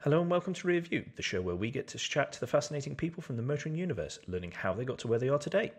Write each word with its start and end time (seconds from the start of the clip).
Hello 0.00 0.20
and 0.20 0.30
welcome 0.30 0.52
to 0.52 0.66
Rear 0.68 0.82
View, 0.82 1.04
the 1.16 1.22
show 1.22 1.40
where 1.40 1.56
we 1.56 1.70
get 1.70 1.88
to 1.88 1.98
chat 1.98 2.30
to 2.32 2.38
the 2.38 2.46
fascinating 2.46 2.94
people 2.94 3.22
from 3.22 3.36
the 3.36 3.42
motoring 3.42 3.74
universe, 3.74 4.20
learning 4.28 4.52
how 4.52 4.72
they 4.72 4.84
got 4.84 4.98
to 4.98 5.08
where 5.08 5.18
they 5.18 5.30
are 5.30 5.38
today. 5.38 5.72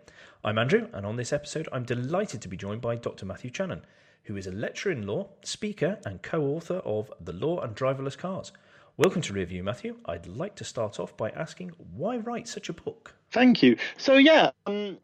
I'm 0.44 0.58
Andrew, 0.58 0.88
and 0.92 1.06
on 1.06 1.16
this 1.16 1.32
episode, 1.32 1.68
I'm 1.72 1.84
delighted 1.84 2.42
to 2.42 2.48
be 2.48 2.56
joined 2.56 2.82
by 2.82 2.96
Dr. 2.96 3.24
Matthew 3.24 3.50
Channon, 3.50 3.82
who 4.24 4.36
is 4.36 4.46
a 4.46 4.52
lecturer 4.52 4.92
in 4.92 5.06
law, 5.06 5.28
speaker, 5.44 5.98
and 6.04 6.20
co 6.20 6.42
author 6.42 6.78
of 6.84 7.10
The 7.20 7.32
Law 7.32 7.60
and 7.60 7.74
Driverless 7.74 8.18
Cars. 8.18 8.52
Welcome 8.98 9.22
to 9.22 9.32
Rear 9.32 9.46
View, 9.46 9.62
Matthew. 9.62 9.96
I'd 10.04 10.26
like 10.26 10.56
to 10.56 10.64
start 10.64 11.00
off 11.00 11.16
by 11.16 11.30
asking 11.30 11.70
why 11.94 12.18
write 12.18 12.48
such 12.48 12.68
a 12.68 12.74
book? 12.74 13.14
Thank 13.30 13.62
you. 13.62 13.78
So, 13.96 14.16
yeah, 14.16 14.50
um, 14.66 14.98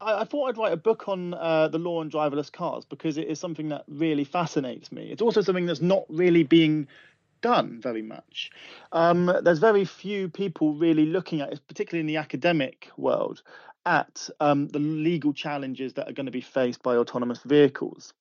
I, 0.00 0.22
I, 0.22 0.24
thought 0.24 0.48
I'd 0.48 0.58
write 0.58 0.72
a 0.72 0.78
book 0.78 1.08
on 1.08 1.34
uh, 1.34 1.68
the 1.68 1.78
law 1.78 2.00
and 2.00 2.10
driverless 2.10 2.50
cars 2.50 2.84
because 2.86 3.18
it 3.18 3.28
is 3.28 3.38
something 3.38 3.68
that 3.68 3.84
really 3.86 4.24
fascinates 4.24 4.90
me. 4.90 5.10
It's 5.12 5.22
also 5.22 5.42
something 5.42 5.66
that's 5.66 5.82
not 5.82 6.04
really 6.08 6.42
being 6.42 6.88
done 7.42 7.80
very 7.80 8.02
much. 8.02 8.50
Um, 8.92 9.30
there's 9.42 9.58
very 9.58 9.84
few 9.84 10.28
people 10.28 10.74
really 10.74 11.06
looking 11.06 11.40
at 11.40 11.52
it, 11.52 11.60
particularly 11.68 12.00
in 12.00 12.06
the 12.06 12.16
academic 12.16 12.88
world, 12.96 13.42
at 13.84 14.28
um, 14.40 14.68
the 14.68 14.78
legal 14.78 15.32
challenges 15.32 15.94
that 15.94 16.08
are 16.08 16.12
going 16.12 16.26
to 16.26 16.32
be 16.32 16.40
faced 16.40 16.82
by 16.82 16.96
autonomous 16.96 17.40
vehicles. 17.40 18.14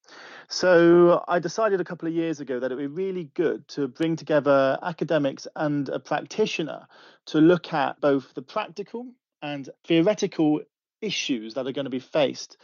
So 0.47 1.23
I 1.27 1.39
decided 1.39 1.79
a 1.79 1.83
couple 1.85 2.07
of 2.07 2.13
years 2.13 2.39
ago 2.39 2.59
that 2.59 2.71
it 2.71 2.75
would 2.75 2.95
be 2.95 3.03
really 3.03 3.25
good 3.35 3.67
to 3.69 3.87
bring 3.87 4.15
together 4.15 4.77
academics 4.81 5.47
and 5.55 5.87
a 5.89 5.99
practitioner 5.99 6.87
to 7.27 7.39
look 7.39 7.73
at 7.73 8.01
both 8.01 8.33
the 8.33 8.41
practical 8.41 9.07
and 9.41 9.69
theoretical 9.85 10.61
issues 11.01 11.53
that 11.53 11.67
are 11.67 11.71
going 11.71 11.85
to 11.85 11.91
be 11.91 11.99
faced 11.99 12.57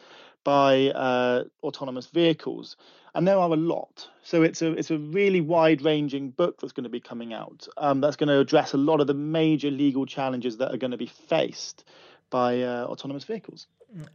by 0.43 0.87
uh, 0.91 1.43
autonomous 1.61 2.07
vehicles, 2.07 2.77
and 3.17 3.27
there 3.27 3.37
are 3.37 3.51
a 3.51 3.55
lot. 3.55 4.07
So 4.21 4.43
it's 4.43 4.61
a 4.61 4.73
it's 4.73 4.91
a 4.91 4.97
really 4.97 5.41
wide 5.41 5.81
ranging 5.81 6.29
book 6.29 6.61
that's 6.61 6.71
going 6.71 6.83
to 6.83 6.89
be 6.89 6.99
coming 6.99 7.33
out. 7.33 7.67
Um, 7.77 7.99
that's 7.99 8.15
going 8.15 8.29
to 8.29 8.39
address 8.39 8.73
a 8.73 8.77
lot 8.77 9.01
of 9.01 9.07
the 9.07 9.15
major 9.15 9.71
legal 9.71 10.05
challenges 10.05 10.57
that 10.57 10.71
are 10.71 10.77
going 10.77 10.91
to 10.91 10.97
be 10.97 11.07
faced 11.07 11.83
by 12.29 12.61
uh, 12.61 12.85
autonomous 12.85 13.23
vehicles. 13.23 13.65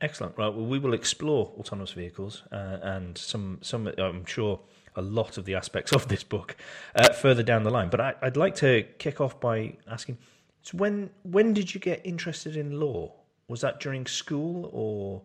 Excellent. 0.00 0.38
Right. 0.38 0.54
Well, 0.54 0.66
we 0.66 0.78
will 0.78 0.94
explore 0.94 1.52
autonomous 1.58 1.90
vehicles 1.90 2.44
uh, 2.52 2.78
and 2.82 3.18
some 3.18 3.58
some 3.60 3.92
I'm 3.98 4.24
sure 4.24 4.60
a 4.94 5.02
lot 5.02 5.36
of 5.36 5.46
the 5.46 5.56
aspects 5.56 5.92
of 5.98 6.06
this 6.06 6.22
book 6.22 6.56
uh, 6.94 7.12
further 7.12 7.42
down 7.42 7.64
the 7.64 7.70
line. 7.70 7.90
But 7.90 8.00
I, 8.00 8.14
would 8.22 8.36
like 8.36 8.54
to 8.56 8.84
kick 8.98 9.20
off 9.20 9.40
by 9.40 9.78
asking: 9.90 10.18
so 10.62 10.78
when 10.78 11.10
when 11.24 11.54
did 11.54 11.74
you 11.74 11.80
get 11.80 12.00
interested 12.04 12.56
in 12.56 12.78
law? 12.78 13.14
Was 13.48 13.62
that 13.62 13.80
during 13.80 14.06
school 14.06 14.70
or 14.72 15.22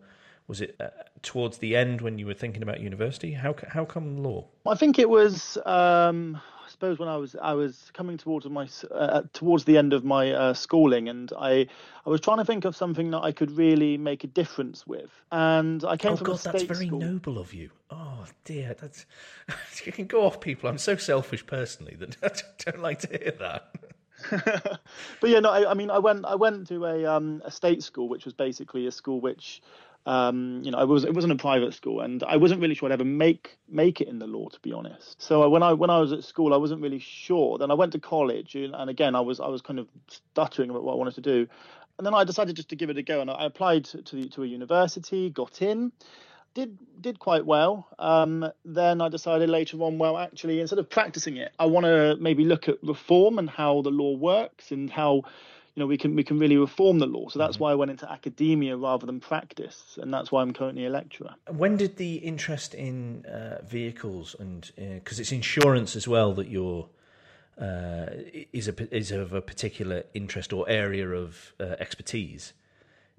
was 0.48 0.62
it 0.62 0.74
uh, 0.80 0.88
towards 1.22 1.58
the 1.58 1.76
end 1.76 2.00
when 2.00 2.18
you 2.18 2.26
were 2.26 2.34
thinking 2.34 2.62
about 2.62 2.80
university? 2.80 3.32
How 3.32 3.54
how 3.68 3.84
come 3.84 4.22
law? 4.22 4.46
I 4.66 4.74
think 4.74 4.98
it 4.98 5.08
was. 5.08 5.58
Um, 5.64 6.40
I 6.68 6.70
suppose 6.70 6.98
when 6.98 7.08
I 7.08 7.16
was 7.16 7.36
I 7.40 7.54
was 7.54 7.90
coming 7.94 8.18
towards 8.18 8.46
my 8.48 8.68
uh, 8.90 9.22
towards 9.32 9.64
the 9.64 9.78
end 9.78 9.92
of 9.92 10.04
my 10.04 10.32
uh, 10.32 10.54
schooling, 10.54 11.08
and 11.08 11.32
I 11.38 11.66
I 12.04 12.10
was 12.10 12.20
trying 12.20 12.38
to 12.38 12.44
think 12.44 12.64
of 12.64 12.74
something 12.74 13.10
that 13.10 13.22
I 13.22 13.32
could 13.32 13.50
really 13.50 13.98
make 13.98 14.24
a 14.24 14.26
difference 14.26 14.86
with, 14.86 15.10
and 15.30 15.84
I 15.84 15.96
came 15.96 16.12
oh, 16.12 16.16
from 16.16 16.26
God, 16.26 16.36
a 16.36 16.38
state 16.38 16.52
that's 16.52 16.64
very 16.64 16.86
school. 16.86 17.00
noble 17.00 17.38
of 17.38 17.52
you. 17.54 17.70
Oh 17.90 18.24
dear, 18.44 18.74
that's 18.78 19.06
you 19.84 19.92
can 19.92 20.06
go 20.06 20.26
off 20.26 20.40
people. 20.40 20.68
I'm 20.68 20.78
so 20.78 20.96
selfish 20.96 21.46
personally 21.46 21.96
that 21.96 22.16
I 22.22 22.70
don't 22.70 22.82
like 22.82 23.00
to 23.00 23.08
hear 23.08 23.32
that. 23.38 23.74
but 25.20 25.30
yeah, 25.30 25.38
no, 25.38 25.50
I, 25.50 25.70
I, 25.70 25.74
mean, 25.74 25.90
I 25.90 25.98
went 25.98 26.24
I 26.24 26.34
went 26.34 26.66
to 26.68 26.84
a 26.86 27.06
um, 27.06 27.40
a 27.44 27.50
state 27.50 27.82
school, 27.82 28.08
which 28.08 28.24
was 28.24 28.34
basically 28.34 28.86
a 28.86 28.92
school 28.92 29.20
which 29.20 29.62
um, 30.08 30.62
you 30.64 30.70
know, 30.70 30.78
I 30.78 30.84
was 30.84 31.04
it 31.04 31.12
wasn't 31.12 31.34
a 31.34 31.36
private 31.36 31.74
school, 31.74 32.00
and 32.00 32.22
I 32.24 32.38
wasn't 32.38 32.62
really 32.62 32.74
sure 32.74 32.88
I'd 32.88 32.92
ever 32.92 33.04
make 33.04 33.58
make 33.68 34.00
it 34.00 34.08
in 34.08 34.18
the 34.18 34.26
law, 34.26 34.48
to 34.48 34.58
be 34.60 34.72
honest. 34.72 35.20
So 35.20 35.46
when 35.50 35.62
I 35.62 35.74
when 35.74 35.90
I 35.90 35.98
was 35.98 36.12
at 36.12 36.24
school, 36.24 36.54
I 36.54 36.56
wasn't 36.56 36.80
really 36.80 36.98
sure. 36.98 37.58
Then 37.58 37.70
I 37.70 37.74
went 37.74 37.92
to 37.92 38.00
college, 38.00 38.54
and, 38.54 38.88
again, 38.88 39.14
I 39.14 39.20
was 39.20 39.38
I 39.38 39.48
was 39.48 39.60
kind 39.60 39.78
of 39.78 39.86
stuttering 40.08 40.70
about 40.70 40.82
what 40.82 40.94
I 40.94 40.96
wanted 40.96 41.16
to 41.16 41.20
do, 41.20 41.46
and 41.98 42.06
then 42.06 42.14
I 42.14 42.24
decided 42.24 42.56
just 42.56 42.70
to 42.70 42.76
give 42.76 42.88
it 42.88 42.96
a 42.96 43.02
go, 43.02 43.20
and 43.20 43.30
I 43.30 43.44
applied 43.44 43.84
to 43.84 44.28
to 44.30 44.42
a 44.42 44.46
university, 44.46 45.28
got 45.28 45.60
in, 45.60 45.92
did 46.54 46.78
did 47.02 47.18
quite 47.18 47.44
well. 47.44 47.86
Um, 47.98 48.50
then 48.64 49.02
I 49.02 49.10
decided 49.10 49.50
later 49.50 49.76
on, 49.82 49.98
well, 49.98 50.16
actually, 50.16 50.60
instead 50.60 50.78
of 50.78 50.88
practicing 50.88 51.36
it, 51.36 51.52
I 51.58 51.66
want 51.66 51.84
to 51.84 52.16
maybe 52.18 52.44
look 52.44 52.66
at 52.66 52.82
reform 52.82 53.38
and 53.38 53.50
how 53.50 53.82
the 53.82 53.90
law 53.90 54.16
works 54.16 54.72
and 54.72 54.90
how 54.90 55.24
you 55.78 55.84
know 55.84 55.86
we 55.86 55.96
can 55.96 56.16
we 56.16 56.24
can 56.24 56.40
really 56.40 56.56
reform 56.56 56.98
the 56.98 57.06
law. 57.06 57.28
So 57.28 57.38
that's 57.38 57.54
mm-hmm. 57.54 57.62
why 57.62 57.70
I 57.70 57.74
went 57.76 57.92
into 57.92 58.10
academia 58.10 58.76
rather 58.76 59.06
than 59.06 59.20
practice, 59.20 59.96
and 60.02 60.12
that's 60.12 60.32
why 60.32 60.42
I'm 60.42 60.52
currently 60.52 60.86
a 60.86 60.90
lecturer. 60.90 61.36
When 61.46 61.76
did 61.76 61.98
the 61.98 62.16
interest 62.16 62.74
in 62.74 63.24
uh, 63.26 63.62
vehicles 63.64 64.34
and 64.40 64.68
because 64.76 65.20
uh, 65.20 65.22
it's 65.22 65.30
insurance 65.30 65.94
as 65.94 66.08
well 66.08 66.32
that 66.34 66.48
you're 66.48 66.88
uh, 67.60 68.06
is 68.52 68.66
a 68.66 68.96
is 68.96 69.12
of 69.12 69.32
a 69.32 69.40
particular 69.40 70.02
interest 70.14 70.52
or 70.52 70.68
area 70.68 71.08
of 71.08 71.54
uh, 71.60 71.76
expertise, 71.78 72.54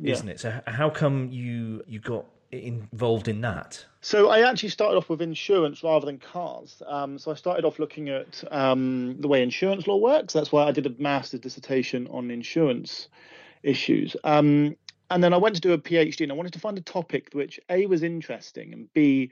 isn't 0.03 0.27
it? 0.27 0.41
So 0.41 0.59
how 0.67 0.89
come 0.89 1.29
you 1.31 1.81
you 1.87 1.99
got 2.01 2.25
involved 2.51 3.27
in 3.27 3.41
that? 3.41 3.85
So 4.01 4.29
I 4.29 4.49
actually 4.49 4.69
started 4.69 4.97
off 4.97 5.09
with 5.09 5.21
insurance 5.21 5.83
rather 5.83 6.05
than 6.05 6.17
cars. 6.17 6.81
Um, 6.87 7.19
so 7.19 7.31
I 7.31 7.35
started 7.35 7.65
off 7.65 7.79
looking 7.79 8.09
at 8.09 8.43
um, 8.51 9.17
the 9.19 9.27
way 9.27 9.43
insurance 9.43 9.87
law 9.87 9.97
works. 9.97 10.33
That's 10.33 10.51
why 10.51 10.63
I 10.63 10.71
did 10.71 10.85
a 10.85 10.93
master's 10.97 11.41
dissertation 11.41 12.07
on 12.07 12.31
insurance 12.31 13.09
issues. 13.63 14.15
Um, 14.23 14.75
and 15.11 15.23
then 15.23 15.33
I 15.33 15.37
went 15.37 15.55
to 15.55 15.61
do 15.61 15.73
a 15.73 15.77
PhD, 15.77 16.21
and 16.21 16.31
I 16.31 16.35
wanted 16.35 16.53
to 16.53 16.59
find 16.59 16.77
a 16.77 16.81
topic 16.81 17.29
which 17.33 17.59
A 17.69 17.87
was 17.87 18.03
interesting 18.03 18.73
and 18.73 18.93
B 18.93 19.31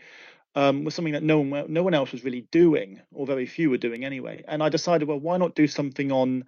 um, 0.56 0.84
was 0.84 0.96
something 0.96 1.14
that 1.14 1.24
no 1.24 1.40
one 1.40 1.72
no 1.72 1.84
one 1.84 1.94
else 1.94 2.12
was 2.12 2.24
really 2.24 2.42
doing, 2.52 3.00
or 3.14 3.28
very 3.28 3.46
few 3.46 3.70
were 3.70 3.78
doing 3.78 4.04
anyway. 4.04 4.44
And 4.48 4.64
I 4.64 4.70
decided, 4.70 5.08
well, 5.08 5.20
why 5.20 5.38
not 5.38 5.54
do 5.54 5.68
something 5.68 6.12
on 6.12 6.46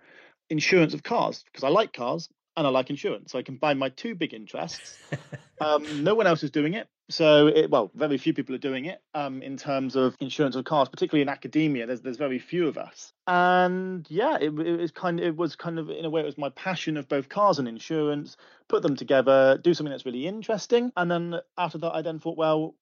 insurance 0.50 0.96
of 0.96 1.04
cars? 1.04 1.44
Because 1.44 1.64
I 1.64 1.70
like 1.70 1.94
cars 1.94 2.28
and 2.60 2.68
I 2.68 2.70
like 2.70 2.90
insurance. 2.90 3.32
So 3.32 3.40
I 3.40 3.42
combine 3.42 3.80
my 3.80 3.90
two 3.90 4.16
big 4.16 4.34
interests. 4.34 4.98
um, 5.62 6.04
no 6.04 6.14
one 6.14 6.28
else 6.28 6.44
is 6.44 6.52
doing 6.52 6.74
it. 6.74 6.88
So, 7.10 7.48
it, 7.48 7.72
well, 7.72 7.90
very 7.96 8.20
few 8.20 8.34
people 8.34 8.54
are 8.54 8.60
doing 8.60 8.86
it 8.86 9.02
um, 9.16 9.42
in 9.42 9.58
terms 9.58 9.96
of 9.96 10.16
insurance 10.20 10.56
of 10.56 10.66
cars, 10.66 10.90
particularly 10.90 11.24
in 11.24 11.30
academia. 11.30 11.88
There's 11.88 12.02
there's 12.02 12.18
very 12.18 12.38
few 12.38 12.68
of 12.68 12.78
us, 12.78 13.14
and 13.26 14.06
yeah, 14.10 14.38
it, 14.40 14.52
it 14.60 14.80
was 14.80 14.92
kind 14.92 15.20
of 15.20 15.26
it 15.26 15.36
was 15.36 15.56
kind 15.56 15.80
of 15.80 15.90
in 15.90 16.06
a 16.06 16.10
way 16.10 16.22
it 16.22 16.26
was 16.26 16.38
my 16.38 16.50
passion 16.50 16.98
of 16.98 17.10
both 17.10 17.28
cars 17.28 17.58
and 17.58 17.68
insurance. 17.68 18.38
Put 18.68 18.84
them 18.84 18.96
together, 18.96 19.58
do 19.58 19.74
something 19.74 19.90
that's 19.90 20.06
really 20.06 20.28
interesting, 20.28 20.92
and 20.96 21.10
then 21.10 21.36
after 21.58 21.80
that, 21.80 21.94
I 21.94 22.04
then 22.04 22.20
thought, 22.20 22.38
well, 22.38 22.76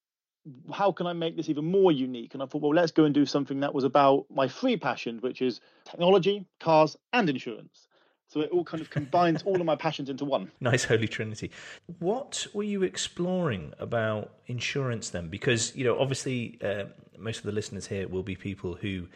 how 0.73 0.91
can 0.91 1.07
I 1.07 1.13
make 1.13 1.37
this 1.37 1.47
even 1.47 1.63
more 1.63 1.93
unique? 1.93 2.33
And 2.33 2.43
I 2.43 2.47
thought, 2.47 2.61
well, 2.61 2.73
let's 2.73 2.91
go 2.91 3.05
and 3.05 3.13
do 3.13 3.25
something 3.25 3.61
that 3.61 3.73
was 3.73 3.85
about 3.85 4.25
my 4.29 4.49
three 4.49 4.75
passions, 4.75 5.21
which 5.21 5.41
is 5.41 5.61
technology, 5.85 6.45
cars, 6.59 6.97
and 7.13 7.29
insurance. 7.29 7.86
So 8.27 8.41
it 8.41 8.49
all 8.51 8.63
kind 8.63 8.81
of 8.81 8.89
combines 8.89 9.43
all 9.43 9.59
of 9.59 9.65
my 9.65 9.75
passions 9.75 10.09
into 10.09 10.25
one. 10.25 10.51
Nice 10.59 10.83
holy 10.83 11.07
trinity. 11.07 11.51
What 11.99 12.45
were 12.53 12.63
you 12.63 12.83
exploring 12.83 13.73
about 13.79 14.31
insurance 14.47 15.09
then? 15.09 15.29
Because 15.29 15.75
you 15.75 15.85
know, 15.85 15.97
obviously, 15.97 16.59
uh, 16.61 16.85
most 17.17 17.39
of 17.39 17.43
the 17.43 17.51
listeners 17.51 17.87
here 17.87 18.07
will 18.07 18.23
be 18.23 18.35
people 18.35 18.75
who 18.75 19.07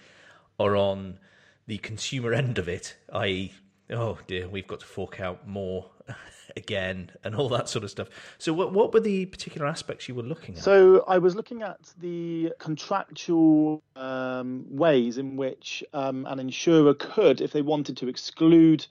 are 0.59 0.75
on 0.75 1.19
the 1.67 1.77
consumer 1.79 2.33
end 2.33 2.57
of 2.57 2.67
it, 2.67 2.95
i.e., 3.13 3.53
oh 3.91 4.17
dear, 4.27 4.47
we've 4.47 4.67
got 4.67 4.79
to 4.81 4.85
fork 4.85 5.19
out 5.19 5.47
more 5.47 5.89
again 6.55 7.11
and 7.23 7.35
all 7.35 7.49
that 7.49 7.69
sort 7.69 7.83
of 7.83 7.91
stuff. 7.91 8.09
So, 8.37 8.53
what 8.53 8.73
what 8.73 8.93
were 8.93 8.99
the 8.99 9.25
particular 9.27 9.67
aspects 9.67 10.07
you 10.07 10.15
were 10.15 10.23
looking 10.23 10.55
at? 10.55 10.63
So, 10.63 11.03
I 11.07 11.17
was 11.17 11.35
looking 11.35 11.61
at 11.61 11.79
the 11.99 12.53
contractual 12.59 13.83
um, 13.95 14.65
ways 14.69 15.17
in 15.17 15.35
which 15.37 15.83
um, 15.93 16.25
an 16.25 16.39
insurer 16.39 16.93
could, 16.93 17.41
if 17.41 17.51
they 17.51 17.61
wanted 17.61 17.97
to, 17.97 18.07
exclude 18.07 18.85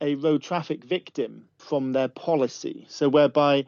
a 0.00 0.16
road 0.16 0.42
traffic 0.42 0.84
victim 0.84 1.44
from 1.58 1.92
their 1.92 2.08
policy. 2.08 2.86
So, 2.88 3.08
whereby 3.08 3.66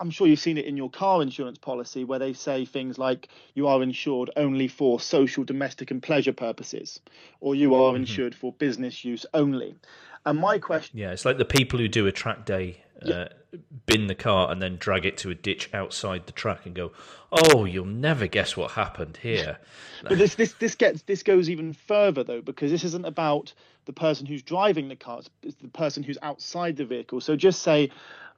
I'm 0.00 0.10
sure 0.10 0.26
you've 0.26 0.40
seen 0.40 0.56
it 0.56 0.64
in 0.64 0.78
your 0.78 0.90
car 0.90 1.20
insurance 1.20 1.58
policy 1.58 2.04
where 2.04 2.18
they 2.18 2.32
say 2.32 2.64
things 2.64 2.96
like 2.96 3.28
you 3.54 3.68
are 3.68 3.82
insured 3.82 4.30
only 4.34 4.66
for 4.66 4.98
social, 4.98 5.44
domestic, 5.44 5.90
and 5.90 6.02
pleasure 6.02 6.32
purposes, 6.32 7.00
or 7.40 7.54
you 7.54 7.74
are 7.74 7.92
mm-hmm. 7.92 8.02
insured 8.02 8.34
for 8.34 8.50
business 8.54 9.04
use 9.04 9.26
only. 9.34 9.76
And 10.24 10.38
my 10.38 10.58
question. 10.58 10.98
Yeah, 10.98 11.12
it's 11.12 11.26
like 11.26 11.36
the 11.36 11.44
people 11.44 11.78
who 11.78 11.86
do 11.86 12.06
a 12.06 12.12
track 12.12 12.44
day. 12.44 12.82
Uh, 13.02 13.08
yeah. 13.52 13.58
bin 13.86 14.08
the 14.08 14.14
car 14.14 14.52
and 14.52 14.60
then 14.60 14.76
drag 14.76 15.06
it 15.06 15.16
to 15.16 15.30
a 15.30 15.34
ditch 15.34 15.70
outside 15.72 16.26
the 16.26 16.32
track 16.32 16.66
and 16.66 16.74
go, 16.74 16.92
"Oh, 17.32 17.64
you'll 17.64 17.86
never 17.86 18.26
guess 18.26 18.58
what 18.58 18.72
happened 18.72 19.16
here." 19.22 19.56
but 20.02 20.18
this 20.18 20.34
this 20.34 20.52
this 20.52 20.74
gets 20.74 21.00
this 21.02 21.22
goes 21.22 21.48
even 21.48 21.72
further 21.72 22.22
though 22.22 22.42
because 22.42 22.70
this 22.70 22.84
isn't 22.84 23.06
about 23.06 23.54
the 23.86 23.94
person 23.94 24.26
who's 24.26 24.42
driving 24.42 24.88
the 24.88 24.96
car; 24.96 25.22
it's 25.42 25.54
the 25.56 25.68
person 25.68 26.02
who's 26.02 26.18
outside 26.20 26.76
the 26.76 26.84
vehicle. 26.84 27.22
So 27.22 27.36
just 27.36 27.62
say 27.62 27.90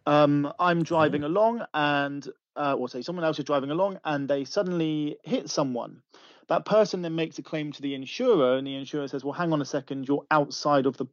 um, 0.07 0.53
I'm 0.59 0.83
driving 0.83 1.23
mm-hmm. 1.23 1.31
along 1.31 1.67
and 1.75 2.29
uh, 2.57 2.75
or 2.75 2.89
say 2.89 3.03
someone 3.03 3.25
else 3.25 3.39
is 3.39 3.45
driving 3.45 3.71
along 3.71 3.99
and 4.05 4.29
they 4.29 4.45
suddenly 4.45 5.17
hit 5.25 5.49
someone. 5.51 6.03
That 6.49 6.65
person 6.65 7.03
then 7.03 7.15
makes 7.15 7.39
a 7.39 7.43
claim 7.43 7.73
to 7.73 7.83
the 7.83 7.95
insurer, 7.95 8.59
and 8.59 8.67
the 8.67 8.75
insurer 8.75 9.09
says, 9.09 9.25
"Well, 9.25 9.33
hang 9.33 9.53
on 9.53 9.63
a 9.63 9.65
second, 9.65 10.09
you're 10.09 10.27
outside 10.31 10.87
of 10.87 10.97
the 10.97 11.07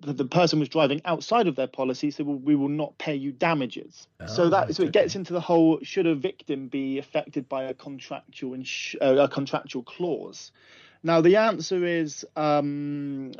the 0.00 0.24
person 0.24 0.58
was 0.58 0.68
driving 0.68 1.00
outside 1.04 1.46
of 1.46 1.56
their 1.56 1.68
policy, 1.68 2.10
so 2.10 2.24
we 2.24 2.56
will 2.56 2.68
not 2.68 2.98
pay 2.98 3.14
you 3.14 3.30
damages. 3.32 4.08
Oh, 4.20 4.26
so 4.26 4.50
that 4.50 4.74
so 4.74 4.82
it 4.82 4.92
gets 4.92 5.14
into 5.14 5.32
the 5.32 5.40
whole: 5.40 5.78
should 5.82 6.06
a 6.06 6.14
victim 6.14 6.68
be 6.68 6.98
affected 6.98 7.48
by 7.48 7.64
a 7.64 7.74
contractual 7.74 8.54
ins- 8.54 8.96
uh, 9.00 9.16
a 9.16 9.28
contractual 9.28 9.82
clause? 9.84 10.52
Now, 11.06 11.20
the 11.20 11.36
answer 11.36 11.84
is, 11.84 12.24
um, 12.34 13.32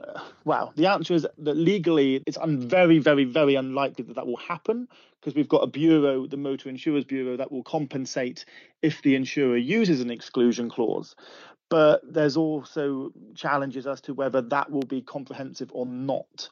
well, 0.44 0.75
the 0.76 0.87
answer 0.87 1.14
is 1.14 1.26
that 1.38 1.56
legally 1.56 2.22
it's 2.26 2.37
un- 2.37 2.69
very, 2.69 2.99
very, 2.99 3.25
very 3.25 3.55
unlikely 3.55 4.05
that 4.05 4.16
that 4.16 4.26
will 4.26 4.37
happen 4.37 4.87
because 5.19 5.34
we've 5.34 5.49
got 5.49 5.62
a 5.62 5.66
bureau, 5.66 6.26
the 6.26 6.37
Motor 6.37 6.69
Insurers 6.69 7.06
Bureau, 7.06 7.38
that 7.38 7.50
will 7.50 7.62
compensate 7.62 8.44
if 8.82 9.00
the 9.00 9.14
insurer 9.14 9.56
uses 9.56 10.02
an 10.02 10.11
exclusion 10.11 10.69
clause. 10.69 11.16
But 11.70 12.02
there's 12.05 12.37
also 12.37 13.12
challenges 13.34 13.87
as 13.87 14.02
to 14.02 14.12
whether 14.12 14.43
that 14.43 14.70
will 14.70 14.82
be 14.82 15.00
comprehensive 15.00 15.70
or 15.72 15.87
not. 15.87 16.50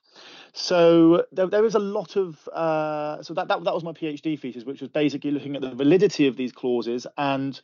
So 0.55 1.27
there, 1.31 1.47
there 1.47 1.67
is 1.67 1.75
a 1.75 1.79
lot 1.79 2.17
of 2.17 2.49
uh, 2.49 3.23
so 3.23 3.35
that, 3.35 3.49
that 3.49 3.63
that 3.65 3.75
was 3.75 3.85
my 3.85 3.93
PhD 3.93 4.41
thesis, 4.41 4.65
which 4.65 4.81
was 4.81 4.89
basically 4.89 5.31
looking 5.31 5.55
at 5.55 5.61
the 5.61 5.75
validity 5.75 6.27
of 6.27 6.37
these 6.39 6.53
clauses 6.53 7.07
and 7.19 7.61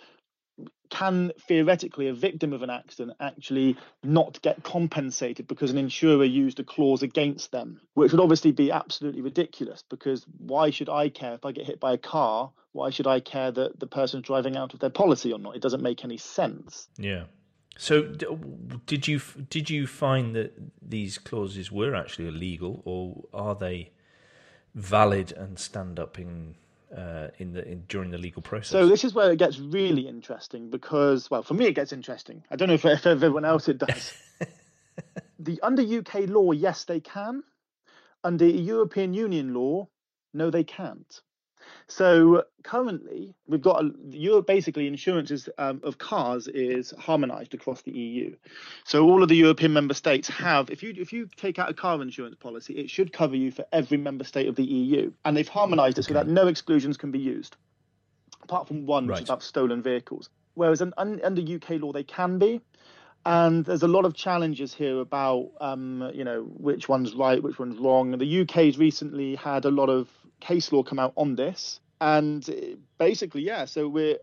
can 0.90 1.32
theoretically 1.46 2.08
a 2.08 2.14
victim 2.14 2.52
of 2.52 2.62
an 2.62 2.70
accident 2.70 3.16
actually 3.20 3.76
not 4.02 4.40
get 4.42 4.62
compensated 4.62 5.46
because 5.46 5.70
an 5.70 5.78
insurer 5.78 6.24
used 6.24 6.60
a 6.60 6.64
clause 6.64 7.02
against 7.02 7.52
them, 7.52 7.80
which 7.94 8.12
would 8.12 8.20
obviously 8.20 8.52
be 8.52 8.70
absolutely 8.70 9.20
ridiculous 9.20 9.84
because 9.88 10.24
why 10.38 10.70
should 10.70 10.88
I 10.88 11.08
care 11.08 11.34
if 11.34 11.44
I 11.44 11.52
get 11.52 11.66
hit 11.66 11.80
by 11.80 11.92
a 11.92 11.98
car? 11.98 12.50
Why 12.72 12.90
should 12.90 13.06
I 13.06 13.20
care 13.20 13.50
that 13.50 13.78
the 13.78 13.86
person's 13.86 14.24
driving 14.24 14.56
out 14.56 14.74
of 14.74 14.80
their 14.80 14.90
policy 14.90 15.32
or 15.32 15.38
not? 15.38 15.56
It 15.56 15.62
doesn't 15.62 15.82
make 15.82 16.04
any 16.04 16.16
sense. 16.16 16.88
Yeah. 16.96 17.24
So 17.76 18.02
did 18.86 19.06
you 19.06 19.20
did 19.50 19.70
you 19.70 19.86
find 19.86 20.34
that 20.34 20.52
these 20.82 21.16
clauses 21.16 21.70
were 21.70 21.94
actually 21.94 22.26
illegal 22.26 22.82
or 22.84 23.24
are 23.32 23.54
they 23.54 23.92
valid 24.74 25.32
and 25.32 25.58
stand 25.58 26.00
up 26.00 26.18
in 26.18 26.56
uh, 26.96 27.28
in 27.38 27.52
the 27.52 27.66
in, 27.66 27.84
during 27.88 28.10
the 28.10 28.18
legal 28.18 28.42
process. 28.42 28.70
So 28.70 28.86
this 28.86 29.04
is 29.04 29.14
where 29.14 29.30
it 29.30 29.38
gets 29.38 29.58
really 29.58 30.08
interesting 30.08 30.70
because, 30.70 31.30
well, 31.30 31.42
for 31.42 31.54
me 31.54 31.66
it 31.66 31.74
gets 31.74 31.92
interesting. 31.92 32.44
I 32.50 32.56
don't 32.56 32.68
know 32.68 32.74
if, 32.74 32.84
if 32.84 33.06
everyone 33.06 33.44
else 33.44 33.68
it 33.68 33.78
does. 33.78 34.12
the 35.38 35.60
under 35.62 35.82
UK 35.82 36.28
law, 36.28 36.52
yes, 36.52 36.84
they 36.84 37.00
can. 37.00 37.42
Under 38.24 38.46
European 38.46 39.14
Union 39.14 39.54
law, 39.54 39.88
no, 40.34 40.50
they 40.50 40.64
can't. 40.64 41.20
So 41.90 42.44
currently, 42.62 43.34
we've 43.46 43.62
got 43.62 43.82
a, 43.82 43.90
Europe. 44.10 44.46
Basically, 44.46 44.86
insurances 44.86 45.48
um, 45.56 45.80
of 45.82 45.96
cars 45.96 46.46
is 46.46 46.92
harmonised 46.98 47.54
across 47.54 47.80
the 47.80 47.92
EU. 47.92 48.36
So 48.84 49.08
all 49.08 49.22
of 49.22 49.30
the 49.30 49.36
European 49.36 49.72
member 49.72 49.94
states 49.94 50.28
have. 50.28 50.68
If 50.70 50.82
you 50.82 50.94
if 50.96 51.14
you 51.14 51.28
take 51.36 51.58
out 51.58 51.70
a 51.70 51.74
car 51.74 52.00
insurance 52.02 52.36
policy, 52.36 52.74
it 52.74 52.90
should 52.90 53.12
cover 53.12 53.36
you 53.36 53.50
for 53.50 53.64
every 53.72 53.96
member 53.96 54.24
state 54.24 54.48
of 54.48 54.54
the 54.54 54.64
EU, 54.64 55.10
and 55.24 55.34
they've 55.34 55.48
harmonised 55.48 55.98
it 55.98 56.04
so 56.04 56.14
that 56.14 56.28
no 56.28 56.46
exclusions 56.46 56.98
can 56.98 57.10
be 57.10 57.18
used, 57.18 57.56
apart 58.42 58.68
from 58.68 58.84
one, 58.84 59.06
right. 59.06 59.14
which 59.14 59.22
is 59.22 59.30
about 59.30 59.42
stolen 59.42 59.82
vehicles. 59.82 60.28
Whereas 60.54 60.82
un, 60.82 60.92
under 60.98 61.40
UK 61.40 61.80
law, 61.80 61.92
they 61.92 62.04
can 62.04 62.38
be 62.38 62.60
and 63.24 63.64
there's 63.64 63.82
a 63.82 63.88
lot 63.88 64.04
of 64.04 64.14
challenges 64.14 64.72
here 64.72 65.00
about 65.00 65.50
um, 65.60 66.10
you 66.14 66.24
know 66.24 66.42
which 66.42 66.88
one's 66.88 67.14
right, 67.14 67.42
which 67.42 67.58
one's 67.58 67.78
wrong. 67.78 68.16
The 68.16 68.40
UK's 68.42 68.78
recently 68.78 69.34
had 69.36 69.64
a 69.64 69.70
lot 69.70 69.88
of 69.88 70.08
case 70.40 70.72
law 70.72 70.82
come 70.82 70.98
out 70.98 71.12
on 71.16 71.36
this, 71.36 71.80
and 72.00 72.76
basically, 72.98 73.42
yeah. 73.42 73.64
So 73.64 73.88
we're 73.88 74.18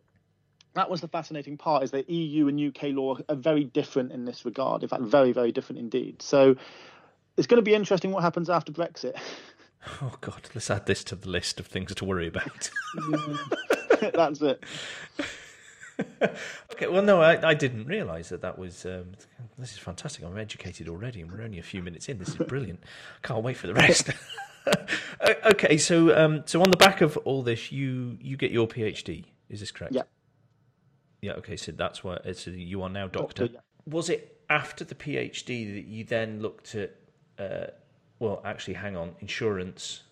that 0.74 0.90
was 0.90 1.02
the 1.02 1.08
fascinating 1.08 1.58
part 1.58 1.84
is 1.84 1.92
that 1.92 2.10
EU 2.10 2.48
and 2.48 2.60
UK 2.60 2.90
law 2.90 3.18
are 3.30 3.36
very 3.36 3.64
different 3.64 4.12
in 4.12 4.26
this 4.26 4.46
regard. 4.46 4.84
In 4.84 4.90
fact, 4.90 5.04
very 5.04 5.32
very 5.32 5.52
different 5.52 5.80
indeed. 5.80 6.22
So 6.22 6.56
it's 7.38 7.48
going 7.48 7.58
to 7.58 7.64
be 7.64 7.74
interesting 7.74 8.12
what 8.12 8.24
happens 8.24 8.50
after 8.50 8.72
Brexit. 8.72 9.16
Oh 10.02 10.16
God, 10.20 10.50
let's 10.56 10.72
add 10.72 10.88
this 10.88 11.04
to 11.04 11.16
the 11.16 11.30
list 11.30 11.60
of 11.60 11.68
things 11.68 11.94
to 11.94 12.06
worry 12.06 12.28
about. 12.28 12.72
That's 14.16 14.42
it. 14.42 14.64
okay, 16.74 16.88
well, 16.88 17.04
no, 17.04 17.22
I, 17.22 17.50
I 17.50 17.54
didn't 17.54 17.86
realise 17.86 18.30
that 18.30 18.42
that 18.42 18.58
was. 18.58 18.86
Um, 18.86 19.14
this 19.58 19.74
is 19.74 19.78
fantastic. 19.78 20.26
I'm 20.26 20.38
educated 20.38 20.90
already, 20.90 21.22
and 21.22 21.32
we're 21.32 21.44
only 21.44 21.60
a 21.60 21.64
few 21.64 21.82
minutes 21.82 22.10
in. 22.10 22.18
This 22.18 22.30
is 22.30 22.36
brilliant. 22.36 22.82
Can't 23.22 23.44
wait 23.44 23.58
for 23.58 23.68
the 23.68 23.74
rest. 23.74 24.10
okay, 25.46 25.78
so 25.78 26.16
um, 26.18 26.44
so 26.46 26.62
on 26.62 26.72
the 26.72 26.78
back 26.78 27.02
of 27.02 27.18
all 27.18 27.44
this, 27.44 27.72
you 27.72 28.18
you 28.22 28.38
get 28.38 28.52
your 28.52 28.68
PhD. 28.68 29.26
Is 29.50 29.60
this 29.60 29.72
correct? 29.72 29.94
Yeah. 29.94 30.04
Yeah. 31.22 31.34
Okay, 31.34 31.58
so 31.58 31.72
that's 31.72 32.04
what. 32.04 32.24
So 32.36 32.52
you 32.52 32.82
are 32.82 32.90
now 32.90 33.08
doctor. 33.08 33.48
doctor 33.48 33.54
yeah. 33.54 33.60
Was 33.88 34.10
it 34.10 34.42
after 34.50 34.84
the 34.84 34.96
PhD 34.96 35.74
that 35.76 35.86
you 35.86 36.04
then 36.04 36.42
looked 36.42 36.76
at? 36.76 36.96
Uh, 37.38 37.68
well, 38.20 38.42
actually, 38.46 38.76
hang 38.76 38.96
on, 38.96 39.16
insurance, 39.20 40.04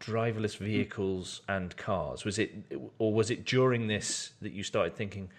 driverless 0.00 0.56
vehicles, 0.56 1.42
and 1.48 1.76
cars. 1.76 2.24
Was 2.24 2.38
it, 2.38 2.54
or 2.98 3.12
was 3.12 3.30
it 3.30 3.44
during 3.44 3.88
this 3.88 4.32
that 4.40 4.52
you 4.52 4.62
started 4.62 4.94
thinking? 4.94 5.30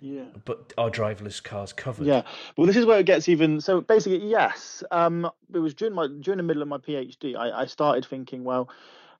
Yeah. 0.00 0.24
But 0.44 0.72
are 0.78 0.90
driverless 0.90 1.42
cars 1.42 1.72
covered? 1.72 2.06
Yeah. 2.06 2.22
Well, 2.56 2.66
this 2.66 2.76
is 2.76 2.86
where 2.86 2.98
it 2.98 3.06
gets 3.06 3.28
even. 3.28 3.60
So 3.60 3.80
basically, 3.80 4.24
yes. 4.26 4.82
Um, 4.90 5.30
it 5.52 5.58
was 5.58 5.74
during 5.74 5.94
my 5.94 6.08
during 6.20 6.38
the 6.38 6.42
middle 6.42 6.62
of 6.62 6.68
my 6.68 6.78
PhD, 6.78 7.36
I, 7.36 7.62
I 7.62 7.66
started 7.66 8.06
thinking, 8.06 8.44
well, 8.44 8.68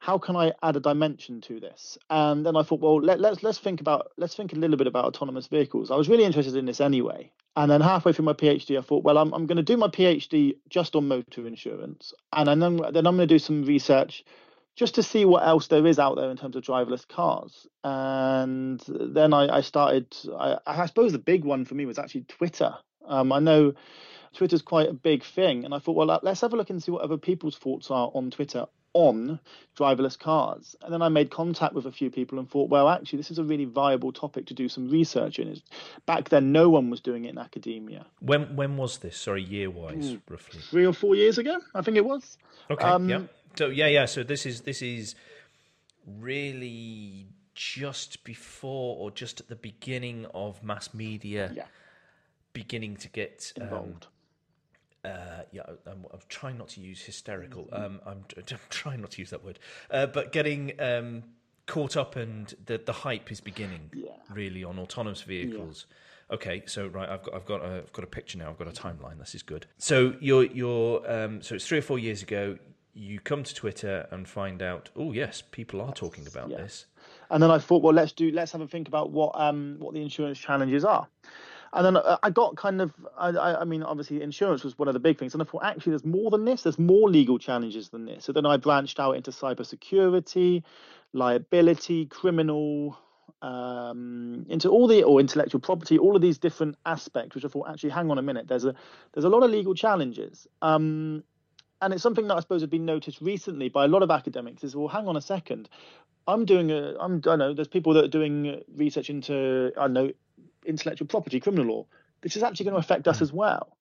how 0.01 0.19
can 0.19 0.37
I 0.37 0.53
add 0.63 0.77
a 0.77 0.81
dimension 0.81 1.41
to 1.43 1.59
this? 1.59 1.99
And 2.09 2.47
then 2.47 2.57
I 2.57 2.63
thought, 2.63 2.81
well, 2.81 3.01
let, 3.01 3.21
let's 3.21 3.43
let's 3.43 3.59
think 3.59 3.81
about 3.81 4.13
let's 4.17 4.35
think 4.35 4.53
a 4.53 4.57
little 4.57 4.77
bit 4.77 4.87
about 4.87 5.05
autonomous 5.05 5.49
vehicles. 5.49 5.91
I 5.91 5.97
was 5.97 6.09
really 6.09 6.25
interested 6.25 6.55
in 6.55 6.67
this 6.67 6.81
anyway. 6.81 7.31
And 7.57 7.71
then 7.71 7.81
halfway 7.81 8.13
through 8.13 8.27
my 8.27 8.35
PhD, 8.35 8.79
I 8.79 8.83
thought, 8.83 9.03
well, 9.03 9.19
I'm 9.19 9.33
I'm 9.35 9.47
going 9.47 9.57
to 9.57 9.63
do 9.63 9.77
my 9.77 9.89
PhD 9.89 10.57
just 10.69 10.95
on 10.95 11.09
motor 11.09 11.47
insurance, 11.47 12.15
and 12.33 12.47
then 12.49 12.77
then 12.93 13.07
I'm 13.07 13.17
going 13.17 13.27
to 13.29 13.35
do 13.35 13.41
some 13.41 13.65
research 13.65 14.25
just 14.79 14.95
to 14.95 15.03
see 15.03 15.25
what 15.25 15.45
else 15.45 15.67
there 15.67 15.85
is 15.87 15.99
out 15.99 16.15
there 16.15 16.31
in 16.31 16.37
terms 16.37 16.55
of 16.55 16.63
driverless 16.63 17.07
cars. 17.07 17.67
And 17.83 18.81
then 18.87 19.35
I, 19.35 19.57
I 19.57 19.61
started, 19.61 20.17
I, 20.39 20.59
I, 20.65 20.87
suppose 20.87 21.11
the 21.11 21.19
big 21.19 21.45
one 21.45 21.65
for 21.65 21.75
me 21.75 21.85
was 21.85 21.99
actually 21.99 22.23
Twitter. 22.23 22.77
Um, 23.05 23.33
I 23.33 23.41
know 23.41 23.75
Twitter's 24.35 24.63
quite 24.63 24.89
a 24.89 24.93
big 24.93 25.25
thing. 25.25 25.65
And 25.65 25.75
I 25.75 25.81
thought, 25.81 25.97
well, 25.97 26.21
let's 26.23 26.43
have 26.43 26.53
a 26.53 26.57
look 26.57 26.71
and 26.71 26.81
see 26.81 26.93
what 26.93 27.03
other 27.03 27.17
people's 27.17 27.59
thoughts 27.59 27.91
are 27.91 28.13
on 28.15 28.31
Twitter 28.31 28.67
on 28.93 29.41
driverless 29.77 30.17
cars. 30.17 30.77
And 30.81 30.93
then 30.93 31.03
I 31.03 31.09
made 31.09 31.33
contact 31.33 31.75
with 31.75 31.87
a 31.87 31.93
few 31.93 32.09
people 32.09 32.39
and 32.39 32.49
thought, 32.49 32.71
well, 32.71 32.89
actually, 32.89 33.17
this 33.17 33.33
is 33.33 33.39
a 33.39 33.45
really 33.45 33.65
viable 33.65 34.13
topic 34.13 34.47
to 34.47 34.55
do 34.55 34.69
some 34.69 34.89
research 34.89 35.41
in. 35.41 35.61
Back 36.07 36.29
then, 36.29 36.53
no 36.53 36.71
one 36.71 36.89
was 36.89 37.01
doing 37.01 37.25
it 37.25 37.31
in 37.31 37.39
academia. 37.39 38.07
When 38.21 38.55
when 38.55 38.77
was 38.77 38.99
this? 38.99 39.17
Sorry, 39.17 39.43
year 39.43 39.71
wise, 39.71 40.13
mm, 40.13 40.21
roughly. 40.29 40.61
Three 40.61 40.87
or 40.87 40.93
four 40.93 41.17
years 41.17 41.39
ago, 41.39 41.59
I 41.75 41.83
think 41.83 41.97
it 41.97 42.05
was. 42.05 42.39
Okay. 42.71 42.85
Um, 42.85 43.09
yeah. 43.09 43.23
So 43.58 43.70
yeah, 43.70 43.88
yeah. 43.88 44.05
So 44.05 44.22
this 44.22 44.46
is 44.46 44.60
this 44.60 44.82
is 44.82 45.16
really 46.06 47.26
just 47.56 48.22
before 48.22 48.96
or 48.99 49.10
just 49.10 49.40
at 49.40 49.49
the 49.49 49.56
beginning 49.56 50.26
of 50.32 50.62
mass 50.62 50.94
media 50.94 51.50
yeah. 51.52 51.64
beginning 52.52 52.96
to 52.99 53.08
get 53.08 53.52
um, 53.56 53.62
involved. 53.64 54.06
Um, 55.05 55.10
uh, 55.12 55.43
yeah, 55.50 55.62
I'm, 55.87 56.06
I'm, 56.12 56.20
trying 56.29 56.56
not 56.56 56.69
to 56.70 56.81
use 56.81 57.03
hysterical. 57.03 57.69
Um, 57.72 58.00
I'm, 58.06 58.24
I'm, 58.36 58.58
trying 58.70 59.00
not 59.00 59.10
to 59.12 59.22
use 59.22 59.31
that 59.31 59.44
word, 59.44 59.58
uh, 59.91 60.06
but 60.06 60.31
getting 60.31 60.81
um, 60.81 61.24
caught 61.67 61.96
up 61.96 62.15
and 62.15 62.55
the 62.65 62.79
the 62.79 62.93
hype 62.93 63.32
is 63.32 63.41
beginning 63.41 63.91
yeah. 63.93 64.12
really 64.31 64.62
on 64.62 64.79
autonomous 64.79 65.22
vehicles. 65.22 65.86
Yeah. 65.88 66.36
Okay, 66.36 66.62
so 66.67 66.86
right, 66.86 67.08
I've 67.08 67.24
got 67.24 67.34
I've 67.34 67.46
got 67.46 67.65
a, 67.65 67.79
I've 67.79 67.93
got 67.93 68.05
a 68.05 68.08
picture 68.08 68.38
now. 68.38 68.50
I've 68.50 68.58
got 68.58 68.69
a 68.69 68.82
timeline. 68.82 69.19
This 69.19 69.34
is 69.34 69.43
good. 69.43 69.67
So 69.79 70.15
you're 70.20 70.44
you're 70.44 71.10
um, 71.10 71.43
so 71.43 71.56
it's 71.56 71.67
three 71.67 71.79
or 71.79 71.82
four 71.82 71.98
years 71.98 72.22
ago 72.22 72.56
you 72.98 73.20
come 73.20 73.44
to 73.44 73.55
Twitter 73.55 74.08
and 74.10 74.28
find 74.28 74.60
out, 74.60 74.90
oh 74.96 75.12
yes, 75.12 75.43
people 75.43 75.81
are 75.81 75.93
talking 75.93 76.26
about 76.26 76.50
yeah. 76.50 76.58
this. 76.58 76.86
And 77.31 77.43
then 77.43 77.50
I 77.50 77.58
thought, 77.58 77.82
well, 77.82 77.94
let's 77.94 78.12
do 78.12 78.31
let's 78.32 78.52
have 78.52 78.60
a 78.60 78.67
think 78.67 78.88
about 78.88 79.10
what 79.10 79.32
um 79.34 79.76
what 79.78 79.94
the 79.94 80.02
insurance 80.02 80.38
challenges 80.38 80.84
are. 80.84 81.06
And 81.72 81.84
then 81.84 81.96
uh, 81.98 82.17
I 82.22 82.31
got 82.31 82.56
kind 82.56 82.81
of, 82.81 82.94
I, 83.19 83.28
I 83.28 83.64
mean, 83.64 83.82
obviously 83.82 84.22
insurance 84.22 84.64
was 84.64 84.78
one 84.78 84.88
of 84.88 84.94
the 84.94 85.00
big 85.00 85.19
things, 85.19 85.34
and 85.34 85.43
I 85.43 85.44
thought 85.44 85.64
actually 85.64 85.90
there's 85.90 86.05
more 86.05 86.31
than 86.31 86.46
this. 86.46 86.62
There's 86.62 86.78
more 86.78 87.10
legal 87.10 87.38
challenges 87.38 87.90
than 87.90 88.06
this. 88.06 88.24
So 88.24 88.32
then 88.32 88.46
I 88.46 88.56
branched 88.56 88.98
out 88.98 89.17
into 89.17 89.32
cybersecurity, 89.32 90.62
liability, 91.12 92.06
criminal, 92.06 92.98
um, 93.43 94.46
into 94.48 94.70
all 94.70 94.86
the 94.88 95.02
or 95.02 95.20
intellectual 95.20 95.60
property, 95.60 95.98
all 95.98 96.17
of 96.17 96.22
these 96.22 96.38
different 96.38 96.76
aspects, 96.86 97.34
which 97.34 97.44
I 97.44 97.48
thought 97.48 97.69
actually, 97.69 97.90
hang 97.90 98.10
on 98.10 98.19
a 98.19 98.22
minute, 98.22 98.48
there's 98.48 98.64
a 98.64 98.74
there's 99.12 99.24
a 99.24 99.28
lot 99.28 99.43
of 99.43 99.50
legal 99.50 99.74
challenges. 99.74 100.46
Um, 100.62 101.22
and 101.81 101.93
it's 101.93 102.03
something 102.03 102.27
that 102.29 102.37
I 102.37 102.41
suppose 102.41 102.63
has 102.63 102.70
been 102.70 102.85
noticed 102.85 103.20
recently 103.20 103.69
by 103.69 103.85
a 103.85 103.89
lot 103.89 104.03
of 104.03 104.11
academics 104.11 104.65
is 104.65 104.75
well, 104.75 104.89
hang 104.89 105.08
on 105.08 105.17
a 105.17 105.20
second, 105.20 105.69
I'm 106.27 106.44
doing 106.44 106.70
a, 106.70 106.94
I'm, 107.01 107.17
I 107.17 107.20
don't 107.20 107.39
know, 107.39 107.55
there's 107.55 107.69
people 107.69 107.94
that 107.94 108.05
are 108.05 108.08
doing 108.08 108.63
research 108.77 109.11
into, 109.11 109.73
I 109.77 109.82
don't 109.82 109.93
know, 109.94 110.13
intellectual 110.67 111.06
property, 111.06 111.41
criminal 111.41 111.67
law. 111.67 111.87
This 112.20 112.37
is 112.37 112.43
actually 112.43 112.65
going 112.65 112.75
to 112.75 112.81
affect 112.81 113.08
us 113.08 113.23
as 113.23 113.32
well. 113.32 113.77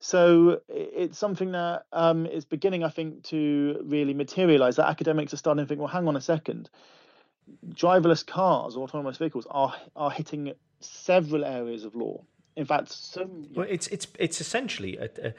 So 0.00 0.60
it's 0.68 1.16
something 1.16 1.52
that 1.52 1.86
um, 1.92 2.26
is 2.26 2.44
beginning, 2.44 2.82
I 2.82 2.88
think, 2.88 3.22
to 3.24 3.80
really 3.84 4.14
materialize. 4.14 4.74
That 4.76 4.88
academics 4.88 5.32
are 5.32 5.36
starting 5.36 5.64
to 5.64 5.68
think, 5.68 5.78
well, 5.78 5.88
hang 5.88 6.08
on 6.08 6.16
a 6.16 6.20
second, 6.20 6.70
driverless 7.68 8.26
cars 8.26 8.74
or 8.74 8.82
autonomous 8.82 9.18
vehicles 9.18 9.46
are 9.48 9.74
are 9.94 10.10
hitting 10.10 10.54
several 10.80 11.44
areas 11.44 11.84
of 11.84 11.94
law. 11.94 12.24
In 12.56 12.64
fact, 12.64 12.90
some. 12.90 13.46
Well, 13.54 13.66
it's 13.68 13.86
it's 13.88 14.08
it's 14.18 14.40
essentially 14.40 14.96
a, 14.96 15.08
a 15.22 15.34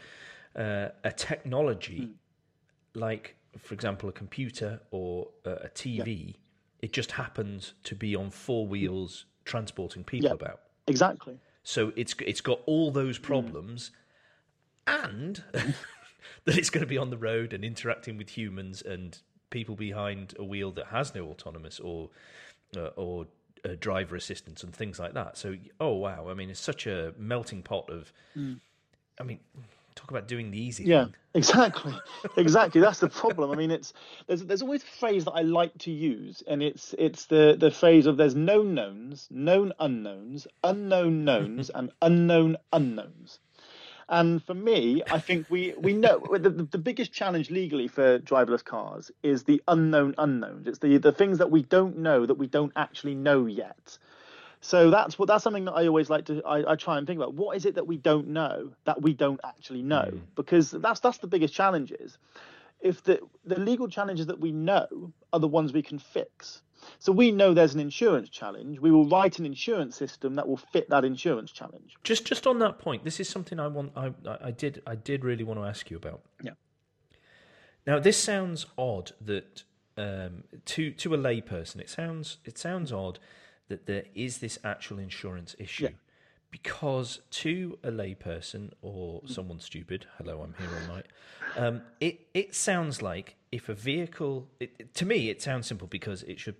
uh, 0.55 0.89
a 1.03 1.11
technology 1.11 2.09
mm. 2.09 2.99
like, 2.99 3.35
for 3.57 3.73
example, 3.73 4.09
a 4.09 4.11
computer 4.11 4.81
or 4.91 5.27
a, 5.45 5.69
TV, 5.69 6.27
yeah. 6.27 6.33
it 6.81 6.93
just 6.93 7.11
happens 7.11 7.73
to 7.83 7.95
be 7.95 8.15
on 8.15 8.29
four 8.29 8.67
wheels 8.67 9.25
transporting 9.45 10.03
people 10.03 10.29
yeah, 10.29 10.33
about. 10.33 10.59
Exactly. 10.87 11.37
So 11.63 11.93
it's 11.95 12.13
it's 12.19 12.41
got 12.41 12.59
all 12.65 12.91
those 12.91 13.17
problems, 13.17 13.91
and 14.85 15.41
that 15.53 16.57
it's 16.57 16.69
going 16.69 16.81
to 16.81 16.87
be 16.87 16.97
on 16.97 17.09
the 17.09 17.17
road 17.17 17.53
and 17.53 17.63
interacting 17.63 18.17
with 18.17 18.29
humans 18.29 18.81
and 18.81 19.17
people 19.49 19.75
behind 19.75 20.33
a 20.37 20.43
wheel 20.43 20.71
that 20.71 20.87
has 20.87 21.15
no 21.15 21.27
autonomous 21.27 21.79
or 21.79 22.09
uh, 22.75 22.89
or 22.97 23.27
uh, 23.65 23.75
driver 23.79 24.15
assistance 24.15 24.63
and 24.63 24.75
things 24.75 24.99
like 24.99 25.13
that. 25.13 25.37
So, 25.37 25.55
oh 25.79 25.93
wow, 25.93 26.27
I 26.29 26.33
mean, 26.33 26.49
it's 26.49 26.59
such 26.59 26.87
a 26.87 27.13
melting 27.17 27.63
pot 27.63 27.89
of. 27.89 28.11
Mm. 28.37 28.59
I 29.19 29.23
mean, 29.23 29.39
talk 29.95 30.11
about 30.11 30.27
doing 30.27 30.51
the 30.51 30.59
easy. 30.61 30.83
Yeah, 30.83 31.05
thing. 31.05 31.15
exactly, 31.33 31.93
exactly. 32.37 32.81
That's 32.81 32.99
the 32.99 33.09
problem. 33.09 33.51
I 33.51 33.55
mean, 33.55 33.71
it's 33.71 33.93
there's 34.27 34.43
there's 34.43 34.61
always 34.61 34.83
a 34.83 34.87
phrase 34.99 35.25
that 35.25 35.31
I 35.31 35.41
like 35.41 35.77
to 35.79 35.91
use, 35.91 36.43
and 36.47 36.61
it's 36.61 36.93
it's 36.97 37.25
the 37.25 37.55
the 37.57 37.71
phrase 37.71 38.05
of 38.05 38.17
there's 38.17 38.35
known 38.35 38.73
knowns, 38.73 39.27
known 39.31 39.73
unknowns, 39.79 40.47
unknown 40.63 41.23
knowns, 41.25 41.69
and 41.69 41.91
unknown 42.01 42.57
unknowns. 42.71 43.39
And 44.09 44.43
for 44.43 44.53
me, 44.53 45.01
I 45.09 45.19
think 45.19 45.47
we 45.49 45.73
we 45.77 45.93
know 45.93 46.19
the, 46.31 46.49
the 46.49 46.77
biggest 46.77 47.13
challenge 47.13 47.49
legally 47.49 47.87
for 47.87 48.19
driverless 48.19 48.63
cars 48.63 49.11
is 49.23 49.43
the 49.43 49.61
unknown 49.67 50.15
unknowns. 50.17 50.67
It's 50.67 50.79
the 50.79 50.97
the 50.97 51.11
things 51.11 51.37
that 51.37 51.51
we 51.51 51.63
don't 51.63 51.97
know 51.97 52.25
that 52.25 52.35
we 52.35 52.47
don't 52.47 52.73
actually 52.75 53.15
know 53.15 53.45
yet. 53.45 53.97
So 54.63 54.89
that's 54.89 55.19
what 55.19 55.27
that's 55.27 55.43
something 55.43 55.65
that 55.65 55.73
I 55.73 55.87
always 55.87 56.09
like 56.09 56.23
to 56.25 56.41
I, 56.45 56.71
I, 56.71 56.75
try 56.77 56.97
and 56.97 57.05
think 57.05 57.17
about. 57.17 57.33
What 57.33 57.57
is 57.57 57.65
it 57.65 57.75
that 57.75 57.85
we 57.85 57.97
don't 57.97 58.29
know 58.29 58.71
that 58.85 59.01
we 59.01 59.13
don't 59.13 59.41
actually 59.43 59.81
know? 59.81 60.09
Mm. 60.09 60.21
Because 60.35 60.71
that's 60.71 61.01
that's 61.01 61.17
the 61.17 61.27
biggest 61.27 61.53
challenge 61.53 61.91
is 61.91 62.17
if 62.79 63.03
the 63.03 63.19
the 63.43 63.59
legal 63.59 63.89
challenges 63.89 64.25
that 64.27 64.39
we 64.39 64.53
know 64.53 65.11
are 65.33 65.39
the 65.41 65.49
ones 65.49 65.73
we 65.73 65.81
can 65.81 65.99
fix. 65.99 66.61
So 66.99 67.11
we 67.11 67.29
know 67.29 67.53
there's 67.53 67.73
an 67.73 67.81
insurance 67.81 68.29
challenge. 68.29 68.79
We 68.79 68.89
will 68.89 69.05
write 69.05 69.37
an 69.37 69.45
insurance 69.45 69.97
system 69.97 70.35
that 70.35 70.47
will 70.47 70.57
fit 70.57 70.89
that 70.89 71.03
insurance 71.03 71.51
challenge. 71.51 71.95
Just 72.03 72.25
just 72.25 72.47
on 72.47 72.59
that 72.59 72.79
point, 72.79 73.03
this 73.03 73.19
is 73.19 73.27
something 73.27 73.59
I 73.59 73.67
want. 73.67 73.91
I 73.97 74.13
I 74.41 74.51
did 74.51 74.81
I 74.87 74.95
did 74.95 75.25
really 75.25 75.43
want 75.43 75.59
to 75.59 75.65
ask 75.65 75.91
you 75.91 75.97
about. 75.97 76.21
Yeah. 76.41 76.51
Now 77.85 77.99
this 77.99 78.15
sounds 78.15 78.65
odd 78.77 79.11
that 79.19 79.63
um, 79.97 80.45
to 80.67 80.91
to 80.91 81.13
a 81.13 81.17
layperson, 81.17 81.81
it 81.81 81.89
sounds 81.89 82.37
it 82.45 82.57
sounds 82.57 82.93
odd 82.93 83.19
that 83.73 83.87
there 83.87 84.05
is 84.13 84.37
this 84.37 84.59
actual 84.63 84.99
insurance 84.99 85.55
issue. 85.57 85.85
Yeah. 85.85 85.89
Because 86.51 87.21
to 87.31 87.79
a 87.83 87.89
layperson 87.89 88.73
or 88.83 89.21
someone 89.25 89.59
stupid, 89.59 90.05
hello, 90.19 90.41
I'm 90.41 90.53
here 90.59 90.69
all 90.79 90.95
night. 90.95 91.07
Um, 91.57 91.81
it 91.99 92.27
it 92.35 92.53
sounds 92.53 93.01
like 93.01 93.35
if 93.51 93.69
a 93.69 93.73
vehicle, 93.73 94.47
it, 94.59 94.93
to 94.93 95.05
me, 95.07 95.31
it 95.31 95.41
sounds 95.41 95.65
simple 95.65 95.87
because 95.87 96.21
it 96.21 96.39
should 96.39 96.55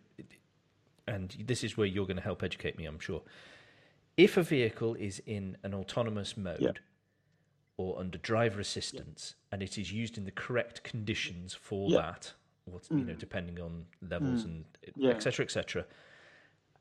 and 1.08 1.36
this 1.46 1.64
is 1.64 1.78
where 1.78 1.88
you're 1.88 2.08
going 2.08 2.18
to 2.18 2.24
help 2.24 2.44
educate 2.44 2.78
me, 2.78 2.86
I'm 2.86 3.00
sure. 3.00 3.22
If 4.18 4.38
a 4.38 4.44
vehicle 4.44 4.96
is 4.96 5.22
in 5.26 5.58
an 5.64 5.74
autonomous 5.74 6.38
mode 6.38 6.58
yeah. 6.60 6.72
or 7.78 8.00
under 8.00 8.18
driver 8.18 8.60
assistance 8.60 9.36
yeah. 9.36 9.54
and 9.54 9.64
it 9.64 9.78
is 9.78 9.92
used 9.92 10.18
in 10.18 10.26
the 10.26 10.32
correct 10.32 10.84
conditions 10.84 11.54
for 11.54 11.90
yeah. 11.90 12.02
that, 12.02 12.34
what, 12.66 12.84
mm. 12.84 13.00
you 13.00 13.06
know, 13.06 13.14
mm. 13.14 13.20
depending 13.20 13.60
on 13.60 13.86
levels 14.10 14.46
mm. 14.46 14.46
and 14.46 14.66
etc. 15.16 15.46
etc. 15.46 15.86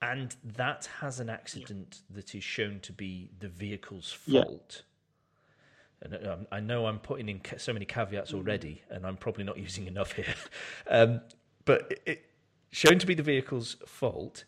and 0.02 0.34
that 0.56 0.88
has 1.00 1.20
an 1.20 1.30
accident 1.30 2.00
that 2.10 2.34
is 2.34 2.42
shown 2.42 2.80
to 2.80 2.92
be 2.92 3.30
the 3.38 3.48
vehicle's 3.48 4.12
fault. 4.12 4.82
And 6.02 6.26
um, 6.26 6.46
I 6.50 6.58
know 6.58 6.86
I'm 6.86 6.98
putting 6.98 7.28
in 7.28 7.40
so 7.58 7.72
many 7.72 7.84
caveats 7.84 8.32
mm. 8.32 8.34
already, 8.34 8.82
and 8.90 9.06
I'm 9.06 9.16
probably 9.16 9.44
not 9.44 9.58
using 9.68 9.86
enough 9.86 10.12
here. 10.12 10.34
Um, 10.90 11.20
but 11.64 12.00
it, 12.04 12.24
shown 12.72 12.98
to 12.98 13.06
be 13.06 13.14
the 13.14 13.22
vehicle's 13.22 13.76
fault, 13.86 14.42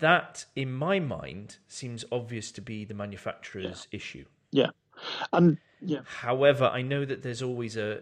that, 0.00 0.46
in 0.56 0.72
my 0.72 1.00
mind, 1.00 1.58
seems 1.68 2.06
obvious 2.10 2.50
to 2.52 2.62
be 2.62 2.86
the 2.86 2.94
manufacturer's 2.94 3.86
yeah. 3.90 3.96
issue. 3.96 4.24
Yeah, 4.52 4.70
and 5.34 5.58
yeah. 5.82 6.00
However, 6.06 6.64
I 6.64 6.80
know 6.80 7.04
that 7.04 7.22
there's 7.22 7.42
always 7.42 7.76
a. 7.76 8.00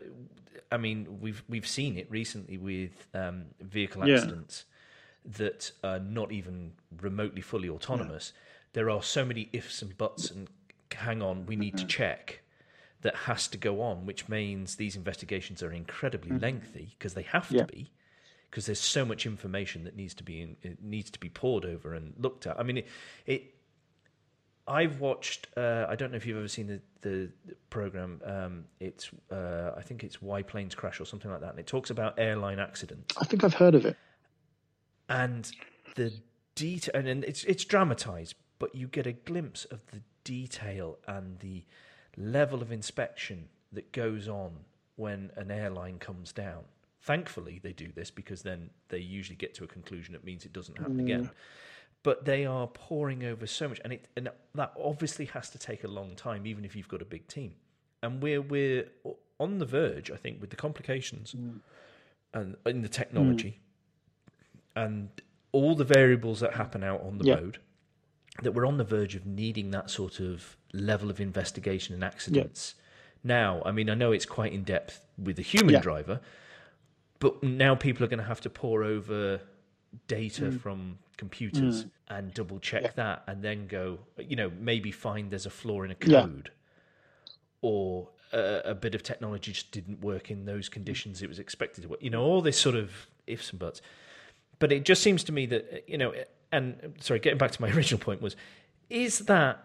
I 0.70 0.76
mean, 0.76 1.18
we've 1.20 1.42
we've 1.48 1.66
seen 1.66 1.98
it 1.98 2.08
recently 2.10 2.58
with 2.58 3.08
um, 3.12 3.46
vehicle 3.60 4.02
accidents 4.02 4.64
yeah. 4.68 4.73
That 5.24 5.72
are 5.82 5.98
not 5.98 6.32
even 6.32 6.72
remotely 7.00 7.40
fully 7.40 7.68
autonomous. 7.68 8.32
Yeah. 8.34 8.40
There 8.74 8.90
are 8.90 9.02
so 9.02 9.24
many 9.24 9.48
ifs 9.52 9.82
and 9.82 9.96
buts, 9.96 10.30
and 10.30 10.48
hang 10.92 11.22
on, 11.22 11.46
we 11.46 11.56
need 11.56 11.76
mm-hmm. 11.76 11.86
to 11.86 11.92
check 11.92 12.42
that 13.02 13.14
has 13.14 13.48
to 13.48 13.58
go 13.58 13.82
on, 13.82 14.06
which 14.06 14.28
means 14.28 14.76
these 14.76 14.96
investigations 14.96 15.62
are 15.62 15.72
incredibly 15.72 16.30
mm-hmm. 16.30 16.42
lengthy 16.42 16.94
because 16.98 17.14
they 17.14 17.22
have 17.22 17.48
to 17.48 17.64
be 17.64 17.90
because 18.54 18.66
there's 18.66 18.80
so 18.80 19.04
much 19.04 19.26
information 19.26 19.82
that 19.82 19.96
needs 19.96 20.14
to 20.14 20.22
be 20.22 20.40
in, 20.40 20.78
needs 20.80 21.10
to 21.10 21.18
be 21.18 21.28
pored 21.28 21.64
over 21.64 21.92
and 21.92 22.14
looked 22.18 22.46
at. 22.46 22.58
I 22.58 22.62
mean, 22.62 22.78
it. 22.78 22.86
it 23.26 23.54
I've 24.66 25.00
watched. 25.00 25.48
Uh, 25.56 25.84
I 25.88 25.96
don't 25.96 26.10
know 26.12 26.16
if 26.16 26.24
you've 26.24 26.38
ever 26.38 26.48
seen 26.48 26.68
the 26.68 26.80
the, 27.02 27.30
program. 27.68 28.22
Um, 28.24 28.64
it's 28.80 29.10
uh, 29.30 29.72
I 29.76 29.82
think 29.82 30.04
it's 30.04 30.22
Why 30.22 30.42
Planes 30.42 30.74
Crash 30.74 31.00
or 31.00 31.04
something 31.04 31.30
like 31.30 31.40
that, 31.40 31.50
and 31.50 31.58
it 31.58 31.66
talks 31.66 31.90
about 31.90 32.18
airline 32.18 32.58
accidents. 32.58 33.14
I 33.20 33.24
think 33.24 33.44
I've 33.44 33.54
heard 33.54 33.74
of 33.74 33.84
it. 33.84 33.96
And 35.08 35.50
the 35.96 36.12
detail, 36.54 36.92
and, 36.94 37.08
and 37.08 37.24
it's 37.24 37.44
it's 37.44 37.64
dramatized, 37.64 38.34
but 38.58 38.74
you 38.74 38.86
get 38.88 39.06
a 39.06 39.12
glimpse 39.12 39.64
of 39.66 39.80
the 39.90 40.00
detail 40.24 40.98
and 41.06 41.38
the 41.40 41.64
level 42.16 42.62
of 42.62 42.72
inspection 42.72 43.48
that 43.72 43.92
goes 43.92 44.28
on 44.28 44.52
when 44.96 45.30
an 45.36 45.50
airline 45.50 45.98
comes 45.98 46.32
down. 46.32 46.62
Thankfully, 47.02 47.60
they 47.62 47.72
do 47.72 47.90
this 47.94 48.10
because 48.10 48.42
then 48.42 48.70
they 48.88 48.98
usually 48.98 49.36
get 49.36 49.54
to 49.54 49.64
a 49.64 49.66
conclusion. 49.66 50.14
It 50.14 50.24
means 50.24 50.44
it 50.44 50.52
doesn't 50.52 50.78
happen 50.78 50.96
mm. 50.96 51.02
again. 51.02 51.30
But 52.02 52.24
they 52.24 52.46
are 52.46 52.66
poring 52.66 53.24
over 53.24 53.46
so 53.46 53.68
much, 53.68 53.80
and 53.84 53.92
it 53.94 54.08
and 54.16 54.28
that 54.54 54.72
obviously 54.82 55.26
has 55.26 55.50
to 55.50 55.58
take 55.58 55.84
a 55.84 55.88
long 55.88 56.14
time, 56.16 56.46
even 56.46 56.64
if 56.64 56.76
you've 56.76 56.88
got 56.88 57.02
a 57.02 57.06
big 57.06 57.26
team. 57.28 57.54
And 58.02 58.22
we're 58.22 58.42
we're 58.42 58.86
on 59.40 59.58
the 59.58 59.66
verge, 59.66 60.10
I 60.10 60.16
think, 60.16 60.40
with 60.40 60.50
the 60.50 60.56
complications 60.56 61.34
mm. 61.34 61.60
and 62.32 62.56
in 62.66 62.82
the 62.82 62.88
technology 62.88 63.58
mm. 63.58 63.63
And 64.76 65.08
all 65.52 65.74
the 65.74 65.84
variables 65.84 66.40
that 66.40 66.54
happen 66.54 66.82
out 66.82 67.02
on 67.02 67.18
the 67.18 67.26
yeah. 67.26 67.34
road. 67.34 67.58
That 68.42 68.52
we're 68.52 68.66
on 68.66 68.78
the 68.78 68.84
verge 68.84 69.14
of 69.14 69.24
needing 69.24 69.70
that 69.70 69.88
sort 69.88 70.18
of 70.18 70.56
level 70.72 71.08
of 71.08 71.20
investigation 71.20 71.94
and 71.94 72.02
accidents. 72.02 72.74
Yeah. 72.76 72.82
Now, 73.22 73.62
I 73.64 73.70
mean, 73.70 73.88
I 73.88 73.94
know 73.94 74.10
it's 74.10 74.26
quite 74.26 74.52
in 74.52 74.64
depth 74.64 75.06
with 75.16 75.36
the 75.36 75.42
human 75.42 75.74
yeah. 75.74 75.80
driver, 75.80 76.20
but 77.20 77.40
now 77.44 77.76
people 77.76 78.04
are 78.04 78.08
going 78.08 78.18
to 78.18 78.24
have 78.24 78.40
to 78.40 78.50
pore 78.50 78.82
over 78.82 79.40
data 80.08 80.42
mm. 80.42 80.60
from 80.60 80.98
computers 81.16 81.84
mm. 81.84 81.90
and 82.08 82.34
double 82.34 82.58
check 82.58 82.96
that 82.96 83.22
and 83.26 83.42
then 83.42 83.66
go 83.66 83.98
you 84.18 84.36
know 84.36 84.50
maybe 84.58 84.90
find 84.90 85.30
there's 85.30 85.46
a 85.46 85.50
flaw 85.50 85.82
in 85.82 85.90
a 85.90 85.94
code 85.94 86.50
or 87.62 88.08
a, 88.32 88.62
a, 88.64 88.74
bit 88.74 88.94
of 88.94 89.02
technology 89.02 89.52
just 89.52 89.70
didn't 89.70 90.00
work 90.00 90.30
in 90.30 90.44
those 90.44 90.68
conditions 90.68 91.22
it 91.22 91.28
was 91.28 91.38
expected 91.38 91.82
to 91.82 91.88
work 91.88 92.02
you 92.02 92.10
know 92.10 92.22
all 92.22 92.42
this 92.42 92.58
sort 92.58 92.74
of 92.74 93.06
ifs 93.26 93.50
and 93.50 93.60
buts 93.60 93.80
but 94.58 94.72
it 94.72 94.84
just 94.84 95.02
seems 95.02 95.24
to 95.24 95.32
me 95.32 95.46
that 95.46 95.84
you 95.86 95.98
know 95.98 96.12
and 96.52 96.94
sorry 97.00 97.20
getting 97.20 97.38
back 97.38 97.50
to 97.50 97.60
my 97.60 97.70
original 97.76 97.98
point 97.98 98.20
was 98.20 98.36
is 98.90 99.20
that 99.20 99.60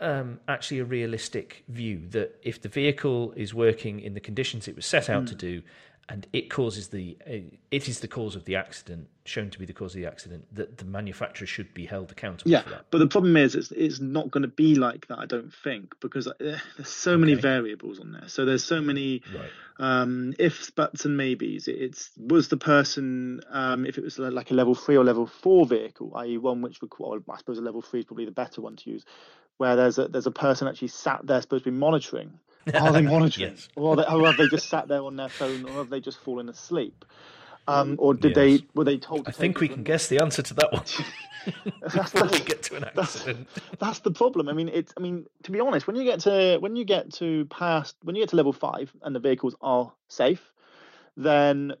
um, 0.00 0.38
actually 0.46 0.78
a 0.78 0.84
realistic 0.84 1.64
view 1.68 2.06
that 2.10 2.38
if 2.42 2.62
the 2.62 2.68
vehicle 2.68 3.32
is 3.36 3.52
working 3.52 3.98
in 4.00 4.14
the 4.14 4.20
conditions 4.20 4.68
it 4.68 4.76
was 4.76 4.86
set 4.86 5.10
out 5.10 5.24
mm. 5.24 5.28
to 5.28 5.34
do 5.34 5.62
and 6.10 6.26
it 6.32 6.48
causes 6.48 6.88
the 6.88 7.16
uh, 7.26 7.54
it 7.70 7.88
is 7.88 8.00
the 8.00 8.08
cause 8.08 8.34
of 8.34 8.44
the 8.46 8.56
accident 8.56 9.08
shown 9.24 9.50
to 9.50 9.58
be 9.58 9.66
the 9.66 9.74
cause 9.74 9.94
of 9.94 10.00
the 10.00 10.06
accident 10.06 10.46
that 10.54 10.78
the 10.78 10.84
manufacturer 10.86 11.46
should 11.46 11.72
be 11.74 11.84
held 11.84 12.10
accountable 12.10 12.50
yeah, 12.50 12.62
for 12.62 12.70
that. 12.70 12.86
But 12.90 12.98
the 12.98 13.06
problem 13.06 13.36
is 13.36 13.54
it's 13.54 13.70
it's 13.72 14.00
not 14.00 14.30
going 14.30 14.42
to 14.42 14.48
be 14.48 14.74
like 14.74 15.06
that 15.08 15.18
I 15.18 15.26
don't 15.26 15.52
think 15.52 15.94
because 16.00 16.26
uh, 16.26 16.32
there's 16.40 16.88
so 16.88 17.12
okay. 17.12 17.20
many 17.20 17.34
variables 17.34 18.00
on 18.00 18.12
there. 18.12 18.28
So 18.28 18.46
there's 18.46 18.64
so 18.64 18.80
many 18.80 19.22
right. 19.34 19.50
um, 19.78 20.32
ifs 20.38 20.70
buts 20.70 21.04
and 21.04 21.16
maybes. 21.16 21.68
It's 21.68 22.10
was 22.16 22.48
the 22.48 22.56
person 22.56 23.42
um, 23.50 23.84
if 23.84 23.98
it 23.98 24.04
was 24.04 24.18
like 24.18 24.50
a 24.50 24.54
level 24.54 24.74
3 24.74 24.96
or 24.96 25.04
level 25.04 25.26
4 25.26 25.66
vehicle 25.66 26.12
i.e. 26.16 26.38
one 26.38 26.62
which 26.62 26.80
would 26.80 26.90
well, 26.98 27.20
I 27.30 27.36
suppose 27.36 27.58
a 27.58 27.62
level 27.62 27.82
3 27.82 28.00
is 28.00 28.06
probably 28.06 28.24
the 28.24 28.30
better 28.30 28.62
one 28.62 28.76
to 28.76 28.90
use 28.90 29.04
where 29.58 29.76
there's 29.76 29.98
a 29.98 30.08
there's 30.08 30.26
a 30.26 30.30
person 30.30 30.68
actually 30.68 30.88
sat 30.88 31.20
there 31.24 31.40
supposed 31.42 31.64
to 31.64 31.70
be 31.70 31.76
monitoring 31.76 32.38
are 32.80 32.92
they 32.92 33.02
monitoring, 33.02 33.50
yes. 33.50 33.68
or, 33.76 33.96
they, 33.96 34.04
or, 34.04 34.26
have 34.26 34.36
they 34.36 34.48
just 34.48 34.68
sat 34.68 34.88
there 34.88 35.02
on 35.02 35.16
their 35.16 35.28
phone, 35.28 35.64
or 35.64 35.72
have 35.72 35.90
they 35.90 36.00
just 36.00 36.18
fallen 36.20 36.48
asleep? 36.48 37.04
Um, 37.66 37.96
or 37.98 38.14
did 38.14 38.30
yes. 38.30 38.34
they 38.34 38.66
were 38.74 38.84
they 38.84 38.96
told? 38.96 39.26
To 39.26 39.30
I 39.30 39.32
think 39.32 39.60
we 39.60 39.68
can 39.68 39.82
guess 39.82 40.06
the 40.06 40.20
answer 40.20 40.40
to 40.42 40.54
that 40.54 40.72
one. 40.72 40.84
that's 41.82 42.12
Before 42.12 42.28
we 42.28 42.40
get 42.40 42.62
to 42.64 42.76
an 42.76 42.84
accident. 42.84 43.48
That's, 43.54 43.78
that's, 43.78 43.98
the 44.00 44.10
problem. 44.10 44.48
I 44.48 44.52
mean, 44.52 44.68
it's. 44.68 44.92
I 44.96 45.00
mean, 45.00 45.26
to 45.44 45.50
be 45.50 45.60
honest, 45.60 45.86
when 45.86 45.96
you 45.96 46.04
get 46.04 46.20
to 46.20 46.58
when 46.58 46.76
you 46.76 46.84
get 46.84 47.12
to 47.14 47.46
past 47.46 47.96
when 48.02 48.16
you 48.16 48.22
get 48.22 48.30
to 48.30 48.36
level 48.36 48.52
five 48.52 48.92
and 49.02 49.14
the 49.14 49.20
vehicles 49.20 49.54
are 49.60 49.92
safe, 50.08 50.52
then 51.16 51.74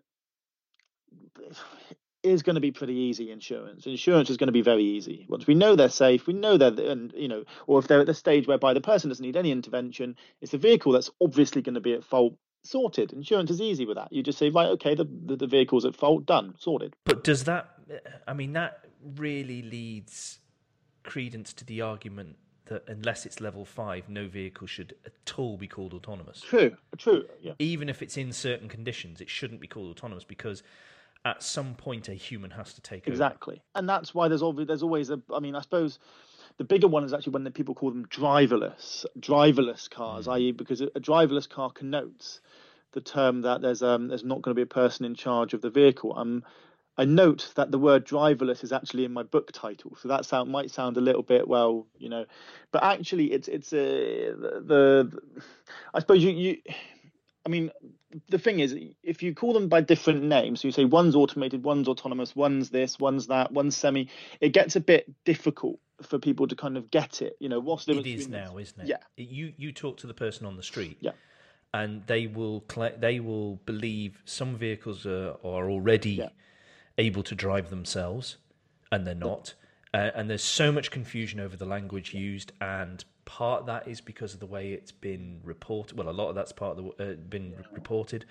is 2.22 2.42
going 2.42 2.54
to 2.54 2.60
be 2.60 2.72
pretty 2.72 2.94
easy 2.94 3.30
insurance. 3.30 3.86
Insurance 3.86 4.30
is 4.30 4.36
going 4.36 4.48
to 4.48 4.52
be 4.52 4.62
very 4.62 4.82
easy. 4.82 5.26
Once 5.28 5.46
we 5.46 5.54
know 5.54 5.76
they're 5.76 5.88
safe, 5.88 6.26
we 6.26 6.34
know 6.34 6.56
they're, 6.56 6.90
and 6.90 7.12
you 7.16 7.28
know, 7.28 7.44
or 7.66 7.78
if 7.78 7.88
they're 7.88 8.00
at 8.00 8.06
the 8.06 8.14
stage 8.14 8.46
whereby 8.46 8.74
the 8.74 8.80
person 8.80 9.08
doesn't 9.08 9.24
need 9.24 9.36
any 9.36 9.52
intervention, 9.52 10.16
it's 10.40 10.52
the 10.52 10.58
vehicle 10.58 10.92
that's 10.92 11.10
obviously 11.20 11.62
going 11.62 11.74
to 11.74 11.80
be 11.80 11.94
at 11.94 12.04
fault. 12.04 12.34
Sorted. 12.64 13.12
Insurance 13.12 13.52
is 13.52 13.60
easy 13.60 13.86
with 13.86 13.96
that. 13.96 14.12
You 14.12 14.22
just 14.22 14.36
say, 14.36 14.50
right, 14.50 14.66
okay, 14.70 14.94
the, 14.96 15.04
the, 15.04 15.36
the 15.36 15.46
vehicle's 15.46 15.84
at 15.84 15.94
fault, 15.94 16.26
done, 16.26 16.54
sorted. 16.58 16.96
But 17.04 17.22
does 17.22 17.44
that, 17.44 17.70
I 18.26 18.34
mean, 18.34 18.52
that 18.54 18.84
really 19.16 19.62
leads 19.62 20.40
credence 21.04 21.52
to 21.54 21.64
the 21.64 21.80
argument 21.80 22.36
that 22.66 22.82
unless 22.88 23.24
it's 23.24 23.40
level 23.40 23.64
five, 23.64 24.08
no 24.08 24.26
vehicle 24.26 24.66
should 24.66 24.94
at 25.06 25.38
all 25.38 25.56
be 25.56 25.68
called 25.68 25.94
autonomous. 25.94 26.40
True, 26.40 26.76
true. 26.98 27.26
Yeah. 27.40 27.52
Even 27.60 27.88
if 27.88 28.02
it's 28.02 28.16
in 28.16 28.32
certain 28.32 28.68
conditions, 28.68 29.20
it 29.20 29.30
shouldn't 29.30 29.60
be 29.60 29.68
called 29.68 29.90
autonomous 29.90 30.24
because 30.24 30.62
at 31.24 31.42
some 31.42 31.74
point 31.74 32.08
a 32.08 32.14
human 32.14 32.50
has 32.52 32.74
to 32.74 32.80
take 32.80 33.04
over. 33.04 33.10
exactly. 33.10 33.54
Over. 33.54 33.62
And 33.74 33.88
that's 33.88 34.14
why 34.14 34.28
there's 34.28 34.42
always 34.42 34.66
there's 34.66 34.82
always 34.82 35.10
a. 35.10 35.20
I 35.34 35.40
mean, 35.40 35.54
I 35.54 35.60
suppose 35.60 35.98
the 36.58 36.64
bigger 36.64 36.88
one 36.88 37.04
is 37.04 37.12
actually 37.12 37.32
when 37.32 37.44
the 37.44 37.50
people 37.50 37.74
call 37.74 37.90
them 37.90 38.06
driverless, 38.06 39.04
driverless 39.18 39.88
cars, 39.88 40.26
mm. 40.26 40.32
i.e., 40.34 40.52
because 40.52 40.80
a, 40.80 40.86
a 40.94 41.00
driverless 41.00 41.48
car 41.48 41.70
connotes 41.70 42.40
the 42.92 43.00
term 43.00 43.42
that 43.42 43.60
there's 43.60 43.82
um 43.82 44.08
there's 44.08 44.24
not 44.24 44.42
going 44.42 44.54
to 44.54 44.58
be 44.58 44.62
a 44.62 44.66
person 44.66 45.04
in 45.04 45.14
charge 45.14 45.54
of 45.54 45.60
the 45.60 45.70
vehicle. 45.70 46.14
Um, 46.16 46.44
I 46.96 47.04
note 47.04 47.52
that 47.54 47.70
the 47.70 47.78
word 47.78 48.04
driverless 48.04 48.64
is 48.64 48.72
actually 48.72 49.04
in 49.04 49.12
my 49.12 49.22
book 49.22 49.52
title, 49.52 49.96
so 50.00 50.08
that 50.08 50.24
sound 50.24 50.50
might 50.50 50.70
sound 50.70 50.96
a 50.96 51.00
little 51.00 51.22
bit 51.22 51.46
well, 51.46 51.86
you 51.96 52.08
know, 52.08 52.26
but 52.72 52.82
actually 52.82 53.32
it's 53.32 53.46
it's 53.46 53.72
a 53.72 54.32
the, 54.32 54.62
the 54.66 55.20
I 55.94 56.00
suppose 56.00 56.24
you 56.24 56.30
you 56.30 56.56
I 57.48 57.50
mean 57.50 57.70
the 58.28 58.38
thing 58.38 58.60
is 58.60 58.76
if 59.02 59.22
you 59.22 59.34
call 59.34 59.52
them 59.52 59.68
by 59.68 59.80
different 59.80 60.22
names, 60.22 60.60
so 60.60 60.68
you 60.68 60.72
say 60.72 60.84
one's 60.84 61.14
automated, 61.14 61.64
one's 61.64 61.88
autonomous, 61.88 62.36
one's 62.36 62.70
this, 62.70 62.98
one's 62.98 63.26
that, 63.28 63.52
one's 63.52 63.76
semi, 63.76 64.08
it 64.40 64.50
gets 64.50 64.76
a 64.76 64.80
bit 64.80 65.12
difficult 65.24 65.80
for 66.02 66.18
people 66.18 66.46
to 66.46 66.54
kind 66.54 66.76
of 66.76 66.90
get 66.90 67.22
it. 67.22 67.36
You 67.40 67.48
know, 67.48 67.60
what's 67.60 67.86
the 67.86 67.98
it 67.98 68.06
is 68.06 68.28
now, 68.28 68.58
isn't 68.58 68.80
it? 68.80 68.88
Yeah. 68.88 68.98
You 69.16 69.52
you 69.56 69.72
talk 69.72 69.96
to 69.98 70.06
the 70.06 70.14
person 70.14 70.46
on 70.46 70.56
the 70.56 70.62
street. 70.62 70.98
Yeah 71.00 71.12
and 71.74 72.06
they 72.06 72.26
will 72.26 72.64
they 72.98 73.20
will 73.20 73.56
believe 73.66 74.22
some 74.24 74.56
vehicles 74.56 75.04
are, 75.04 75.36
are 75.44 75.68
already 75.68 76.12
yeah 76.12 76.28
able 76.98 77.22
to 77.22 77.34
drive 77.34 77.70
themselves, 77.70 78.36
and 78.92 79.06
they're 79.06 79.14
not. 79.14 79.54
Uh, 79.94 80.10
and 80.14 80.28
there's 80.28 80.44
so 80.44 80.70
much 80.70 80.90
confusion 80.90 81.40
over 81.40 81.56
the 81.56 81.64
language 81.64 82.12
used, 82.12 82.52
and 82.60 83.04
part 83.28 83.60
of 83.60 83.66
that 83.66 83.86
is 83.86 84.00
because 84.00 84.32
of 84.32 84.40
the 84.40 84.46
way 84.46 84.72
it's 84.72 84.90
been 84.90 85.40
reported. 85.44 85.98
Well, 85.98 86.08
a 86.08 86.10
lot 86.10 86.30
of 86.30 86.34
that's 86.34 86.50
part 86.50 86.78
of 86.78 86.84
the 86.96 87.12
uh, 87.12 87.14
been 87.28 87.54
reported. 87.72 88.24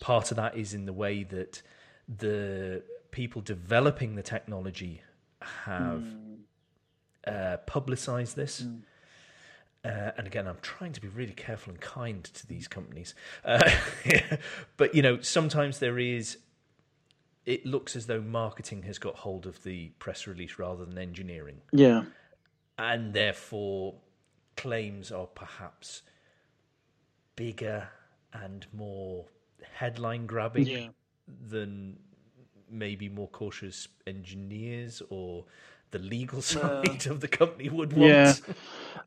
Part 0.00 0.32
of 0.32 0.36
that 0.38 0.56
is 0.56 0.74
in 0.74 0.86
the 0.86 0.92
way 0.92 1.22
that 1.22 1.62
the 2.08 2.82
people 3.12 3.40
developing 3.42 4.16
the 4.16 4.24
technology 4.24 5.02
have 5.40 6.02
mm. 6.02 6.38
uh, 7.28 7.58
publicized 7.58 8.34
this. 8.34 8.62
Mm. 8.62 8.80
Uh, 9.84 10.10
and 10.18 10.26
again, 10.26 10.48
I'm 10.48 10.58
trying 10.62 10.92
to 10.94 11.00
be 11.00 11.08
really 11.08 11.34
careful 11.34 11.70
and 11.70 11.80
kind 11.80 12.24
to 12.24 12.46
these 12.48 12.66
companies. 12.66 13.14
Uh, 13.44 13.70
but, 14.76 14.96
you 14.96 15.02
know, 15.02 15.20
sometimes 15.20 15.78
there 15.78 15.98
is 15.98 16.38
it 17.46 17.64
looks 17.64 17.94
as 17.94 18.06
though 18.06 18.22
marketing 18.22 18.82
has 18.84 18.98
got 18.98 19.16
hold 19.16 19.46
of 19.46 19.62
the 19.62 19.90
press 19.98 20.26
release 20.26 20.58
rather 20.58 20.84
than 20.84 20.98
engineering. 20.98 21.60
Yeah. 21.72 22.04
And 22.78 23.12
therefore, 23.12 23.94
claims 24.56 25.10
are 25.12 25.26
perhaps 25.26 26.02
bigger 27.36 27.88
and 28.32 28.66
more 28.72 29.24
headline 29.72 30.26
grabbing 30.26 30.66
yeah. 30.66 30.88
than 31.48 31.96
maybe 32.70 33.08
more 33.08 33.28
cautious 33.28 33.88
engineers 34.06 35.02
or 35.10 35.44
the 35.90 35.98
legal 35.98 36.42
side 36.54 37.06
uh, 37.06 37.10
of 37.10 37.20
the 37.20 37.28
company 37.28 37.68
would 37.68 37.92
want. 37.92 38.10
Yeah, 38.10 38.34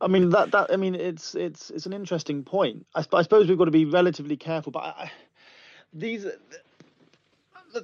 I 0.01 0.07
mean 0.07 0.29
that 0.29 0.51
that 0.51 0.71
I 0.71 0.77
mean 0.77 0.95
it's 0.95 1.35
it's 1.35 1.69
it's 1.69 1.85
an 1.85 1.93
interesting 1.93 2.43
point. 2.43 2.85
I, 2.95 3.05
I 3.13 3.21
suppose 3.21 3.47
we've 3.47 3.57
got 3.57 3.65
to 3.65 3.71
be 3.71 3.85
relatively 3.85 4.37
careful, 4.37 4.71
but 4.71 4.83
I, 4.83 5.11
these 5.93 6.25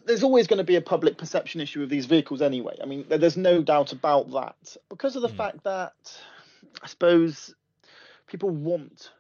there's 0.06 0.24
always 0.24 0.48
going 0.48 0.58
to 0.58 0.64
be 0.64 0.76
a 0.76 0.82
public 0.82 1.18
perception 1.18 1.62
issue 1.62 1.84
of 1.84 1.90
these 1.90 2.06
vehicles 2.06 2.42
anyway. 2.42 2.76
I 2.82 2.86
mean, 2.86 3.06
there's 3.10 3.38
no 3.38 3.62
doubt 3.62 3.92
about 3.92 4.32
that 4.32 4.78
because 4.90 5.16
of 5.16 5.22
the 5.22 5.28
mm. 5.28 5.38
fact 5.38 5.64
that 5.64 5.94
I 6.82 6.88
suppose 6.88 7.54
people 8.28 8.50
want, 8.50 9.12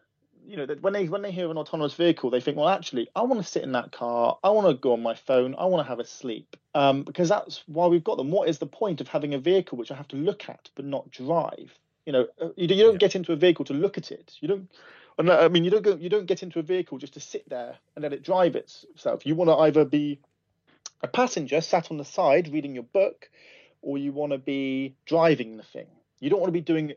you 0.45 0.57
know, 0.57 0.65
that 0.65 0.81
when 0.81 0.93
they 0.93 1.07
when 1.07 1.21
they 1.21 1.31
hear 1.31 1.49
an 1.49 1.57
autonomous 1.57 1.93
vehicle, 1.93 2.29
they 2.29 2.41
think, 2.41 2.57
well, 2.57 2.69
actually, 2.69 3.07
I 3.15 3.21
want 3.21 3.41
to 3.41 3.47
sit 3.47 3.63
in 3.63 3.71
that 3.73 3.91
car, 3.91 4.37
I 4.43 4.49
want 4.49 4.67
to 4.67 4.73
go 4.73 4.93
on 4.93 5.01
my 5.01 5.15
phone, 5.15 5.55
I 5.57 5.65
want 5.65 5.85
to 5.85 5.89
have 5.89 5.99
a 5.99 6.05
sleep, 6.05 6.57
um, 6.75 7.03
because 7.03 7.29
that's 7.29 7.63
why 7.67 7.87
we've 7.87 8.03
got 8.03 8.17
them. 8.17 8.31
What 8.31 8.49
is 8.49 8.57
the 8.57 8.65
point 8.65 9.01
of 9.01 9.07
having 9.07 9.33
a 9.33 9.39
vehicle 9.39 9.77
which 9.77 9.91
I 9.91 9.95
have 9.95 10.07
to 10.09 10.15
look 10.15 10.49
at 10.49 10.69
but 10.75 10.85
not 10.85 11.11
drive? 11.11 11.71
You 12.05 12.13
know, 12.13 12.27
uh, 12.41 12.49
you, 12.55 12.67
you 12.67 12.83
don't 12.83 12.93
yeah. 12.93 12.97
get 12.97 13.15
into 13.15 13.31
a 13.31 13.37
vehicle 13.37 13.65
to 13.65 13.73
look 13.73 13.97
at 13.97 14.11
it. 14.11 14.33
You 14.39 14.47
don't. 14.47 14.69
I 15.19 15.47
mean, 15.47 15.63
you 15.63 15.69
don't 15.69 15.83
go. 15.83 15.95
You 15.95 16.09
don't 16.09 16.25
get 16.25 16.43
into 16.43 16.59
a 16.59 16.63
vehicle 16.63 16.97
just 16.97 17.13
to 17.13 17.19
sit 17.19 17.47
there 17.47 17.77
and 17.95 18.03
let 18.03 18.13
it 18.13 18.23
drive 18.23 18.55
itself. 18.55 19.25
You 19.25 19.35
want 19.35 19.49
to 19.49 19.57
either 19.57 19.85
be 19.85 20.19
a 21.01 21.07
passenger 21.07 21.61
sat 21.61 21.91
on 21.91 21.97
the 21.97 22.05
side 22.05 22.51
reading 22.51 22.73
your 22.73 22.83
book, 22.83 23.29
or 23.81 23.97
you 23.97 24.11
want 24.11 24.31
to 24.31 24.37
be 24.37 24.95
driving 25.05 25.57
the 25.57 25.63
thing. 25.63 25.87
You 26.19 26.29
don't 26.29 26.39
want 26.39 26.49
to 26.49 26.53
be 26.53 26.61
doing. 26.61 26.93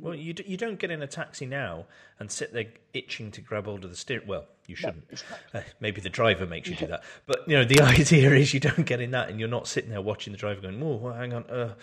Well, 0.00 0.14
you 0.14 0.32
d- 0.32 0.44
you 0.46 0.56
don't 0.56 0.78
get 0.78 0.90
in 0.90 1.02
a 1.02 1.06
taxi 1.06 1.46
now 1.46 1.86
and 2.18 2.30
sit 2.30 2.52
there 2.52 2.66
itching 2.92 3.30
to 3.32 3.40
grab 3.40 3.64
hold 3.66 3.84
of 3.84 3.90
the 3.90 3.96
steering. 3.96 4.26
Well, 4.26 4.46
you 4.66 4.76
shouldn't. 4.76 5.08
No, 5.08 5.12
exactly. 5.12 5.60
uh, 5.60 5.62
maybe 5.80 6.00
the 6.00 6.08
driver 6.08 6.46
makes 6.46 6.68
you 6.68 6.76
do 6.76 6.86
that. 6.86 7.02
But 7.26 7.48
you 7.48 7.56
know, 7.56 7.64
the 7.64 7.80
idea 7.82 8.32
is 8.34 8.54
you 8.54 8.60
don't 8.60 8.84
get 8.84 9.00
in 9.00 9.10
that, 9.12 9.28
and 9.28 9.40
you're 9.40 9.48
not 9.48 9.66
sitting 9.66 9.90
there 9.90 10.00
watching 10.00 10.32
the 10.32 10.38
driver 10.38 10.60
going, 10.60 10.82
"Oh, 10.82 10.96
well, 10.96 11.14
hang 11.14 11.32
on." 11.32 11.44
Uh. 11.44 11.74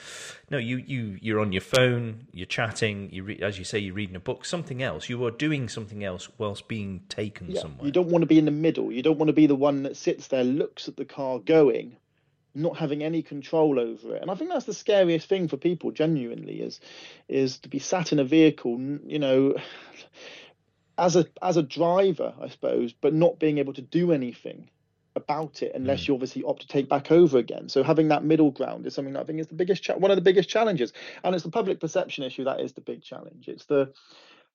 No, 0.50 0.58
you 0.58 0.78
you 0.78 1.18
you're 1.22 1.40
on 1.40 1.52
your 1.52 1.62
phone, 1.62 2.28
you're 2.32 2.46
chatting, 2.46 3.10
you 3.12 3.24
re- 3.24 3.40
as 3.42 3.60
you 3.60 3.66
say, 3.66 3.80
you're 3.80 3.94
reading 3.94 4.16
a 4.16 4.22
book, 4.22 4.46
something 4.46 4.82
else. 4.82 5.10
You 5.10 5.24
are 5.26 5.32
doing 5.32 5.68
something 5.70 6.04
else 6.04 6.30
whilst 6.38 6.68
being 6.68 7.02
taken 7.10 7.52
yeah. 7.52 7.62
somewhere. 7.62 7.86
You 7.86 7.92
don't 7.92 8.10
want 8.10 8.22
to 8.22 8.28
be 8.28 8.40
in 8.40 8.46
the 8.46 8.52
middle. 8.52 8.92
You 8.92 9.02
don't 9.02 9.18
want 9.18 9.28
to 9.30 9.34
be 9.34 9.48
the 9.48 9.56
one 9.56 9.84
that 9.84 9.98
sits 9.98 10.28
there, 10.28 10.44
looks 10.44 10.88
at 10.88 10.96
the 10.96 11.06
car 11.06 11.40
going, 11.40 11.98
not 12.58 12.78
having 12.78 13.04
any 13.04 13.22
control 13.22 13.80
over 13.80 14.16
it. 14.16 14.22
And 14.22 14.32
I 14.32 14.36
think 14.36 14.50
that's 14.50 14.66
the 14.66 14.74
scariest 14.74 15.30
thing 15.30 15.48
for 15.48 15.58
people, 15.58 15.92
genuinely, 15.92 16.62
is 16.62 16.80
is 17.28 17.60
to 17.60 17.70
be 17.70 17.80
sat 17.80 18.12
in 18.12 18.20
a 18.20 18.24
vehicle, 18.24 18.80
you 19.06 19.20
know 19.20 19.56
as 20.98 21.16
a 21.16 21.26
as 21.42 21.58
a 21.58 21.64
driver, 21.64 22.34
I 22.42 22.50
suppose, 22.50 22.94
but 22.94 23.14
not 23.14 23.40
being 23.40 23.60
able 23.60 23.74
to 23.74 23.82
do 23.82 24.12
anything 24.12 24.70
about 25.16 25.64
it 25.64 25.72
unless 25.76 26.04
mm. 26.04 26.08
you 26.08 26.14
obviously 26.14 26.44
opt 26.44 26.62
to 26.62 26.68
take 26.68 26.88
back 26.88 27.12
over 27.12 27.38
again. 27.38 27.70
So 27.70 27.84
having 27.84 28.08
that 28.10 28.24
middle 28.24 28.52
ground 28.52 28.86
is 28.86 28.94
something 28.94 29.14
that 29.14 29.22
I 29.22 29.24
think 29.24 29.40
is 29.40 29.48
the 29.48 29.56
biggest 29.56 29.84
cha- 29.84 29.98
one 29.98 30.12
of 30.12 30.18
the 30.18 30.22
biggest 30.22 30.50
challenges, 30.50 30.94
and 31.24 31.36
it's 31.36 31.44
the 31.44 31.52
public 31.52 31.80
perception 31.80 32.24
issue 32.24 32.46
that 32.46 32.62
is 32.62 32.74
the 32.74 32.82
big 32.82 33.04
challenge. 33.04 33.48
It's 33.48 33.66
the 33.66 33.92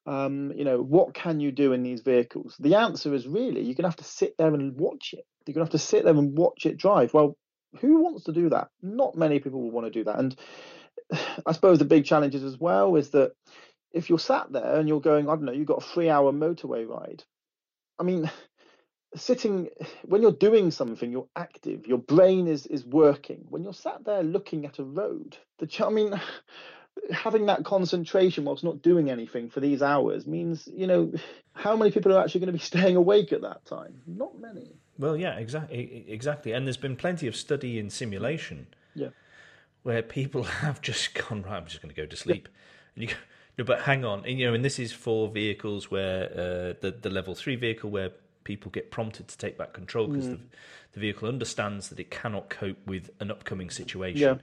um, 0.05 0.53
you 0.57 0.65
know, 0.65 0.83
what 0.83 1.15
can 1.15 1.39
you 1.39 1.53
do 1.53 1.73
in 1.73 1.85
these 1.85 2.01
vehicles? 2.01 2.57
The 2.59 2.75
answer 2.75 3.15
is 3.15 3.29
really 3.29 3.63
you're 3.63 3.75
gonna 3.75 3.89
have 3.89 3.97
to 3.97 4.05
sit 4.05 4.37
there 4.39 4.55
and 4.55 4.77
watch 4.77 5.15
it. 5.17 5.27
You're 5.47 5.55
gonna 5.55 5.67
have 5.67 5.73
to 5.73 5.79
sit 5.79 6.05
there 6.05 6.15
and 6.15 6.37
watch 6.37 6.67
it 6.67 6.77
drive. 6.77 7.15
Well, 7.15 7.37
who 7.81 8.03
wants 8.03 8.25
to 8.25 8.33
do 8.33 8.51
that? 8.51 8.69
Not 8.83 9.17
many 9.17 9.39
people 9.39 9.61
will 9.61 9.71
want 9.71 9.87
to 9.87 9.99
do 9.99 10.05
that. 10.05 10.19
And 10.19 10.37
I 11.47 11.53
suppose 11.53 11.79
the 11.79 11.85
big 11.85 12.05
challenges 12.05 12.43
as 12.43 12.59
well 12.59 12.97
is 12.97 13.11
that 13.11 13.33
if 13.93 14.09
you're 14.09 14.19
sat 14.19 14.53
there 14.53 14.77
and 14.77 14.89
you're 14.89 15.01
going, 15.01 15.29
I 15.29 15.35
don't 15.35 15.45
know, 15.45 15.53
you've 15.53 15.67
got 15.67 15.83
a 15.83 15.87
three 15.87 16.09
hour 16.09 16.33
motorway 16.33 16.89
ride. 16.89 17.25
I 17.99 18.03
mean, 18.05 18.31
sitting 19.15 19.69
when 20.05 20.23
you're 20.23 20.33
doing 20.33 20.71
something, 20.71 21.11
you're 21.11 21.29
active, 21.37 21.87
your 21.87 21.99
brain 21.99 22.47
is 22.49 22.67
is 22.67 22.85
working. 22.85 23.45
When 23.49 23.63
you're 23.63 23.75
sat 23.75 24.05
there 24.05 24.23
looking 24.23 24.67
at 24.67 24.79
a 24.79 24.85
road, 24.85 25.37
the 25.59 25.69
I 25.85 25.91
mean, 25.91 26.21
having 27.11 27.47
that 27.47 27.65
concentration 27.65 28.45
whilst 28.45 28.65
not 28.65 28.83
doing 28.83 29.11
anything 29.11 29.51
for 29.51 29.61
these 29.61 29.83
hours 29.83 30.27
means, 30.27 30.69
you 30.73 30.87
know, 30.87 31.13
how 31.55 31.77
many 31.77 31.91
people 31.91 32.13
are 32.13 32.23
actually 32.23 32.41
going 32.41 32.53
to 32.53 32.59
be 32.59 32.59
staying 32.65 32.97
awake 32.97 33.33
at 33.33 33.43
that 33.43 33.65
time? 33.65 34.03
Not 34.07 34.39
many. 34.39 34.77
Well, 35.03 35.17
yeah, 35.17 35.35
exactly, 35.37 36.05
exactly. 36.07 36.53
And 36.53 36.65
there's 36.65 36.77
been 36.77 36.95
plenty 36.95 37.27
of 37.27 37.35
study 37.35 37.77
in 37.77 37.91
simulation, 37.91 38.69
yeah, 38.95 39.09
where 39.83 40.01
people 40.01 40.43
have 40.63 40.81
just 40.81 41.13
gone 41.15 41.43
right. 41.43 41.57
I'm 41.57 41.67
just 41.67 41.83
going 41.83 41.93
to 41.93 42.01
go 42.01 42.07
to 42.07 42.17
sleep, 42.17 42.49
yeah. 42.49 42.59
and 42.95 43.03
you. 43.03 43.09
Go, 43.09 43.21
no, 43.59 43.65
but 43.65 43.83
hang 43.83 44.03
on, 44.03 44.25
and, 44.25 44.39
you 44.39 44.47
know, 44.47 44.55
and 44.55 44.65
this 44.65 44.79
is 44.79 44.93
for 44.93 45.29
vehicles 45.29 45.91
where 45.91 46.25
uh, 46.31 46.75
the 46.81 46.97
the 47.03 47.11
level 47.11 47.35
three 47.35 47.57
vehicle 47.57 47.91
where 47.91 48.13
people 48.45 48.71
get 48.71 48.93
prompted 48.93 49.27
to 49.29 49.37
take 49.37 49.59
back 49.59 49.73
control 49.73 50.07
because 50.07 50.27
mm. 50.27 50.31
the, 50.31 50.39
the 50.93 51.01
vehicle 51.01 51.29
understands 51.29 51.89
that 51.89 51.99
it 51.99 52.11
cannot 52.11 52.49
cope 52.49 52.79
with 52.87 53.11
an 53.21 53.31
upcoming 53.31 53.71
situation. 53.71 54.21
Yeah. 54.23 54.37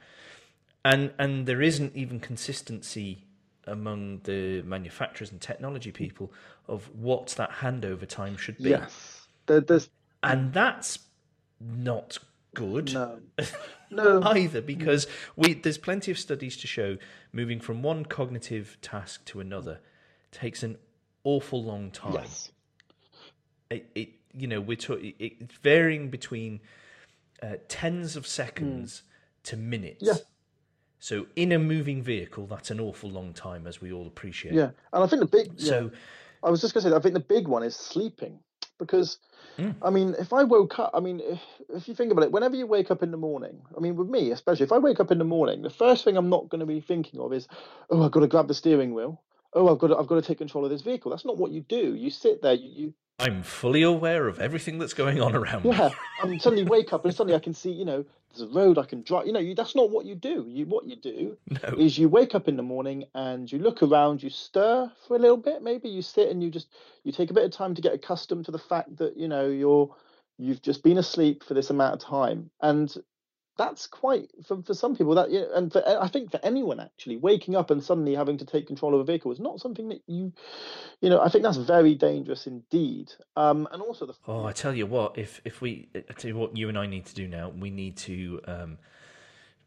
And 0.83 1.11
and 1.17 1.45
there 1.45 1.61
isn't 1.61 1.95
even 1.95 2.19
consistency 2.19 3.23
among 3.65 4.19
the 4.25 4.61
manufacturers 4.63 5.31
and 5.31 5.39
technology 5.39 5.91
people 5.91 6.33
of 6.67 6.89
what 6.93 7.27
that 7.37 7.49
handover 7.49 8.07
time 8.07 8.35
should 8.35 8.57
be. 8.57 8.71
Yes. 8.71 9.27
There, 9.47 9.61
there's 9.61 9.89
and 10.23 10.53
that's 10.53 10.99
not 11.59 12.17
good. 12.53 12.93
No. 12.93 13.19
No. 13.91 14.21
either 14.23 14.61
because 14.61 15.07
we 15.35 15.55
there's 15.55 15.79
plenty 15.79 16.11
of 16.11 16.19
studies 16.19 16.55
to 16.57 16.67
show 16.67 16.97
moving 17.33 17.59
from 17.59 17.81
one 17.81 18.05
cognitive 18.05 18.77
task 18.83 19.25
to 19.25 19.39
another 19.39 19.79
takes 20.31 20.61
an 20.61 20.77
awful 21.23 21.63
long 21.63 21.89
time. 21.89 22.13
Yes. 22.13 22.51
It, 23.71 23.89
it 23.95 24.09
you 24.31 24.45
know 24.45 24.61
we're 24.61 24.77
talking 24.77 25.15
it's 25.17 25.55
varying 25.63 26.11
between 26.11 26.59
uh, 27.41 27.55
tens 27.67 28.15
of 28.15 28.27
seconds 28.27 29.01
mm. 29.01 29.43
to 29.49 29.57
minutes. 29.57 30.03
Yeah. 30.03 30.13
So 30.99 31.25
in 31.35 31.53
a 31.53 31.59
moving 31.59 32.03
vehicle, 32.03 32.45
that's 32.45 32.71
an 32.71 32.79
awful 32.79 33.09
long 33.09 33.33
time, 33.33 33.65
as 33.65 33.81
we 33.81 33.91
all 33.91 34.05
appreciate. 34.05 34.53
Yeah, 34.53 34.69
and 34.93 35.03
I 35.03 35.07
think 35.07 35.21
the 35.21 35.25
big. 35.25 35.59
So, 35.59 35.89
yeah. 35.91 35.99
I 36.43 36.49
was 36.49 36.61
just 36.61 36.73
going 36.73 36.83
to 36.83 36.89
say, 36.89 36.95
I 36.95 36.99
think 36.99 37.13
the 37.13 37.19
big 37.21 37.47
one 37.47 37.63
is 37.63 37.75
sleeping 37.75 38.39
because 38.79 39.19
Mm. 39.59 39.75
I 39.81 39.89
mean, 39.89 40.15
if 40.17 40.31
I 40.31 40.43
woke 40.43 40.79
up, 40.79 40.91
I 40.93 41.01
mean, 41.01 41.19
if, 41.21 41.41
if, 41.69 41.87
you 41.87 41.93
think 41.93 42.11
about 42.11 42.23
it, 42.23 42.31
whenever 42.31 42.55
you 42.55 42.65
wake 42.65 42.91
up 42.91 43.03
in 43.03 43.11
the 43.11 43.17
morning, 43.17 43.61
I 43.75 43.81
mean, 43.81 43.95
with 43.97 44.07
me 44.07 44.31
especially, 44.31 44.63
if 44.63 44.71
I 44.71 44.77
wake 44.77 45.01
up 45.01 45.11
in 45.11 45.17
the 45.17 45.25
morning, 45.25 45.61
the 45.61 45.69
first 45.69 46.05
thing 46.05 46.15
I'm 46.15 46.29
not 46.29 46.47
going 46.47 46.59
to 46.59 46.65
be 46.65 46.79
thinking 46.79 47.19
of 47.19 47.33
is, 47.33 47.47
oh, 47.89 48.03
I've 48.03 48.11
got 48.11 48.21
to 48.21 48.27
grab 48.27 48.47
the 48.47 48.53
steering 48.53 48.93
wheel. 48.93 49.21
Oh, 49.53 49.71
I've 49.71 49.79
got 49.79 49.87
to, 49.87 49.97
I've 49.97 50.07
got 50.07 50.15
to 50.15 50.21
take 50.21 50.37
control 50.37 50.65
of 50.65 50.71
this 50.71 50.81
vehicle. 50.81 51.11
That's 51.11 51.25
not 51.25 51.37
what 51.37 51.51
you 51.51 51.61
do. 51.61 51.95
You 51.95 52.09
sit 52.09 52.41
there, 52.41 52.53
you, 52.53 52.69
you 52.69 52.93
I'm 53.19 53.43
fully 53.43 53.81
aware 53.81 54.27
of 54.27 54.39
everything 54.39 54.79
that's 54.79 54.93
going 54.93 55.19
on 55.21 55.35
around 55.35 55.65
me. 55.65 55.71
yeah, 55.71 55.89
and 56.23 56.41
suddenly 56.41 56.63
wake 56.63 56.93
up 56.93 57.03
and 57.03 57.13
suddenly 57.13 57.35
I 57.35 57.39
can 57.39 57.53
see, 57.53 57.71
you 57.71 57.83
know, 57.83 58.05
there's 58.31 58.49
a 58.49 58.53
road 58.53 58.77
I 58.77 58.85
can 58.85 59.01
drive. 59.01 59.27
You 59.27 59.33
know, 59.33 59.39
you, 59.39 59.55
that's 59.55 59.75
not 59.75 59.89
what 59.89 60.05
you 60.05 60.15
do. 60.15 60.45
You 60.47 60.65
what 60.65 60.85
you 60.85 60.95
do 60.95 61.37
No. 61.49 61.75
is 61.77 61.97
you 61.97 62.07
wake 62.07 62.33
up 62.35 62.47
in 62.47 62.55
the 62.55 62.63
morning 62.63 63.05
and 63.13 63.51
you 63.51 63.59
look 63.59 63.83
around, 63.83 64.23
you 64.23 64.29
stir 64.29 64.89
for 65.07 65.15
a 65.17 65.19
little 65.19 65.37
bit, 65.37 65.61
maybe 65.63 65.89
you 65.89 66.01
sit 66.01 66.29
and 66.29 66.41
you 66.41 66.49
just 66.49 66.67
you 67.03 67.11
take 67.11 67.31
a 67.31 67.33
bit 67.33 67.43
of 67.43 67.51
time 67.51 67.75
to 67.75 67.81
get 67.81 67.93
accustomed 67.93 68.45
to 68.45 68.51
the 68.51 68.59
fact 68.59 68.95
that 68.97 69.17
you 69.17 69.27
know 69.27 69.47
you're 69.49 69.93
you've 70.37 70.61
just 70.61 70.83
been 70.83 70.99
asleep 70.99 71.43
for 71.43 71.55
this 71.55 71.71
amount 71.71 71.95
of 71.95 71.99
time, 71.99 72.49
and 72.61 72.95
that's 73.59 73.85
quite 73.87 74.29
for, 74.47 74.63
for 74.63 74.73
some 74.73 74.95
people 74.95 75.13
that 75.15 75.29
yeah, 75.29 75.43
and 75.53 75.71
for 75.71 75.83
I 75.85 76.07
think 76.07 76.31
for 76.31 76.39
anyone 76.41 76.79
actually 76.79 77.17
waking 77.17 77.55
up 77.57 77.69
and 77.69 77.83
suddenly 77.83 78.15
having 78.15 78.37
to 78.37 78.45
take 78.45 78.65
control 78.65 78.95
of 78.95 79.01
a 79.01 79.03
vehicle 79.03 79.31
is 79.31 79.39
not 79.39 79.59
something 79.59 79.89
that 79.89 80.01
you 80.07 80.31
you 81.01 81.09
know 81.09 81.19
I 81.21 81.27
think 81.27 81.43
that's 81.43 81.57
very 81.57 81.93
dangerous 81.93 82.47
indeed. 82.47 83.11
Um, 83.35 83.67
and 83.71 83.81
also 83.81 84.05
the 84.05 84.13
Oh, 84.27 84.45
I 84.45 84.53
tell 84.53 84.73
you 84.73 84.85
what, 84.85 85.17
if 85.17 85.41
if 85.43 85.61
we, 85.61 85.89
I 85.93 86.13
tell 86.13 86.29
you 86.29 86.37
what, 86.37 86.55
you 86.55 86.69
and 86.69 86.77
I 86.77 86.87
need 86.87 87.05
to 87.05 87.15
do 87.15 87.27
now. 87.27 87.49
We 87.49 87.69
need 87.69 87.97
to 87.97 88.39
um, 88.47 88.77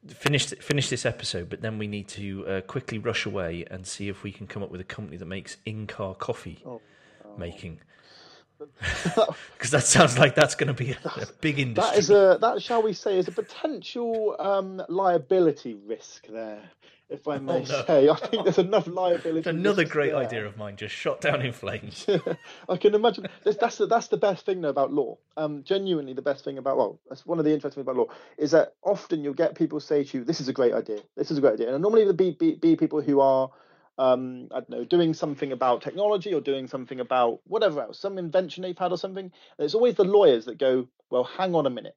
finish 0.08 0.46
finish 0.46 0.88
this 0.88 1.04
episode, 1.04 1.48
but 1.50 1.60
then 1.60 1.78
we 1.78 1.86
need 1.86 2.08
to 2.08 2.46
uh, 2.46 2.60
quickly 2.62 2.98
rush 2.98 3.26
away 3.26 3.64
and 3.70 3.86
see 3.86 4.08
if 4.08 4.22
we 4.22 4.32
can 4.32 4.46
come 4.46 4.62
up 4.62 4.70
with 4.70 4.80
a 4.80 4.84
company 4.96 5.18
that 5.18 5.26
makes 5.26 5.58
in-car 5.66 6.14
coffee 6.14 6.62
Oh, 6.66 6.80
making. 7.36 7.80
Because 9.56 9.70
that 9.70 9.84
sounds 9.84 10.18
like 10.18 10.34
that's 10.34 10.54
going 10.54 10.68
to 10.68 10.74
be 10.74 10.92
a, 10.92 10.98
a 11.22 11.26
big 11.40 11.58
industry. 11.58 11.90
that 11.92 11.98
is 11.98 12.10
a 12.10 12.38
that 12.40 12.62
shall 12.62 12.82
we 12.82 12.92
say 12.92 13.18
is 13.18 13.28
a 13.28 13.32
potential 13.32 14.36
um, 14.38 14.82
liability 14.88 15.74
risk 15.86 16.26
there, 16.28 16.62
if 17.08 17.26
I 17.28 17.38
may 17.38 17.52
Oh, 17.52 17.58
no. 17.58 17.84
say. 17.86 18.08
I 18.08 18.16
think 18.16 18.44
there's 18.44 18.58
enough 18.58 18.86
liability. 18.86 19.48
Another 19.48 19.84
great 19.84 20.12
there. 20.12 20.20
idea 20.20 20.46
of 20.46 20.56
mine 20.56 20.76
just 20.76 20.94
shot 20.94 21.20
down 21.20 21.42
in 21.42 21.52
flames. 21.52 22.06
I 22.68 22.76
can 22.76 22.94
imagine 22.94 23.26
that's 23.44 23.56
that's 23.58 23.76
the, 23.78 23.86
that's 23.86 24.08
the 24.08 24.16
best 24.16 24.46
thing 24.46 24.60
though 24.60 24.70
about 24.70 24.92
law. 24.92 25.18
Um, 25.36 25.62
genuinely, 25.64 26.12
the 26.14 26.22
best 26.22 26.44
thing 26.44 26.58
about 26.58 26.76
well, 26.76 27.00
that's 27.08 27.24
one 27.26 27.38
of 27.38 27.44
the 27.44 27.52
interesting 27.52 27.84
things 27.84 27.90
about 27.92 28.08
law 28.08 28.14
is 28.38 28.50
that 28.52 28.74
often 28.82 29.22
you'll 29.24 29.34
get 29.34 29.54
people 29.54 29.80
say 29.80 30.04
to 30.04 30.18
you, 30.18 30.24
"This 30.24 30.40
is 30.40 30.48
a 30.48 30.52
great 30.52 30.72
idea. 30.74 31.00
This 31.16 31.30
is 31.30 31.38
a 31.38 31.40
great 31.40 31.54
idea," 31.54 31.72
and 31.72 31.82
normally 31.82 32.04
the 32.04 32.14
be, 32.14 32.32
be, 32.32 32.54
be 32.56 32.76
people 32.76 33.00
who 33.00 33.20
are 33.20 33.50
um, 33.98 34.48
I 34.50 34.60
don't 34.60 34.70
know, 34.70 34.84
doing 34.84 35.14
something 35.14 35.52
about 35.52 35.82
technology 35.82 36.32
or 36.32 36.40
doing 36.40 36.66
something 36.66 37.00
about 37.00 37.40
whatever 37.44 37.82
else, 37.82 37.98
some 37.98 38.18
invention 38.18 38.62
they've 38.62 38.78
had 38.78 38.92
or 38.92 38.98
something. 38.98 39.24
And 39.24 39.64
it's 39.64 39.74
always 39.74 39.94
the 39.94 40.04
lawyers 40.04 40.46
that 40.46 40.58
go, 40.58 40.88
"Well, 41.10 41.24
hang 41.24 41.54
on 41.54 41.66
a 41.66 41.70
minute. 41.70 41.96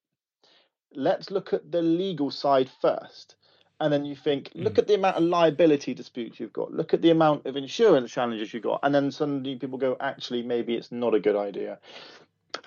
Let's 0.94 1.32
look 1.32 1.54
at 1.54 1.72
the 1.72 1.82
legal 1.82 2.32
side 2.32 2.70
first. 2.82 3.36
And 3.82 3.92
then 3.92 4.06
you 4.06 4.16
think, 4.16 4.52
look 4.56 4.78
at 4.78 4.88
the 4.88 4.96
amount 4.96 5.18
of 5.18 5.24
liability 5.24 5.94
disputes 5.94 6.40
you've 6.40 6.54
got. 6.54 6.72
Look 6.72 6.94
at 6.94 7.02
the 7.02 7.10
amount 7.10 7.46
of 7.46 7.58
insurance 7.58 8.10
challenges 8.10 8.54
you've 8.54 8.64
got. 8.64 8.80
And 8.84 8.96
then 8.96 9.12
suddenly 9.12 9.58
people 9.58 9.78
go, 9.78 9.98
actually, 10.00 10.44
maybe 10.44 10.76
it's 10.76 10.94
not 10.94 11.14
a 11.14 11.20
good 11.20 11.36
idea. 11.36 11.80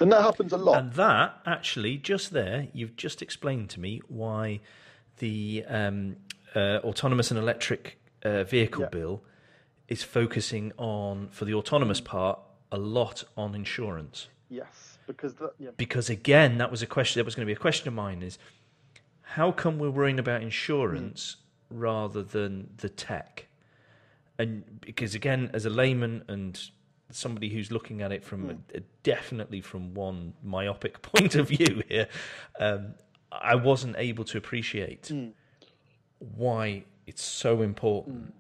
And 0.01 0.13
that 0.13 0.21
happens 0.21 0.53
a 0.53 0.59
lot. 0.59 0.79
And 0.79 0.93
that 0.93 1.41
actually, 1.47 1.97
just 1.97 2.33
there, 2.33 2.69
you've 2.75 2.97
just 2.97 3.23
explained 3.23 3.71
to 3.71 3.81
me 3.81 4.03
why 4.09 4.61
the 5.19 5.65
um, 5.67 6.17
uh, 6.55 6.81
autonomous 6.85 7.31
and 7.31 7.41
electric 7.41 7.99
uh, 8.25 8.45
vehicle 8.45 8.83
Yeah. 8.83 8.89
bill 8.89 9.23
is 9.89 10.03
focusing 10.03 10.73
on, 10.77 11.29
for 11.31 11.45
the 11.45 11.55
autonomous 11.55 12.01
part, 12.01 12.39
a 12.71 12.79
lot 12.79 13.25
on 13.37 13.55
insurance. 13.55 14.29
yes, 14.51 14.99
because 15.07 15.35
the, 15.35 15.51
yeah, 15.59 15.71
Because 15.77 16.11
again, 16.11 16.59
that 16.59 16.71
was 16.71 16.83
a 16.83 16.87
question. 16.87 17.19
That 17.21 17.25
was 17.25 17.35
going 17.35 17.47
to 17.47 17.51
be 17.55 17.57
a 17.57 17.61
question 17.61 17.89
of 17.89 17.95
mine: 17.95 18.23
is 18.23 18.39
how 19.23 19.53
come 19.53 19.79
we're 19.79 19.91
worrying 19.91 20.19
about 20.19 20.43
insurance 20.43 21.37
rather 21.71 22.23
than 22.23 22.69
the 22.79 22.89
tech? 22.91 23.47
And 24.39 24.81
because 24.83 25.15
again, 25.15 25.51
as 25.55 25.65
a 25.65 25.71
layman 25.71 26.25
and 26.29 26.61
somebody 27.11 27.49
who's 27.49 27.73
looking 27.73 28.03
at 28.03 28.13
it 28.13 28.23
from 28.23 28.51
a, 28.51 28.77
a- 28.77 28.83
definitely 29.03 29.63
from 29.63 29.95
one 29.95 30.35
myopic 30.43 31.01
point 31.13 31.35
of 31.35 31.49
view 31.49 31.83
here, 31.89 32.07
um, 32.61 32.95
I 33.33 33.55
wasn't 33.55 33.97
able 33.99 34.25
to 34.25 34.37
appreciate 34.39 35.11
why 36.37 36.85
it's 37.09 37.25
so 37.25 37.63
important 37.63 38.35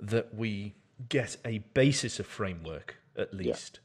that 0.00 0.34
we 0.34 0.74
get 1.08 1.36
a 1.44 1.58
basis 1.74 2.18
of 2.18 2.26
framework 2.26 2.96
at 3.16 3.32
least 3.32 3.80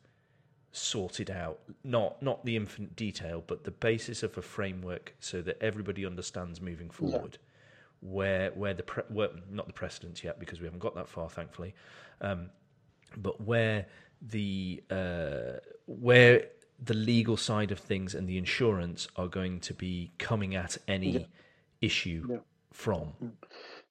sorted 0.72 1.30
out. 1.30 1.60
Not 1.84 2.22
not 2.22 2.44
the 2.46 2.56
infinite 2.56 2.96
detail 2.96 3.44
but 3.46 3.64
the 3.64 3.72
basis 3.72 4.24
of 4.24 4.38
a 4.38 4.42
framework 4.42 5.14
so 5.20 5.42
that 5.44 5.62
everybody 5.62 6.06
understands 6.06 6.60
moving 6.60 6.90
forward. 6.90 7.38
Where 8.02 8.50
where 8.52 8.74
the 8.74 8.84
pre- 8.84 9.04
where, 9.10 9.30
not 9.50 9.68
the 9.68 9.74
precedents 9.74 10.24
yet 10.24 10.40
because 10.40 10.60
we 10.60 10.66
haven't 10.66 10.80
got 10.88 10.96
that 10.96 11.08
far 11.08 11.30
thankfully 11.30 11.74
um, 12.22 12.50
but 13.16 13.40
where 13.42 13.86
the 14.22 14.84
uh, 14.90 15.60
where 15.86 16.48
the 16.84 16.94
legal 16.96 17.38
side 17.38 17.72
of 17.72 17.80
things 17.80 18.14
and 18.16 18.28
the 18.28 18.38
insurance 18.38 19.08
are 19.16 19.28
going 19.28 19.60
to 19.62 19.74
be 19.74 20.12
coming 20.18 20.56
at 20.56 20.78
any 20.88 21.28
issue 21.80 22.26
Yeah. 22.30 22.38
from 22.72 23.14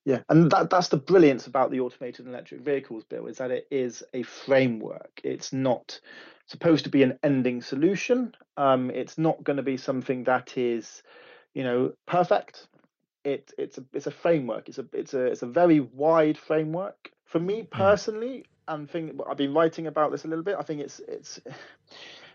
Yeah, 0.05 0.23
and 0.29 0.51
that 0.51 0.69
that's 0.69 0.88
the 0.88 0.97
brilliance 0.97 1.47
about 1.47 1.71
the 1.71 1.81
automated 1.81 2.27
and 2.27 2.35
electric 2.35 2.62
vehicles 2.62 3.05
bill 3.05 3.27
is 3.27 3.38
that 3.38 3.53
it 3.53 3.69
is 3.71 4.03
a 4.12 4.23
framework. 4.25 5.21
It's 5.23 5.53
not 5.53 6.01
supposed 6.47 6.85
to 6.85 6.91
be 6.91 7.05
an 7.05 7.19
ending 7.23 7.62
solution. 7.62 8.35
Um, 8.57 8.91
it's 8.91 9.17
not 9.17 9.45
going 9.45 9.59
to 9.59 9.62
be 9.62 9.77
something 9.77 10.25
that 10.25 10.59
is, 10.59 11.03
you 11.55 11.62
know, 11.62 11.93
perfect. 12.07 12.67
It 13.25 13.53
it's 13.57 13.79
a 13.79 13.85
it's 13.93 14.09
a 14.09 14.11
framework. 14.11 14.69
It's 14.69 14.79
a 14.79 14.87
it's 14.93 15.15
a 15.15 15.27
it's 15.27 15.43
a 15.43 15.47
very 15.47 15.79
wide 15.79 16.37
framework. 16.37 17.12
For 17.25 17.38
me 17.38 17.62
personally, 17.71 18.45
and 18.67 18.91
think 18.91 19.21
I've 19.29 19.37
been 19.37 19.55
writing 19.55 19.87
about 19.87 20.11
this 20.11 20.25
a 20.25 20.29
little 20.29 20.45
bit. 20.45 20.57
I 20.59 20.62
think 20.62 20.81
it's 20.81 21.01
it's 21.07 21.41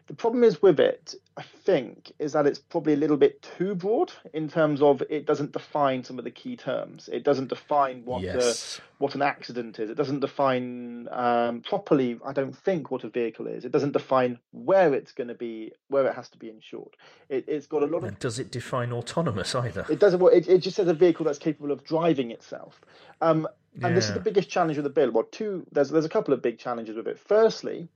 the 0.08 0.14
problem 0.14 0.44
is 0.44 0.62
with 0.62 0.80
it, 0.80 1.16
I 1.36 1.44
think, 1.44 2.12
is 2.18 2.34
that 2.34 2.48
it's 2.48 2.60
probably 2.60 2.94
a 2.94 2.98
little 2.98 3.18
bit 3.18 3.42
too 3.58 3.76
broad 3.76 4.12
in 4.34 4.50
terms 4.50 4.82
of 4.82 5.04
it 5.10 5.26
doesn't 5.26 5.52
define 5.52 6.04
some 6.04 6.18
of 6.18 6.24
the 6.24 6.32
key 6.32 6.56
terms. 6.56 7.10
It 7.12 7.24
doesn't 7.24 7.50
define 7.50 8.04
what 8.06 8.22
the, 8.22 8.28
yes 8.28 8.82
what 8.98 9.14
an 9.14 9.22
accident 9.22 9.80
is. 9.80 9.90
It 9.90 9.96
doesn't 9.96 10.22
define 10.22 11.08
um, 11.12 11.62
properly, 11.62 12.20
I 12.26 12.34
don't 12.34 12.56
think, 12.56 12.90
what 12.90 13.04
a 13.04 13.10
vehicle 13.10 13.48
is. 13.48 13.64
It 13.64 13.72
doesn't 13.72 13.92
define 13.92 14.40
where 14.52 14.94
it's 14.94 15.12
going 15.12 15.28
to 15.28 15.36
be, 15.36 15.72
where 15.90 16.08
it 16.08 16.16
has 16.16 16.30
to 16.30 16.38
be 16.38 16.50
insured. 16.50 16.96
It, 17.30 17.46
it's 17.48 17.68
got 17.68 17.84
a 17.84 17.86
lot 17.86 18.00
of 18.00 18.06
and 18.06 18.20
does 18.20 18.40
it 18.40 18.52
define 18.52 18.92
autonomous 18.92 19.54
either 19.54 19.86
it 19.90 20.00
doesn't. 20.00 20.20
well, 20.20 20.34
It, 20.34 20.48
it 20.48 20.60
just 20.60 20.76
says 20.76 20.88
a 20.88 20.94
vehicle 20.94 21.26
that's 21.26 21.38
capable 21.38 21.72
of 21.72 21.84
driving 21.84 22.32
itself. 22.32 22.82
Um, 23.22 23.48
and 23.84 23.96
this 23.96 24.08
is 24.08 24.14
the 24.16 24.20
biggest 24.20 24.50
challenge 24.50 24.78
with 24.78 24.86
the 24.86 24.90
bill. 24.90 25.12
Well, 25.12 25.28
two. 25.32 25.64
There's 25.72 25.92
there's 25.92 26.06
a 26.06 26.10
couple 26.10 26.34
of 26.34 26.42
big 26.42 26.58
challenges 26.58 26.96
with 26.96 27.08
it. 27.08 27.20
Firstly, 27.20 27.88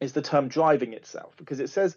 is 0.00 0.12
the 0.12 0.22
term 0.22 0.48
driving 0.48 0.92
itself 0.92 1.34
because 1.36 1.60
it 1.60 1.70
says 1.70 1.96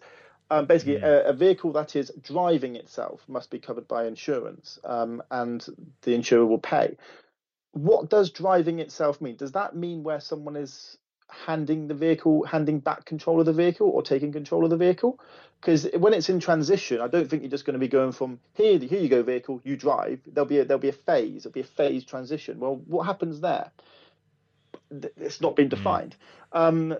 um, 0.50 0.66
basically 0.66 0.96
a, 0.96 1.28
a 1.28 1.32
vehicle 1.32 1.72
that 1.72 1.96
is 1.96 2.12
driving 2.22 2.76
itself 2.76 3.22
must 3.28 3.50
be 3.50 3.58
covered 3.58 3.88
by 3.88 4.06
insurance, 4.06 4.78
um, 4.84 5.22
and 5.30 5.66
the 6.02 6.14
insurer 6.14 6.44
will 6.44 6.58
pay. 6.58 6.96
What 7.72 8.10
does 8.10 8.30
driving 8.30 8.78
itself 8.78 9.20
mean? 9.20 9.36
Does 9.36 9.52
that 9.52 9.74
mean 9.74 10.02
where 10.02 10.20
someone 10.20 10.54
is 10.54 10.98
handing 11.28 11.88
the 11.88 11.94
vehicle, 11.94 12.44
handing 12.44 12.78
back 12.78 13.04
control 13.06 13.40
of 13.40 13.46
the 13.46 13.52
vehicle, 13.52 13.88
or 13.88 14.02
taking 14.02 14.32
control 14.32 14.64
of 14.64 14.70
the 14.70 14.76
vehicle? 14.76 15.18
Because 15.60 15.88
when 15.96 16.12
it's 16.12 16.28
in 16.28 16.40
transition, 16.40 17.00
I 17.00 17.08
don't 17.08 17.28
think 17.28 17.42
you're 17.42 17.50
just 17.50 17.64
going 17.64 17.74
to 17.74 17.80
be 17.80 17.88
going 17.88 18.12
from 18.12 18.38
here, 18.52 18.78
here 18.78 19.00
you 19.00 19.08
go, 19.08 19.22
vehicle, 19.22 19.62
you 19.64 19.76
drive. 19.76 20.20
There'll 20.26 20.48
be 20.48 20.58
a, 20.58 20.64
there'll 20.64 20.78
be 20.78 20.90
a 20.90 20.92
phase, 20.92 21.44
there'll 21.44 21.54
be 21.54 21.60
a 21.60 21.64
phase 21.64 22.04
transition. 22.04 22.60
Well, 22.60 22.76
what 22.86 23.04
happens 23.06 23.40
there? 23.40 23.72
It's 25.16 25.40
not 25.40 25.56
been 25.56 25.70
defined. 25.70 26.16
Um, 26.52 26.96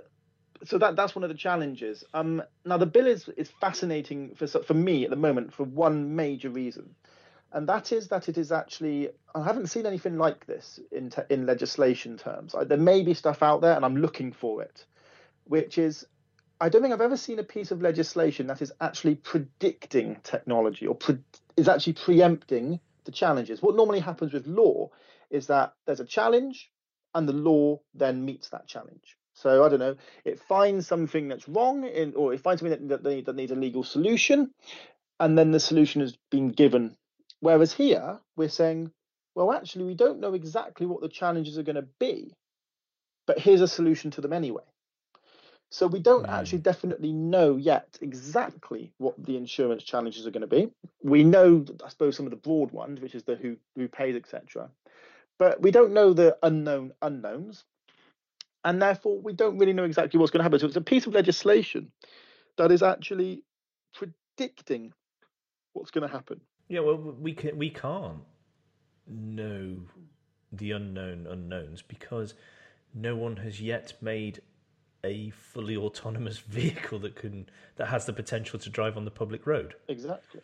so 0.65 0.79
that 0.79 0.97
that's 0.97 1.15
one 1.15 1.23
of 1.25 1.29
the 1.29 1.37
challenges. 1.37 2.05
Um, 2.15 2.43
now 2.65 2.77
the 2.77 2.87
bill 2.87 3.07
is 3.07 3.29
is 3.37 3.51
fascinating 3.51 4.35
for 4.35 4.47
for 4.47 4.75
me 4.75 5.05
at 5.05 5.11
the 5.11 5.17
moment 5.17 5.53
for 5.53 5.65
one 5.65 6.17
major 6.17 6.51
reason, 6.51 6.95
and 7.53 7.69
that 7.69 7.93
is 7.93 8.09
that 8.09 8.29
it 8.29 8.39
is 8.39 8.53
actually 8.53 9.11
I 9.35 9.45
haven't 9.45 9.69
seen 9.69 9.87
anything 9.87 10.19
like 10.19 10.47
this 10.47 10.81
in 10.93 11.11
te- 11.11 11.23
in 11.31 11.47
legislation 11.47 12.17
terms. 12.17 12.55
I, 12.55 12.65
there 12.65 12.79
may 12.79 13.03
be 13.03 13.15
stuff 13.15 13.43
out 13.43 13.61
there, 13.61 13.77
and 13.77 13.85
I'm 13.85 13.97
looking 13.97 14.33
for 14.33 14.63
it, 14.63 14.87
which 15.45 15.79
is 15.79 16.07
I 16.61 16.69
don't 16.69 16.83
think 16.83 16.95
I've 16.95 17.01
ever 17.01 17.17
seen 17.17 17.39
a 17.39 17.45
piece 17.45 17.71
of 17.71 17.83
legislation 17.83 18.47
that 18.47 18.63
is 18.63 18.73
actually 18.81 19.17
predicting 19.17 20.17
technology 20.23 20.87
or 20.87 20.95
pre- 20.95 21.19
is 21.57 21.69
actually 21.69 21.95
preempting 21.95 22.81
the 23.05 23.13
challenges. 23.13 23.61
What 23.63 23.77
normally 23.77 24.01
happens 24.01 24.33
with 24.33 24.47
law 24.47 24.91
is 25.31 25.47
that 25.49 25.75
there's 25.87 26.01
a 26.01 26.07
challenge, 26.07 26.71
and 27.15 27.29
the 27.29 27.33
law 27.33 27.81
then 27.95 28.25
meets 28.25 28.49
that 28.51 28.67
challenge. 28.67 29.17
So 29.35 29.65
I 29.65 29.69
don't 29.69 29.81
know, 29.81 29.97
it 30.25 30.41
finds 30.41 30.87
something 30.87 31.29
that's 31.29 31.49
wrong, 31.49 31.85
in, 31.85 32.15
or 32.15 32.33
it 32.33 32.41
finds 32.41 32.61
something 32.61 32.89
that, 32.89 33.03
that, 33.03 33.09
need- 33.09 33.27
that 33.27 33.37
needs 33.37 33.53
a 33.53 33.57
legal 33.57 33.83
solution, 33.83 34.51
and 35.21 35.37
then 35.37 35.51
the 35.51 35.61
solution 35.61 36.01
has 36.01 36.17
been 36.31 36.49
given. 36.49 36.97
Whereas 37.41 37.73
here, 37.73 38.21
we're 38.37 38.49
saying, 38.49 38.93
well, 39.35 39.53
actually, 39.53 39.85
we 39.85 39.95
don't 39.95 40.21
know 40.21 40.35
exactly 40.35 40.87
what 40.87 41.01
the 41.01 41.09
challenges 41.09 41.59
are 41.59 41.65
going 41.65 41.77
to 41.77 41.89
be, 41.99 42.33
but 43.27 43.39
here's 43.39 43.61
a 43.61 43.69
solution 43.69 44.11
to 44.13 44.21
them 44.21 44.33
anyway. 44.33 44.63
So 45.71 45.89
we 45.89 45.99
don't 45.99 46.27
hmm. 46.27 46.31
actually 46.31 46.61
definitely 46.61 47.13
know 47.13 47.57
yet 47.57 47.99
exactly 48.01 48.93
what 48.99 49.15
the 49.19 49.37
insurance 49.37 49.83
challenges 49.83 50.25
are 50.27 50.31
going 50.31 50.43
to 50.43 50.47
be. 50.47 50.71
We 51.03 51.25
know, 51.25 51.65
I 51.85 51.89
suppose, 51.89 52.17
some 52.17 52.27
of 52.27 52.31
the 52.31 52.37
broad 52.37 52.71
ones, 52.71 53.01
which 53.01 53.17
is 53.17 53.25
the 53.25 53.35
who 53.35 53.57
who 53.75 53.89
pays, 53.89 54.15
etc. 54.15 54.71
But 55.37 55.61
we 55.61 55.73
don't 55.73 55.93
know 55.93 56.13
the 56.13 56.39
unknown 56.45 56.93
unknowns. 57.03 57.65
And 58.65 58.81
therefore 58.81 59.19
we 59.21 59.33
don't 59.33 59.59
really 59.59 59.73
know 59.73 59.85
exactly 59.85 60.19
what's 60.19 60.31
going 60.31 60.41
to 60.41 60.45
happen. 60.45 60.59
So 60.59 60.67
it's 60.67 60.77
a 60.77 60.81
piece 60.81 61.07
of 61.07 61.15
legislation 61.15 61.91
that 62.57 62.73
is 62.73 62.83
actually 62.83 63.43
predicting 63.93 64.93
what's 65.73 65.91
going 65.91 66.07
to 66.07 66.13
happen. 66.13 66.41
Yeah, 66.69 66.81
well, 66.81 66.97
we 66.97 67.35
can 67.35 67.59
we 67.59 67.71
can't 67.71 68.23
know 69.07 69.77
the 70.53 70.71
unknown 70.71 71.27
unknowns 71.29 71.83
because 71.83 72.35
no 72.95 73.17
one 73.17 73.37
has 73.37 73.61
yet 73.61 73.93
made 74.01 74.41
a 75.05 75.31
fully 75.31 75.77
autonomous 75.77 76.39
vehicle 76.49 76.99
that 77.01 77.17
can 77.17 77.49
that 77.77 77.89
has 77.89 78.07
the 78.07 78.13
potential 78.13 78.59
to 78.59 78.71
drive 78.71 78.97
on 78.97 79.05
the 79.05 79.11
public 79.11 79.47
road. 79.47 79.75
Exactly. 79.89 80.41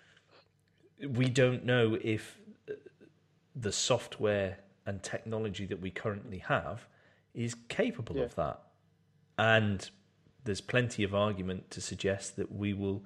We 1.09 1.31
don't 1.31 1.65
know 1.65 1.97
if 2.03 2.39
uh, 2.69 2.75
the 3.57 3.73
software 3.73 4.59
and 4.85 5.03
technology 5.03 5.65
that 5.65 5.81
we 5.81 5.91
currently 5.91 6.39
have 6.39 6.87
is 7.35 7.55
capable 7.69 8.17
Yeah. 8.17 8.25
of 8.25 8.35
that. 8.37 8.61
And 9.39 9.89
there's 10.45 10.61
plenty 10.61 11.03
of 11.05 11.15
argument 11.15 11.71
to 11.71 11.81
suggest 11.81 12.37
that 12.37 12.53
we 12.53 12.73
will 12.73 13.05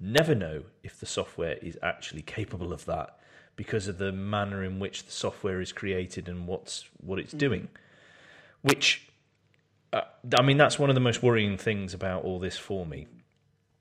never 0.00 0.34
know 0.34 0.64
if 0.82 0.98
the 0.98 1.06
software 1.06 1.54
is 1.62 1.78
actually 1.82 2.22
capable 2.22 2.72
of 2.72 2.84
that 2.86 3.18
because 3.56 3.86
of 3.88 3.98
the 3.98 4.12
manner 4.12 4.62
in 4.64 4.78
which 4.78 5.04
the 5.04 5.12
software 5.12 5.60
is 5.60 5.72
created 5.72 6.28
and 6.28 6.46
what's 6.46 6.84
what 7.00 7.18
it's 7.18 7.32
doing. 7.32 7.68
Which 8.62 9.08
uh, 9.92 10.02
I 10.36 10.42
mean 10.42 10.56
that's 10.56 10.78
one 10.78 10.90
of 10.90 10.94
the 10.94 11.00
most 11.00 11.22
worrying 11.22 11.56
things 11.56 11.94
about 11.94 12.24
all 12.24 12.38
this 12.38 12.56
for 12.56 12.84
me. 12.84 13.06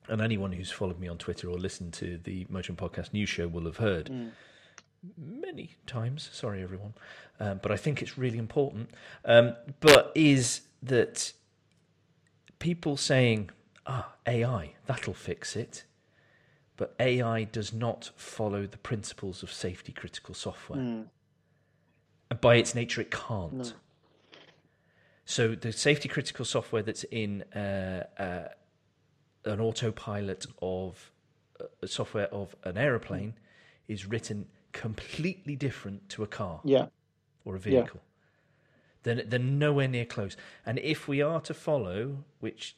And 0.09 0.21
anyone 0.21 0.51
who's 0.51 0.69
followed 0.71 0.99
me 0.99 1.07
on 1.07 1.17
Twitter 1.17 1.49
or 1.49 1.57
listened 1.57 1.93
to 1.93 2.19
the 2.23 2.45
Motion 2.49 2.75
Podcast 2.75 3.13
News 3.13 3.29
Show 3.29 3.47
will 3.47 3.63
have 3.65 3.77
heard 3.77 4.11
many 5.17 5.75
times. 5.85 6.29
Sorry, 6.33 6.61
everyone, 6.63 6.93
um, 7.39 7.59
but 7.61 7.71
I 7.71 7.77
think 7.77 8.01
it's 8.01 8.17
really 8.17 8.37
important. 8.37 8.89
Um, 9.25 9.55
but 9.79 10.11
is 10.15 10.61
that 10.81 11.33
people 12.59 12.97
saying, 12.97 13.49
"Ah, 13.85 14.13
AI 14.27 14.73
that'll 14.85 15.13
fix 15.13 15.55
it," 15.55 15.83
but 16.77 16.95
AI 16.99 17.43
does 17.43 17.73
not 17.73 18.11
follow 18.15 18.65
the 18.67 18.77
principles 18.77 19.43
of 19.43 19.51
safety 19.51 19.91
critical 19.91 20.33
software, 20.33 20.79
and 22.29 22.41
by 22.41 22.55
its 22.55 22.73
nature, 22.75 23.01
it 23.01 23.11
can't. 23.11 23.73
So 25.25 25.55
the 25.55 25.71
safety 25.71 26.09
critical 26.09 26.43
software 26.45 26.83
that's 26.83 27.05
in 27.05 27.43
uh, 27.55 28.05
uh, 28.17 28.47
an 29.45 29.59
autopilot 29.61 30.45
of 30.61 31.11
uh, 31.61 31.87
software 31.87 32.27
of 32.27 32.55
an 32.63 32.77
aeroplane 32.77 33.33
is 33.87 34.05
written 34.05 34.47
completely 34.73 35.55
different 35.55 36.09
to 36.09 36.23
a 36.23 36.27
car 36.27 36.59
Yeah. 36.63 36.87
or 37.45 37.55
a 37.55 37.59
vehicle. 37.59 38.01
They're, 39.03 39.23
they're 39.23 39.39
nowhere 39.39 39.87
near 39.87 40.05
close. 40.05 40.35
And 40.65 40.79
if 40.79 41.07
we 41.07 41.21
are 41.21 41.39
to 41.41 41.53
follow, 41.53 42.23
which 42.39 42.75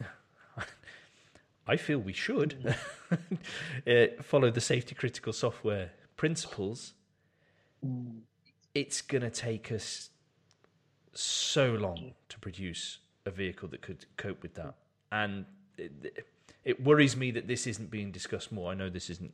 I 1.66 1.76
feel 1.76 1.98
we 1.98 2.12
should, 2.12 2.74
uh, 3.86 4.06
follow 4.22 4.50
the 4.50 4.60
safety 4.60 4.94
critical 4.94 5.32
software 5.32 5.90
principles, 6.16 6.94
it's 8.74 9.00
going 9.02 9.22
to 9.22 9.30
take 9.30 9.70
us 9.70 10.10
so 11.12 11.72
long 11.72 12.14
to 12.28 12.38
produce 12.38 12.98
a 13.26 13.30
vehicle 13.30 13.68
that 13.68 13.82
could 13.82 14.06
cope 14.16 14.42
with 14.42 14.54
that. 14.54 14.74
And 15.10 15.44
it, 15.76 16.24
it 16.64 16.82
worries 16.82 17.16
me 17.16 17.30
that 17.32 17.48
this 17.48 17.66
isn't 17.66 17.90
being 17.90 18.12
discussed 18.12 18.52
more. 18.52 18.70
I 18.70 18.74
know 18.74 18.88
this 18.88 19.10
isn't 19.10 19.32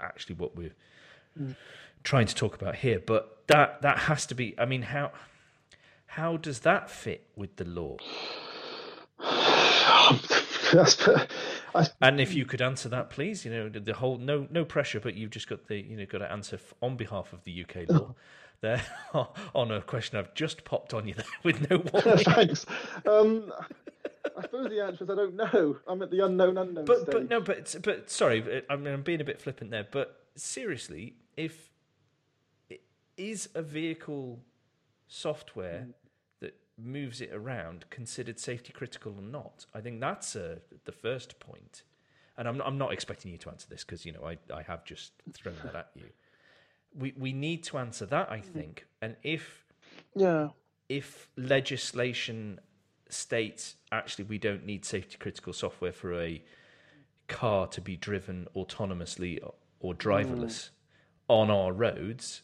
actually 0.00 0.36
what 0.36 0.56
we're 0.56 0.74
trying 2.04 2.26
to 2.26 2.34
talk 2.34 2.54
about 2.54 2.76
here, 2.76 3.00
but 3.04 3.42
that 3.48 3.82
that 3.82 3.98
has 4.00 4.26
to 4.26 4.34
be. 4.34 4.54
I 4.58 4.64
mean, 4.64 4.82
how 4.82 5.12
how 6.06 6.36
does 6.36 6.60
that 6.60 6.90
fit 6.90 7.26
with 7.36 7.56
the 7.56 7.64
law? 7.64 7.96
And 12.02 12.20
if 12.20 12.34
you 12.34 12.44
could 12.44 12.60
answer 12.60 12.88
that, 12.90 13.08
please, 13.10 13.44
you 13.44 13.50
know, 13.50 13.68
the, 13.68 13.80
the 13.80 13.94
whole 13.94 14.18
no 14.18 14.46
no 14.50 14.64
pressure, 14.64 15.00
but 15.00 15.14
you've 15.14 15.30
just 15.30 15.48
got 15.48 15.68
the 15.68 15.76
you 15.80 15.96
know 15.96 16.04
got 16.06 16.18
to 16.18 16.30
answer 16.30 16.58
on 16.82 16.96
behalf 16.96 17.32
of 17.32 17.44
the 17.44 17.62
UK 17.64 17.88
law 17.88 18.14
there 18.60 18.82
on 19.54 19.70
a 19.70 19.80
question 19.82 20.18
I've 20.18 20.34
just 20.34 20.64
popped 20.64 20.92
on 20.94 21.08
you 21.08 21.14
there 21.14 21.24
with 21.42 21.68
no 21.70 21.78
warning. 21.92 22.24
thanks. 22.24 22.66
Um, 23.06 23.52
I 24.36 24.42
suppose 24.42 24.68
the 24.70 24.82
answer 24.82 25.04
is 25.04 25.10
I 25.10 25.14
don't 25.14 25.34
know. 25.34 25.78
I'm 25.86 26.02
at 26.02 26.10
the 26.10 26.24
unknown 26.24 26.58
unknown 26.58 26.84
But 26.84 27.02
stage. 27.02 27.12
but 27.12 27.30
no, 27.30 27.40
but 27.40 27.74
but 27.82 28.10
sorry, 28.10 28.62
I 28.68 28.76
mean, 28.76 28.92
I'm 28.92 29.02
being 29.02 29.20
a 29.20 29.24
bit 29.24 29.40
flippant 29.40 29.70
there. 29.70 29.86
But 29.90 30.20
seriously, 30.36 31.14
if 31.36 31.70
is 33.16 33.48
a 33.54 33.62
vehicle 33.62 34.40
software 35.06 35.86
mm. 35.88 35.94
that 36.40 36.54
moves 36.78 37.20
it 37.20 37.30
around 37.32 37.84
considered 37.90 38.38
safety 38.38 38.72
critical 38.72 39.14
or 39.16 39.22
not? 39.22 39.66
I 39.74 39.80
think 39.80 40.00
that's 40.00 40.34
uh, 40.36 40.56
the 40.84 40.92
first 40.92 41.38
point. 41.40 41.82
And 42.38 42.48
I'm 42.48 42.56
not, 42.58 42.66
I'm 42.66 42.78
not 42.78 42.92
expecting 42.92 43.30
you 43.30 43.38
to 43.38 43.50
answer 43.50 43.68
this 43.68 43.84
because 43.84 44.06
you 44.06 44.12
know 44.12 44.24
I, 44.24 44.38
I 44.52 44.62
have 44.62 44.84
just 44.84 45.12
thrown 45.32 45.56
that 45.64 45.74
at 45.74 45.90
you. 45.94 46.06
We 46.94 47.14
we 47.16 47.32
need 47.32 47.62
to 47.64 47.78
answer 47.78 48.06
that, 48.06 48.30
I 48.30 48.38
mm. 48.38 48.44
think. 48.44 48.86
And 49.00 49.16
if 49.22 49.64
Yeah. 50.14 50.48
if 50.88 51.28
legislation 51.36 52.60
states 53.08 53.76
actually 53.90 54.24
we 54.24 54.38
don't 54.38 54.64
need 54.64 54.86
safety 54.86 55.18
critical 55.18 55.52
software 55.52 55.92
for 55.92 56.18
a 56.18 56.42
car 57.28 57.66
to 57.66 57.80
be 57.82 57.94
driven 57.94 58.48
autonomously 58.56 59.38
or 59.80 59.94
driverless 59.94 60.46
mm. 60.46 60.70
On 61.32 61.50
our 61.50 61.72
roads, 61.72 62.42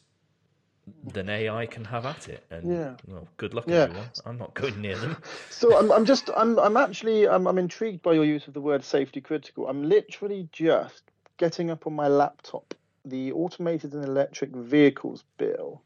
then 1.05 1.29
AI 1.29 1.67
can 1.67 1.85
have 1.85 2.07
at 2.07 2.27
it. 2.27 2.43
And 2.51 2.71
Yeah. 2.73 2.95
well, 3.07 3.29
good 3.37 3.53
luck, 3.53 3.67
Yeah. 3.69 3.83
everyone. 3.83 4.07
I'm 4.25 4.39
not 4.39 4.55
going 4.55 4.81
near 4.81 4.97
them. 4.97 5.17
So 5.51 5.77
I'm, 5.77 5.93
I'm 5.93 6.07
just, 6.07 6.31
I'm, 6.35 6.59
I'm 6.59 6.79
actually, 6.79 7.29
I'm, 7.29 7.47
I'm 7.47 7.59
intrigued 7.59 8.03
by 8.03 8.15
your 8.15 8.25
use 8.25 8.49
of 8.49 8.55
the 8.55 8.63
word 8.63 8.83
safety 8.83 9.21
critical. 9.21 9.69
I'm 9.69 9.87
literally 9.87 10.49
just 10.53 11.03
getting 11.39 11.71
up 11.71 11.87
on 11.87 11.95
my 11.95 12.09
laptop 12.09 12.73
the 13.05 13.33
automated 13.33 13.93
and 13.93 14.05
electric 14.05 14.57
vehicles 14.57 15.25
bill 15.39 15.83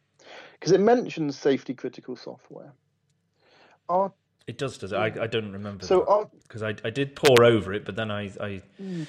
because 0.53 0.73
it 0.73 0.81
mentions 0.81 1.37
safety 1.37 1.75
critical 1.75 2.15
software. 2.15 2.73
Are 3.88 4.12
It 4.47 4.59
does, 4.59 4.79
does 4.79 4.93
it? 4.93 4.97
I, 4.97 5.07
I 5.07 5.27
don't 5.27 5.53
remember. 5.53 5.87
so 5.87 6.31
because 6.47 6.62
I, 6.62 6.77
I 6.85 6.91
did 6.91 7.17
pore 7.17 7.45
over 7.45 7.73
it, 7.73 7.85
but 7.85 7.97
then 7.97 8.12
I, 8.12 8.31
I 8.41 8.62
Hmm. 8.79 9.03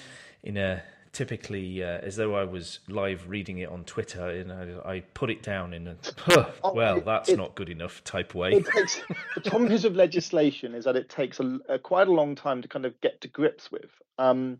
in 0.43 0.57
a 0.57 0.81
typically 1.13 1.81
uh, 1.83 1.99
as 1.99 2.15
though 2.17 2.35
I 2.35 2.43
was 2.43 2.79
live 2.89 3.29
reading 3.29 3.59
it 3.59 3.69
on 3.69 3.83
Twitter, 3.85 4.27
and 4.29 4.51
I, 4.51 4.89
I 4.95 4.99
put 5.13 5.29
it 5.29 5.41
down 5.43 5.73
in 5.73 5.87
a 5.87 5.95
well, 6.73 6.97
it- 6.97 7.05
that's 7.05 7.29
it- 7.29 7.37
not 7.37 7.55
good 7.55 7.69
enough 7.69 8.03
type 8.03 8.35
way. 8.35 8.59
takes 8.61 8.99
the 9.35 9.41
problem 9.49 9.71
is 9.71 9.83
with 9.85 9.95
legislation 9.95 10.75
is 10.75 10.83
that 10.85 10.95
it 10.95 11.07
takes 11.09 11.39
a, 11.39 11.59
a 11.69 11.79
quite 11.79 12.07
a 12.07 12.11
long 12.11 12.35
time 12.35 12.61
to 12.61 12.67
kind 12.67 12.85
of 12.85 12.99
get 13.01 13.21
to 13.21 13.27
grips 13.27 13.71
with. 13.71 13.89
Um, 14.17 14.59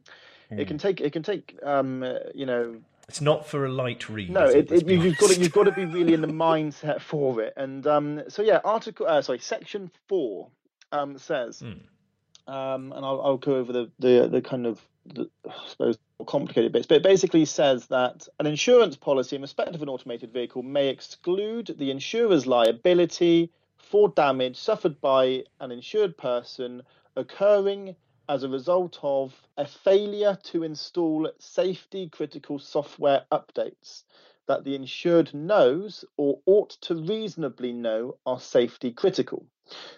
It 0.52 0.68
can 0.68 0.78
take, 0.78 1.02
it 1.02 1.12
can 1.14 1.24
take, 1.24 1.58
um, 1.64 2.04
uh, 2.04 2.14
you 2.36 2.46
know, 2.46 2.76
It's 3.10 3.22
not 3.22 3.48
for 3.48 3.66
a 3.66 3.72
light 3.72 4.08
read. 4.08 4.30
No, 4.30 4.46
it, 4.46 4.72
it, 4.72 4.88
you- 4.88 5.02
you've 5.02 5.18
got 5.18 5.32
to 5.32 5.40
you've 5.42 5.52
got 5.52 5.64
to 5.64 5.72
be 5.72 5.86
really 5.86 6.14
in 6.14 6.22
the 6.22 6.28
mindset 6.28 7.02
for 7.02 7.42
it. 7.42 7.54
And 7.58 7.86
um, 7.88 8.22
so 8.30 8.44
yeah, 8.44 8.60
article 8.64 9.08
uh, 9.08 9.22
sorry, 9.24 9.40
section 9.40 9.90
four 10.08 10.50
um, 10.92 11.18
says, 11.18 11.62
Hmm. 11.62 12.54
um, 12.54 12.92
and 12.94 13.04
I'll, 13.04 13.20
I'll 13.22 13.38
go 13.38 13.56
over 13.56 13.74
the 13.74 13.90
the, 13.98 14.28
the 14.32 14.42
kind 14.42 14.68
of 14.68 14.80
the, 15.08 15.28
I 15.50 15.54
suppose 15.68 15.98
more 16.24 16.40
complicated 16.40 16.72
bits, 16.72 16.88
but 16.88 16.96
it 16.96 17.04
basically 17.04 17.44
says 17.44 17.88
that 17.88 18.28
an 18.40 18.46
insurance 18.46 18.96
policy 18.96 19.36
in 19.36 19.42
respect 19.42 19.76
of 19.76 19.82
an 19.82 19.90
automated 19.90 20.32
vehicle 20.32 20.64
may 20.64 20.88
exclude 20.88 21.76
the 21.78 21.92
insurer's 21.92 22.48
liability 22.48 23.52
for 23.76 24.08
damage 24.08 24.56
suffered 24.56 25.02
by 25.02 25.44
an 25.60 25.70
insured 25.70 26.18
person 26.18 26.82
occurring 27.18 27.94
as 28.30 28.44
a 28.44 28.50
result 28.50 28.98
of 29.04 29.34
a 29.58 29.66
failure 29.66 30.38
to 30.44 30.64
install 30.64 31.30
safety 31.40 32.08
critical 32.08 32.58
software 32.58 33.26
updates 33.34 34.04
that 34.48 34.64
the 34.64 34.76
insured 34.76 35.34
knows 35.34 36.06
or 36.16 36.40
ought 36.46 36.70
to 36.70 36.96
reasonably 36.96 37.74
know 37.74 38.16
are 38.26 38.40
safety 38.40 38.92
critical. 38.92 39.46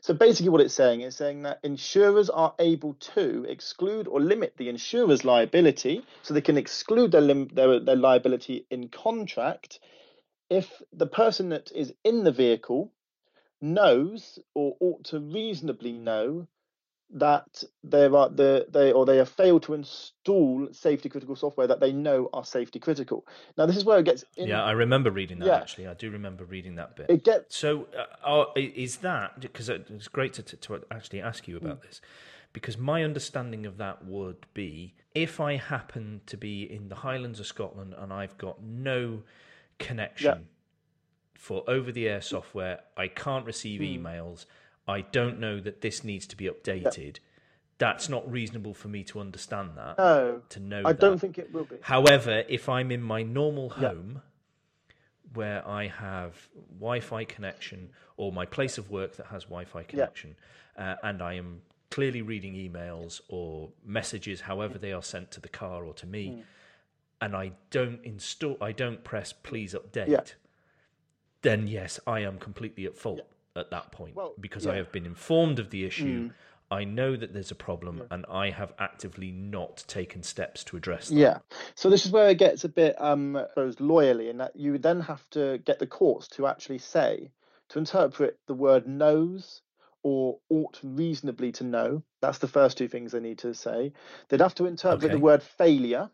So 0.01 0.13
basically, 0.13 0.49
what 0.49 0.62
it's 0.62 0.73
saying 0.73 1.01
is 1.01 1.15
saying 1.15 1.43
that 1.43 1.60
insurers 1.63 2.30
are 2.30 2.54
able 2.60 2.93
to 2.93 3.45
exclude 3.49 4.08
or 4.08 4.21
limit 4.21 4.54
the 4.58 4.69
insurer's 4.69 5.25
liability, 5.25 6.04
so 6.21 6.34
they 6.34 6.41
can 6.41 6.58
exclude 6.58 7.12
their, 7.12 7.21
lim- 7.21 7.49
their, 7.49 7.80
their 7.80 7.95
liability 7.95 8.65
in 8.69 8.89
contract 8.89 9.80
if 10.49 10.82
the 10.93 11.08
person 11.08 11.49
that 11.49 11.71
is 11.73 11.93
in 12.04 12.23
the 12.23 12.32
vehicle 12.32 12.91
knows 13.62 14.38
or 14.54 14.75
ought 14.80 15.04
to 15.06 15.19
reasonably 15.19 15.91
know 15.91 16.47
that 17.15 17.63
they 17.84 18.06
are 18.06 18.30
the 18.30 18.67
they 18.69 18.91
or 18.91 19.06
they 19.06 19.17
have 19.17 19.30
failed 19.30 19.63
to 19.63 19.73
install 19.73 20.67
safety 20.71 21.10
critical 21.10 21.36
software 21.36 21.65
that 21.65 21.80
they 21.80 21.91
know 21.91 22.30
are 22.34 22.45
safety 22.45 22.80
critical. 22.80 23.25
Now 23.58 23.65
this 23.65 23.78
is 23.78 23.86
where 23.86 23.99
it 23.99 24.06
gets 24.06 24.25
in, 24.38 24.49
Yeah, 24.49 24.63
I 24.63 24.71
remember 24.71 25.10
reading 25.12 25.39
that 25.39 25.47
Yeah. 25.47 25.56
actually. 25.56 25.88
I 25.88 25.93
do 25.93 26.12
remember 26.12 26.43
reading 26.43 26.75
that 26.75 26.95
bit. 26.95 27.10
it 27.10 27.23
gets 27.23 27.56
So, 27.56 27.88
uh, 28.23 28.45
is 28.56 28.97
that 28.97 29.39
because 29.39 29.69
it's 29.69 30.08
great 30.10 30.34
to, 30.34 30.43
to, 30.43 30.58
to 30.58 30.82
actually 30.91 31.21
ask 31.21 31.47
you 31.47 31.58
about 31.58 31.82
this? 31.82 32.01
Because 32.54 32.78
my 32.78 33.04
understanding 33.04 33.65
of 33.65 33.78
that 33.78 34.06
would 34.06 34.45
be 34.54 34.93
if 35.13 35.39
I 35.39 35.56
happen 35.58 36.21
to 36.25 36.38
be 36.38 36.63
in 36.63 36.89
the 36.89 36.95
Highlands 36.95 37.39
of 37.39 37.47
Scotland 37.47 37.93
and 37.97 38.12
I've 38.12 38.38
got 38.38 38.62
no 38.62 39.23
connection 39.80 40.47
for 41.38 41.63
over 41.67 41.91
the 41.91 42.08
air 42.08 42.21
software, 42.21 42.80
I 42.97 43.08
can't 43.08 43.45
receive 43.45 43.82
Hmm. 43.82 44.06
emails, 44.06 44.45
I 44.88 45.02
don't 45.02 45.39
know 45.39 45.60
that 45.60 45.82
this 45.82 46.04
needs 46.04 46.28
to 46.28 46.36
be 46.36 46.45
updated. 46.45 47.17
That's 47.78 48.08
not 48.08 48.30
reasonable 48.32 48.74
for 48.74 48.88
me 48.88 49.04
to 49.06 49.19
understand 49.19 49.71
that. 49.76 49.98
No, 49.98 50.41
to 50.50 50.60
know. 50.60 50.82
I 50.86 50.93
that. 50.93 51.00
don't 51.02 51.17
think 51.19 51.38
it 51.38 51.52
will 51.54 51.65
be. 51.65 51.78
However, 51.82 52.43
if 52.48 52.69
I'm 52.69 52.91
in 52.91 53.02
my 53.02 53.21
normal 53.24 53.74
Yeah. 53.80 53.89
home 53.89 54.21
where 55.34 55.67
I 55.67 55.88
have 55.88 56.48
Wi-Fi 56.80 57.26
connection 57.26 57.89
or 58.15 58.32
my 58.32 58.45
place 58.45 58.78
of 58.78 58.89
work 58.89 59.17
that 59.17 59.26
has 59.28 59.43
Wi-Fi 59.45 59.84
connection, 59.84 60.36
uh, 60.78 60.95
and 61.04 61.21
I 61.21 61.34
am 61.34 61.63
clearly 61.89 62.21
reading 62.21 62.54
emails 62.54 63.19
or 63.28 63.71
messages, 63.84 64.41
however 64.41 64.78
they 64.78 64.93
are 64.93 65.04
sent 65.04 65.32
to 65.32 65.41
the 65.41 65.50
car 65.50 65.84
or 65.86 65.93
to 65.95 66.06
me, 66.06 66.28
Hmm. 66.30 66.41
and 67.21 67.36
I 67.36 67.52
don't 67.71 68.04
install, 68.06 68.58
I 68.62 68.71
don't 68.71 69.04
press 69.04 69.34
please 69.34 69.74
update, 69.74 70.08
Yeah. 70.10 70.21
then 71.41 71.67
yes, 71.67 72.00
I 72.08 72.21
am 72.21 72.38
completely 72.39 72.86
at 72.86 72.95
fault 72.98 73.28
at 73.55 73.71
that 73.71 73.91
point 73.91 74.15
Well, 74.15 74.33
because 74.39 74.67
I 74.67 74.75
have 74.75 74.91
been 74.91 75.05
informed 75.05 75.59
of 75.59 75.69
the 75.69 75.85
issue. 75.85 76.31
I 76.71 76.83
know 76.83 77.15
that 77.15 77.31
there's 77.31 77.51
a 77.51 77.55
problem, 77.55 78.01
and 78.09 78.25
I 78.27 78.49
have 78.49 78.73
actively 78.79 79.31
not 79.31 79.83
taken 79.87 80.23
steps 80.23 80.63
to 80.65 80.77
address 80.77 81.09
that. 81.09 81.15
Yeah. 81.15 81.37
So 81.75 81.91
this 81.91 82.07
is 82.07 82.11
where 82.11 82.29
it 82.29 82.39
gets 82.39 82.63
a 82.63 82.69
bit, 82.69 82.99
um, 82.99 83.39
loyally, 83.79 84.29
in 84.29 84.37
that 84.39 84.55
you 84.55 84.79
then 84.79 84.99
have 85.01 85.29
to 85.29 85.59
get 85.59 85.77
the 85.77 85.85
courts 85.85 86.27
to 86.29 86.47
actually 86.47 86.79
say, 86.79 87.29
to 87.69 87.79
interpret 87.79 88.39
the 88.47 88.55
word 88.55 88.87
knows 88.87 89.61
or 90.01 90.39
ought 90.49 90.79
reasonably 90.83 91.51
to 91.51 91.63
know. 91.63 92.03
That's 92.21 92.39
the 92.39 92.47
first 92.47 92.77
two 92.77 92.87
things 92.87 93.11
they 93.11 93.19
need 93.19 93.37
to 93.39 93.53
say. 93.53 93.93
They'd 94.29 94.41
have 94.41 94.55
to 94.55 94.65
interpret 94.65 95.11
the 95.11 95.19
word 95.19 95.43
failure. 95.43 96.09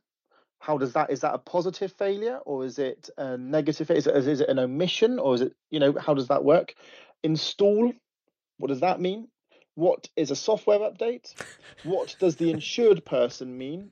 How 0.59 0.77
does 0.77 0.93
that, 0.93 1.09
is 1.09 1.21
that 1.21 1.33
a 1.33 1.39
positive 1.39 1.91
failure 1.93 2.37
or 2.45 2.65
is 2.65 2.77
it 2.77 3.09
a 3.17 3.37
negative? 3.37 3.89
Is 3.89 4.05
it, 4.05 4.15
is 4.15 4.41
it 4.41 4.49
an 4.49 4.59
omission 4.59 5.17
or 5.17 5.33
is 5.33 5.41
it, 5.41 5.55
you 5.71 5.79
know, 5.79 5.93
how 5.97 6.13
does 6.13 6.27
that 6.27 6.43
work? 6.43 6.75
Install, 7.23 7.93
what 8.57 8.67
does 8.67 8.81
that 8.81 8.99
mean? 8.99 9.27
What 9.75 10.07
is 10.15 10.31
a 10.31 10.35
software 10.35 10.79
update? 10.79 11.33
What 11.83 12.15
does 12.19 12.35
the 12.35 12.51
insured 12.51 13.05
person 13.05 13.57
mean? 13.57 13.91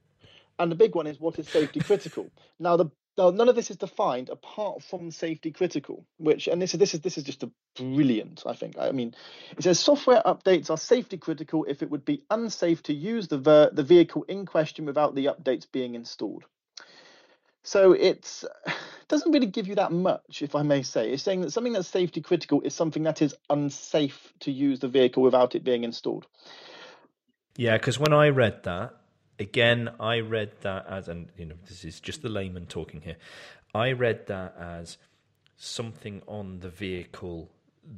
And 0.57 0.71
the 0.71 0.75
big 0.75 0.95
one 0.95 1.07
is 1.07 1.19
what 1.19 1.39
is 1.39 1.47
safety 1.47 1.79
critical. 1.79 2.29
Now, 2.59 2.75
the 2.75 2.91
now, 3.17 3.31
none 3.31 3.49
of 3.49 3.55
this 3.55 3.69
is 3.69 3.75
defined 3.75 4.29
apart 4.29 4.81
from 4.81 5.11
safety 5.11 5.51
critical, 5.51 6.05
which 6.19 6.47
and 6.47 6.61
this 6.61 6.73
is 6.73 6.79
this 6.79 6.93
is 6.93 7.01
this 7.01 7.17
is 7.17 7.25
just 7.25 7.43
a 7.43 7.51
brilliant. 7.75 8.43
I 8.45 8.53
think. 8.53 8.77
I 8.79 8.91
mean, 8.91 9.13
it 9.57 9.63
says 9.63 9.77
software 9.77 10.21
updates 10.25 10.69
are 10.69 10.77
safety 10.77 11.17
critical 11.17 11.65
if 11.67 11.83
it 11.83 11.89
would 11.89 12.05
be 12.05 12.23
unsafe 12.29 12.81
to 12.83 12.93
use 12.93 13.27
the 13.27 13.37
ver- 13.37 13.71
the 13.73 13.83
vehicle 13.83 14.23
in 14.29 14.45
question 14.45 14.85
without 14.85 15.15
the 15.15 15.25
updates 15.25 15.69
being 15.69 15.95
installed. 15.95 16.45
So 17.63 17.91
it's 17.91 18.45
doesn't 19.09 19.31
really 19.31 19.47
give 19.47 19.67
you 19.67 19.75
that 19.75 19.91
much, 19.91 20.41
if 20.41 20.55
I 20.55 20.61
may 20.61 20.83
say. 20.83 21.11
It's 21.11 21.23
saying 21.23 21.41
that 21.41 21.51
something 21.51 21.73
that's 21.73 21.87
safety 21.87 22.21
critical 22.21 22.61
is 22.61 22.73
something 22.73 23.03
that 23.03 23.21
is 23.21 23.35
unsafe 23.49 24.31
to 24.41 24.51
use 24.51 24.79
the 24.79 24.87
vehicle 24.87 25.23
without 25.23 25.55
it 25.55 25.63
being 25.63 25.83
installed. 25.83 26.27
Yeah, 27.57 27.77
because 27.77 27.99
when 27.99 28.13
I 28.13 28.29
read 28.29 28.63
that, 28.63 28.93
again, 29.39 29.89
I 29.99 30.19
read 30.19 30.51
that 30.61 30.85
as, 30.87 31.09
and 31.09 31.29
you 31.37 31.45
know, 31.45 31.55
this 31.67 31.83
is 31.83 31.99
just 31.99 32.21
the 32.21 32.29
layman 32.29 32.67
talking 32.67 33.01
here. 33.01 33.17
I 33.73 33.91
read 33.91 34.27
that 34.27 34.55
as 34.57 34.97
something 35.57 36.21
on 36.27 36.59
the 36.59 36.69
vehicle 36.69 37.49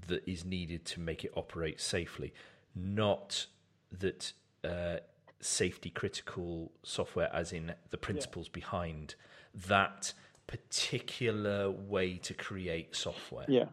that 0.08 0.28
is 0.28 0.45
needed 0.45 0.86
to 0.86 1.00
make 1.00 1.24
it 1.24 1.32
operate 1.36 1.80
safely, 1.80 2.34
not 2.74 3.45
that 3.91 4.32
uh, 4.63 4.97
safety 5.41 5.89
critical 5.89 6.71
software, 6.84 7.30
as 7.34 7.52
in 7.52 7.74
the 7.89 7.97
principles 7.97 8.47
behind 8.47 9.15
that 9.54 10.13
particular 10.51 11.71
way 11.71 12.17
to 12.17 12.33
create 12.33 12.95
software. 12.95 13.45
Yeah. 13.47 13.65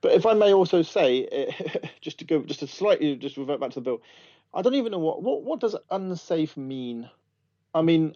But 0.00 0.12
if 0.12 0.26
I 0.26 0.34
may 0.34 0.52
also 0.52 0.82
say, 0.82 1.54
just 2.00 2.18
to 2.18 2.24
go, 2.24 2.42
just 2.42 2.60
to 2.60 2.66
slightly, 2.66 3.16
just 3.16 3.36
revert 3.36 3.60
back 3.60 3.70
to 3.70 3.76
the 3.76 3.84
bill, 3.84 4.02
I 4.52 4.62
don't 4.62 4.74
even 4.74 4.92
know 4.92 4.98
what 4.98 5.22
what 5.22 5.42
what 5.44 5.60
does 5.60 5.76
unsafe 5.90 6.56
mean. 6.56 7.08
I 7.74 7.80
mean, 7.82 8.14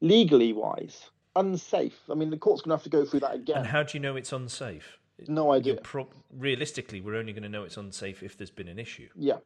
legally 0.00 0.52
wise, 0.52 1.10
unsafe. 1.36 1.98
I 2.10 2.14
mean, 2.14 2.30
the 2.30 2.36
court's 2.36 2.62
going 2.62 2.70
to 2.70 2.76
have 2.76 2.84
to 2.84 2.90
go 2.90 3.04
through 3.04 3.20
that 3.20 3.34
again. 3.34 3.58
And 3.58 3.66
how 3.66 3.82
do 3.82 3.96
you 3.96 4.00
know 4.00 4.16
it's 4.16 4.32
unsafe? 4.32 4.98
No 5.28 5.52
idea. 5.52 5.76
Pro- 5.76 6.08
realistically, 6.36 7.00
we're 7.00 7.16
only 7.16 7.32
going 7.32 7.44
to 7.44 7.48
know 7.48 7.62
it's 7.62 7.76
unsafe 7.76 8.22
if 8.22 8.36
there's 8.36 8.50
been 8.50 8.68
an 8.68 8.78
issue. 8.78 9.08
Yeah. 9.14 9.38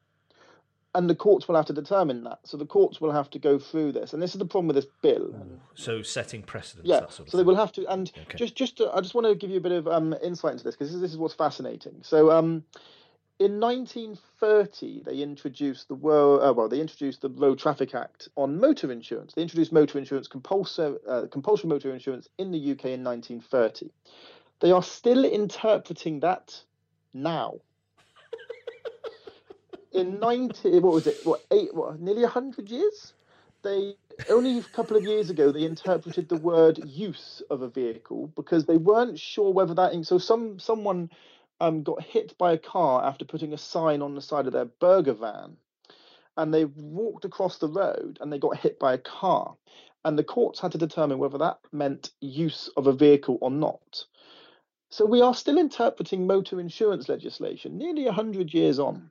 And 0.99 1.09
the 1.09 1.15
courts 1.15 1.47
will 1.47 1.55
have 1.55 1.67
to 1.67 1.73
determine 1.73 2.25
that. 2.25 2.41
So 2.43 2.57
the 2.57 2.67
courts 2.67 3.01
will 3.01 3.13
have 3.13 3.31
to 3.31 3.39
go 3.39 3.57
through 3.57 3.93
this, 3.93 4.13
and 4.15 4.21
this 4.21 4.35
is 4.35 4.41
the 4.41 4.45
problem 4.45 4.67
with 4.67 4.75
this 4.75 4.89
bill. 5.01 5.33
So 5.77 6.03
setting 6.03 6.43
precedents, 6.43 6.89
Yeah, 6.89 7.01
that 7.01 7.13
sort 7.13 7.29
of 7.29 7.31
so 7.31 7.37
they 7.37 7.43
thing. 7.43 7.47
will 7.47 7.55
have 7.55 7.71
to, 7.73 7.87
and 7.87 8.11
Okay. 8.23 8.37
just 8.37 8.57
just 8.57 8.79
to, 8.79 8.91
I 8.93 9.01
just 9.01 9.15
want 9.15 9.29
to 9.29 9.37
give 9.37 9.49
you 9.49 9.59
a 9.59 9.61
bit 9.61 9.71
of 9.71 9.87
um, 9.87 10.13
insight 10.25 10.53
into 10.55 10.65
this 10.65 10.75
because 10.75 10.91
this, 10.91 11.01
this 11.01 11.13
is 11.13 11.17
what's 11.17 11.35
fascinating. 11.35 12.01
So 12.03 12.33
um, 12.33 12.65
in 13.39 13.61
1930, 13.61 15.03
they 15.05 15.19
introduced 15.23 15.87
the 15.87 15.95
world, 15.95 16.43
uh, 16.43 16.53
well, 16.53 16.69
they 16.69 16.81
introduced 16.81 17.21
the 17.21 17.31
Road 17.31 17.61
Traffic 17.61 17.95
Act 17.95 18.29
on 18.37 18.59
motor 18.59 18.91
insurance. 18.91 19.35
They 19.35 19.43
introduced 19.43 19.71
motor 19.73 19.99
insurance, 19.99 20.27
compulsory, 20.27 20.97
uh, 21.09 21.27
compulsory 21.31 21.69
motor 21.69 21.95
insurance 21.95 22.29
in 22.39 22.51
the 22.51 22.59
UK 22.73 22.87
in 22.87 23.05
1930. 23.05 23.91
They 24.59 24.73
are 24.73 24.83
still 24.83 25.25
interpreting 25.25 26.19
that 26.21 26.61
now. 27.15 27.61
In 29.92 30.20
90, 30.20 30.81
what 30.81 30.92
was 30.92 31.07
it? 31.07 31.24
What 31.24 31.44
eight? 31.51 31.74
What 31.74 32.01
nearly 32.01 32.22
100 32.22 32.70
years? 32.70 33.14
They 33.62 33.94
only 34.31 34.59
a 34.59 34.62
couple 34.62 34.96
of 34.96 35.05
years 35.05 35.31
ago 35.31 35.51
they 35.51 35.64
interpreted 35.64 36.29
the 36.29 36.37
word 36.37 36.79
use 36.85 37.42
of 37.51 37.62
a 37.62 37.68
vehicle 37.68 38.29
because 38.37 38.66
they 38.66 38.77
weren't 38.77 39.18
sure 39.18 39.53
whether 39.53 39.74
that. 39.74 40.05
So 40.05 40.18
some 40.18 40.59
someone 40.59 41.11
um, 41.61 41.83
got 41.83 42.03
hit 42.03 42.37
by 42.38 42.53
a 42.53 42.59
car 42.59 43.05
after 43.05 43.24
putting 43.24 43.53
a 43.53 43.59
sign 43.59 44.03
on 44.03 44.14
the 44.14 44.22
side 44.22 44.46
of 44.46 44.53
their 44.53 44.66
burger 44.66 45.14
van, 45.14 45.57
and 46.37 46.55
they 46.55 46.66
walked 46.66 47.24
across 47.24 47.59
the 47.59 47.68
road 47.68 48.18
and 48.20 48.33
they 48.33 48.38
got 48.38 48.57
hit 48.57 48.79
by 48.79 48.94
a 48.94 48.98
car, 48.98 49.57
and 50.05 50.18
the 50.18 50.24
courts 50.24 50.61
had 50.61 50.72
to 50.72 50.79
determine 50.79 51.18
whether 51.18 51.38
that 51.38 51.59
meant 51.72 52.11
use 52.20 52.70
of 52.77 52.87
a 52.87 52.92
vehicle 52.92 53.38
or 53.40 53.51
not. 53.51 54.05
So 54.90 55.05
we 55.05 55.20
are 55.20 55.35
still 55.35 55.59
interpreting 55.59 56.27
motor 56.27 56.61
insurance 56.61 57.09
legislation 57.09 57.77
nearly 57.77 58.05
100 58.05 58.55
years 58.55 58.79
on. 58.79 59.11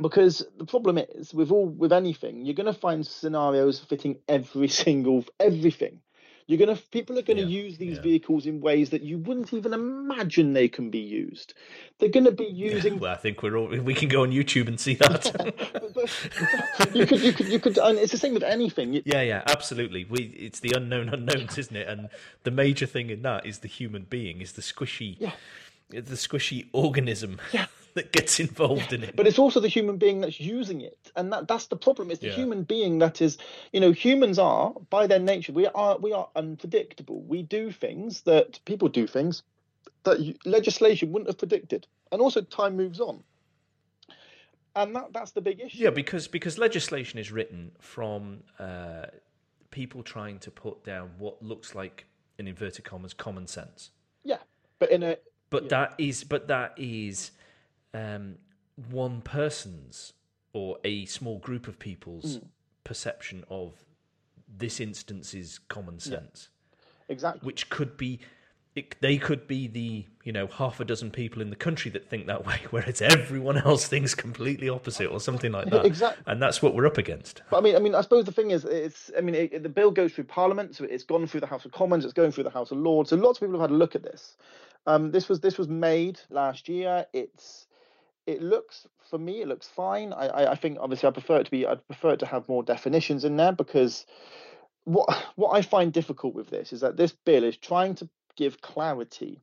Because 0.00 0.44
the 0.58 0.64
problem 0.66 0.98
is 0.98 1.32
with 1.32 1.50
all 1.52 1.66
with 1.68 1.92
anything, 1.92 2.44
you're 2.44 2.54
going 2.54 2.72
to 2.72 2.78
find 2.78 3.06
scenarios 3.06 3.78
fitting 3.78 4.18
every 4.28 4.68
single 4.82 5.24
everything. 5.38 6.00
You're 6.46 6.58
going 6.58 6.76
to 6.76 6.82
people 6.90 7.18
are 7.18 7.22
going 7.22 7.38
to 7.38 7.42
Yeah, 7.44 7.62
use 7.62 7.78
these 7.78 7.96
yeah. 7.96 8.02
vehicles 8.02 8.44
in 8.44 8.60
ways 8.60 8.90
that 8.90 9.00
you 9.00 9.16
wouldn't 9.16 9.54
even 9.54 9.72
imagine 9.72 10.52
they 10.52 10.68
can 10.68 10.90
be 10.90 10.98
used. 10.98 11.54
They're 11.98 12.10
going 12.10 12.26
to 12.26 12.32
be 12.32 12.44
using 12.72 12.98
Well, 12.98 13.12
I 13.12 13.16
think 13.16 13.42
we're 13.42 13.56
all, 13.56 13.68
we 13.68 13.94
can 13.94 14.08
go 14.10 14.24
on 14.24 14.30
YouTube 14.30 14.68
and 14.68 14.78
see 14.78 14.94
that. 14.96 15.24
you 16.94 17.06
could 17.06 17.22
you 17.22 17.32
could 17.32 17.48
you 17.48 17.58
could 17.58 17.78
and 17.78 17.98
it's 17.98 18.12
the 18.12 18.18
same 18.18 18.34
with 18.34 18.42
anything. 18.42 19.00
Yeah, 19.06 19.22
yeah, 19.22 19.42
absolutely. 19.46 20.04
We 20.04 20.24
it's 20.38 20.60
the 20.60 20.72
unknown 20.76 21.08
unknowns, 21.08 21.56
isn't 21.56 21.76
it? 21.76 21.88
And 21.88 22.10
the 22.42 22.50
major 22.50 22.84
thing 22.86 23.08
in 23.10 23.22
that 23.22 23.46
is 23.46 23.60
the 23.60 23.68
human 23.68 24.02
being, 24.02 24.42
is 24.42 24.52
the 24.52 24.62
squishy, 24.62 25.16
Yeah. 25.18 25.32
the 25.88 26.02
squishy 26.16 26.66
organism 26.72 27.38
Yeah. 27.52 27.66
That 27.94 28.12
gets 28.12 28.40
involved 28.40 28.92
in 28.92 29.02
it. 29.04 29.16
but 29.16 29.26
it's 29.26 29.38
also 29.38 29.60
the 29.60 29.68
human 29.68 29.96
being 29.96 30.20
that's 30.20 30.40
using 30.40 30.80
it. 30.80 30.98
And 31.16 31.32
that 31.32 31.48
that's 31.48 31.66
the 31.66 31.76
problem. 31.76 32.10
It's 32.10 32.20
the 32.20 32.26
Yeah. 32.28 32.34
human 32.34 32.62
being 32.64 32.98
that 32.98 33.20
is 33.22 33.38
you 33.72 33.80
know 33.80 33.92
humans 33.92 34.38
are 34.38 34.72
by 34.90 35.06
their 35.06 35.20
nature 35.20 35.52
we 35.52 35.66
are 35.68 35.98
we 35.98 36.12
are 36.12 36.28
unpredictable. 36.36 37.22
We 37.22 37.42
do 37.42 37.70
things 37.70 38.22
that 38.22 38.60
people 38.64 38.88
do 38.88 39.06
things 39.06 39.42
that 40.04 40.18
legislation 40.44 41.12
wouldn't 41.12 41.28
have 41.28 41.38
predicted. 41.38 41.86
And 42.12 42.20
also 42.20 42.42
time 42.42 42.76
moves 42.76 43.00
on. 43.00 43.22
And 44.76 44.94
that 44.96 45.12
that's 45.12 45.32
the 45.32 45.40
big 45.40 45.60
issue. 45.60 45.84
Yeah, 45.84 45.90
because 45.90 46.26
because 46.28 46.58
legislation 46.58 47.18
is 47.18 47.30
written 47.30 47.72
from 47.80 48.42
uh, 48.58 49.06
people 49.70 50.02
trying 50.02 50.38
to 50.40 50.50
put 50.50 50.84
down 50.84 51.12
what 51.18 51.42
looks 51.42 51.74
like 51.74 52.06
in 52.38 52.48
inverted 52.48 52.84
commas 52.84 53.14
common 53.14 53.46
sense. 53.46 53.90
yeah 54.24 54.38
but 54.80 54.90
in 54.90 55.02
a 55.04 55.16
But 55.50 55.68
that 55.68 55.94
is 55.98 56.24
but 56.24 56.48
that 56.48 56.74
is 56.76 57.30
um, 57.94 58.36
one 58.90 59.20
person's 59.22 60.12
or 60.52 60.78
a 60.84 61.04
small 61.06 61.38
group 61.38 61.66
of 61.68 61.78
people's 61.78 62.36
Hmm. 62.36 62.46
perception 62.84 63.44
of 63.48 63.72
this 64.46 64.78
instance 64.80 65.32
is 65.34 65.58
common 65.68 65.98
sense, 65.98 66.48
exactly 67.08 67.40
which 67.46 67.70
could 67.70 67.96
be. 67.96 68.20
It, 68.76 68.96
they 69.00 69.18
could 69.18 69.46
be 69.46 69.68
the 69.68 70.04
you 70.24 70.32
know 70.32 70.48
half 70.48 70.80
a 70.80 70.84
dozen 70.84 71.12
people 71.12 71.40
in 71.40 71.50
the 71.50 71.54
country 71.56 71.92
that 71.92 72.08
think 72.10 72.26
that 72.26 72.44
way, 72.44 72.58
whereas 72.70 73.00
everyone 73.00 73.56
else 73.58 73.86
thinks 73.86 74.16
completely 74.16 74.68
opposite 74.68 75.06
or 75.12 75.20
something 75.20 75.52
like 75.52 75.70
that. 75.70 75.84
Exactly. 75.86 76.24
and 76.26 76.42
that's 76.42 76.60
what 76.60 76.74
we're 76.74 76.86
up 76.86 76.98
against. 76.98 77.42
But 77.50 77.58
I 77.58 77.60
mean, 77.60 77.76
I 77.76 77.78
mean, 77.78 77.94
I 77.94 78.00
suppose 78.00 78.24
the 78.24 78.32
thing 78.32 78.50
is, 78.50 78.64
it's. 78.64 79.12
I 79.16 79.20
mean, 79.20 79.36
it, 79.36 79.62
the 79.62 79.68
bill 79.68 79.92
goes 79.92 80.12
through 80.12 80.24
Parliament, 80.24 80.74
so 80.74 80.84
it's 80.84 81.04
gone 81.04 81.24
through 81.28 81.40
the 81.40 81.46
House 81.46 81.64
of 81.64 81.70
Commons, 81.70 82.04
it's 82.04 82.12
going 82.14 82.32
through 82.32 82.44
the 82.44 82.50
House 82.50 82.72
of 82.72 82.78
Lords. 82.78 83.10
So 83.10 83.16
lots 83.16 83.38
of 83.38 83.42
people 83.46 83.60
have 83.60 83.70
had 83.70 83.74
a 83.74 83.78
look 83.78 83.94
at 83.94 84.02
this. 84.02 84.36
Um, 84.88 85.12
this 85.12 85.28
was 85.28 85.38
this 85.38 85.56
was 85.56 85.68
made 85.68 86.18
last 86.30 86.68
year. 86.68 87.06
It's. 87.12 87.68
It 88.26 88.42
looks 88.42 88.86
for 89.10 89.18
me, 89.18 89.42
it 89.42 89.48
looks 89.48 89.68
fine. 89.68 90.12
I, 90.12 90.26
I, 90.26 90.52
I 90.52 90.54
think 90.54 90.78
obviously 90.80 91.08
I 91.08 91.12
prefer 91.12 91.40
it 91.40 91.44
to 91.44 91.50
be. 91.50 91.66
I'd 91.66 91.86
prefer 91.86 92.10
it 92.10 92.20
to 92.20 92.26
have 92.26 92.48
more 92.48 92.62
definitions 92.62 93.24
in 93.24 93.36
there 93.36 93.52
because 93.52 94.06
what 94.84 95.08
what 95.36 95.50
I 95.50 95.62
find 95.62 95.92
difficult 95.92 96.34
with 96.34 96.50
this 96.50 96.72
is 96.72 96.80
that 96.80 96.96
this 96.96 97.12
bill 97.12 97.44
is 97.44 97.56
trying 97.56 97.94
to 97.96 98.08
give 98.36 98.60
clarity 98.60 99.40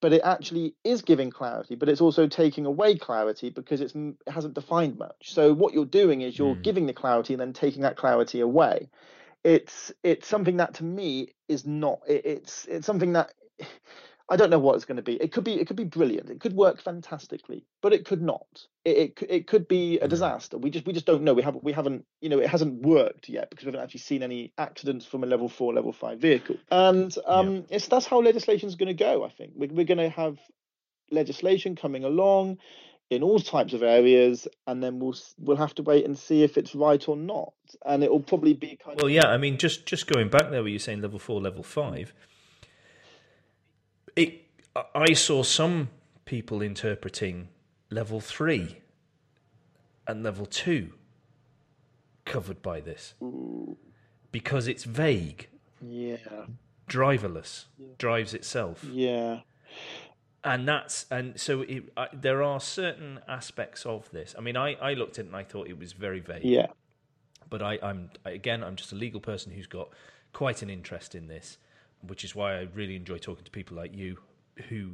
but 0.00 0.12
it 0.12 0.22
actually 0.24 0.74
is 0.84 1.02
giving 1.02 1.30
clarity, 1.30 1.74
but 1.74 1.88
it's 1.88 2.00
also 2.00 2.26
taking 2.26 2.66
away 2.66 2.96
clarity 2.96 3.50
because 3.50 3.80
it's 3.80 3.94
it 3.94 4.16
hasn't 4.28 4.54
defined 4.54 4.98
much. 4.98 5.32
So 5.32 5.52
what 5.52 5.74
you're 5.74 5.84
doing 5.84 6.20
is 6.22 6.38
you're 6.38 6.54
mm. 6.54 6.62
giving 6.62 6.86
the 6.86 6.92
clarity 6.92 7.34
and 7.34 7.40
then 7.40 7.52
taking 7.52 7.82
that 7.82 7.96
clarity 7.96 8.40
away. 8.40 8.90
It's 9.44 9.92
it's 10.02 10.28
something 10.28 10.58
that 10.58 10.74
to 10.74 10.84
me 10.84 11.34
is 11.48 11.66
not. 11.66 12.00
It, 12.06 12.24
it's 12.24 12.66
it's 12.66 12.86
something 12.86 13.14
that 13.14 13.32
I 14.30 14.36
don't 14.36 14.50
know 14.50 14.58
what 14.58 14.76
it's 14.76 14.84
going 14.84 14.96
to 14.96 15.02
be. 15.02 15.14
It 15.14 15.32
could 15.32 15.44
be 15.44 15.54
it 15.54 15.66
could 15.66 15.76
be 15.76 15.84
brilliant. 15.84 16.28
It 16.28 16.40
could 16.40 16.52
work 16.52 16.82
fantastically, 16.82 17.64
but 17.80 17.94
it 17.94 18.04
could 18.04 18.20
not. 18.20 18.46
It 18.84 19.14
it, 19.20 19.26
it 19.28 19.46
could 19.46 19.66
be 19.66 19.98
a 19.98 20.06
mm. 20.06 20.10
disaster. 20.10 20.58
We 20.58 20.70
just 20.70 20.86
we 20.86 20.92
just 20.92 21.06
don't 21.06 21.22
know. 21.22 21.32
We 21.32 21.42
haven't 21.42 21.64
we 21.64 21.72
haven't 21.72 22.04
you 22.20 22.28
know 22.28 22.38
it 22.38 22.48
hasn't 22.48 22.82
worked 22.82 23.28
yet 23.28 23.48
because 23.48 23.64
we 23.64 23.70
haven't 23.70 23.84
actually 23.84 24.00
seen 24.00 24.22
any 24.22 24.52
accidents 24.58 25.06
from 25.06 25.24
a 25.24 25.26
level 25.26 25.48
four 25.48 25.72
level 25.72 25.92
five 25.92 26.18
vehicle. 26.18 26.56
And 26.70 27.14
um, 27.26 27.54
yeah. 27.54 27.62
it's 27.70 27.88
that's 27.88 28.06
how 28.06 28.20
legislation 28.20 28.68
is 28.68 28.74
going 28.74 28.88
to 28.88 29.04
go. 29.04 29.24
I 29.24 29.30
think 29.30 29.52
we're 29.54 29.72
we're 29.72 29.86
going 29.86 29.98
to 29.98 30.10
have 30.10 30.38
legislation 31.10 31.74
coming 31.74 32.04
along 32.04 32.58
in 33.10 33.22
all 33.22 33.40
types 33.40 33.72
of 33.72 33.82
areas, 33.82 34.46
and 34.66 34.82
then 34.82 34.98
we'll 34.98 35.16
we'll 35.38 35.56
have 35.56 35.74
to 35.76 35.82
wait 35.82 36.04
and 36.04 36.18
see 36.18 36.42
if 36.42 36.58
it's 36.58 36.74
right 36.74 37.08
or 37.08 37.16
not. 37.16 37.54
And 37.86 38.04
it 38.04 38.10
will 38.10 38.20
probably 38.20 38.52
be 38.52 38.76
kind. 38.76 38.98
Of 38.98 39.04
Well, 39.04 39.06
of... 39.06 39.12
yeah. 39.12 39.28
I 39.28 39.38
mean, 39.38 39.56
just 39.56 39.86
just 39.86 40.06
going 40.06 40.28
back 40.28 40.50
there, 40.50 40.60
where 40.62 40.68
you're 40.68 40.78
saying 40.78 41.00
level 41.00 41.18
four, 41.18 41.40
level 41.40 41.62
five 41.62 42.12
it, 44.18 44.42
I 44.94 45.12
saw 45.12 45.42
some 45.42 45.90
people 46.24 46.60
interpreting 46.60 47.48
level 47.90 48.20
three 48.20 48.78
and 50.06 50.22
level 50.22 50.46
two 50.46 50.92
covered 52.24 52.60
by 52.60 52.80
this 52.80 53.14
because 54.32 54.68
it's 54.68 54.84
vague. 54.84 55.48
Yeah. 55.80 56.16
Driverless 56.88 57.66
yeah. 57.78 57.88
drives 57.98 58.34
itself. 58.34 58.84
Yeah. 58.84 59.40
And 60.44 60.66
that's 60.66 61.06
and 61.10 61.38
so 61.38 61.62
it, 61.62 61.84
I, 61.96 62.08
there 62.12 62.42
are 62.42 62.60
certain 62.60 63.20
aspects 63.28 63.84
of 63.84 64.10
this. 64.10 64.34
I 64.36 64.40
mean, 64.40 64.56
I, 64.56 64.74
I 64.74 64.94
looked 64.94 65.18
at 65.18 65.24
it 65.24 65.28
and 65.28 65.36
I 65.36 65.44
thought 65.44 65.68
it 65.68 65.78
was 65.78 65.92
very 65.92 66.20
vague. 66.20 66.44
Yeah. 66.44 66.66
But 67.50 67.62
I, 67.62 67.78
I'm 67.82 68.10
again, 68.24 68.62
I'm 68.62 68.76
just 68.76 68.92
a 68.92 68.96
legal 68.96 69.20
person 69.20 69.52
who's 69.52 69.66
got 69.66 69.90
quite 70.32 70.62
an 70.62 70.70
interest 70.70 71.14
in 71.14 71.28
this 71.28 71.58
which 72.06 72.24
is 72.24 72.34
why 72.34 72.58
I 72.58 72.68
really 72.74 72.96
enjoy 72.96 73.18
talking 73.18 73.44
to 73.44 73.50
people 73.50 73.76
like 73.76 73.94
you 73.94 74.18
who 74.68 74.92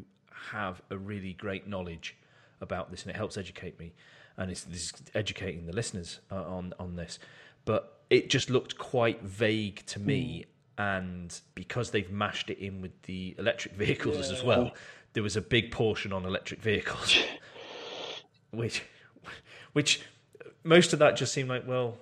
have 0.50 0.82
a 0.90 0.96
really 0.96 1.32
great 1.34 1.66
knowledge 1.66 2.16
about 2.60 2.90
this, 2.90 3.02
and 3.02 3.10
it 3.10 3.16
helps 3.16 3.36
educate 3.36 3.78
me, 3.78 3.92
and 4.36 4.50
it's, 4.50 4.66
it's 4.70 4.92
educating 5.14 5.66
the 5.66 5.72
listeners 5.72 6.20
uh, 6.30 6.42
on 6.42 6.74
on 6.78 6.96
this. 6.96 7.18
But 7.64 8.00
it 8.10 8.28
just 8.28 8.50
looked 8.50 8.78
quite 8.78 9.22
vague 9.22 9.84
to 9.86 10.00
me, 10.00 10.44
mm. 10.78 11.00
and 11.00 11.40
because 11.54 11.90
they've 11.90 12.10
mashed 12.10 12.50
it 12.50 12.58
in 12.58 12.80
with 12.80 13.02
the 13.02 13.34
electric 13.38 13.74
vehicles 13.84 14.28
yeah. 14.28 14.36
as 14.36 14.42
well, 14.42 14.72
there 15.12 15.22
was 15.22 15.36
a 15.36 15.42
big 15.42 15.70
portion 15.70 16.12
on 16.12 16.24
electric 16.24 16.60
vehicles, 16.60 17.16
which 18.50 18.82
which 19.72 20.02
most 20.62 20.92
of 20.92 20.98
that 20.98 21.16
just 21.16 21.32
seemed 21.32 21.48
like, 21.48 21.66
well, 21.66 21.96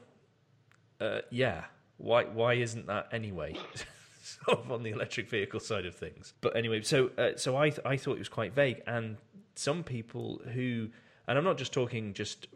uh, 1.00 1.20
yeah, 1.30 1.64
why 1.98 2.24
why 2.24 2.54
isn't 2.54 2.86
that 2.86 3.08
anyway? 3.12 3.56
sort 4.46 4.60
of 4.60 4.70
on 4.70 4.82
the 4.82 4.90
electric 4.90 5.28
vehicle 5.28 5.60
side 5.60 5.86
of 5.86 5.94
things. 5.94 6.34
But 6.40 6.56
anyway, 6.56 6.82
so 6.82 7.10
uh, 7.18 7.30
so 7.36 7.56
I 7.56 7.70
th- 7.70 7.80
I 7.84 7.96
thought 7.96 8.14
it 8.16 8.20
was 8.20 8.28
quite 8.28 8.54
vague, 8.54 8.82
and 8.86 9.16
some 9.54 9.82
people 9.82 10.40
who, 10.52 10.88
and 11.26 11.38
I'm 11.38 11.44
not 11.44 11.58
just 11.58 11.72
talking 11.72 12.14
just 12.14 12.46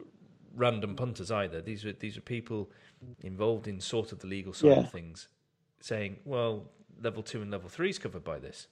random 0.54 0.96
punters 0.96 1.30
either. 1.30 1.60
These 1.60 1.84
are 1.84 1.92
these 1.92 2.16
are 2.16 2.22
people 2.22 2.70
involved 3.22 3.68
in 3.68 3.80
sort 3.80 4.12
of 4.12 4.20
the 4.20 4.26
legal 4.26 4.52
side 4.52 4.70
yeah. 4.70 4.78
of 4.78 4.90
things, 4.90 5.28
saying, 5.80 6.16
well, 6.24 6.70
level 7.02 7.22
two 7.22 7.42
and 7.42 7.50
level 7.50 7.68
three 7.68 7.90
is 7.90 7.98
covered 7.98 8.24
by 8.24 8.38
this. 8.38 8.68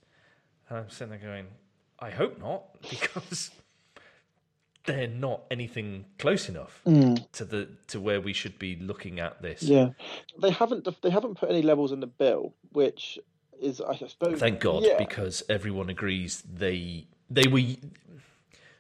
And 0.69 0.79
I'm 0.79 0.91
sitting 0.91 1.11
there 1.11 1.19
going, 1.19 1.47
I 1.99 2.11
hope 2.11 2.39
not, 2.39 2.81
because 2.91 3.51
they're 4.85 5.09
not 5.09 5.43
anything 5.51 6.05
close 6.19 6.49
enough 6.49 6.81
mm. 6.87 7.31
to 7.33 7.45
the 7.45 7.69
to 7.89 8.01
where 8.01 8.21
we 8.21 8.33
should 8.33 8.59
be 8.59 8.77
looking 8.77 9.19
at 9.19 9.41
this. 9.43 9.63
Yeah, 9.63 9.91
they 10.41 10.51
haven't 10.51 10.87
they 11.03 11.11
haven't 11.11 11.37
put 11.37 11.51
any 11.51 11.63
levels 11.63 11.93
in 11.93 12.01
the 12.01 12.07
bill, 12.07 12.55
which 12.73 13.19
is 13.61 13.81
I 13.81 13.97
suppose. 13.97 14.39
Thank 14.39 14.61
God, 14.61 14.85
yeah. 14.85 14.99
because 14.99 15.43
everyone 15.49 15.91
agrees 15.91 16.43
they 16.43 17.07
they 17.31 17.47
were. 17.49 17.63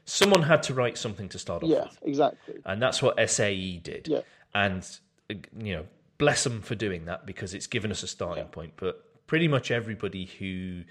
Someone 0.07 0.43
had 0.43 0.63
to 0.65 0.75
write 0.75 0.99
something 0.99 1.31
to 1.31 1.39
start 1.39 1.63
off 1.63 1.71
yeah, 1.71 1.85
with. 1.85 1.99
exactly. 2.03 2.57
And 2.67 2.83
that's 2.83 3.01
what 3.01 3.19
SAE 3.31 3.79
did. 3.83 4.07
Yeah. 4.07 4.21
And 4.55 4.87
you 5.31 5.75
know, 5.77 5.87
bless 6.19 6.45
them 6.45 6.61
for 6.61 6.75
doing 6.75 7.07
that 7.07 7.25
because 7.25 7.55
it's 7.55 7.67
given 7.67 7.91
us 7.91 8.03
a 8.03 8.07
starting 8.07 8.45
yeah. 8.45 8.51
point. 8.51 8.75
But 8.77 9.27
pretty 9.27 9.49
much 9.49 9.71
everybody 9.71 10.27
who 10.27 10.83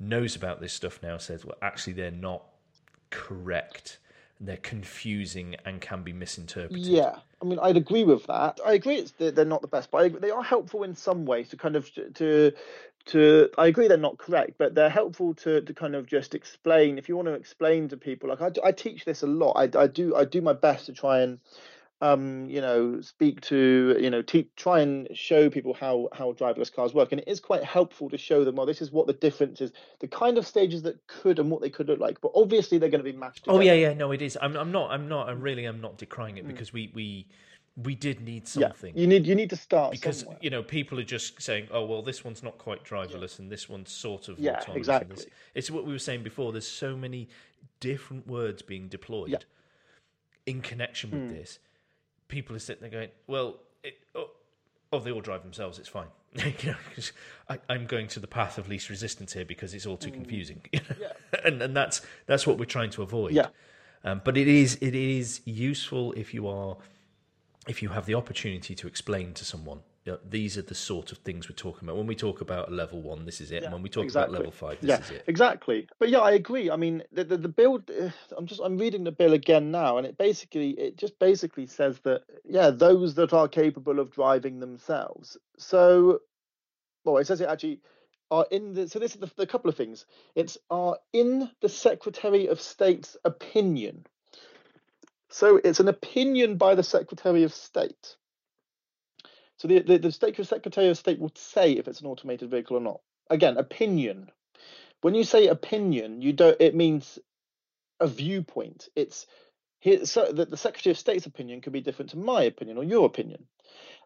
knows 0.00 0.34
about 0.36 0.62
this 0.62 0.72
stuff 0.72 1.00
now 1.02 1.18
says, 1.18 1.44
well, 1.44 1.56
actually, 1.60 1.92
they're 1.92 2.10
not 2.10 2.44
correct 3.10 3.98
they're 4.42 4.56
confusing 4.58 5.56
and 5.64 5.80
can 5.80 6.02
be 6.02 6.12
misinterpreted. 6.12 6.84
Yeah, 6.84 7.16
I 7.40 7.44
mean, 7.44 7.58
I'd 7.62 7.76
agree 7.76 8.04
with 8.04 8.26
that. 8.26 8.58
I 8.66 8.72
agree 8.74 8.96
it's 8.96 9.12
they're 9.12 9.44
not 9.44 9.62
the 9.62 9.68
best, 9.68 9.90
but 9.90 10.20
they 10.20 10.30
are 10.30 10.42
helpful 10.42 10.82
in 10.82 10.94
some 10.94 11.24
ways 11.24 11.48
to 11.50 11.56
kind 11.56 11.76
of 11.76 11.88
to 12.14 12.52
to. 13.06 13.48
I 13.56 13.68
agree 13.68 13.86
they're 13.86 13.96
not 13.96 14.18
correct, 14.18 14.54
but 14.58 14.74
they're 14.74 14.90
helpful 14.90 15.34
to 15.34 15.60
to 15.60 15.74
kind 15.74 15.94
of 15.94 16.06
just 16.06 16.34
explain. 16.34 16.98
If 16.98 17.08
you 17.08 17.16
want 17.16 17.28
to 17.28 17.34
explain 17.34 17.88
to 17.88 17.96
people, 17.96 18.28
like 18.28 18.42
I, 18.42 18.50
I 18.64 18.72
teach 18.72 19.04
this 19.04 19.22
a 19.22 19.28
lot. 19.28 19.52
I, 19.52 19.78
I 19.78 19.86
do 19.86 20.16
I 20.16 20.24
do 20.24 20.40
my 20.40 20.52
best 20.52 20.86
to 20.86 20.92
try 20.92 21.20
and 21.20 21.38
um, 22.02 22.50
you 22.50 22.60
know, 22.60 23.00
speak 23.00 23.40
to, 23.42 23.96
you 23.98 24.10
know, 24.10 24.22
te- 24.22 24.50
try 24.56 24.80
and 24.80 25.08
show 25.14 25.48
people 25.48 25.72
how 25.72 26.08
how 26.12 26.32
driverless 26.32 26.74
cars 26.74 26.92
work, 26.92 27.12
and 27.12 27.20
it 27.20 27.28
is 27.28 27.38
quite 27.38 27.62
helpful 27.62 28.10
to 28.10 28.18
show 28.18 28.44
them. 28.44 28.56
Well, 28.56 28.66
this 28.66 28.82
is 28.82 28.90
what 28.90 29.06
the 29.06 29.12
difference 29.12 29.60
is, 29.60 29.70
the 30.00 30.08
kind 30.08 30.36
of 30.36 30.44
stages 30.44 30.82
that 30.82 31.06
could 31.06 31.38
and 31.38 31.48
what 31.48 31.62
they 31.62 31.70
could 31.70 31.86
look 31.86 32.00
like. 32.00 32.20
But 32.20 32.32
obviously, 32.34 32.78
they're 32.78 32.90
going 32.90 33.04
to 33.04 33.10
be 33.10 33.16
matched. 33.16 33.44
Together. 33.44 33.58
Oh 33.58 33.60
yeah, 33.60 33.74
yeah, 33.74 33.94
no, 33.94 34.10
it 34.10 34.20
is. 34.20 34.36
I'm, 34.42 34.56
I'm 34.56 34.72
not, 34.72 34.90
I'm 34.90 35.08
not, 35.08 35.28
I 35.28 35.32
really 35.32 35.64
am 35.64 35.80
not 35.80 35.96
decrying 35.96 36.38
it 36.38 36.44
mm. 36.44 36.48
because 36.48 36.72
we 36.72 36.90
we 36.92 37.28
we 37.76 37.94
did 37.94 38.20
need 38.20 38.48
something. 38.48 38.92
Yeah, 38.96 39.00
you 39.00 39.06
need 39.06 39.24
you 39.24 39.36
need 39.36 39.50
to 39.50 39.56
start 39.56 39.92
because 39.92 40.20
somewhere. 40.20 40.38
you 40.40 40.50
know 40.50 40.64
people 40.64 40.98
are 40.98 41.04
just 41.04 41.40
saying, 41.40 41.68
oh 41.70 41.84
well, 41.84 42.02
this 42.02 42.24
one's 42.24 42.42
not 42.42 42.58
quite 42.58 42.84
driverless, 42.84 43.38
yeah. 43.38 43.44
and 43.44 43.52
this 43.52 43.68
one's 43.68 43.92
sort 43.92 44.26
of 44.26 44.40
yeah, 44.40 44.54
autonomous. 44.56 44.76
exactly. 44.76 45.26
It's 45.54 45.70
what 45.70 45.86
we 45.86 45.92
were 45.92 46.00
saying 46.00 46.24
before. 46.24 46.50
There's 46.50 46.66
so 46.66 46.96
many 46.96 47.28
different 47.78 48.26
words 48.26 48.60
being 48.60 48.88
deployed 48.88 49.30
yeah. 49.30 49.38
in 50.46 50.62
connection 50.62 51.12
with 51.12 51.30
mm. 51.30 51.38
this 51.38 51.60
people 52.32 52.56
are 52.56 52.58
sitting 52.58 52.80
there 52.80 52.90
going, 52.90 53.10
well, 53.26 53.60
it, 53.84 53.98
oh, 54.14 54.30
oh, 54.90 54.98
they 54.98 55.12
all 55.12 55.20
drive 55.20 55.42
themselves. 55.42 55.78
It's 55.78 55.88
fine. 55.88 56.08
you 56.34 56.70
know, 56.70 56.76
I, 57.68 57.74
am 57.74 57.86
going 57.86 58.08
to 58.08 58.20
the 58.20 58.26
path 58.26 58.56
of 58.56 58.68
least 58.68 58.88
resistance 58.88 59.34
here 59.34 59.44
because 59.44 59.74
it's 59.74 59.84
all 59.84 59.98
too 59.98 60.10
mm. 60.10 60.14
confusing. 60.14 60.62
yeah. 60.72 60.80
and 61.44 61.60
and 61.60 61.76
that's 61.76 62.00
that's 62.26 62.46
what 62.46 62.56
we're 62.58 62.64
trying 62.64 62.90
to 62.90 63.02
avoid. 63.02 63.32
Yeah. 63.32 63.48
Um, 64.02 64.22
but 64.24 64.38
it 64.38 64.48
is 64.48 64.78
it 64.80 64.94
is 64.94 65.42
useful 65.44 66.12
if 66.14 66.32
you 66.32 66.48
are 66.48 66.78
if 67.68 67.82
you 67.82 67.90
have 67.90 68.06
the 68.06 68.14
opportunity 68.14 68.74
to 68.74 68.86
explain 68.86 69.34
to 69.34 69.44
someone 69.44 69.80
you 70.04 70.12
know, 70.12 70.18
these 70.28 70.58
are 70.58 70.62
the 70.62 70.74
sort 70.74 71.12
of 71.12 71.18
things 71.18 71.48
we're 71.48 71.54
talking 71.54 71.88
about. 71.88 71.96
When 71.96 72.08
we 72.08 72.16
talk 72.16 72.40
about 72.40 72.72
level 72.72 73.00
one, 73.00 73.24
this 73.24 73.40
is 73.40 73.52
it. 73.52 73.60
Yeah, 73.60 73.66
and 73.66 73.72
when 73.72 73.82
we 73.82 73.88
talk 73.88 74.04
exactly. 74.04 74.34
about 74.34 74.40
level 74.40 74.50
five, 74.50 74.80
this 74.80 74.88
yeah, 74.88 75.00
is 75.00 75.10
it. 75.10 75.24
Exactly. 75.28 75.86
But 76.00 76.08
yeah, 76.08 76.18
I 76.18 76.32
agree. 76.32 76.70
I 76.70 76.76
mean, 76.76 77.04
the, 77.12 77.22
the, 77.22 77.36
the 77.36 77.48
build. 77.48 77.88
I'm 78.36 78.46
just 78.46 78.60
I'm 78.64 78.78
reading 78.78 79.04
the 79.04 79.12
bill 79.12 79.32
again 79.32 79.70
now, 79.70 79.98
and 79.98 80.06
it 80.06 80.18
basically 80.18 80.70
it 80.70 80.96
just 80.96 81.18
basically 81.20 81.66
says 81.66 82.00
that 82.00 82.22
yeah, 82.44 82.70
those 82.70 83.14
that 83.14 83.32
are 83.32 83.46
capable 83.46 84.00
of 84.00 84.10
driving 84.10 84.58
themselves. 84.58 85.36
So, 85.56 86.20
well, 87.04 87.18
it 87.18 87.28
says 87.28 87.40
it 87.40 87.48
actually 87.48 87.80
are 88.32 88.46
in 88.50 88.74
the. 88.74 88.88
So 88.88 88.98
this 88.98 89.14
is 89.14 89.20
the, 89.20 89.30
the 89.36 89.46
couple 89.46 89.68
of 89.68 89.76
things. 89.76 90.06
It's 90.34 90.58
are 90.68 90.98
in 91.12 91.48
the 91.60 91.68
Secretary 91.68 92.48
of 92.48 92.60
State's 92.60 93.16
opinion. 93.24 94.04
So 95.28 95.60
it's 95.62 95.80
an 95.80 95.88
opinion 95.88 96.56
by 96.56 96.74
the 96.74 96.82
Secretary 96.82 97.44
of 97.44 97.54
State. 97.54 98.16
So 99.62 99.68
the, 99.68 99.78
the, 99.78 99.98
the 99.98 100.10
Secretary 100.44 100.88
of 100.88 100.98
State 100.98 101.20
will 101.20 101.30
say 101.36 101.74
if 101.74 101.86
it's 101.86 102.00
an 102.00 102.08
automated 102.08 102.50
vehicle 102.50 102.78
or 102.78 102.80
not. 102.80 103.00
Again, 103.30 103.56
opinion. 103.56 104.28
When 105.02 105.14
you 105.14 105.22
say 105.22 105.46
opinion, 105.46 106.20
you 106.20 106.32
don't. 106.32 106.56
It 106.60 106.74
means 106.74 107.20
a 108.00 108.08
viewpoint. 108.08 108.88
It's 108.96 109.24
here, 109.78 110.04
so 110.04 110.32
that 110.32 110.50
the 110.50 110.56
Secretary 110.56 110.90
of 110.90 110.98
State's 110.98 111.26
opinion 111.26 111.60
could 111.60 111.72
be 111.72 111.80
different 111.80 112.10
to 112.10 112.18
my 112.18 112.42
opinion 112.42 112.76
or 112.76 112.82
your 112.82 113.06
opinion, 113.06 113.46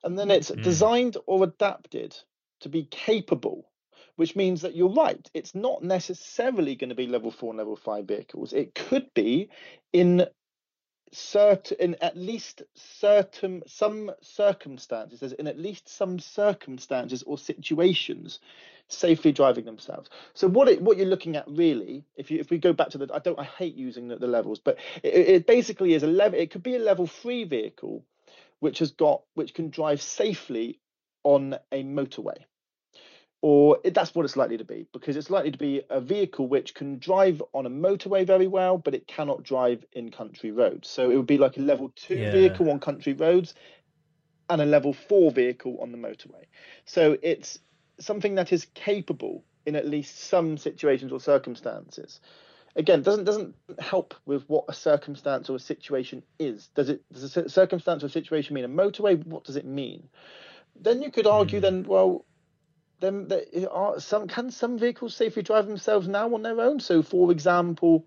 and 0.05 0.19
then 0.19 0.31
it's 0.31 0.51
mm. 0.51 0.63
designed 0.63 1.17
or 1.25 1.45
adapted 1.45 2.15
to 2.61 2.69
be 2.69 2.85
capable, 2.85 3.71
which 4.17 4.37
means 4.37 4.61
that 4.61 4.77
you're 4.77 4.93
right. 4.93 5.27
It's 5.33 5.55
not 5.55 5.83
necessarily 5.83 6.75
going 6.75 6.91
to 6.91 6.95
be 6.95 7.07
level 7.07 7.31
four 7.31 7.53
and 7.53 7.59
level 7.59 7.77
five 7.77 8.05
vehicles. 8.05 8.53
It 8.53 8.75
could 8.75 9.07
be 9.15 9.49
in 9.91 10.27
certain 11.13 11.77
in 11.79 11.97
at 12.03 12.17
least 12.17 12.63
certain 12.75 13.63
some 13.67 14.11
circumstances 14.21 15.21
there's 15.21 15.33
in 15.35 15.47
at 15.47 15.59
least 15.59 15.89
some 15.89 16.19
circumstances 16.19 17.23
or 17.23 17.39
situations 17.39 18.41
safely 18.89 19.33
driving 19.33 19.65
themselves. 19.65 20.11
So 20.35 20.49
what 20.49 20.69
it 20.69 20.81
what 20.81 20.97
you're 20.97 21.07
looking 21.07 21.37
at 21.37 21.45
really 21.49 22.05
if 22.17 22.31
you 22.31 22.39
if 22.39 22.51
we 22.51 22.59
go 22.59 22.73
back 22.73 22.91
to 22.91 22.99
the 22.99 23.09
i 23.15 23.19
don't 23.19 23.39
i 23.39 23.45
hate 23.45 23.75
using 23.75 24.09
the, 24.09 24.17
the 24.17 24.27
levels 24.27 24.59
but 24.59 24.79
it, 25.03 25.15
it 25.15 25.47
basically 25.47 25.95
is 25.95 26.03
a 26.03 26.09
level 26.09 26.39
it 26.39 26.51
could 26.51 26.63
be 26.63 26.77
a 26.77 26.81
level 26.81 27.07
three 27.07 27.45
vehicle 27.45 28.05
which 28.61 28.79
has 28.79 28.91
got 28.93 29.23
which 29.35 29.55
can 29.55 29.71
drive 29.71 30.01
safely 30.01 30.81
on 31.25 31.57
a 31.73 31.83
motorway 31.83 32.37
or 33.43 33.79
it, 33.85 33.95
that's 33.95 34.15
what 34.15 34.25
it's 34.25 34.37
likely 34.37 34.57
to 34.57 34.65
be 34.65 34.87
because 34.93 35.17
it's 35.17 35.31
likely 35.31 35.51
to 35.51 35.59
be 35.59 35.83
a 35.91 36.01
vehicle 36.01 36.49
which 36.49 36.75
can 36.75 36.99
drive 36.99 37.43
on 37.53 37.67
a 37.67 37.71
motorway 37.71 38.27
very 38.27 38.47
well, 38.47 38.79
but 38.79 38.95
it 38.95 39.07
cannot 39.07 39.43
drive 39.43 39.85
in 39.93 40.11
country 40.11 40.51
roads. 40.51 40.89
So 40.89 41.11
it 41.11 41.17
would 41.17 41.27
be 41.27 41.39
like 41.39 41.57
a 41.57 41.61
level 41.61 41.93
two 41.95 42.17
Yeah. 42.17 42.33
vehicle 42.33 42.71
on 42.71 42.81
country 42.81 43.13
roads 43.13 43.55
and 44.49 44.61
a 44.61 44.67
level 44.67 44.93
four 44.93 45.31
vehicle 45.31 45.79
on 45.81 45.93
the 45.93 45.99
motorway. 45.99 46.45
So 46.85 47.19
it's 47.23 47.59
something 47.99 48.37
that 48.37 48.53
is 48.53 48.67
capable 48.75 49.45
in 49.65 49.77
at 49.77 49.87
least 49.87 50.19
some 50.19 50.57
situations 50.57 51.13
or 51.13 51.21
circumstances. 51.21 52.21
Again, 52.77 53.03
doesn't 53.03 53.25
doesn't 53.25 53.55
help 53.79 54.15
with 54.27 54.45
what 54.49 54.65
a 54.69 54.75
circumstance 54.75 55.49
or 55.49 55.57
a 55.57 55.61
situation 55.61 56.23
is. 56.39 56.69
Does 56.75 56.91
it 56.91 57.03
does 57.13 57.37
a 57.37 57.49
circumstance 57.49 58.05
or 58.05 58.09
situation 58.09 58.55
mean 58.55 58.65
a 58.65 58.69
motorway? 58.69 59.25
What 59.27 59.45
does 59.45 59.57
it 59.57 59.65
mean? 59.65 60.09
Then 60.79 61.03
you 61.03 61.11
could 61.11 61.27
argue 61.27 61.59
hmm. 61.59 61.63
then, 61.63 61.83
well, 61.85 62.25
then 63.01 63.29
there 63.29 63.45
are 63.71 64.01
some 64.01 64.29
can 64.29 64.51
some 64.51 64.79
vehicles 64.79 65.15
safely 65.15 65.43
drive 65.43 65.67
themselves 65.67 66.09
now 66.09 66.33
on 66.35 66.43
their 66.43 66.61
own? 66.61 66.81
So, 66.81 67.03
for 67.03 67.31
example, 67.31 68.07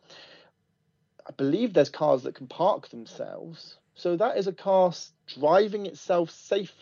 I 1.27 1.31
believe 1.33 1.73
there's 1.73 1.89
cars 1.89 2.23
that 2.23 2.35
can 2.35 2.47
park 2.47 2.89
themselves. 2.89 3.77
So 3.93 4.15
that 4.15 4.37
is 4.37 4.47
a 4.47 4.53
car 4.53 4.93
driving 5.27 5.85
itself 5.85 6.31
safe. 6.31 6.73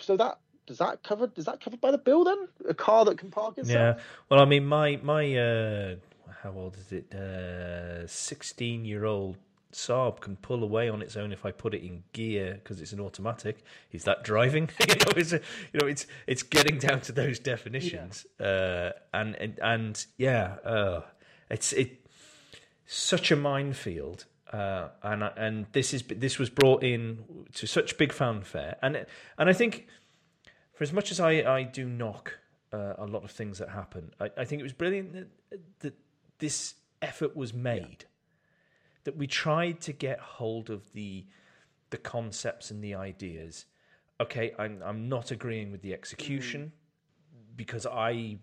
So 0.00 0.16
that 0.16 0.38
does 0.66 0.78
that 0.78 1.02
cover 1.02 1.30
is 1.36 1.46
that 1.46 1.60
covered 1.60 1.80
by 1.80 1.90
the 1.90 1.98
bill 1.98 2.24
then? 2.24 2.48
A 2.68 2.74
car 2.74 3.04
that 3.04 3.18
can 3.18 3.30
park 3.30 3.58
itself? 3.58 3.96
Yeah. 3.96 4.02
Well, 4.28 4.40
I 4.40 4.44
mean, 4.44 4.66
my 4.66 5.00
my 5.02 5.34
uh, 5.36 5.96
how 6.42 6.52
old 6.52 6.76
is 6.76 6.92
it? 6.92 8.08
Sixteen 8.08 8.84
year 8.84 9.04
old 9.04 9.36
Saab 9.76 10.20
can 10.20 10.36
pull 10.36 10.64
away 10.64 10.88
on 10.88 11.02
its 11.02 11.16
own 11.16 11.32
if 11.32 11.44
I 11.44 11.50
put 11.52 11.74
it 11.74 11.82
in 11.82 12.02
gear 12.14 12.54
because 12.54 12.80
it's 12.80 12.92
an 12.92 13.00
automatic. 13.00 13.62
Is 13.92 14.04
that 14.04 14.24
driving? 14.24 14.70
you 14.80 14.94
know, 14.94 15.12
it's 15.14 15.34
a, 15.34 15.40
you 15.72 15.80
know, 15.80 15.86
it's 15.86 16.06
it's 16.26 16.42
getting 16.42 16.78
down 16.78 17.02
to 17.02 17.12
those 17.12 17.38
definitions. 17.38 18.24
Uh, 18.40 18.92
and 19.12 19.34
and 19.36 19.58
and 19.62 20.06
yeah, 20.16 20.56
uh, 20.64 21.02
it's 21.50 21.74
it 21.74 22.06
such 22.86 23.30
a 23.30 23.36
minefield. 23.36 24.24
Uh, 24.50 24.88
and 25.02 25.22
and 25.36 25.66
this 25.72 25.92
is 25.92 26.04
this 26.04 26.38
was 26.38 26.48
brought 26.48 26.82
in 26.82 27.18
to 27.52 27.66
such 27.66 27.98
big 27.98 28.12
fanfare, 28.12 28.76
and 28.80 29.04
and 29.36 29.50
I 29.50 29.52
think 29.52 29.88
for 30.72 30.84
as 30.84 30.92
much 30.92 31.10
as 31.10 31.20
I, 31.20 31.30
I 31.42 31.64
do 31.64 31.86
knock 31.86 32.38
uh, 32.72 32.94
a 32.96 33.06
lot 33.06 33.24
of 33.24 33.30
things 33.30 33.58
that 33.58 33.68
happen, 33.68 34.12
I, 34.20 34.30
I 34.38 34.44
think 34.46 34.60
it 34.60 34.62
was 34.62 34.72
brilliant 34.72 35.12
that, 35.12 35.60
that 35.80 35.94
this 36.38 36.74
effort 37.02 37.36
was 37.36 37.52
made. 37.52 38.06
That 39.06 39.16
we 39.16 39.26
tried 39.28 39.80
to 39.82 39.92
get 39.92 40.18
hold 40.18 40.68
of 40.68 40.92
the 40.92 41.24
the 41.90 41.96
concepts 41.96 42.72
and 42.72 42.82
the 42.82 42.96
ideas. 42.96 43.64
Okay, 44.20 44.52
I'm 44.58 44.82
I'm 44.84 45.08
not 45.08 45.30
agreeing 45.30 45.70
with 45.70 45.80
the 45.80 45.94
execution 45.94 46.72
because 47.54 47.86
I 47.86 48.38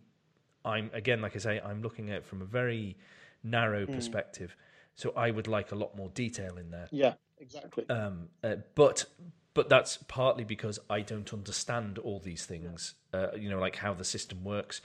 I'm 0.63 0.89
again 0.93 1.21
like 1.21 1.35
I 1.35 1.39
say 1.39 1.61
I'm 1.63 1.81
looking 1.81 2.09
at 2.09 2.17
it 2.17 2.25
from 2.25 2.41
a 2.41 2.45
very 2.45 2.97
narrow 3.43 3.85
perspective. 3.85 4.55
So 4.95 5.11
I 5.17 5.31
would 5.31 5.47
like 5.47 5.73
a 5.73 5.75
lot 5.75 5.97
more 5.97 6.09
detail 6.09 6.57
in 6.57 6.71
there. 6.71 6.87
Yeah, 6.91 7.15
exactly. 7.39 7.87
Um, 7.89 8.29
uh, 8.41 8.55
but 8.73 9.05
but 9.53 9.67
that's 9.67 9.97
partly 10.07 10.45
because 10.45 10.79
I 10.89 11.01
don't 11.01 11.31
understand 11.33 11.97
all 11.97 12.19
these 12.19 12.45
things. 12.45 12.95
Uh, 13.13 13.27
you 13.35 13.49
know, 13.49 13.59
like 13.59 13.75
how 13.75 13.93
the 13.93 14.05
system 14.05 14.45
works, 14.45 14.81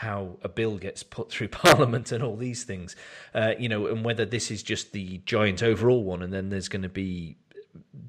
how 0.00 0.38
a 0.42 0.48
bill 0.48 0.78
gets 0.78 1.02
put 1.02 1.30
through 1.30 1.48
Parliament, 1.64 2.10
and 2.10 2.24
all 2.24 2.36
these 2.36 2.64
things. 2.64 2.96
Uh, 3.34 3.52
you 3.58 3.68
know, 3.68 3.86
and 3.86 4.02
whether 4.02 4.24
this 4.24 4.50
is 4.50 4.62
just 4.62 4.92
the 4.92 5.18
giant 5.26 5.62
overall 5.62 6.02
one, 6.02 6.22
and 6.22 6.32
then 6.32 6.48
there's 6.48 6.68
going 6.68 6.82
to 6.82 6.88
be 6.88 7.36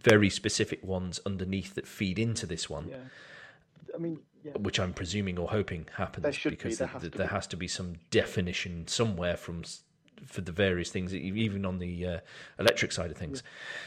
very 0.02 0.30
specific 0.30 0.82
ones 0.86 1.20
underneath 1.26 1.76
that 1.76 1.86
feed 1.86 2.18
into 2.18 2.46
this 2.46 2.70
one, 2.70 2.88
yeah. 2.88 2.96
I 3.94 3.98
mean, 3.98 4.20
yeah. 4.42 4.54
which 4.54 4.80
I'm 4.80 4.94
presuming 4.94 5.38
or 5.38 5.50
hoping 5.50 5.86
happens 5.98 6.34
should 6.34 6.52
be, 6.52 6.56
because 6.56 6.78
there 6.78 6.88
has 6.88 7.02
to 7.02 7.10
there 7.10 7.28
be. 7.28 7.34
has 7.34 7.48
to 7.48 7.58
be 7.58 7.68
some 7.68 7.96
definition 8.10 8.88
somewhere 8.88 9.36
from 9.36 9.64
for 10.26 10.40
the 10.40 10.54
various 10.54 10.92
things, 10.92 11.14
even 11.14 11.66
on 11.66 11.80
the 11.80 12.06
uh, 12.06 12.20
electric 12.58 12.94
side 12.94 13.12
of 13.12 13.18
things. 13.18 13.44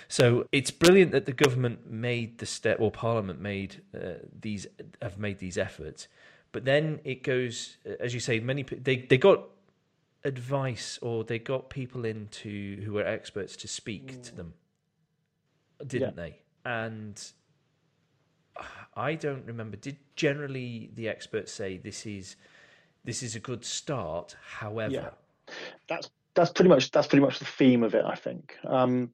So 0.08 0.46
it's 0.52 0.70
brilliant 0.70 1.12
that 1.12 1.24
the 1.24 1.32
government 1.32 1.90
made 1.90 2.36
the 2.36 2.46
step, 2.46 2.80
or 2.80 2.90
Parliament 2.90 3.40
made 3.40 3.80
uh, 3.94 4.14
these 4.38 4.66
have 5.00 5.18
made 5.18 5.38
these 5.38 5.56
efforts. 5.56 6.06
But 6.54 6.64
then 6.64 7.00
it 7.02 7.24
goes, 7.24 7.78
as 7.98 8.14
you 8.14 8.20
say, 8.20 8.38
many 8.38 8.62
they 8.62 8.98
they 8.98 9.18
got 9.18 9.42
advice 10.22 11.00
or 11.02 11.24
they 11.24 11.40
got 11.40 11.68
people 11.68 12.04
into 12.04 12.80
who 12.82 12.92
were 12.92 13.04
experts 13.04 13.56
to 13.56 13.66
speak 13.68 14.22
to 14.22 14.36
them, 14.36 14.54
didn't 15.84 16.14
they? 16.14 16.36
And 16.64 17.20
I 18.94 19.16
don't 19.16 19.44
remember. 19.46 19.76
Did 19.76 19.96
generally 20.14 20.90
the 20.94 21.08
experts 21.08 21.50
say 21.50 21.76
this 21.76 22.06
is 22.06 22.36
this 23.02 23.20
is 23.24 23.34
a 23.34 23.40
good 23.40 23.64
start? 23.64 24.36
However, 24.40 24.92
Yeah. 25.48 25.54
that's 25.88 26.08
that's 26.34 26.52
pretty 26.52 26.68
much 26.68 26.92
that's 26.92 27.08
pretty 27.08 27.24
much 27.24 27.40
the 27.40 27.44
theme 27.46 27.82
of 27.82 27.96
it, 27.96 28.04
I 28.04 28.14
think. 28.14 28.56
Um, 28.62 29.12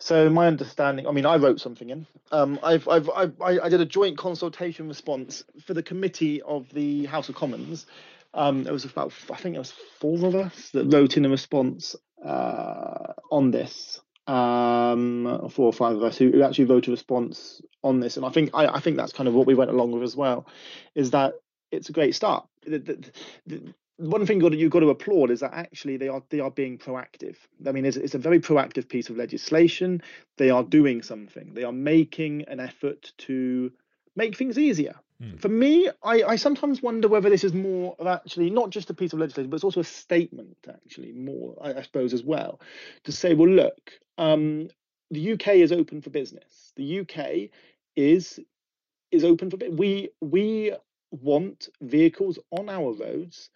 so 0.00 0.30
my 0.30 0.46
understanding, 0.46 1.06
I 1.06 1.12
mean, 1.12 1.26
I 1.26 1.36
wrote 1.36 1.60
something 1.60 1.90
in. 1.90 2.06
Um, 2.32 2.58
I've, 2.62 2.88
I've, 2.88 3.10
I've 3.10 3.40
I, 3.40 3.68
did 3.68 3.82
a 3.82 3.86
joint 3.86 4.16
consultation 4.16 4.88
response 4.88 5.44
for 5.66 5.74
the 5.74 5.82
committee 5.82 6.40
of 6.42 6.68
the 6.72 7.04
House 7.04 7.28
of 7.28 7.34
Commons. 7.34 7.84
Um, 8.32 8.64
there 8.64 8.72
was 8.72 8.86
about, 8.86 9.12
I 9.30 9.36
think 9.36 9.56
it 9.56 9.58
was 9.58 9.74
four 9.98 10.26
of 10.26 10.34
us 10.34 10.70
that 10.70 10.86
wrote 10.86 11.18
in 11.18 11.26
a 11.26 11.28
response 11.28 11.94
uh, 12.24 13.12
on 13.30 13.50
this. 13.50 14.00
Um, 14.26 15.50
four 15.50 15.66
or 15.66 15.72
five 15.72 15.96
of 15.96 16.02
us 16.02 16.16
who, 16.16 16.30
who 16.30 16.42
actually 16.44 16.66
wrote 16.66 16.88
a 16.88 16.92
response 16.92 17.60
on 17.82 17.98
this, 18.00 18.16
and 18.16 18.24
I 18.24 18.28
think 18.28 18.50
I, 18.54 18.66
I 18.66 18.78
think 18.78 18.96
that's 18.96 19.12
kind 19.12 19.28
of 19.28 19.34
what 19.34 19.46
we 19.46 19.54
went 19.54 19.70
along 19.70 19.90
with 19.90 20.04
as 20.04 20.14
well. 20.14 20.46
Is 20.94 21.10
that 21.10 21.34
it's 21.72 21.88
a 21.88 21.92
great 21.92 22.14
start. 22.14 22.46
The, 22.64 22.78
the, 22.78 23.10
the, 23.46 23.74
one 24.00 24.24
thing 24.26 24.36
you've 24.36 24.42
got, 24.42 24.48
to, 24.50 24.56
you've 24.56 24.70
got 24.72 24.80
to 24.80 24.90
applaud 24.90 25.30
is 25.30 25.40
that 25.40 25.52
actually 25.52 25.96
they 25.96 26.08
are 26.08 26.22
they 26.30 26.40
are 26.40 26.50
being 26.50 26.78
proactive. 26.78 27.36
I 27.66 27.72
mean, 27.72 27.84
it's, 27.84 27.96
it's 27.96 28.14
a 28.14 28.18
very 28.18 28.40
proactive 28.40 28.88
piece 28.88 29.10
of 29.10 29.16
legislation. 29.16 30.02
They 30.38 30.50
are 30.50 30.62
doing 30.62 31.02
something. 31.02 31.52
They 31.54 31.64
are 31.64 31.72
making 31.72 32.44
an 32.48 32.60
effort 32.60 33.12
to 33.18 33.70
make 34.16 34.36
things 34.36 34.58
easier. 34.58 34.94
Hmm. 35.20 35.36
For 35.36 35.48
me, 35.48 35.90
I, 36.02 36.22
I 36.22 36.36
sometimes 36.36 36.82
wonder 36.82 37.08
whether 37.08 37.28
this 37.28 37.44
is 37.44 37.52
more 37.52 37.94
of 37.98 38.06
actually 38.06 38.50
not 38.50 38.70
just 38.70 38.88
a 38.90 38.94
piece 38.94 39.12
of 39.12 39.18
legislation, 39.18 39.50
but 39.50 39.56
it's 39.56 39.64
also 39.64 39.80
a 39.80 39.84
statement, 39.84 40.56
actually, 40.66 41.12
more, 41.12 41.56
I, 41.60 41.74
I 41.74 41.82
suppose, 41.82 42.14
as 42.14 42.24
well, 42.24 42.60
to 43.04 43.12
say, 43.12 43.34
well, 43.34 43.50
look, 43.50 43.92
um, 44.16 44.70
the 45.10 45.32
UK 45.32 45.48
is 45.48 45.72
open 45.72 46.00
for 46.00 46.10
business. 46.10 46.72
The 46.76 47.00
UK 47.00 47.50
is 47.96 48.40
is 49.10 49.24
open 49.24 49.50
for 49.50 49.56
business. 49.56 49.78
We 49.78 50.10
we 50.20 50.72
want 51.10 51.68
vehicles 51.80 52.38
on 52.50 52.68
our 52.68 52.92
roads. 52.92 53.50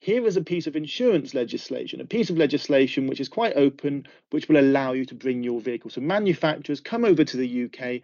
Here 0.00 0.26
is 0.26 0.36
a 0.38 0.42
piece 0.42 0.66
of 0.66 0.76
insurance 0.76 1.34
legislation, 1.34 2.00
a 2.00 2.06
piece 2.06 2.30
of 2.30 2.38
legislation 2.38 3.06
which 3.06 3.20
is 3.20 3.28
quite 3.28 3.52
open, 3.54 4.06
which 4.30 4.48
will 4.48 4.58
allow 4.58 4.92
you 4.92 5.04
to 5.04 5.14
bring 5.14 5.42
your 5.42 5.60
vehicle. 5.60 5.90
So 5.90 6.00
manufacturers 6.00 6.80
come 6.80 7.04
over 7.04 7.22
to 7.22 7.36
the 7.36 7.64
UK 7.64 8.00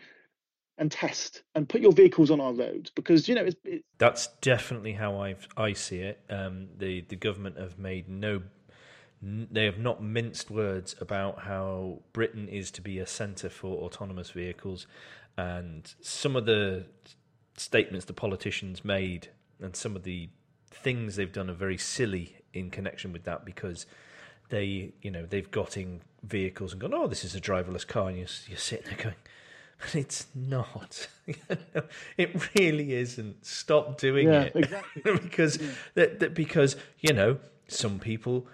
and 0.78 0.92
test 0.92 1.42
and 1.55 1.66
put 1.66 1.80
your 1.80 1.92
vehicles 1.92 2.30
on 2.30 2.38
our 2.38 2.53
roads 2.53 2.90
because 2.90 3.28
you 3.28 3.34
know 3.34 3.44
it's, 3.44 3.57
it's 3.64 3.82
That's 3.97 4.28
definitely 4.42 4.92
how 4.92 5.16
I 5.20 5.36
I 5.57 5.72
see 5.72 6.01
it. 6.01 6.20
Um, 6.28 6.68
the 6.76 7.01
the 7.01 7.16
government 7.16 7.57
have 7.59 7.78
made 7.78 8.11
no, 8.11 8.42
they 9.22 9.64
have 9.64 9.78
not 9.78 10.03
minced 10.03 10.51
words 10.51 10.94
about 11.01 11.40
how 11.40 12.01
Britain 12.12 12.47
is 12.49 12.70
to 12.72 12.82
be 12.82 12.99
a 12.99 13.07
centre 13.07 13.49
for 13.49 13.82
autonomous 13.84 14.30
vehicles, 14.30 14.86
and 15.38 15.94
some 16.03 16.36
of 16.36 16.44
the 16.44 16.84
statements 17.57 18.05
the 18.05 18.12
politicians 18.12 18.84
made 18.84 19.28
and 19.62 19.74
some 19.74 19.97
of 19.97 20.03
the 20.03 20.28
things 20.70 21.16
they've 21.16 21.32
done 21.32 21.50
are 21.50 21.54
very 21.54 21.78
silly 21.78 22.36
in 22.52 22.70
connection 22.70 23.12
with 23.12 23.24
that 23.24 23.44
because 23.44 23.86
they 24.48 24.92
you 25.02 25.10
know 25.10 25.26
they've 25.26 25.50
got 25.50 25.76
in 25.76 26.00
vehicles 26.22 26.72
and 26.72 26.80
gone 26.80 26.94
oh 26.94 27.06
this 27.06 27.24
is 27.24 27.34
a 27.34 27.40
driverless 27.40 27.86
car 27.86 28.08
and 28.08 28.16
you're, 28.18 28.28
you're 28.48 28.58
sitting 28.58 28.86
there 28.86 28.96
going 29.02 29.14
but 29.78 29.94
it's 29.94 30.26
not. 30.34 31.08
it 32.16 32.48
really 32.58 32.94
isn't. 32.94 33.44
Stop 33.44 33.98
doing 33.98 34.28
Yeah, 34.28 34.42
it. 34.42 34.52
exactly. 34.56 35.18
because 35.18 35.58
that, 35.94 36.20
that 36.20 36.34
because 36.34 36.76
you 37.00 37.12
know 37.12 37.38
some 37.68 37.98
people 37.98 38.46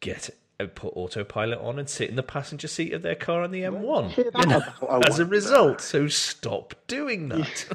get 0.00 0.30
put 0.74 0.92
autopilot 0.96 1.58
on 1.60 1.78
and 1.78 1.88
sit 1.88 2.08
in 2.08 2.16
the 2.16 2.22
passenger 2.22 2.68
seat 2.68 2.92
of 2.92 3.02
their 3.02 3.14
car 3.14 3.42
on 3.42 3.50
the 3.50 3.62
M1 3.62 4.10
hear 4.10 4.30
you 4.38 4.46
know, 4.46 4.62
as 5.06 5.18
a 5.18 5.26
result. 5.26 5.80
So 5.80 6.08
stop 6.08 6.74
doing 6.86 7.28
that. 7.28 7.66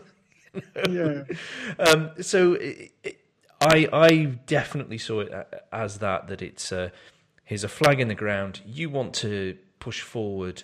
yeah 0.89 1.23
um, 1.79 2.11
so 2.19 2.53
it, 2.53 2.91
it, 3.03 3.20
I 3.61 3.87
I 3.93 4.09
definitely 4.47 4.97
saw 4.97 5.21
it 5.21 5.31
as 5.71 5.99
that 5.99 6.27
that 6.27 6.41
it's 6.41 6.71
uh, 6.71 6.89
here's 7.45 7.63
a 7.63 7.69
flag 7.69 7.99
in 7.99 8.07
the 8.07 8.15
ground. 8.15 8.61
You 8.65 8.89
want 8.89 9.13
to 9.15 9.57
push 9.79 10.01
forward 10.01 10.63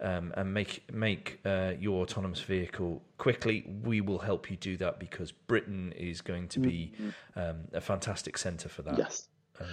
um, 0.00 0.32
and 0.36 0.54
make 0.54 0.90
make 0.92 1.40
uh, 1.44 1.72
your 1.78 2.02
autonomous 2.02 2.40
vehicle 2.40 3.02
quickly. 3.18 3.64
We 3.82 4.00
will 4.00 4.18
help 4.18 4.50
you 4.50 4.56
do 4.56 4.76
that 4.78 4.98
because 4.98 5.30
Britain 5.32 5.92
is 5.96 6.20
going 6.20 6.48
to 6.48 6.60
be 6.60 6.92
um, 7.36 7.56
a 7.72 7.80
fantastic 7.80 8.38
centre 8.38 8.68
for 8.68 8.82
that. 8.82 8.98
yes 8.98 9.28
Uh, 9.60 9.64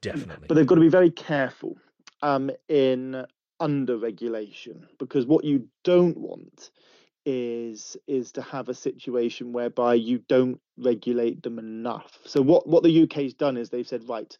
definitely. 0.00 0.46
but 0.48 0.54
they've 0.54 0.66
got 0.66 0.74
to 0.74 0.80
be 0.80 0.88
very 0.88 1.10
careful 1.10 1.76
um, 2.22 2.50
in 2.68 3.24
under 3.60 3.96
regulation 3.96 4.86
because 4.98 5.26
what 5.26 5.44
you 5.44 5.68
don't 5.84 6.16
want 6.16 6.70
is 7.24 7.96
is 8.06 8.32
to 8.32 8.42
have 8.42 8.68
a 8.68 8.74
situation 8.74 9.52
whereby 9.52 9.94
you 9.94 10.18
don't 10.28 10.60
regulate 10.78 11.42
them 11.42 11.58
enough. 11.58 12.18
So 12.24 12.40
what 12.42 12.66
what 12.66 12.82
the 12.82 13.02
UK's 13.02 13.34
done 13.34 13.56
is 13.56 13.70
they've 13.70 13.86
said 13.86 14.08
right. 14.08 14.36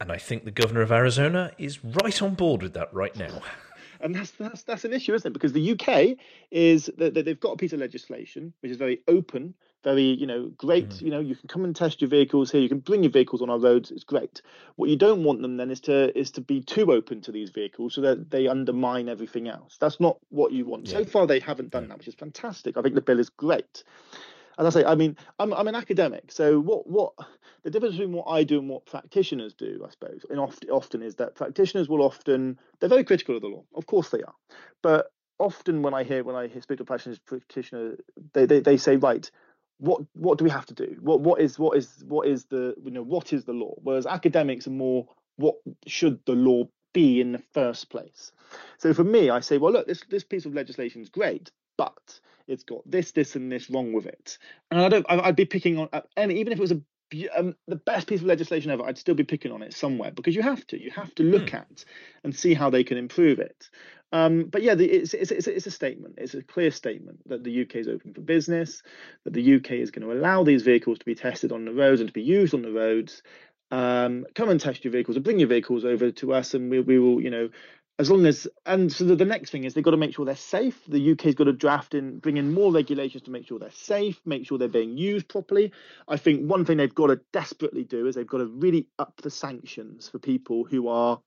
And 0.00 0.10
I 0.10 0.16
think 0.16 0.44
the 0.44 0.50
governor 0.50 0.80
of 0.80 0.90
Arizona 0.90 1.52
is 1.58 1.84
right 1.84 2.22
on 2.22 2.34
board 2.34 2.62
with 2.62 2.72
that 2.74 2.92
right 2.92 3.14
now. 3.16 3.42
and 4.00 4.14
that's 4.14 4.30
that's 4.32 4.62
that's 4.62 4.84
an 4.84 4.92
issue, 4.92 5.14
isn't 5.14 5.30
it? 5.30 5.32
Because 5.32 5.52
the 5.52 5.72
UK 5.72 6.18
is 6.50 6.90
that 6.96 7.14
they've 7.14 7.40
got 7.40 7.52
a 7.52 7.56
piece 7.56 7.72
of 7.72 7.80
legislation 7.80 8.52
which 8.60 8.72
is 8.72 8.78
very 8.78 9.00
open, 9.08 9.54
very 9.82 10.02
you 10.02 10.26
know 10.26 10.50
great. 10.56 10.88
Mm. 10.88 11.02
You 11.02 11.10
know, 11.10 11.20
you 11.20 11.34
can 11.36 11.48
come 11.48 11.64
and 11.64 11.74
test 11.74 12.00
your 12.00 12.10
vehicles 12.10 12.50
here. 12.50 12.60
You 12.60 12.68
can 12.68 12.80
bring 12.80 13.02
your 13.02 13.12
vehicles 13.12 13.42
on 13.42 13.50
our 13.50 13.58
roads. 13.58 13.90
It's 13.90 14.04
great. 14.04 14.42
What 14.76 14.90
you 14.90 14.96
don't 14.96 15.24
want 15.24 15.42
them 15.42 15.56
then 15.56 15.70
is 15.70 15.80
to 15.80 16.16
is 16.18 16.30
to 16.32 16.40
be 16.40 16.60
too 16.60 16.92
open 16.92 17.20
to 17.22 17.32
these 17.32 17.50
vehicles 17.50 17.94
so 17.94 18.00
that 18.02 18.30
they 18.30 18.48
undermine 18.48 19.08
everything 19.08 19.48
else. 19.48 19.76
That's 19.80 20.00
not 20.00 20.18
what 20.30 20.52
you 20.52 20.64
want. 20.64 20.88
Yeah. 20.88 20.98
So 20.98 21.04
far, 21.04 21.26
they 21.26 21.40
haven't 21.40 21.70
done 21.70 21.84
yeah. 21.84 21.88
that, 21.88 21.98
which 21.98 22.08
is 22.08 22.14
fantastic. 22.14 22.76
I 22.76 22.82
think 22.82 22.94
the 22.94 23.00
bill 23.00 23.18
is 23.18 23.30
great 23.30 23.84
as 24.60 24.66
I 24.66 24.80
say, 24.80 24.84
I 24.86 24.94
mean, 24.94 25.16
I'm 25.38 25.54
I'm 25.54 25.68
an 25.68 25.74
academic, 25.74 26.30
so 26.30 26.60
what 26.60 26.86
what 26.86 27.12
the 27.62 27.70
difference 27.70 27.96
between 27.96 28.12
what 28.12 28.26
I 28.26 28.44
do 28.44 28.58
and 28.58 28.68
what 28.68 28.84
practitioners 28.84 29.54
do, 29.54 29.84
I 29.86 29.90
suppose, 29.90 30.24
and 30.28 30.38
often 30.38 30.70
often 30.70 31.02
is 31.02 31.14
that 31.16 31.34
practitioners 31.34 31.88
will 31.88 32.02
often 32.02 32.58
they're 32.78 32.88
very 32.88 33.04
critical 33.04 33.36
of 33.36 33.42
the 33.42 33.48
law, 33.48 33.64
of 33.74 33.86
course 33.86 34.10
they 34.10 34.22
are, 34.22 34.34
but 34.82 35.10
often 35.38 35.80
when 35.80 35.94
I 35.94 36.04
hear 36.04 36.22
when 36.22 36.36
I 36.36 36.48
speak 36.60 36.78
to 36.78 36.84
practitioners, 36.84 37.18
practitioner, 37.18 37.96
they, 38.34 38.44
they 38.44 38.60
they 38.60 38.76
say 38.76 38.96
right. 38.96 39.28
What 39.80 40.02
what 40.14 40.38
do 40.38 40.44
we 40.44 40.50
have 40.50 40.66
to 40.66 40.74
do? 40.74 40.96
What 41.00 41.20
what 41.20 41.40
is 41.40 41.58
what 41.58 41.76
is 41.76 42.04
what 42.06 42.28
is 42.28 42.44
the 42.44 42.74
you 42.82 42.90
know 42.90 43.02
what 43.02 43.32
is 43.32 43.44
the 43.44 43.52
law? 43.52 43.74
Whereas 43.82 44.06
academics 44.06 44.66
are 44.66 44.70
more 44.70 45.08
what 45.36 45.56
should 45.86 46.20
the 46.26 46.32
law 46.32 46.64
be 46.92 47.20
in 47.20 47.32
the 47.32 47.42
first 47.54 47.90
place. 47.90 48.32
So 48.78 48.92
for 48.92 49.04
me, 49.04 49.30
I 49.30 49.40
say, 49.40 49.58
well, 49.58 49.72
look, 49.72 49.86
this 49.86 50.02
this 50.08 50.24
piece 50.24 50.46
of 50.46 50.54
legislation 50.54 51.02
is 51.02 51.08
great, 51.08 51.50
but 51.76 52.20
it's 52.46 52.64
got 52.64 52.82
this, 52.90 53.12
this, 53.12 53.36
and 53.36 53.50
this 53.50 53.70
wrong 53.70 53.92
with 53.92 54.06
it. 54.06 54.38
And 54.70 54.80
I 54.80 54.88
don't, 54.88 55.06
I'd 55.08 55.36
be 55.36 55.44
picking 55.44 55.78
on 55.78 55.88
any, 56.16 56.38
even 56.40 56.52
if 56.52 56.58
it 56.58 56.62
was 56.62 56.72
a 56.72 56.80
um, 57.36 57.56
the 57.66 57.76
best 57.76 58.06
piece 58.06 58.20
of 58.20 58.26
legislation 58.26 58.70
ever, 58.70 58.84
I'd 58.84 58.98
still 58.98 59.14
be 59.14 59.24
picking 59.24 59.50
on 59.50 59.62
it 59.62 59.74
somewhere 59.74 60.12
because 60.12 60.36
you 60.36 60.42
have 60.42 60.64
to. 60.68 60.80
You 60.80 60.90
have 60.92 61.14
to 61.16 61.24
look 61.24 61.48
mm. 61.48 61.54
at 61.54 61.84
and 62.22 62.34
see 62.34 62.54
how 62.54 62.70
they 62.70 62.84
can 62.84 62.98
improve 62.98 63.40
it. 63.40 63.68
Um, 64.12 64.44
but 64.44 64.62
yeah, 64.62 64.74
the, 64.74 64.86
it's, 64.86 65.14
it's, 65.14 65.30
it's, 65.30 65.46
it's, 65.46 65.66
a 65.66 65.70
statement. 65.70 66.16
It's 66.18 66.34
a 66.34 66.42
clear 66.42 66.70
statement 66.70 67.20
that 67.28 67.44
the 67.44 67.62
UK 67.62 67.76
is 67.76 67.88
open 67.88 68.12
for 68.12 68.20
business, 68.20 68.82
that 69.24 69.32
the 69.32 69.54
UK 69.56 69.72
is 69.72 69.90
going 69.90 70.06
to 70.06 70.12
allow 70.12 70.42
these 70.42 70.62
vehicles 70.62 70.98
to 70.98 71.04
be 71.04 71.14
tested 71.14 71.52
on 71.52 71.64
the 71.64 71.72
roads 71.72 72.00
and 72.00 72.08
to 72.08 72.12
be 72.12 72.22
used 72.22 72.54
on 72.54 72.62
the 72.62 72.72
roads. 72.72 73.22
Um, 73.70 74.26
come 74.34 74.48
and 74.48 74.60
test 74.60 74.84
your 74.84 74.90
vehicles 74.90 75.16
and 75.16 75.24
bring 75.24 75.38
your 75.38 75.48
vehicles 75.48 75.84
over 75.84 76.10
to 76.10 76.32
us, 76.32 76.54
and 76.54 76.70
we, 76.70 76.80
we 76.80 76.98
will, 76.98 77.20
you 77.20 77.30
know, 77.30 77.50
as 78.00 78.10
long 78.10 78.24
as 78.24 78.48
and 78.64 78.90
so 78.90 79.04
the, 79.04 79.14
the 79.14 79.26
next 79.26 79.50
thing 79.50 79.64
is 79.64 79.74
they've 79.74 79.84
got 79.84 79.90
to 79.90 79.96
make 79.98 80.14
sure 80.14 80.24
they're 80.24 80.34
safe 80.34 80.82
the 80.88 81.12
uk's 81.12 81.34
got 81.34 81.44
to 81.44 81.52
draft 81.52 81.94
in 81.94 82.18
bring 82.18 82.38
in 82.38 82.50
more 82.50 82.72
regulations 82.72 83.22
to 83.22 83.30
make 83.30 83.46
sure 83.46 83.58
they're 83.58 83.70
safe 83.72 84.18
make 84.24 84.46
sure 84.46 84.56
they're 84.56 84.68
being 84.68 84.96
used 84.96 85.28
properly 85.28 85.70
i 86.08 86.16
think 86.16 86.48
one 86.48 86.64
thing 86.64 86.78
they've 86.78 86.94
got 86.94 87.08
to 87.08 87.20
desperately 87.30 87.84
do 87.84 88.06
is 88.06 88.14
they've 88.14 88.26
got 88.26 88.38
to 88.38 88.46
really 88.46 88.88
up 88.98 89.20
the 89.20 89.30
sanctions 89.30 90.08
for 90.08 90.18
people 90.18 90.64
who 90.64 90.88
are 90.88 91.20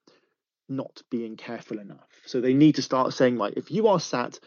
not 0.70 1.02
being 1.10 1.36
careful 1.36 1.80
enough 1.80 2.08
so 2.26 2.40
they 2.42 2.54
need 2.54 2.76
to 2.76 2.82
start 2.82 3.14
saying 3.14 3.38
right 3.38 3.54
if 3.58 3.72
you 3.72 3.88
are 3.88 4.00
sat 4.00 4.40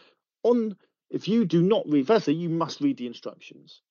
on 0.42 0.76
if 1.10 1.28
you 1.28 1.44
do 1.44 1.62
not 1.62 1.88
read 1.88 2.06
firstly 2.06 2.34
you 2.34 2.48
must 2.48 2.80
read 2.80 2.96
the 2.96 3.06
instructions 3.06 3.82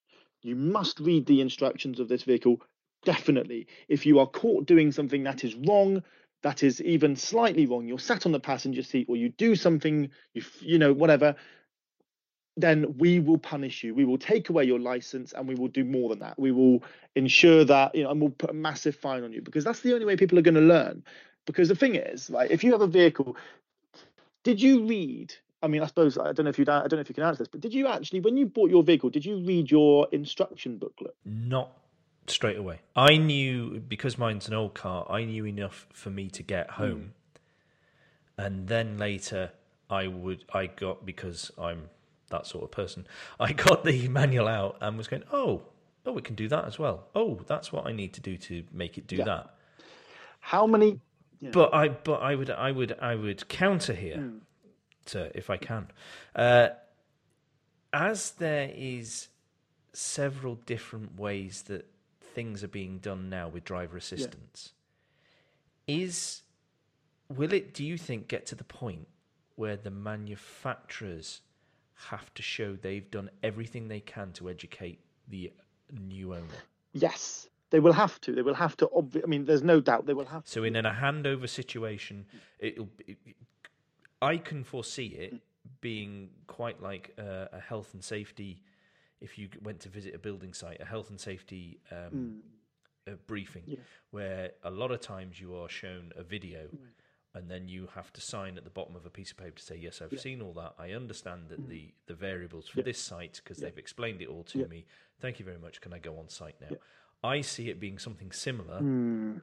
you 0.42 0.56
must 0.56 1.00
read 1.00 1.26
the 1.26 1.42
instructions 1.42 2.00
of 2.00 2.08
this 2.08 2.24
vehicle 2.24 2.62
definitely 3.04 3.68
if 3.88 4.06
you 4.06 4.20
are 4.20 4.28
caught 4.28 4.66
doing 4.66 4.92
something 4.92 5.24
that 5.24 5.44
is 5.44 5.56
wrong 5.56 6.02
that 6.46 6.62
is 6.62 6.80
even 6.84 7.16
slightly 7.16 7.66
wrong, 7.66 7.88
you're 7.88 7.98
sat 7.98 8.28
on 8.28 8.32
the 8.32 8.40
passenger 8.40 8.84
seat 8.84 9.08
or 9.10 9.16
you 9.16 9.30
do 9.30 9.56
something, 9.56 10.12
you 10.36 10.44
you 10.60 10.78
know, 10.78 10.94
whatever, 10.94 11.36
then 12.56 12.96
we 13.00 13.20
will 13.20 13.40
punish 13.40 13.84
you. 13.84 13.96
We 13.96 14.06
will 14.06 14.20
take 14.20 14.50
away 14.50 14.66
your 14.66 14.80
license 14.80 15.34
and 15.34 15.48
we 15.48 15.56
will 15.56 15.70
do 15.70 15.84
more 15.84 16.10
than 16.10 16.20
that. 16.20 16.38
We 16.38 16.52
will 16.52 16.84
ensure 17.16 17.66
that, 17.66 17.96
you 17.96 18.04
know, 18.04 18.12
and 18.12 18.22
we'll 18.22 18.30
put 18.30 18.52
a 18.52 18.54
massive 18.54 18.96
fine 18.96 19.24
on 19.24 19.34
you 19.34 19.42
because 19.42 19.64
that's 19.64 19.80
the 19.80 19.94
only 19.96 20.06
way 20.06 20.16
people 20.18 20.38
are 20.38 20.44
going 20.44 20.54
to 20.54 20.62
learn. 20.62 21.04
Because 21.46 21.70
the 21.70 21.76
thing 21.76 21.96
is, 21.96 22.30
like, 22.30 22.52
if 22.52 22.64
you 22.64 22.72
have 22.72 22.82
a 22.82 22.88
vehicle, 22.88 23.36
did 24.44 24.62
you 24.62 24.86
read? 24.86 25.34
I 25.62 25.68
mean, 25.68 25.82
I 25.82 25.88
suppose 25.88 26.18
I 26.18 26.32
don't 26.32 26.46
know 26.46 26.50
if 26.50 26.60
you 26.60 26.66
I 26.68 26.88
don't 26.88 26.94
know 26.94 27.00
if 27.00 27.10
you 27.10 27.16
can 27.16 27.24
answer 27.24 27.40
this, 27.40 27.48
but 27.48 27.62
did 27.62 27.74
you 27.74 27.88
actually, 27.88 28.20
when 28.20 28.38
you 28.38 28.46
bought 28.46 28.70
your 28.70 28.84
vehicle, 28.84 29.10
did 29.10 29.26
you 29.26 29.38
read 29.38 29.72
your 29.72 30.08
instruction 30.12 30.78
booklet? 30.78 31.16
Not 31.26 31.72
straight 32.28 32.58
away. 32.58 32.80
I 32.96 33.18
knew 33.18 33.80
because 33.88 34.18
mine's 34.18 34.48
an 34.48 34.54
old 34.54 34.74
car. 34.74 35.06
I 35.10 35.24
knew 35.26 35.46
enough 35.46 35.88
for 35.92 36.10
me 36.10 36.30
to 36.30 36.44
get 36.44 36.72
hmm. 36.72 36.84
home, 36.84 37.14
mm. 38.38 38.46
and 38.46 38.68
then 38.68 38.98
later 38.98 39.52
I 39.90 40.08
would 40.08 40.44
I 40.54 40.68
got 40.68 41.06
because 41.06 41.52
I'm 41.58 41.90
that 42.30 42.48
sort 42.48 42.64
of 42.64 42.72
person. 42.72 43.08
I 43.40 43.54
got 43.54 43.84
the 43.84 44.08
manual 44.08 44.48
out 44.48 44.78
and 44.82 44.98
was 44.98 45.08
going, 45.08 45.24
oh, 45.32 45.64
oh, 46.06 46.12
we 46.12 46.22
can 46.22 46.36
do 46.36 46.48
that 46.50 46.66
as 46.66 46.80
well. 46.80 47.08
Oh, 47.16 47.40
that's 47.48 47.72
what 47.72 47.88
I 47.88 47.92
need 47.92 48.14
to 48.14 48.22
do 48.22 48.38
to 48.38 48.64
make 48.72 48.98
it 48.98 49.08
do 49.08 49.18
yeah. 49.18 49.26
that. 49.26 49.56
How 50.40 50.68
many? 50.68 51.00
But 51.42 51.74
I 51.74 51.90
but 51.90 52.22
I 52.22 52.36
would 52.36 52.50
I 52.50 52.72
would 52.72 52.98
I 53.00 53.16
would 53.16 53.48
counter 53.48 53.94
here, 53.94 54.18
mm. 54.18 54.40
to 55.08 55.36
if 55.38 55.50
I 55.50 55.58
can, 55.58 55.88
uh, 56.36 56.70
as 57.94 58.32
there 58.32 58.72
is 58.74 59.28
several 59.94 60.56
different 60.56 61.20
ways 61.20 61.64
that 61.64 61.86
things 62.20 62.64
are 62.64 62.70
being 62.70 63.00
done 63.00 63.30
now 63.30 63.48
with 63.48 63.64
driver 63.64 63.98
assistance. 63.98 64.74
Yeah. 65.88 65.98
Is 65.98 66.42
will 67.34 67.54
it? 67.54 67.74
Do 67.74 67.84
you 67.84 67.98
think 67.98 68.28
get 68.28 68.46
to 68.48 68.56
the 68.56 68.64
point 68.64 69.08
where 69.56 69.78
the 69.78 69.92
manufacturers 69.92 71.42
have 72.10 72.34
to 72.34 72.42
show 72.42 72.76
they've 72.76 73.10
done 73.10 73.30
everything 73.42 73.88
they 73.88 74.02
can 74.02 74.32
to 74.34 74.50
educate 74.50 75.00
the 75.28 75.52
new 75.92 76.34
owner? 76.34 76.62
Yes, 76.94 77.48
they 77.76 77.82
will 77.82 78.00
have 78.06 78.22
to. 78.22 78.32
They 78.32 78.42
will 78.42 78.62
have 78.66 78.78
to. 78.78 78.88
Obvi- 78.88 79.22
I 79.22 79.28
mean, 79.28 79.44
there's 79.44 79.62
no 79.62 79.82
doubt 79.82 80.06
they 80.06 80.14
will 80.14 80.32
have. 80.36 80.44
So, 80.46 80.62
to. 80.62 80.66
in 80.66 80.78
a 80.78 80.98
handover 81.04 81.50
situation, 81.50 82.26
it'll. 82.58 82.88
It, 83.06 83.18
I 84.22 84.38
can 84.38 84.64
foresee 84.64 85.08
it 85.08 85.34
being 85.82 86.30
quite 86.48 86.82
like 86.82 87.14
a, 87.18 87.50
a 87.52 87.60
health 87.60 87.94
and 87.94 88.02
safety 88.02 88.62
if 89.20 89.38
you 89.38 89.50
went 89.62 89.82
to 89.82 89.90
visit 89.90 90.16
a 90.16 90.18
building 90.18 90.54
site, 90.54 90.80
a 90.80 90.86
health 90.86 91.10
and 91.10 91.20
safety 91.20 91.82
um, 91.92 92.42
mm. 93.10 93.18
briefing, 93.28 93.64
yeah. 93.66 93.80
where 94.12 94.52
a 94.64 94.72
lot 94.72 94.92
of 94.92 95.02
times 95.02 95.42
you 95.42 95.54
are 95.54 95.68
shown 95.68 96.14
a 96.16 96.24
video. 96.24 96.62
Right. 96.62 96.94
And 97.34 97.52
then 97.52 97.68
you 97.68 97.90
have 97.94 98.14
to 98.14 98.22
sign 98.22 98.58
at 98.58 98.64
the 98.64 98.70
bottom 98.70 98.96
of 98.96 99.06
a 99.06 99.10
piece 99.10 99.32
of 99.32 99.36
paper 99.36 99.58
to 99.58 99.62
say, 99.62 99.76
"Yes, 99.76 100.02
I've 100.02 100.14
yeah. 100.14 100.20
seen 100.20 100.42
all 100.42 100.54
that. 100.54 100.76
I 100.80 100.92
understand 100.92 101.50
that 101.50 101.62
mm. 101.62 101.68
the 101.68 101.94
the 102.06 102.14
variables 102.14 102.70
for 102.70 102.80
yeah. 102.80 102.86
this 102.86 102.98
site 102.98 103.42
because 103.44 103.58
they've 103.58 103.78
explained 103.78 104.22
it 104.22 104.30
all 104.30 104.46
to 104.46 104.66
me. 104.70 104.86
Thank 105.20 105.40
you 105.40 105.46
very 105.46 105.58
much. 105.58 105.82
Can 105.82 105.92
I 105.92 106.00
go 106.00 106.18
on 106.18 106.30
site 106.30 106.56
now?" 106.62 106.78
I 107.26 107.42
see 107.42 107.70
it 107.70 107.80
being 107.80 107.98
something 107.98 108.32
similar 108.32 108.80
mm. 108.80 109.42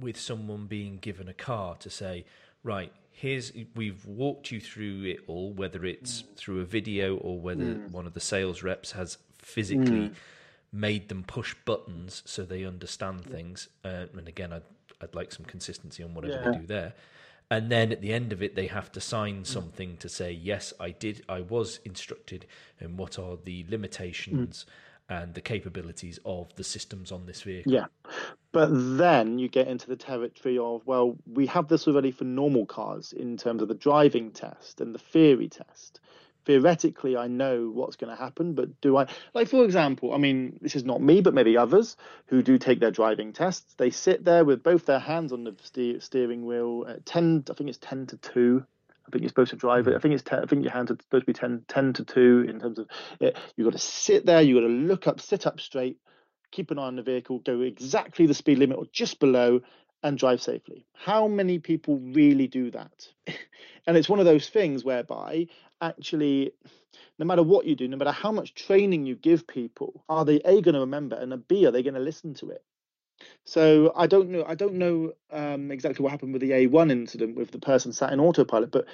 with 0.00 0.18
someone 0.18 0.66
being 0.66 0.98
given 0.98 1.28
a 1.28 1.34
car 1.34 1.76
to 1.76 1.90
say, 1.90 2.24
right, 2.62 2.92
here's 3.10 3.52
we've 3.74 4.04
walked 4.06 4.50
you 4.52 4.60
through 4.60 5.04
it 5.04 5.20
all, 5.26 5.52
whether 5.52 5.84
it's 5.84 6.22
mm. 6.22 6.36
through 6.36 6.60
a 6.60 6.64
video 6.64 7.16
or 7.16 7.40
whether 7.40 7.64
mm. 7.64 7.90
one 7.90 8.06
of 8.06 8.14
the 8.14 8.20
sales 8.20 8.62
reps 8.62 8.92
has 8.92 9.18
physically 9.38 10.08
mm. 10.08 10.14
made 10.72 11.08
them 11.08 11.24
push 11.24 11.54
buttons 11.64 12.22
so 12.24 12.44
they 12.44 12.64
understand 12.64 13.24
things. 13.24 13.68
Uh, 13.84 14.06
and 14.16 14.28
again, 14.28 14.52
I'd, 14.52 14.68
I'd 15.02 15.14
like 15.14 15.32
some 15.32 15.46
consistency 15.46 16.02
on 16.02 16.14
whatever 16.14 16.40
yeah. 16.42 16.50
they 16.50 16.58
do 16.58 16.66
there. 16.66 16.94
And 17.48 17.70
then 17.70 17.92
at 17.92 18.00
the 18.00 18.12
end 18.12 18.32
of 18.32 18.42
it, 18.42 18.56
they 18.56 18.66
have 18.66 18.90
to 18.92 19.00
sign 19.00 19.42
mm. 19.42 19.46
something 19.46 19.96
to 19.98 20.08
say, 20.08 20.32
yes, 20.32 20.74
I 20.80 20.90
did, 20.90 21.24
I 21.28 21.40
was 21.42 21.78
instructed, 21.84 22.46
and 22.80 22.98
what 22.98 23.18
are 23.18 23.36
the 23.42 23.64
limitations. 23.68 24.66
And 25.08 25.34
the 25.34 25.40
capabilities 25.40 26.18
of 26.24 26.52
the 26.56 26.64
systems 26.64 27.12
on 27.12 27.26
this 27.26 27.42
vehicle. 27.42 27.72
Yeah. 27.72 27.86
But 28.50 28.70
then 28.72 29.38
you 29.38 29.48
get 29.48 29.68
into 29.68 29.86
the 29.86 29.94
territory 29.94 30.58
of, 30.58 30.84
well, 30.84 31.16
we 31.32 31.46
have 31.46 31.68
this 31.68 31.86
already 31.86 32.10
for 32.10 32.24
normal 32.24 32.66
cars 32.66 33.12
in 33.12 33.36
terms 33.36 33.62
of 33.62 33.68
the 33.68 33.74
driving 33.74 34.32
test 34.32 34.80
and 34.80 34.92
the 34.92 34.98
theory 34.98 35.48
test. 35.48 36.00
Theoretically, 36.44 37.16
I 37.16 37.28
know 37.28 37.70
what's 37.72 37.94
going 37.94 38.10
to 38.10 38.20
happen, 38.20 38.54
but 38.54 38.80
do 38.80 38.96
I? 38.96 39.06
Like, 39.32 39.48
for 39.48 39.64
example, 39.64 40.12
I 40.12 40.18
mean, 40.18 40.58
this 40.60 40.74
is 40.74 40.84
not 40.84 41.00
me, 41.00 41.20
but 41.20 41.34
maybe 41.34 41.56
others 41.56 41.96
who 42.26 42.42
do 42.42 42.58
take 42.58 42.80
their 42.80 42.90
driving 42.90 43.32
tests. 43.32 43.74
They 43.74 43.90
sit 43.90 44.24
there 44.24 44.44
with 44.44 44.64
both 44.64 44.86
their 44.86 44.98
hands 44.98 45.32
on 45.32 45.44
the 45.44 46.00
steering 46.00 46.44
wheel, 46.46 46.84
at 46.88 47.06
10, 47.06 47.44
I 47.48 47.54
think 47.54 47.68
it's 47.68 47.78
10 47.78 48.06
to 48.08 48.16
2 48.16 48.66
I 49.06 49.10
think 49.10 49.22
you're 49.22 49.28
supposed 49.28 49.50
to 49.50 49.56
drive 49.56 49.86
it. 49.86 49.92
Hmm. 49.92 49.96
I 49.96 50.00
think 50.00 50.14
it's 50.14 50.22
ten, 50.22 50.42
I 50.42 50.46
think 50.46 50.62
your 50.62 50.72
hands 50.72 50.90
are 50.90 50.96
supposed 51.00 51.22
to 51.22 51.32
be 51.32 51.32
10, 51.32 51.64
10 51.68 51.92
to 51.94 52.04
two 52.04 52.46
in 52.48 52.60
terms 52.60 52.78
of 52.78 52.88
it. 53.20 53.36
You've 53.56 53.66
got 53.66 53.72
to 53.72 53.78
sit 53.78 54.26
there. 54.26 54.42
You've 54.42 54.56
got 54.56 54.68
to 54.68 54.72
look 54.72 55.06
up, 55.06 55.20
sit 55.20 55.46
up 55.46 55.60
straight, 55.60 55.98
keep 56.50 56.70
an 56.70 56.78
eye 56.78 56.86
on 56.86 56.96
the 56.96 57.02
vehicle, 57.02 57.38
go 57.40 57.60
exactly 57.60 58.26
the 58.26 58.34
speed 58.34 58.58
limit 58.58 58.78
or 58.78 58.86
just 58.92 59.20
below, 59.20 59.60
and 60.02 60.18
drive 60.18 60.42
safely. 60.42 60.86
How 60.92 61.26
many 61.26 61.58
people 61.58 61.98
really 61.98 62.46
do 62.46 62.70
that? 62.72 63.08
and 63.86 63.96
it's 63.96 64.08
one 64.08 64.18
of 64.18 64.24
those 64.24 64.48
things 64.48 64.84
whereby 64.84 65.48
actually, 65.80 66.52
no 67.18 67.26
matter 67.26 67.42
what 67.42 67.66
you 67.66 67.74
do, 67.74 67.88
no 67.88 67.96
matter 67.96 68.12
how 68.12 68.32
much 68.32 68.54
training 68.54 69.06
you 69.06 69.14
give 69.16 69.46
people, 69.46 70.04
are 70.08 70.24
they 70.24 70.36
a 70.36 70.60
going 70.60 70.74
to 70.74 70.80
remember 70.80 71.16
and 71.16 71.32
a 71.32 71.36
b 71.36 71.66
are 71.66 71.70
they 71.70 71.82
going 71.82 71.94
to 71.94 72.00
listen 72.00 72.34
to 72.34 72.50
it? 72.50 72.62
So 73.44 73.92
I 73.96 74.06
don't 74.06 74.30
know. 74.30 74.44
I 74.46 74.54
don't 74.54 74.74
know 74.74 75.12
um, 75.30 75.70
exactly 75.70 76.02
what 76.02 76.10
happened 76.10 76.32
with 76.32 76.42
the 76.42 76.50
A1 76.50 76.90
incident 76.90 77.36
with 77.36 77.50
the 77.50 77.58
person 77.58 77.92
sat 77.92 78.12
in 78.12 78.20
autopilot, 78.20 78.70
but 78.70 78.86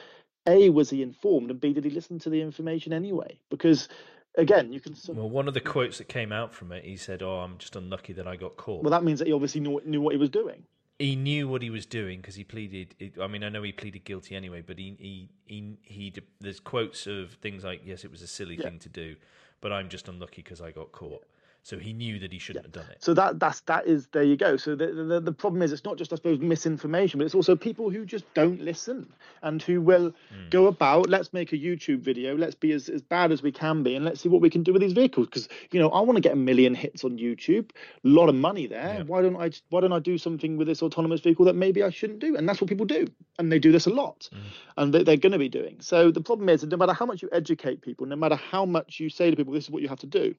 A, 0.46 0.70
was 0.70 0.90
he 0.90 1.02
informed? 1.02 1.50
And 1.50 1.60
B, 1.60 1.72
did 1.72 1.84
he 1.84 1.90
listen 1.90 2.18
to 2.20 2.30
the 2.30 2.40
information 2.40 2.92
anyway? 2.92 3.38
Because 3.50 3.88
again, 4.36 4.72
you 4.72 4.80
can. 4.80 4.94
Well, 5.08 5.28
one 5.28 5.48
of 5.48 5.54
the 5.54 5.60
quotes 5.60 5.98
that 5.98 6.08
came 6.08 6.32
out 6.32 6.54
from 6.54 6.72
it, 6.72 6.84
he 6.84 6.96
said, 6.96 7.22
"Oh, 7.22 7.38
I'm 7.38 7.58
just 7.58 7.76
unlucky 7.76 8.12
that 8.14 8.26
I 8.26 8.36
got 8.36 8.56
caught." 8.56 8.82
Well, 8.82 8.90
that 8.90 9.04
means 9.04 9.18
that 9.18 9.28
he 9.28 9.32
obviously 9.32 9.60
knew, 9.60 9.80
knew 9.84 10.00
what 10.00 10.12
he 10.12 10.18
was 10.18 10.30
doing. 10.30 10.64
He 10.98 11.16
knew 11.16 11.48
what 11.48 11.62
he 11.62 11.70
was 11.70 11.86
doing 11.86 12.20
because 12.20 12.34
he 12.34 12.44
pleaded. 12.44 12.94
I 13.20 13.26
mean, 13.26 13.42
I 13.42 13.48
know 13.48 13.62
he 13.62 13.72
pleaded 13.72 14.04
guilty 14.04 14.36
anyway, 14.36 14.62
but 14.64 14.78
he 14.78 14.96
he 14.98 15.28
he, 15.46 15.76
he 15.82 16.14
there's 16.40 16.60
quotes 16.60 17.06
of 17.06 17.32
things 17.42 17.64
like, 17.64 17.82
"Yes, 17.84 18.04
it 18.04 18.10
was 18.10 18.22
a 18.22 18.26
silly 18.26 18.56
yeah. 18.56 18.64
thing 18.64 18.78
to 18.80 18.88
do, 18.88 19.16
but 19.60 19.72
I'm 19.72 19.88
just 19.88 20.08
unlucky 20.08 20.42
because 20.42 20.60
I 20.60 20.70
got 20.70 20.92
caught." 20.92 21.24
So 21.64 21.78
he 21.78 21.92
knew 21.92 22.18
that 22.18 22.32
he 22.32 22.40
shouldn't 22.40 22.64
yeah. 22.64 22.80
have 22.80 22.86
done 22.86 22.92
it. 22.92 23.04
So 23.04 23.14
that 23.14 23.38
that's 23.38 23.60
that 23.62 23.86
is 23.86 24.08
there 24.08 24.24
you 24.24 24.36
go. 24.36 24.56
So 24.56 24.74
the, 24.74 24.86
the, 24.88 25.20
the 25.20 25.32
problem 25.32 25.62
is 25.62 25.72
it's 25.72 25.84
not 25.84 25.96
just 25.96 26.12
I 26.12 26.16
suppose 26.16 26.40
misinformation, 26.40 27.18
but 27.18 27.24
it's 27.24 27.36
also 27.36 27.54
people 27.54 27.88
who 27.88 28.04
just 28.04 28.24
don't 28.34 28.60
listen 28.60 29.12
and 29.42 29.62
who 29.62 29.80
will 29.80 30.10
mm. 30.10 30.50
go 30.50 30.66
about. 30.66 31.08
Let's 31.08 31.32
make 31.32 31.52
a 31.52 31.56
YouTube 31.56 32.00
video. 32.00 32.36
Let's 32.36 32.56
be 32.56 32.72
as, 32.72 32.88
as 32.88 33.00
bad 33.00 33.30
as 33.30 33.44
we 33.44 33.52
can 33.52 33.84
be, 33.84 33.94
and 33.94 34.04
let's 34.04 34.20
see 34.20 34.28
what 34.28 34.40
we 34.40 34.50
can 34.50 34.64
do 34.64 34.72
with 34.72 34.82
these 34.82 34.92
vehicles. 34.92 35.28
Because 35.28 35.48
you 35.70 35.78
know 35.78 35.88
I 35.90 36.00
want 36.00 36.16
to 36.16 36.20
get 36.20 36.32
a 36.32 36.36
million 36.36 36.74
hits 36.74 37.04
on 37.04 37.16
YouTube, 37.16 37.70
a 38.04 38.08
lot 38.08 38.28
of 38.28 38.34
money 38.34 38.66
there. 38.66 38.96
Yeah. 38.98 39.02
Why 39.04 39.22
don't 39.22 39.36
I 39.36 39.52
why 39.70 39.80
don't 39.82 39.92
I 39.92 40.00
do 40.00 40.18
something 40.18 40.56
with 40.56 40.66
this 40.66 40.82
autonomous 40.82 41.20
vehicle 41.20 41.44
that 41.44 41.54
maybe 41.54 41.84
I 41.84 41.90
shouldn't 41.90 42.18
do? 42.18 42.36
And 42.36 42.48
that's 42.48 42.60
what 42.60 42.68
people 42.68 42.86
do, 42.86 43.06
and 43.38 43.52
they 43.52 43.60
do 43.60 43.70
this 43.70 43.86
a 43.86 43.90
lot, 43.90 44.28
mm. 44.34 44.38
and 44.78 44.92
they, 44.92 45.04
they're 45.04 45.16
going 45.16 45.32
to 45.32 45.38
be 45.38 45.48
doing. 45.48 45.76
So 45.80 46.10
the 46.10 46.22
problem 46.22 46.48
is 46.48 46.64
no 46.64 46.76
matter 46.76 46.92
how 46.92 47.06
much 47.06 47.22
you 47.22 47.28
educate 47.30 47.82
people, 47.82 48.06
no 48.06 48.16
matter 48.16 48.34
how 48.34 48.66
much 48.66 48.98
you 48.98 49.08
say 49.08 49.30
to 49.30 49.36
people 49.36 49.54
this 49.54 49.64
is 49.64 49.70
what 49.70 49.82
you 49.82 49.88
have 49.88 50.00
to 50.00 50.08
do 50.08 50.34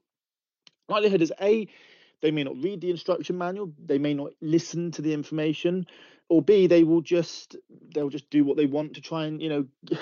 likelihood 0.88 1.22
is 1.22 1.32
a 1.40 1.66
they 2.20 2.30
may 2.30 2.44
not 2.44 2.56
read 2.62 2.80
the 2.80 2.90
instruction 2.90 3.36
manual 3.36 3.72
they 3.84 3.98
may 3.98 4.14
not 4.14 4.32
listen 4.40 4.90
to 4.90 5.02
the 5.02 5.12
information 5.12 5.86
or 6.28 6.42
b 6.42 6.66
they 6.66 6.84
will 6.84 7.00
just 7.00 7.56
they'll 7.94 8.08
just 8.08 8.28
do 8.30 8.44
what 8.44 8.56
they 8.56 8.66
want 8.66 8.94
to 8.94 9.00
try 9.00 9.26
and 9.26 9.42
you 9.42 9.48
know 9.48 9.66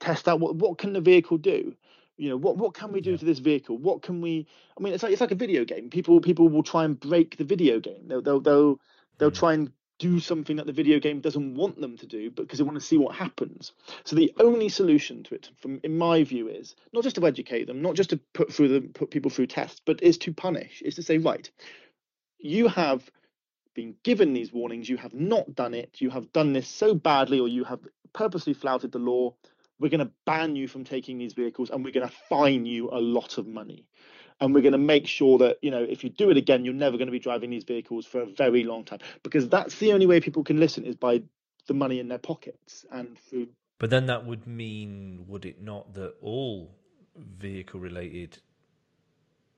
test 0.00 0.28
out 0.28 0.40
what 0.40 0.56
what 0.56 0.78
can 0.78 0.92
the 0.92 1.00
vehicle 1.00 1.38
do 1.38 1.74
you 2.16 2.28
know 2.28 2.36
what 2.36 2.56
what 2.56 2.74
can 2.74 2.92
we 2.92 3.00
do 3.00 3.12
yeah. 3.12 3.16
to 3.16 3.24
this 3.24 3.38
vehicle 3.38 3.76
what 3.76 4.02
can 4.02 4.20
we 4.20 4.46
i 4.78 4.82
mean 4.82 4.92
it's 4.92 5.02
like 5.02 5.12
it's 5.12 5.20
like 5.20 5.32
a 5.32 5.36
video 5.36 5.64
game 5.64 5.90
people 5.90 6.20
people 6.20 6.48
will 6.48 6.62
try 6.62 6.84
and 6.84 7.00
break 7.00 7.36
the 7.36 7.44
video 7.44 7.80
game 7.80 8.06
they'll 8.06 8.22
they'll 8.22 8.40
they'll, 8.40 8.80
they'll 9.18 9.30
mm. 9.30 9.38
try 9.38 9.52
and 9.54 9.72
do 9.98 10.18
something 10.18 10.56
that 10.56 10.66
the 10.66 10.72
video 10.72 10.98
game 10.98 11.20
doesn't 11.20 11.54
want 11.54 11.80
them 11.80 11.96
to 11.96 12.06
do 12.06 12.30
because 12.30 12.58
they 12.58 12.64
want 12.64 12.78
to 12.78 12.84
see 12.84 12.98
what 12.98 13.14
happens. 13.14 13.72
So 14.04 14.16
the 14.16 14.32
only 14.40 14.68
solution 14.68 15.22
to 15.24 15.34
it, 15.34 15.50
from 15.60 15.80
in 15.84 15.96
my 15.96 16.24
view, 16.24 16.48
is 16.48 16.74
not 16.92 17.04
just 17.04 17.16
to 17.16 17.26
educate 17.26 17.66
them, 17.66 17.82
not 17.82 17.94
just 17.94 18.10
to 18.10 18.20
put 18.32 18.52
through 18.52 18.68
them, 18.68 18.90
put 18.94 19.10
people 19.10 19.30
through 19.30 19.46
tests, 19.46 19.80
but 19.84 20.02
is 20.02 20.18
to 20.18 20.32
punish, 20.32 20.82
is 20.82 20.96
to 20.96 21.02
say, 21.02 21.18
right, 21.18 21.48
you 22.38 22.68
have 22.68 23.08
been 23.74 23.94
given 24.02 24.32
these 24.32 24.52
warnings, 24.52 24.88
you 24.88 24.96
have 24.96 25.14
not 25.14 25.54
done 25.54 25.74
it, 25.74 26.00
you 26.00 26.10
have 26.10 26.32
done 26.32 26.52
this 26.52 26.68
so 26.68 26.94
badly, 26.94 27.40
or 27.40 27.48
you 27.48 27.64
have 27.64 27.80
purposely 28.12 28.54
flouted 28.54 28.92
the 28.92 28.98
law. 28.98 29.34
We're 29.80 29.90
going 29.90 30.06
to 30.06 30.12
ban 30.24 30.54
you 30.56 30.68
from 30.68 30.84
taking 30.84 31.18
these 31.18 31.32
vehicles, 31.32 31.70
and 31.70 31.84
we're 31.84 31.92
going 31.92 32.08
to 32.08 32.14
fine 32.28 32.66
you 32.66 32.90
a 32.90 33.00
lot 33.00 33.38
of 33.38 33.46
money 33.46 33.86
and 34.40 34.54
we're 34.54 34.62
going 34.62 34.72
to 34.72 34.78
make 34.78 35.06
sure 35.06 35.38
that 35.38 35.58
you 35.62 35.70
know 35.70 35.82
if 35.82 36.04
you 36.04 36.10
do 36.10 36.30
it 36.30 36.36
again 36.36 36.64
you're 36.64 36.74
never 36.74 36.96
going 36.96 37.06
to 37.06 37.12
be 37.12 37.18
driving 37.18 37.50
these 37.50 37.64
vehicles 37.64 38.06
for 38.06 38.20
a 38.22 38.26
very 38.26 38.64
long 38.64 38.84
time 38.84 38.98
because 39.22 39.48
that's 39.48 39.76
the 39.78 39.92
only 39.92 40.06
way 40.06 40.20
people 40.20 40.44
can 40.44 40.58
listen 40.58 40.84
is 40.84 40.96
by 40.96 41.22
the 41.66 41.74
money 41.74 42.00
in 42.00 42.08
their 42.08 42.18
pockets 42.18 42.84
and 42.90 43.18
through 43.30 43.48
but 43.78 43.90
then 43.90 44.06
that 44.06 44.24
would 44.26 44.46
mean 44.46 45.24
would 45.28 45.44
it 45.44 45.62
not 45.62 45.94
that 45.94 46.14
all 46.20 46.74
vehicle 47.16 47.80
related 47.80 48.38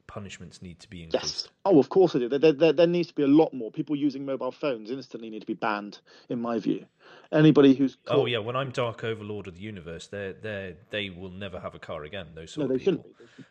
punishments 0.07 0.63
need 0.63 0.81
to 0.81 0.91
be 0.91 1.03
increased. 1.03 1.25
Yes. 1.25 1.49
Oh, 1.65 1.79
of 1.79 1.89
course 1.89 2.13
they 2.13 2.21
do. 2.21 2.29
There, 2.29 2.53
there, 2.53 2.73
there, 2.73 2.87
needs 2.87 3.09
to 3.09 3.15
be 3.15 3.23
a 3.23 3.29
lot 3.29 3.53
more. 3.53 3.71
People 3.71 3.97
using 3.97 4.25
mobile 4.25 4.53
phones 4.53 4.91
instantly 4.91 5.31
need 5.31 5.41
to 5.41 5.47
be 5.47 5.55
banned, 5.55 5.99
in 6.29 6.41
my 6.41 6.59
view. 6.59 6.87
Anybody 7.33 7.75
who's 7.75 7.97
caught... 8.05 8.19
oh 8.19 8.27
yeah, 8.27 8.39
when 8.39 8.57
I'm 8.57 8.71
Dark 8.71 9.05
Overlord 9.05 9.47
of 9.47 9.55
the 9.55 9.61
universe, 9.61 10.07
they 10.09 10.35
they 10.41 10.77
they 10.91 11.11
will 11.11 11.31
never 11.31 11.61
have 11.61 11.75
a 11.75 11.79
car 11.79 12.05
again. 12.05 12.29
Those 12.35 12.53
sort 12.53 12.69
no, 12.69 12.77
they 12.77 12.85
people. 12.85 13.07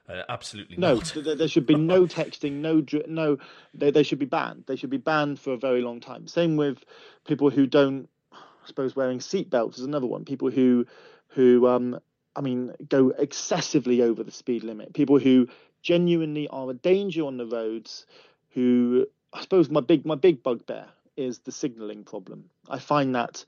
Uh, 0.10 0.24
absolutely 0.30 0.78
no. 0.78 0.96
Not. 0.96 1.14
There, 1.24 1.36
there 1.36 1.48
should 1.48 1.66
be 1.66 1.76
no 1.76 2.06
texting, 2.06 2.54
no 2.54 2.84
no. 3.08 3.38
They 3.74 3.92
they 3.92 4.04
should 4.04 4.20
be 4.20 4.26
banned. 4.26 4.64
They 4.68 4.76
should 4.76 4.90
be 4.90 4.98
banned 4.98 5.40
for 5.40 5.54
a 5.54 5.58
very 5.58 5.82
long 5.82 6.00
time. 6.00 6.28
Same 6.28 6.58
with 6.58 6.84
people 7.28 7.50
who 7.50 7.68
don't. 7.68 8.10
I 8.34 8.68
suppose 8.68 8.96
wearing 8.96 9.20
seatbelts 9.20 9.76
is 9.76 9.86
another 9.86 10.08
one. 10.08 10.26
People 10.26 10.50
who 10.50 10.86
who 11.30 11.68
um 11.68 12.00
I 12.36 12.42
mean, 12.42 12.74
go 12.88 13.10
excessively 13.10 14.02
over 14.02 14.24
the 14.24 14.32
speed 14.32 14.64
limit. 14.64 14.94
People 14.94 15.20
who 15.20 15.48
genuinely 15.86 16.48
are 16.48 16.72
a 16.72 16.74
danger 16.74 17.24
on 17.26 17.38
the 17.38 17.46
roads 17.46 18.08
who 18.50 19.06
I 19.32 19.42
suppose 19.42 19.70
my 19.70 19.82
big 19.82 20.06
my 20.06 20.16
big 20.16 20.42
bugbear 20.42 20.88
is 21.16 21.40
the 21.40 21.52
signalling 21.52 22.04
problem. 22.04 22.50
I 22.68 22.80
find 22.80 23.16
that 23.16 23.46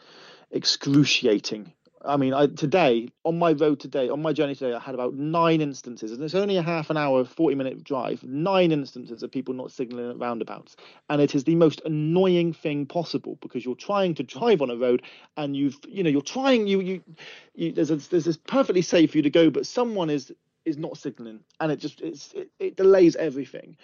excruciating. 0.51 1.73
I 2.05 2.15
mean, 2.15 2.33
I, 2.33 2.45
today 2.45 3.09
on 3.25 3.39
my 3.39 3.53
road 3.53 3.79
today, 3.79 4.07
on 4.07 4.21
my 4.21 4.31
journey 4.31 4.53
today, 4.53 4.73
I 4.73 4.79
had 4.79 4.93
about 4.93 5.15
nine 5.15 5.61
instances, 5.61 6.11
and 6.11 6.23
it's 6.23 6.35
only 6.35 6.57
a 6.57 6.61
half 6.61 6.91
an 6.91 6.95
hour, 6.95 7.25
forty 7.25 7.55
minute 7.55 7.83
drive. 7.83 8.23
Nine 8.23 8.71
instances 8.71 9.23
of 9.23 9.31
people 9.31 9.55
not 9.55 9.71
signalling 9.71 10.11
at 10.11 10.19
roundabouts, 10.19 10.75
and 11.09 11.19
it 11.19 11.33
is 11.33 11.43
the 11.43 11.55
most 11.55 11.81
annoying 11.85 12.53
thing 12.53 12.85
possible 12.85 13.39
because 13.41 13.65
you're 13.65 13.75
trying 13.75 14.13
to 14.13 14.23
drive 14.23 14.61
on 14.61 14.69
a 14.69 14.75
road, 14.75 15.01
and 15.37 15.55
you've, 15.55 15.79
you 15.87 16.03
know, 16.03 16.09
you're 16.09 16.21
trying, 16.21 16.67
you, 16.67 16.81
you, 16.81 17.03
you 17.55 17.71
there's 17.71 17.89
a, 17.89 17.95
there's 17.95 18.25
this 18.25 18.37
perfectly 18.37 18.83
safe 18.83 19.11
for 19.11 19.17
you 19.17 19.23
to 19.23 19.31
go, 19.31 19.49
but 19.49 19.65
someone 19.65 20.11
is 20.11 20.31
is 20.67 20.77
not 20.77 20.97
signaling, 20.97 21.39
and 21.59 21.71
it 21.71 21.77
just 21.79 22.01
it's 22.01 22.33
it, 22.33 22.51
it 22.59 22.75
delays 22.75 23.15
everything. 23.15 23.75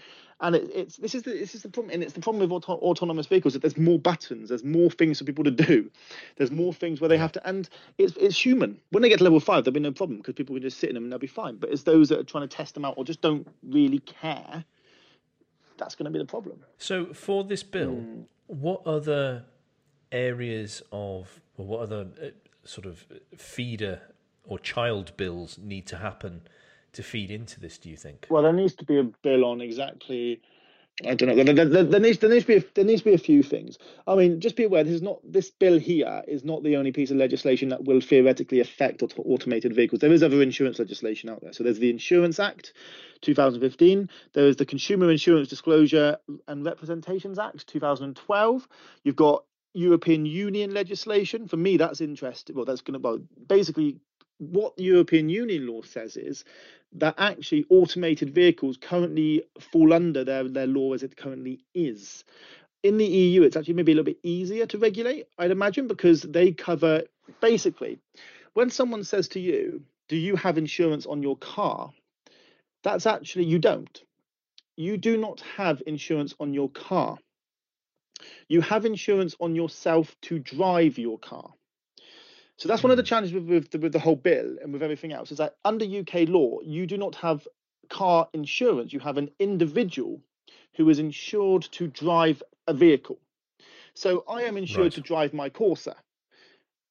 And 0.42 0.56
it, 0.56 0.70
it's 0.74 0.98
this 0.98 1.16
is 1.16 1.24
the 1.24 1.32
this 1.32 1.56
is 1.56 1.64
the 1.64 1.70
problem, 1.70 1.94
and 1.94 2.04
it's 2.04 2.14
the 2.14 2.20
problem 2.20 2.42
with 2.42 2.52
auto, 2.52 2.74
autonomous 2.74 3.28
vehicles 3.28 3.54
that 3.54 3.62
there's 3.62 3.78
more 3.78 3.98
buttons, 3.98 4.50
there's 4.50 4.64
more 4.64 4.90
things 4.90 5.20
for 5.20 5.24
people 5.24 5.44
to 5.46 5.52
do, 5.52 5.90
there's 6.36 6.52
more 6.52 6.74
things 6.74 7.00
where 7.00 7.08
they 7.08 7.18
have 7.18 7.32
to, 7.32 7.48
and 7.48 7.70
it's 7.98 8.16
it's 8.18 8.38
human. 8.38 8.80
When 8.90 9.02
they 9.02 9.10
get 9.10 9.20
to 9.20 9.24
level 9.24 9.40
five, 9.40 9.64
there'll 9.64 9.74
be 9.74 9.80
no 9.80 9.92
problem 9.92 10.18
because 10.18 10.34
people 10.34 10.56
can 10.56 10.64
just 10.64 10.80
sit 10.80 10.90
in 10.90 10.96
them 10.96 11.04
and 11.04 11.12
they'll 11.12 11.20
be 11.20 11.28
fine. 11.28 11.56
But 11.56 11.72
it's 11.72 11.84
those 11.84 12.10
that 12.10 12.20
are 12.20 12.24
trying 12.24 12.48
to 12.48 12.56
test 12.56 12.74
them 12.74 12.84
out 12.84 12.96
or 12.98 13.06
just 13.06 13.22
don't 13.22 13.48
really 13.64 14.00
care. 14.00 14.66
That's 15.78 15.96
going 15.96 16.06
to 16.06 16.12
be 16.12 16.20
the 16.20 16.26
problem. 16.26 16.64
So 16.78 17.14
for 17.14 17.44
this 17.44 17.64
bill, 17.64 17.96
mm. 17.96 18.26
what 18.48 18.86
other 18.86 19.46
areas 20.12 20.82
of, 20.92 21.40
or 21.58 21.66
what 21.66 21.80
other 21.82 22.08
uh, 22.22 22.28
sort 22.66 22.86
of 22.86 23.06
feeder 23.38 24.02
or 24.46 24.60
child 24.60 25.16
bills 25.18 25.58
need 25.58 25.88
to 25.88 25.98
happen 25.98 26.42
to 26.94 27.04
feed 27.04 27.32
into 27.32 27.60
this? 27.60 27.78
Do 27.78 27.90
you 27.90 27.98
think? 27.98 28.28
Well, 28.30 28.44
there 28.44 28.54
needs 28.54 28.76
to 28.76 28.86
be 28.86 29.00
a 29.00 29.04
bill 29.04 29.46
on 29.46 29.62
exactly. 29.62 30.42
I 31.08 31.16
don't 31.16 31.36
know. 31.36 31.44
There, 31.44 31.66
there, 31.66 31.84
there, 31.84 32.00
needs 32.00 32.20
there 32.20 32.30
needs 32.30 32.46
to 32.46 32.48
be 32.48 32.58
a, 32.58 32.64
there 32.76 32.86
needs 32.86 33.02
to 33.02 33.10
be 33.10 33.16
a 33.16 33.20
few 33.20 33.42
things. 33.42 33.80
I 34.06 34.14
mean, 34.14 34.40
just 34.40 34.56
be 34.56 34.64
aware. 34.64 34.84
This 34.84 34.94
is 34.94 35.02
not 35.02 35.20
this 35.24 35.50
bill 35.50 35.80
here 35.80 36.24
is 36.28 36.44
not 36.46 36.62
the 36.64 36.78
only 36.78 36.92
piece 36.92 37.10
of 37.10 37.18
legislation 37.18 37.70
that 37.70 37.84
will 37.84 38.00
theoretically 38.00 38.60
affect 38.60 39.02
auto- 39.02 39.24
automated 39.24 39.76
vehicles. 39.76 40.02
There 40.02 40.14
is 40.14 40.22
other 40.22 40.42
insurance 40.44 40.78
legislation 40.78 41.30
out 41.30 41.42
there. 41.42 41.52
So 41.52 41.64
there's 41.64 41.80
the 41.80 41.90
Insurance 41.90 42.40
Act, 42.40 42.74
2015. 43.22 44.08
There 44.34 44.46
is 44.46 44.58
the 44.58 44.68
Consumer 44.68 45.10
Insurance 45.10 45.48
Disclosure 45.48 46.18
and 46.48 46.64
Representations 46.64 47.40
Act, 47.40 47.66
2012. 47.66 48.68
You've 49.04 49.16
got 49.16 49.46
European 49.74 50.28
Union 50.28 50.74
legislation. 50.74 51.48
For 51.48 51.58
me, 51.58 51.78
that's 51.78 52.02
interesting. 52.02 52.56
Well, 52.56 52.66
that's 52.66 52.82
going 52.82 53.02
to 53.02 53.08
well, 53.08 53.20
basically 53.48 53.98
what 54.40 54.76
the 54.78 54.84
European 54.84 55.30
Union 55.30 55.68
law 55.68 55.82
says 55.82 56.18
is 56.18 56.44
that 56.94 57.16
actually 57.18 57.66
automated 57.70 58.34
vehicles 58.34 58.78
currently 58.78 59.44
fall 59.60 59.94
under 59.94 60.24
their, 60.24 60.48
their 60.48 60.68
law 60.68 60.94
as 60.94 61.04
it 61.04 61.18
currently 61.18 61.60
is. 61.74 62.24
In 62.84 62.98
the 62.98 63.06
EU, 63.06 63.44
it's 63.44 63.56
actually 63.56 63.76
maybe 63.76 63.94
a 63.94 63.96
little 63.96 64.06
bit 64.06 64.20
easier 64.24 64.66
to 64.68 64.78
regulate, 64.78 65.26
I'd 65.38 65.52
imagine, 65.52 65.88
because 65.88 66.22
they 66.22 66.52
cover 66.52 67.04
basically 67.42 68.00
when 68.54 68.70
someone 68.70 69.04
says 69.04 69.28
to 69.30 69.40
you, 69.40 69.84
Do 70.08 70.18
you 70.18 70.36
have 70.36 70.58
insurance 70.58 71.06
on 71.06 71.24
your 71.24 71.38
car? 71.38 71.92
That's 72.84 73.06
actually, 73.06 73.46
you 73.46 73.60
don't. 73.60 74.02
You 74.76 74.98
do 74.98 75.18
not 75.18 75.42
have 75.58 75.82
insurance 75.88 76.36
on 76.40 76.54
your 76.54 76.70
car. 76.70 77.18
You 78.48 78.62
have 78.62 78.86
insurance 78.86 79.36
on 79.40 79.56
yourself 79.56 80.16
to 80.24 80.40
drive 80.40 80.98
your 80.98 81.18
car. 81.18 81.54
So 82.58 82.70
that's 82.70 82.84
one 82.84 82.92
of 82.92 82.98
the 82.98 83.04
hmm. 83.04 83.08
challenges 83.08 83.34
with, 83.34 83.50
with 83.50 83.72
the, 83.72 83.80
with 83.80 83.94
the 83.94 84.00
whole 84.00 84.16
bill 84.16 84.58
and 84.62 84.72
with 84.72 84.84
everything 84.84 85.12
else 85.12 85.32
is 85.32 85.40
that 85.40 85.56
under 85.66 85.86
UK 85.86 86.28
law, 86.28 86.60
you 86.62 86.86
do 86.86 86.98
not 86.98 87.16
have 87.16 87.48
car 87.90 88.28
insurance. 88.34 88.94
You 88.94 89.00
have 89.00 89.18
an 89.18 89.30
individual 89.40 90.22
who 90.76 90.90
is 90.90 91.00
insured 91.00 91.64
to 91.64 91.88
drive 91.88 92.42
a 92.68 92.74
vehicle. 92.74 93.20
So 93.94 94.24
I 94.28 94.44
am 94.44 94.58
insured 94.58 94.86
right. 94.86 94.94
to 94.94 95.02
drive 95.02 95.34
my 95.34 95.50
Corsa. 95.50 95.96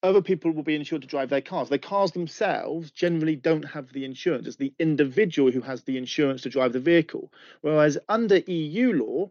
Other 0.05 0.23
people 0.23 0.51
will 0.51 0.65
be 0.65 0.75
insured 0.75 1.03
to 1.03 1.09
drive 1.09 1.29
their 1.31 1.41
cars. 1.41 1.69
Their 1.69 1.79
cars 1.79 2.11
themselves 2.11 2.91
generally 2.91 3.37
don't 3.37 3.63
have 3.63 3.93
the 3.93 4.05
insurance. 4.05 4.47
It's 4.49 4.57
the 4.57 4.73
individual 4.79 5.53
who 5.53 5.61
has 5.61 5.83
the 5.83 5.97
insurance 5.97 6.43
to 6.43 6.51
drive 6.51 6.73
the 6.73 6.81
vehicle. 6.81 7.33
Whereas 7.61 7.99
under 8.09 8.39
EU 8.39 8.93
law, 8.93 9.31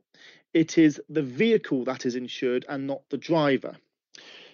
it 0.53 0.77
is 0.77 1.01
the 1.09 1.21
vehicle 1.21 1.83
that 1.85 2.05
is 2.05 2.15
insured 2.15 2.65
and 2.69 2.87
not 2.87 3.01
the 3.09 3.17
driver. 3.17 3.75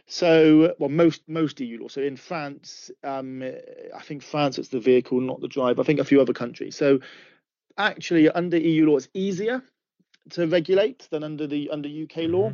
So, 0.08 0.74
well, 0.80 0.90
most 0.90 1.28
most 1.28 1.60
EU 1.60 1.82
law. 1.82 1.90
So 1.90 2.02
in 2.02 2.16
France, 2.16 2.90
um, 3.04 3.44
I 3.44 4.02
think 4.02 4.24
France 4.24 4.58
it's 4.58 4.70
the 4.70 4.80
vehicle, 4.80 5.20
not 5.20 5.42
the 5.42 5.50
driver. 5.50 5.82
I 5.82 5.84
think 5.84 6.00
a 6.00 6.06
few 6.06 6.22
other 6.22 6.34
countries. 6.34 6.78
So 6.78 7.00
actually, 7.78 8.30
under 8.30 8.58
EU 8.58 8.88
law, 8.88 8.98
it's 8.98 9.10
easier 9.14 9.62
to 10.32 10.48
regulate 10.48 11.08
than 11.12 11.24
under 11.24 11.46
the 11.46 11.70
under 11.70 11.90
UK 11.90 12.24
mm-hmm. 12.24 12.34
law. 12.34 12.54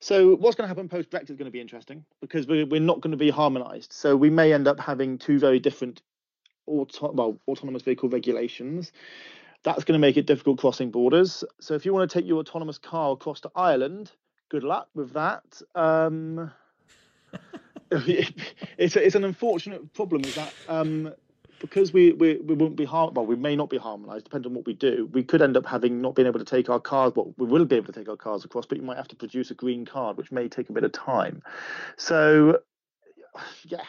So 0.00 0.36
what's 0.36 0.56
going 0.56 0.64
to 0.64 0.68
happen 0.68 0.88
post 0.88 1.10
Brexit 1.10 1.30
is 1.30 1.36
going 1.36 1.46
to 1.46 1.50
be 1.50 1.60
interesting 1.60 2.04
because 2.20 2.46
we're, 2.46 2.66
we're 2.66 2.80
not 2.80 3.00
going 3.00 3.10
to 3.10 3.16
be 3.16 3.30
harmonised. 3.30 3.92
So 3.92 4.16
we 4.16 4.30
may 4.30 4.52
end 4.52 4.68
up 4.68 4.78
having 4.78 5.18
two 5.18 5.38
very 5.38 5.58
different 5.58 6.02
auto- 6.66 7.12
well, 7.12 7.40
autonomous 7.48 7.82
vehicle 7.82 8.08
regulations. 8.08 8.92
That's 9.64 9.82
going 9.84 9.94
to 9.94 10.00
make 10.00 10.16
it 10.16 10.26
difficult 10.26 10.58
crossing 10.58 10.90
borders. 10.90 11.42
So 11.60 11.74
if 11.74 11.84
you 11.84 11.92
want 11.92 12.08
to 12.08 12.18
take 12.18 12.28
your 12.28 12.38
autonomous 12.38 12.78
car 12.78 13.12
across 13.12 13.40
to 13.40 13.50
Ireland, 13.56 14.12
good 14.50 14.62
luck 14.62 14.88
with 14.94 15.12
that. 15.14 15.60
Um, 15.74 16.52
it's 18.78 18.96
a, 18.96 19.04
it's 19.06 19.14
an 19.14 19.24
unfortunate 19.24 19.92
problem 19.94 20.24
is 20.24 20.34
that 20.34 20.52
um, 20.68 21.12
because 21.60 21.92
we, 21.92 22.12
we 22.12 22.36
we 22.36 22.54
won't 22.54 22.76
be 22.76 22.84
har- 22.84 23.10
well 23.10 23.26
we 23.26 23.36
may 23.36 23.56
not 23.56 23.70
be 23.70 23.78
harmonized 23.78 24.24
depending 24.24 24.50
on 24.50 24.56
what 24.56 24.66
we 24.66 24.74
do 24.74 25.08
we 25.12 25.22
could 25.22 25.42
end 25.42 25.56
up 25.56 25.66
having 25.66 26.00
not 26.00 26.14
being 26.14 26.26
able 26.26 26.38
to 26.38 26.44
take 26.44 26.68
our 26.68 26.80
cars 26.80 27.12
but 27.14 27.38
we 27.38 27.46
will 27.46 27.64
be 27.64 27.76
able 27.76 27.86
to 27.86 27.92
take 27.92 28.08
our 28.08 28.16
cars 28.16 28.44
across 28.44 28.66
but 28.66 28.78
you 28.78 28.84
might 28.84 28.96
have 28.96 29.08
to 29.08 29.16
produce 29.16 29.50
a 29.50 29.54
green 29.54 29.84
card 29.86 30.16
which 30.16 30.30
may 30.30 30.48
take 30.48 30.68
a 30.68 30.72
bit 30.72 30.84
of 30.84 30.92
time. 30.92 31.42
So 31.96 32.60
yeah 33.64 33.84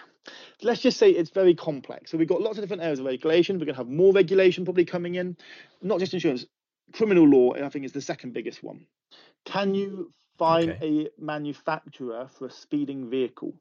let's 0.62 0.82
just 0.82 0.98
say 0.98 1.10
it's 1.10 1.32
very 1.32 1.56
complex. 1.56 2.12
So 2.12 2.18
we've 2.18 2.28
got 2.28 2.42
lots 2.42 2.58
of 2.58 2.64
different 2.64 2.84
areas 2.84 3.00
of 3.00 3.06
regulation. 3.06 3.58
We're 3.58 3.66
going 3.66 3.76
to 3.76 3.80
have 3.80 3.90
more 3.90 4.14
regulation 4.14 4.64
probably 4.64 4.86
coming 4.86 5.16
in 5.16 5.36
not 5.82 6.00
just 6.00 6.14
insurance 6.14 6.46
criminal 6.92 7.28
law 7.28 7.54
i 7.54 7.70
think 7.70 7.86
is 7.86 7.92
the 7.92 8.02
second 8.02 8.34
biggest 8.34 8.64
one. 8.64 8.86
Can 9.46 9.76
you 9.76 10.12
fine 10.40 10.72
Okay. 10.72 11.08
a 11.20 11.22
manufacturer 11.24 12.28
for 12.38 12.48
a 12.48 12.52
speeding 12.52 13.10
vehicle 13.10 13.54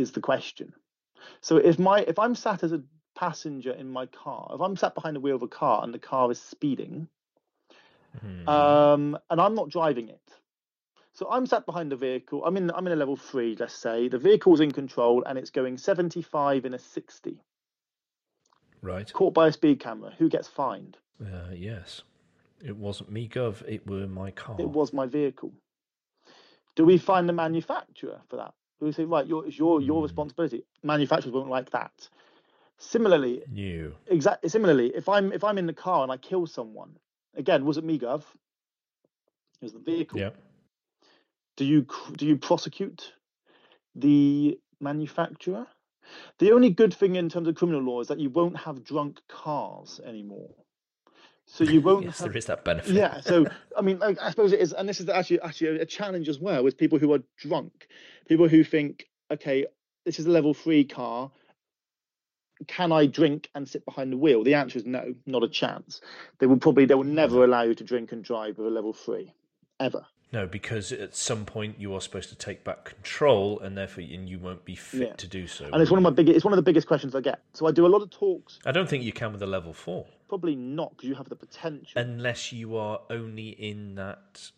is 0.00 0.12
the 0.12 0.20
question 0.20 0.72
so 1.40 1.56
if 1.58 1.78
my 1.78 2.00
if 2.00 2.18
I'm 2.18 2.34
sat 2.34 2.62
as 2.62 2.72
a 2.72 2.82
passenger 3.14 3.72
in 3.72 3.90
my 3.90 4.06
car, 4.06 4.50
if 4.54 4.60
I'm 4.60 4.76
sat 4.76 4.94
behind 4.94 5.16
the 5.16 5.20
wheel 5.20 5.36
of 5.36 5.42
a 5.42 5.48
car 5.48 5.84
and 5.84 5.92
the 5.92 5.98
car 5.98 6.30
is 6.30 6.40
speeding, 6.40 7.08
Hmm. 8.20 8.48
um, 8.48 9.18
and 9.28 9.40
I'm 9.40 9.54
not 9.54 9.68
driving 9.68 10.08
it, 10.08 10.20
so 11.12 11.28
I'm 11.30 11.46
sat 11.46 11.66
behind 11.66 11.92
the 11.92 11.96
vehicle. 11.96 12.44
I'm 12.44 12.56
in 12.56 12.70
I'm 12.70 12.86
in 12.86 12.92
a 12.92 12.96
level 12.96 13.16
three, 13.16 13.54
let's 13.58 13.74
say. 13.74 14.08
The 14.08 14.18
vehicle's 14.18 14.60
in 14.60 14.70
control 14.72 15.22
and 15.26 15.38
it's 15.38 15.50
going 15.50 15.76
75 15.78 16.64
in 16.64 16.74
a 16.74 16.78
60. 16.78 17.38
right. 18.82 19.12
Caught 19.12 19.34
by 19.34 19.48
a 19.48 19.52
speed 19.52 19.78
camera, 19.80 20.12
who 20.18 20.28
gets 20.28 20.48
fined? 20.48 20.96
Uh, 21.20 21.52
yes. 21.54 22.02
It 22.64 22.76
wasn't 22.76 23.10
me, 23.10 23.28
Gov. 23.28 23.62
It 23.68 23.86
were 23.86 24.06
my 24.06 24.30
car. 24.30 24.56
It 24.58 24.68
was 24.68 24.92
my 24.92 25.06
vehicle. 25.06 25.52
Do 26.76 26.84
we 26.84 26.98
find 26.98 27.28
the 27.28 27.32
manufacturer 27.32 28.20
for 28.28 28.36
that? 28.36 28.54
We 28.80 28.92
say 28.92 29.04
right, 29.04 29.26
your 29.26 29.46
it's 29.46 29.58
your 29.58 29.80
your 29.80 30.00
Hmm. 30.00 30.04
responsibility? 30.04 30.64
Manufacturers 30.82 31.34
won't 31.34 31.50
like 31.50 31.70
that. 31.70 32.08
Similarly, 32.78 33.42
new. 33.46 33.94
exactly 34.08 34.48
similarly 34.50 34.92
if 34.94 35.08
i'm 35.08 35.32
if 35.32 35.44
i'm 35.44 35.58
in 35.58 35.66
the 35.66 35.72
car 35.72 36.02
and 36.02 36.12
i 36.12 36.16
kill 36.16 36.46
someone 36.46 36.96
again 37.36 37.64
was 37.64 37.78
it 37.78 37.84
me 37.84 37.98
gov 37.98 38.20
it 38.20 39.64
was 39.64 39.72
the 39.72 39.78
vehicle 39.80 40.18
Yeah. 40.20 40.30
do 41.56 41.64
you 41.64 41.86
do 42.16 42.26
you 42.26 42.36
prosecute 42.36 43.14
the 43.94 44.58
manufacturer 44.80 45.66
the 46.38 46.52
only 46.52 46.70
good 46.70 46.94
thing 46.94 47.16
in 47.16 47.28
terms 47.28 47.48
of 47.48 47.54
criminal 47.56 47.82
law 47.82 48.00
is 48.00 48.08
that 48.08 48.20
you 48.20 48.30
won't 48.30 48.56
have 48.56 48.84
drunk 48.84 49.20
cars 49.28 50.00
anymore 50.04 50.50
so 51.52 51.64
you 51.64 51.80
won't 51.80 52.04
Yes, 52.04 52.20
have, 52.20 52.28
there 52.28 52.36
is 52.36 52.46
that 52.46 52.64
benefit. 52.64 52.94
yeah 52.94 53.20
so 53.20 53.46
i 53.76 53.82
mean 53.82 54.02
I, 54.02 54.16
I 54.20 54.30
suppose 54.30 54.52
it 54.52 54.60
is 54.60 54.72
and 54.72 54.88
this 54.88 55.00
is 55.00 55.08
actually 55.08 55.40
actually 55.40 55.80
a 55.80 55.86
challenge 55.86 56.28
as 56.28 56.38
well 56.38 56.62
with 56.62 56.78
people 56.78 56.98
who 56.98 57.12
are 57.12 57.20
drunk 57.38 57.88
people 58.28 58.48
who 58.48 58.62
think 58.64 59.06
okay 59.30 59.66
this 60.04 60.18
is 60.18 60.26
a 60.26 60.30
level 60.30 60.54
three 60.54 60.84
car 60.84 61.30
can 62.66 62.92
i 62.92 63.06
drink 63.06 63.48
and 63.54 63.68
sit 63.68 63.84
behind 63.84 64.12
the 64.12 64.16
wheel? 64.16 64.44
The 64.44 64.54
answer 64.54 64.78
is 64.78 64.84
no 64.84 65.14
not 65.26 65.42
a 65.42 65.48
chance. 65.48 66.00
They 66.38 66.46
will 66.46 66.58
probably 66.58 66.84
they 66.84 66.94
will 66.94 67.04
never 67.04 67.36
mm. 67.36 67.44
allow 67.44 67.62
you 67.62 67.74
to 67.74 67.84
drink 67.84 68.12
and 68.12 68.22
drive 68.22 68.58
with 68.58 68.66
a 68.66 68.70
level 68.70 68.92
three 68.92 69.32
ever 69.78 70.04
No, 70.32 70.46
because 70.46 70.92
at 70.92 71.16
some 71.16 71.44
point 71.44 71.76
you 71.80 71.92
are 71.94 72.00
supposed 72.00 72.28
to 72.28 72.36
take 72.36 72.62
back 72.62 72.84
control, 72.84 73.58
and 73.58 73.76
therefore 73.76 74.04
and 74.04 74.28
you 74.28 74.38
won't 74.38 74.64
be 74.64 74.76
fit 74.76 75.00
Yeah. 75.08 75.12
to 75.14 75.26
do 75.26 75.46
so. 75.48 75.64
and 75.72 75.82
it's 75.82 75.90
one 75.90 75.98
of 75.98 76.04
my 76.04 76.10
big 76.10 76.28
it's 76.28 76.44
one 76.44 76.52
of 76.52 76.56
the 76.56 76.62
biggest 76.62 76.86
questions 76.86 77.14
i 77.14 77.20
get. 77.20 77.40
So 77.52 77.66
i 77.66 77.72
do 77.72 77.84
a 77.86 77.88
lot 77.88 78.02
of 78.02 78.10
talks. 78.10 78.58
I 78.64 78.72
don't 78.72 78.88
think 78.88 79.02
you 79.02 79.12
can 79.12 79.32
with 79.32 79.42
a 79.42 79.46
level 79.46 79.72
four, 79.72 80.06
probably 80.28 80.54
not 80.54 80.90
because 80.96 81.08
you 81.08 81.14
have 81.16 81.28
the 81.28 81.36
potential. 81.36 82.00
Unless 82.00 82.52
you 82.52 82.76
are 82.76 83.00
only 83.10 83.48
in 83.48 83.96
that 83.96 84.50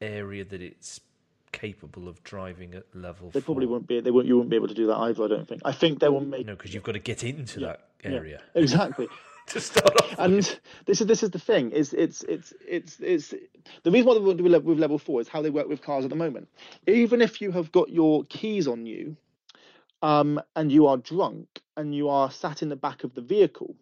area 0.00 0.44
that 0.44 0.60
it's 0.60 1.00
capable 1.52 2.08
of 2.08 2.22
driving 2.24 2.74
at 2.74 2.84
level. 2.96 3.30
they 3.30 3.40
probably 3.40 3.66
won't 3.66 3.86
be 3.86 4.00
they 4.00 4.10
won't 4.10 4.26
you 4.26 4.36
won't 4.36 4.50
be 4.50 4.56
able 4.56 4.66
to 4.66 4.74
do 4.74 4.88
that 4.88 4.96
either 4.96 5.22
i 5.24 5.28
don't 5.28 5.46
think. 5.46 5.62
I 5.64 5.70
think 5.70 6.00
they 6.00 6.08
will 6.08 6.20
make 6.20 6.46
No, 6.46 6.56
because 6.56 6.74
you've 6.74 6.82
got 6.82 6.92
to 6.92 6.98
get 6.98 7.22
into 7.22 7.60
that 7.60 7.90
Yeah, 8.04 8.10
area. 8.10 8.42
Exactly 8.56 9.06
to 9.48 9.60
start 9.60 9.96
off. 10.02 10.14
and 10.18 10.60
this 10.86 11.00
is 11.00 11.06
this 11.06 11.22
is 11.22 11.30
the 11.30 11.38
thing 11.38 11.70
is 11.72 11.94
it's 11.94 12.22
it's 12.24 12.54
it's 12.66 12.98
it's 13.00 13.34
the 13.84 13.90
reason 13.90 14.06
why 14.08 14.14
they 14.14 14.20
won't 14.20 14.38
do 14.38 14.44
with 14.44 14.78
level 14.80 14.98
four 14.98 15.20
is 15.20 15.28
how 15.28 15.42
they 15.42 15.50
work 15.50 15.68
with 15.68 15.82
cars 15.82 16.04
at 16.04 16.10
the 16.10 16.16
moment 16.16 16.48
even 16.86 17.22
if 17.22 17.40
you 17.40 17.52
have 17.52 17.72
got 17.72 17.90
your 17.90 18.24
keys 18.24 18.68
on 18.68 18.86
you 18.86 19.16
um 20.02 20.40
and 20.56 20.72
you 20.72 20.86
are 20.86 20.98
drunk 20.98 21.48
and 21.76 21.94
you 21.94 22.08
are 22.08 22.30
sat 22.30 22.62
in 22.62 22.68
the 22.70 22.76
back 22.76 23.04
of 23.04 23.14
the 23.14 23.22
vehicle 23.22 23.76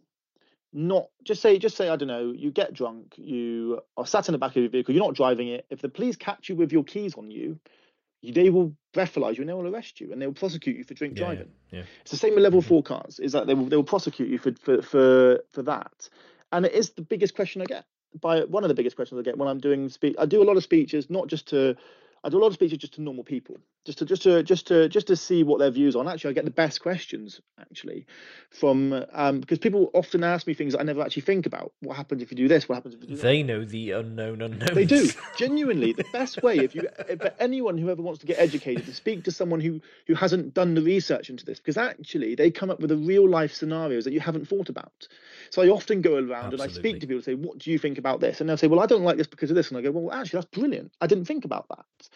not 0.72 1.08
just 1.24 1.42
say 1.42 1.58
just 1.58 1.76
say 1.76 1.88
i 1.88 1.96
don't 1.96 2.08
know 2.08 2.32
you 2.32 2.50
get 2.50 2.74
drunk 2.74 3.14
you 3.18 3.80
are 3.96 4.06
sat 4.06 4.28
in 4.28 4.32
the 4.32 4.38
back 4.38 4.52
of 4.52 4.56
your 4.62 4.70
vehicle 4.70 4.94
you're 4.94 5.04
not 5.04 5.14
driving 5.16 5.48
it 5.48 5.66
if 5.70 5.82
the 5.82 5.88
police 5.88 6.16
catch 6.16 6.48
you 6.48 6.56
with 6.56 6.72
your 6.72 6.84
keys 6.84 7.14
on 7.16 7.30
you- 7.30 7.58
they 8.22 8.50
will 8.50 8.74
breathalyze 8.94 9.36
you 9.36 9.42
and 9.42 9.48
they 9.48 9.54
will 9.54 9.66
arrest 9.66 10.00
you 10.00 10.12
and 10.12 10.20
they 10.20 10.26
will 10.26 10.34
prosecute 10.34 10.76
you 10.76 10.84
for 10.84 10.94
drink 10.94 11.16
Yeah, 11.16 11.24
driving 11.24 11.48
yeah, 11.70 11.80
yeah. 11.80 11.84
it's 12.02 12.10
the 12.10 12.16
same 12.16 12.34
with 12.34 12.44
level 12.44 12.60
mm-hmm. 12.60 12.68
four 12.68 12.82
cars. 12.82 13.18
Is 13.18 13.32
that 13.32 13.46
they 13.46 13.54
will 13.54 13.66
they 13.66 13.76
will 13.76 13.84
prosecute 13.84 14.28
you 14.28 14.38
for 14.38 14.52
for 14.52 14.82
for 14.82 15.40
for 15.50 15.62
that, 15.62 16.08
and 16.52 16.66
it 16.66 16.72
is 16.72 16.90
the 16.90 17.02
biggest 17.02 17.34
question 17.34 17.62
I 17.62 17.64
get. 17.64 17.84
By 18.20 18.44
one 18.44 18.62
of 18.62 18.68
the 18.68 18.74
biggest 18.74 18.96
questions 18.96 19.18
I 19.18 19.22
get 19.22 19.38
when 19.38 19.48
I'm 19.48 19.58
doing 19.58 19.88
speech. 19.88 20.14
I 20.18 20.26
do 20.26 20.42
a 20.42 20.44
lot 20.44 20.56
of 20.56 20.62
speeches, 20.62 21.08
not 21.08 21.28
just 21.28 21.48
to. 21.48 21.76
I 22.24 22.28
do 22.28 22.38
a 22.38 22.40
lot 22.40 22.48
of 22.48 22.54
speeches 22.54 22.78
just 22.78 22.94
to 22.94 23.02
normal 23.02 23.24
people, 23.24 23.58
just 23.84 23.98
to 23.98 24.04
just 24.04 24.22
to 24.22 24.44
just 24.44 24.68
to 24.68 24.88
just 24.88 25.08
to 25.08 25.16
see 25.16 25.42
what 25.42 25.58
their 25.58 25.72
views 25.72 25.96
on. 25.96 26.06
Actually, 26.06 26.30
I 26.30 26.34
get 26.34 26.44
the 26.44 26.52
best 26.52 26.80
questions 26.80 27.40
actually 27.60 28.06
from 28.50 29.04
um, 29.12 29.40
because 29.40 29.58
people 29.58 29.90
often 29.92 30.22
ask 30.22 30.46
me 30.46 30.54
things 30.54 30.72
that 30.72 30.80
I 30.80 30.84
never 30.84 31.02
actually 31.02 31.22
think 31.22 31.46
about. 31.46 31.72
What 31.80 31.96
happens 31.96 32.22
if 32.22 32.30
you 32.30 32.36
do 32.36 32.46
this? 32.46 32.68
What 32.68 32.76
happens 32.76 32.94
if 32.94 33.00
you 33.00 33.08
do 33.08 33.16
that? 33.16 33.22
They 33.22 33.42
know 33.42 33.64
the 33.64 33.90
unknown 33.90 34.40
unknown. 34.40 34.72
They 34.72 34.84
do 34.84 35.10
genuinely. 35.36 35.94
The 35.94 36.04
best 36.12 36.44
way, 36.44 36.58
if 36.58 36.76
you, 36.76 36.86
for 37.08 37.32
anyone 37.40 37.76
who 37.76 37.90
ever 37.90 38.02
wants 38.02 38.20
to 38.20 38.26
get 38.26 38.38
educated, 38.38 38.86
to 38.86 38.94
speak 38.94 39.24
to 39.24 39.32
someone 39.32 39.60
who 39.60 39.80
who 40.06 40.14
hasn't 40.14 40.54
done 40.54 40.74
the 40.74 40.82
research 40.82 41.28
into 41.28 41.44
this, 41.44 41.58
because 41.58 41.76
actually 41.76 42.36
they 42.36 42.52
come 42.52 42.70
up 42.70 42.78
with 42.78 42.90
the 42.90 42.96
real 42.96 43.28
life 43.28 43.52
scenarios 43.52 44.04
that 44.04 44.12
you 44.12 44.20
haven't 44.20 44.46
thought 44.46 44.68
about. 44.68 45.08
So 45.50 45.60
I 45.60 45.68
often 45.68 46.02
go 46.02 46.14
around 46.14 46.52
and 46.52 46.62
I 46.62 46.68
speak 46.68 47.00
to 47.00 47.06
people 47.08 47.16
and 47.16 47.24
say, 47.24 47.34
"What 47.34 47.58
do 47.58 47.72
you 47.72 47.78
think 47.78 47.98
about 47.98 48.20
this?" 48.20 48.40
And 48.40 48.48
they'll 48.48 48.56
say, 48.56 48.68
"Well, 48.68 48.80
I 48.80 48.86
don't 48.86 49.02
like 49.02 49.16
this 49.16 49.26
because 49.26 49.50
of 49.50 49.56
this," 49.56 49.70
and 49.70 49.78
I 49.78 49.80
go, 49.80 49.90
"Well, 49.90 50.12
actually, 50.12 50.36
that's 50.36 50.50
brilliant. 50.56 50.92
I 51.00 51.08
didn't 51.08 51.24
think 51.24 51.44
about 51.44 51.66
that." 51.70 52.08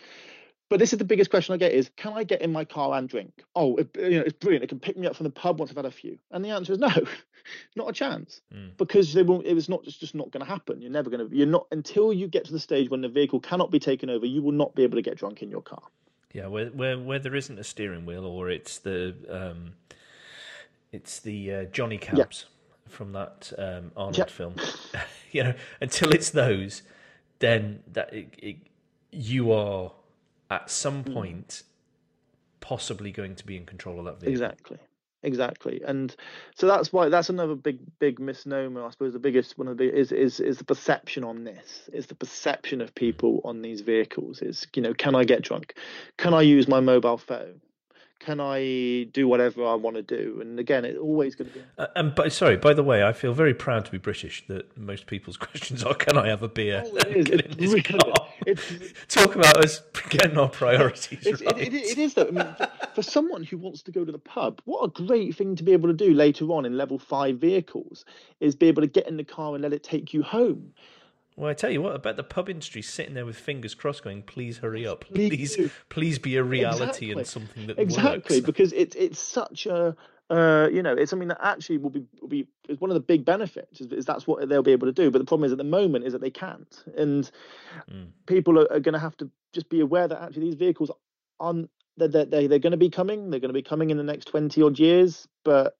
But 0.68 0.80
this 0.80 0.92
is 0.92 0.98
the 0.98 1.04
biggest 1.04 1.30
question 1.30 1.54
I 1.54 1.58
get: 1.58 1.72
is 1.72 1.90
Can 1.96 2.12
I 2.14 2.24
get 2.24 2.42
in 2.42 2.50
my 2.52 2.64
car 2.64 2.98
and 2.98 3.08
drink? 3.08 3.44
Oh, 3.54 3.76
it, 3.76 3.88
you 3.96 4.18
know, 4.18 4.22
it's 4.22 4.32
brilliant. 4.32 4.64
It 4.64 4.68
can 4.68 4.80
pick 4.80 4.96
me 4.96 5.06
up 5.06 5.14
from 5.14 5.24
the 5.24 5.30
pub 5.30 5.60
once 5.60 5.70
I've 5.70 5.76
had 5.76 5.84
a 5.86 5.90
few. 5.92 6.18
And 6.32 6.44
the 6.44 6.50
answer 6.50 6.72
is 6.72 6.78
no, 6.80 6.90
not 7.76 7.88
a 7.88 7.92
chance 7.92 8.40
Mm. 8.52 8.70
because 8.76 9.12
they 9.14 9.22
won't. 9.22 9.46
It 9.46 9.54
was 9.54 9.68
not 9.68 9.84
just 9.84 10.00
just 10.00 10.14
not 10.16 10.32
going 10.32 10.44
to 10.44 10.50
happen. 10.50 10.80
You're 10.82 10.90
never 10.90 11.08
going 11.08 11.28
to. 11.28 11.36
You're 11.36 11.46
not 11.46 11.66
until 11.70 12.12
you 12.12 12.26
get 12.26 12.44
to 12.46 12.52
the 12.52 12.58
stage 12.58 12.90
when 12.90 13.00
the 13.00 13.08
vehicle 13.08 13.38
cannot 13.38 13.70
be 13.70 13.78
taken 13.78 14.10
over. 14.10 14.26
You 14.26 14.42
will 14.42 14.52
not 14.52 14.74
be 14.74 14.82
able 14.82 14.96
to 14.96 15.02
get 15.02 15.16
drunk 15.16 15.40
in 15.42 15.50
your 15.50 15.62
car. 15.62 15.82
Yeah, 16.32 16.48
where, 16.48 16.66
where 16.66 16.98
where 16.98 17.18
there 17.20 17.36
isn't 17.36 17.58
a 17.58 17.64
steering 17.64 18.04
wheel, 18.04 18.26
or 18.26 18.50
it's 18.50 18.78
the 18.78 19.14
um, 19.30 19.74
it's 20.92 21.20
the 21.20 21.52
uh, 21.52 21.64
Johnny 21.66 21.98
Cabs 21.98 22.46
from 22.88 23.12
that 23.12 23.52
um, 23.56 23.92
Arnold 23.96 24.16
Yeah. 24.18 24.24
film. 24.24 24.54
you 25.30 25.44
know, 25.44 25.54
until 25.80 26.10
it's 26.10 26.30
those, 26.30 26.82
then 27.38 27.82
that 27.92 28.12
it, 28.12 28.34
it, 28.38 28.56
you 29.10 29.52
are 29.52 29.92
at 30.50 30.70
some 30.70 31.02
Hmm. 31.02 31.12
point 31.12 31.62
possibly 32.60 33.12
going 33.12 33.36
to 33.36 33.46
be 33.46 33.56
in 33.56 33.64
control 33.66 33.98
of 33.98 34.04
that 34.06 34.20
vehicle. 34.20 34.32
Exactly. 34.32 34.78
Exactly, 35.22 35.80
and 35.84 36.14
so 36.54 36.68
that's 36.68 36.92
why 36.92 37.08
that's 37.08 37.30
another 37.30 37.56
big, 37.56 37.80
big 37.98 38.20
misnomer. 38.20 38.84
I 38.84 38.90
suppose 38.90 39.12
the 39.12 39.18
biggest 39.18 39.58
one 39.58 39.66
of 39.66 39.76
the 39.76 39.86
big 39.86 39.94
is 39.94 40.12
is 40.12 40.38
is 40.38 40.58
the 40.58 40.64
perception 40.64 41.24
on 41.24 41.42
this. 41.42 41.88
Is 41.92 42.06
the 42.06 42.14
perception 42.14 42.80
of 42.80 42.94
people 42.94 43.40
on 43.42 43.60
these 43.60 43.80
vehicles. 43.80 44.40
Is 44.40 44.68
you 44.76 44.82
know, 44.82 44.94
can 44.94 45.16
I 45.16 45.24
get 45.24 45.42
drunk? 45.42 45.74
Can 46.16 46.32
I 46.32 46.42
use 46.42 46.68
my 46.68 46.78
mobile 46.80 47.16
phone? 47.18 47.60
Can 48.18 48.40
I 48.40 49.04
do 49.12 49.28
whatever 49.28 49.64
I 49.66 49.74
want 49.74 49.96
to 49.96 50.02
do? 50.02 50.38
And 50.40 50.58
again, 50.58 50.84
it's 50.86 50.98
always 50.98 51.34
going 51.34 51.50
to 51.50 51.58
be 51.58 51.64
Uh, 51.78 51.86
and 51.96 52.14
by, 52.14 52.28
sorry, 52.28 52.56
by 52.56 52.72
the 52.72 52.82
way, 52.82 53.04
I 53.04 53.12
feel 53.12 53.32
very 53.34 53.52
proud 53.54 53.84
to 53.84 53.90
be 53.92 53.98
British. 53.98 54.44
That 54.48 54.76
most 54.76 55.06
people's 55.06 55.36
questions 55.46 55.84
are, 55.84 55.94
"Can 55.94 56.16
I 56.16 56.28
have 56.28 56.42
a 56.42 56.48
beer?" 56.48 56.82
Oh, 56.86 56.96
it 56.96 57.06
is. 57.16 57.26
It's 57.28 57.56
really- 57.58 57.80
it's- 58.46 58.72
Talk 59.08 59.36
about 59.36 59.62
us 59.62 59.82
getting 60.08 60.38
our 60.38 60.48
priorities 60.48 61.26
It's, 61.26 61.42
right. 61.42 61.58
it, 61.58 61.74
it, 61.74 61.84
it 61.92 61.98
is 61.98 62.14
though. 62.14 62.26
I 62.28 62.30
mean, 62.30 62.54
for, 62.56 62.68
for 62.94 63.02
someone 63.02 63.44
who 63.44 63.58
wants 63.58 63.82
to 63.82 63.92
go 63.92 64.04
to 64.04 64.10
the 64.12 64.18
pub, 64.18 64.60
what 64.64 64.82
a 64.84 64.88
great 65.06 65.36
thing 65.36 65.54
to 65.56 65.62
be 65.62 65.72
able 65.72 65.88
to 65.88 65.94
do 65.94 66.14
later 66.14 66.46
on 66.52 66.64
in 66.64 66.76
level 66.76 66.98
five 66.98 67.38
vehicles 67.38 68.04
is 68.40 68.54
be 68.56 68.66
able 68.68 68.82
to 68.82 68.88
get 68.88 69.06
in 69.08 69.16
the 69.18 69.24
car 69.24 69.54
and 69.54 69.62
let 69.62 69.72
it 69.74 69.82
take 69.82 70.14
you 70.14 70.22
home. 70.22 70.72
Well, 71.36 71.50
I 71.50 71.54
tell 71.54 71.70
you 71.70 71.82
what, 71.82 71.92
I 71.94 71.98
bet 71.98 72.16
the 72.16 72.24
pub 72.24 72.48
industry 72.48 72.82
sitting 72.82 73.14
there 73.14 73.26
with 73.26 73.36
fingers 73.36 73.74
crossed, 73.74 74.02
going, 74.02 74.22
"Please 74.22 74.58
hurry 74.58 74.86
up, 74.86 75.04
Please 75.04 75.54
please, 75.56 75.70
please 75.90 76.18
be 76.18 76.36
a 76.36 76.42
reality 76.42 77.10
Exactly. 77.10 77.10
and 77.10 77.26
something 77.26 77.66
that 77.66 77.76
works. 77.76 77.94
Exactly, 77.94 78.36
works." 78.36 78.46
because 78.46 78.72
it's 78.72 78.96
it's 78.96 79.20
such 79.20 79.66
a 79.66 79.96
Uh, 80.28 80.68
you 80.72 80.82
know, 80.82 80.92
it's 80.92 81.10
something 81.10 81.28
that 81.28 81.38
actually 81.40 81.78
will 81.78 81.90
be 81.90 82.04
will 82.20 82.28
be 82.28 82.48
is 82.68 82.80
one 82.80 82.90
of 82.90 82.96
the 82.96 83.00
big 83.00 83.24
benefits 83.24 83.80
is, 83.80 83.92
is, 83.92 84.04
that's 84.04 84.26
what 84.26 84.48
they'll 84.48 84.60
be 84.60 84.72
able 84.72 84.88
to 84.88 84.92
do. 84.92 85.08
But 85.08 85.20
the 85.20 85.24
problem 85.24 85.46
is 85.46 85.52
at 85.52 85.58
the 85.58 85.64
moment 85.78 86.04
is 86.04 86.12
that 86.12 86.20
they 86.20 86.32
can't, 86.32 86.84
and 86.96 87.30
mm. 87.88 88.08
people 88.26 88.58
are, 88.58 88.66
are 88.72 88.80
going 88.80 88.94
to 88.94 88.98
have 88.98 89.16
to 89.18 89.30
just 89.52 89.68
be 89.68 89.80
aware 89.80 90.08
that 90.08 90.20
actually 90.20 90.42
these 90.46 90.56
vehicles 90.56 90.90
aren't 91.38 91.70
they're, 91.96 92.08
they're, 92.08 92.48
they're 92.48 92.58
going 92.58 92.72
to 92.72 92.76
be 92.76 92.90
coming. 92.90 93.30
They're 93.30 93.38
going 93.38 93.54
to 93.54 93.60
be 93.62 93.62
coming 93.62 93.90
in 93.90 93.98
the 93.98 94.02
next 94.02 94.24
twenty 94.24 94.62
odd 94.62 94.80
years, 94.80 95.28
but 95.44 95.76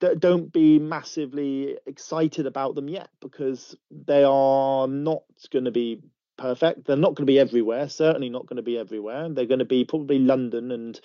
don't 0.00 0.52
be 0.52 0.78
massively 0.78 1.76
excited 1.86 2.46
about 2.46 2.74
them 2.74 2.88
yet 2.88 3.08
because 3.20 3.76
they 3.90 4.24
are 4.24 4.86
not 4.86 5.22
going 5.50 5.64
to 5.64 5.70
be 5.70 6.02
perfect. 6.36 6.86
They're 6.86 6.96
not 6.96 7.14
going 7.14 7.26
to 7.26 7.32
be 7.32 7.38
everywhere. 7.38 7.88
Certainly 7.88 8.30
not 8.30 8.46
going 8.46 8.56
to 8.56 8.62
be 8.62 8.78
everywhere. 8.78 9.28
They're 9.28 9.46
going 9.46 9.58
to 9.58 9.64
be 9.64 9.84
probably 9.84 10.18
London 10.18 10.70
and 10.70 11.00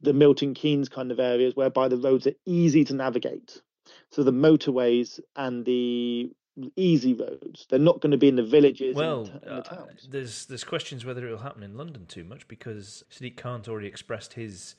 the 0.00 0.12
Milton 0.12 0.54
Keynes 0.54 0.88
kind 0.88 1.10
of 1.10 1.20
areas 1.20 1.56
whereby 1.56 1.88
the 1.88 1.96
roads 1.96 2.26
are 2.26 2.34
easy 2.44 2.84
to 2.84 2.94
navigate. 2.94 3.62
So 4.10 4.22
the 4.22 4.32
motorways 4.32 5.20
and 5.36 5.64
the 5.64 6.30
easy 6.76 7.14
roads. 7.14 7.66
They're 7.68 7.78
not 7.78 8.00
going 8.00 8.12
to 8.12 8.18
be 8.18 8.28
in 8.28 8.36
the 8.36 8.44
villages. 8.44 8.94
Well, 8.94 9.24
and 9.24 9.26
the, 9.26 9.54
and 9.54 9.64
the 9.64 9.72
uh, 9.72 9.86
there's 10.08 10.46
there's 10.46 10.64
questions 10.64 11.04
whether 11.04 11.26
it 11.26 11.30
will 11.30 11.38
happen 11.38 11.62
in 11.62 11.76
London 11.76 12.06
too 12.06 12.24
much 12.24 12.46
because 12.48 13.04
Sadiq 13.10 13.36
Khan's 13.36 13.68
already 13.68 13.88
expressed 13.88 14.34
his 14.34 14.76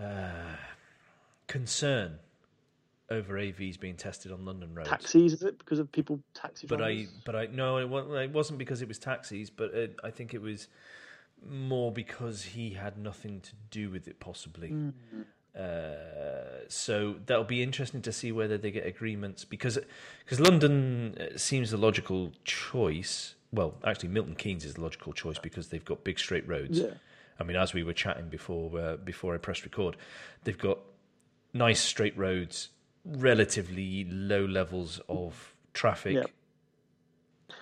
uh, 0.00 0.56
concern 1.50 2.16
over 3.10 3.34
AVs 3.34 3.78
being 3.78 3.96
tested 3.96 4.30
on 4.30 4.44
London 4.44 4.72
roads. 4.72 4.88
Taxis, 4.88 5.32
is 5.32 5.42
it 5.42 5.58
because 5.58 5.80
of 5.80 5.90
people 5.90 6.20
taxi 6.32 6.68
But 6.68 6.80
I, 6.80 7.08
but 7.24 7.34
I 7.34 7.46
no, 7.46 7.78
it 7.78 8.30
wasn't 8.30 8.58
because 8.58 8.82
it 8.82 8.88
was 8.88 9.00
taxis, 9.00 9.50
but 9.50 9.74
it, 9.74 9.98
I 10.04 10.10
think 10.10 10.32
it 10.32 10.40
was 10.40 10.68
more 11.44 11.90
because 11.90 12.44
he 12.44 12.70
had 12.70 12.96
nothing 12.96 13.40
to 13.40 13.50
do 13.72 13.90
with 13.90 14.06
it, 14.06 14.20
possibly. 14.20 14.70
Mm. 14.70 14.92
Uh, 15.58 16.68
so 16.68 17.16
that'll 17.26 17.42
be 17.42 17.64
interesting 17.64 18.00
to 18.02 18.12
see 18.12 18.30
whether 18.30 18.56
they 18.56 18.70
get 18.70 18.86
agreements 18.86 19.44
because 19.44 19.76
because 20.24 20.38
London 20.38 21.16
uh, 21.18 21.36
seems 21.36 21.72
the 21.72 21.76
logical 21.76 22.30
choice. 22.44 23.34
Well, 23.52 23.74
actually, 23.84 24.10
Milton 24.10 24.36
Keynes 24.36 24.64
is 24.64 24.74
the 24.74 24.82
logical 24.82 25.12
choice 25.12 25.40
because 25.40 25.66
they've 25.68 25.84
got 25.84 26.04
big 26.04 26.20
straight 26.20 26.46
roads. 26.46 26.78
Yeah. 26.78 26.94
I 27.40 27.42
mean, 27.42 27.56
as 27.56 27.74
we 27.74 27.82
were 27.82 27.94
chatting 27.94 28.28
before 28.28 28.78
uh, 28.78 28.96
before 28.98 29.34
I 29.34 29.38
pressed 29.38 29.64
record, 29.64 29.96
they've 30.44 30.56
got 30.56 30.78
nice 31.52 31.80
straight 31.80 32.16
roads, 32.16 32.68
relatively 33.04 34.04
low 34.04 34.44
levels 34.44 35.00
of 35.08 35.54
traffic. 35.72 36.14
Yeah. 36.14 37.56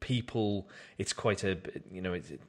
People, 0.00 0.68
it's 0.98 1.12
quite 1.12 1.44
a 1.44 1.58
you 1.90 2.02
know, 2.02 2.14
it, 2.14 2.40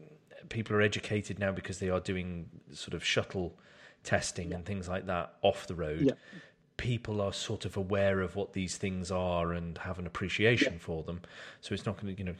people 0.50 0.76
are 0.76 0.82
educated 0.82 1.39
now 1.39 1.52
because 1.52 1.80
they 1.80 1.89
are 1.89 2.00
doing 2.00 2.50
sort 2.72 2.94
of 2.94 3.04
shuttle 3.04 3.58
testing 4.04 4.50
yeah. 4.50 4.58
and 4.58 4.66
things 4.66 4.89
like 4.89 5.06
that 5.08 5.34
off 5.41 5.68
the 5.68 5.76
road. 5.76 6.02
Yeah. 6.02 6.14
People 6.78 7.22
are 7.22 7.32
sort 7.32 7.66
of 7.66 7.78
aware 7.78 8.22
of 8.22 8.36
what 8.36 8.54
these 8.54 8.78
things 8.78 9.12
are 9.12 9.54
and 9.54 9.78
have 9.80 10.00
an 10.00 10.08
appreciation 10.08 10.80
for 10.80 11.04
them. 11.04 11.22
So 11.62 11.74
it's 11.74 11.86
not 11.86 12.02
going 12.02 12.16
to, 12.16 12.20
you 12.20 12.26
know, 12.26 12.34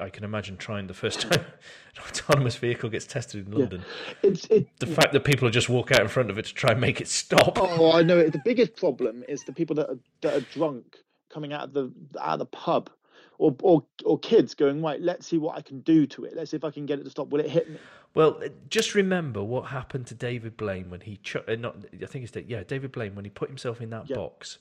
I 0.00 0.08
can 0.08 0.24
imagine 0.24 0.56
trying 0.56 0.86
the 0.86 0.94
first 0.94 1.20
time 1.22 1.40
an 1.40 2.02
autonomous 2.08 2.56
vehicle 2.56 2.90
gets 2.90 3.06
tested 3.06 3.46
in 3.46 3.52
London. 3.52 3.84
Yeah. 4.22 4.30
It's 4.30 4.44
it, 4.46 4.68
the 4.78 4.86
fact 4.86 5.12
that 5.12 5.24
people 5.24 5.48
just 5.50 5.68
walk 5.68 5.92
out 5.92 6.00
in 6.00 6.08
front 6.08 6.30
of 6.30 6.38
it 6.38 6.46
to 6.46 6.54
try 6.54 6.72
and 6.72 6.80
make 6.80 7.00
it 7.00 7.08
stop. 7.08 7.58
Oh, 7.60 7.92
I 7.92 8.02
know. 8.02 8.28
The 8.28 8.40
biggest 8.44 8.76
problem 8.76 9.24
is 9.28 9.44
the 9.44 9.52
people 9.52 9.76
that 9.76 9.90
are, 9.90 9.98
that 10.22 10.34
are 10.34 10.46
drunk 10.52 10.96
coming 11.30 11.52
out 11.52 11.64
of 11.64 11.72
the 11.72 11.92
out 12.20 12.34
of 12.34 12.38
the 12.40 12.46
pub, 12.46 12.90
or 13.38 13.54
or 13.62 13.84
or 14.04 14.18
kids 14.18 14.54
going 14.54 14.82
right. 14.82 15.00
Let's 15.00 15.26
see 15.26 15.38
what 15.38 15.56
I 15.56 15.62
can 15.62 15.80
do 15.80 16.06
to 16.06 16.24
it. 16.24 16.34
Let's 16.36 16.50
see 16.50 16.56
if 16.56 16.64
I 16.64 16.70
can 16.70 16.86
get 16.86 16.98
it 16.98 17.04
to 17.04 17.10
stop. 17.10 17.28
Will 17.28 17.40
it 17.40 17.50
hit 17.50 17.70
me? 17.70 17.78
Well, 18.14 18.40
just 18.70 18.94
remember 18.94 19.42
what 19.42 19.66
happened 19.66 20.06
to 20.06 20.14
David 20.14 20.56
Blaine 20.56 20.88
when 20.88 21.00
he 21.00 21.16
ch- 21.16 21.36
uh, 21.36 21.56
not. 21.58 21.76
I 22.00 22.06
think 22.06 22.24
it's 22.24 22.48
yeah 22.48 22.62
David 22.62 22.92
Blaine 22.92 23.14
when 23.14 23.24
he 23.24 23.30
put 23.30 23.48
himself 23.48 23.80
in 23.80 23.90
that 23.90 24.08
yeah. 24.08 24.16
box, 24.16 24.58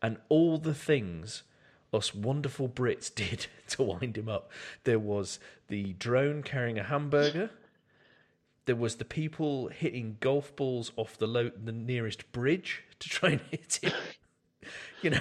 and 0.00 0.16
all 0.28 0.58
the 0.58 0.74
things 0.74 1.42
us 1.92 2.14
wonderful 2.14 2.68
Brits 2.68 3.14
did 3.14 3.46
to 3.68 3.82
wind 3.82 4.16
him 4.16 4.28
up. 4.28 4.50
There 4.84 4.98
was 4.98 5.38
the 5.68 5.94
drone 5.94 6.42
carrying 6.42 6.78
a 6.78 6.84
hamburger. 6.84 7.50
There 8.64 8.76
was 8.76 8.96
the 8.96 9.04
people 9.04 9.68
hitting 9.68 10.18
golf 10.20 10.54
balls 10.54 10.92
off 10.96 11.18
the 11.18 11.26
low, 11.26 11.50
the 11.50 11.72
nearest 11.72 12.30
bridge 12.32 12.84
to 13.00 13.08
try 13.08 13.30
and 13.30 13.40
hit 13.50 13.80
him. 13.82 13.92
you 15.02 15.10
know, 15.10 15.20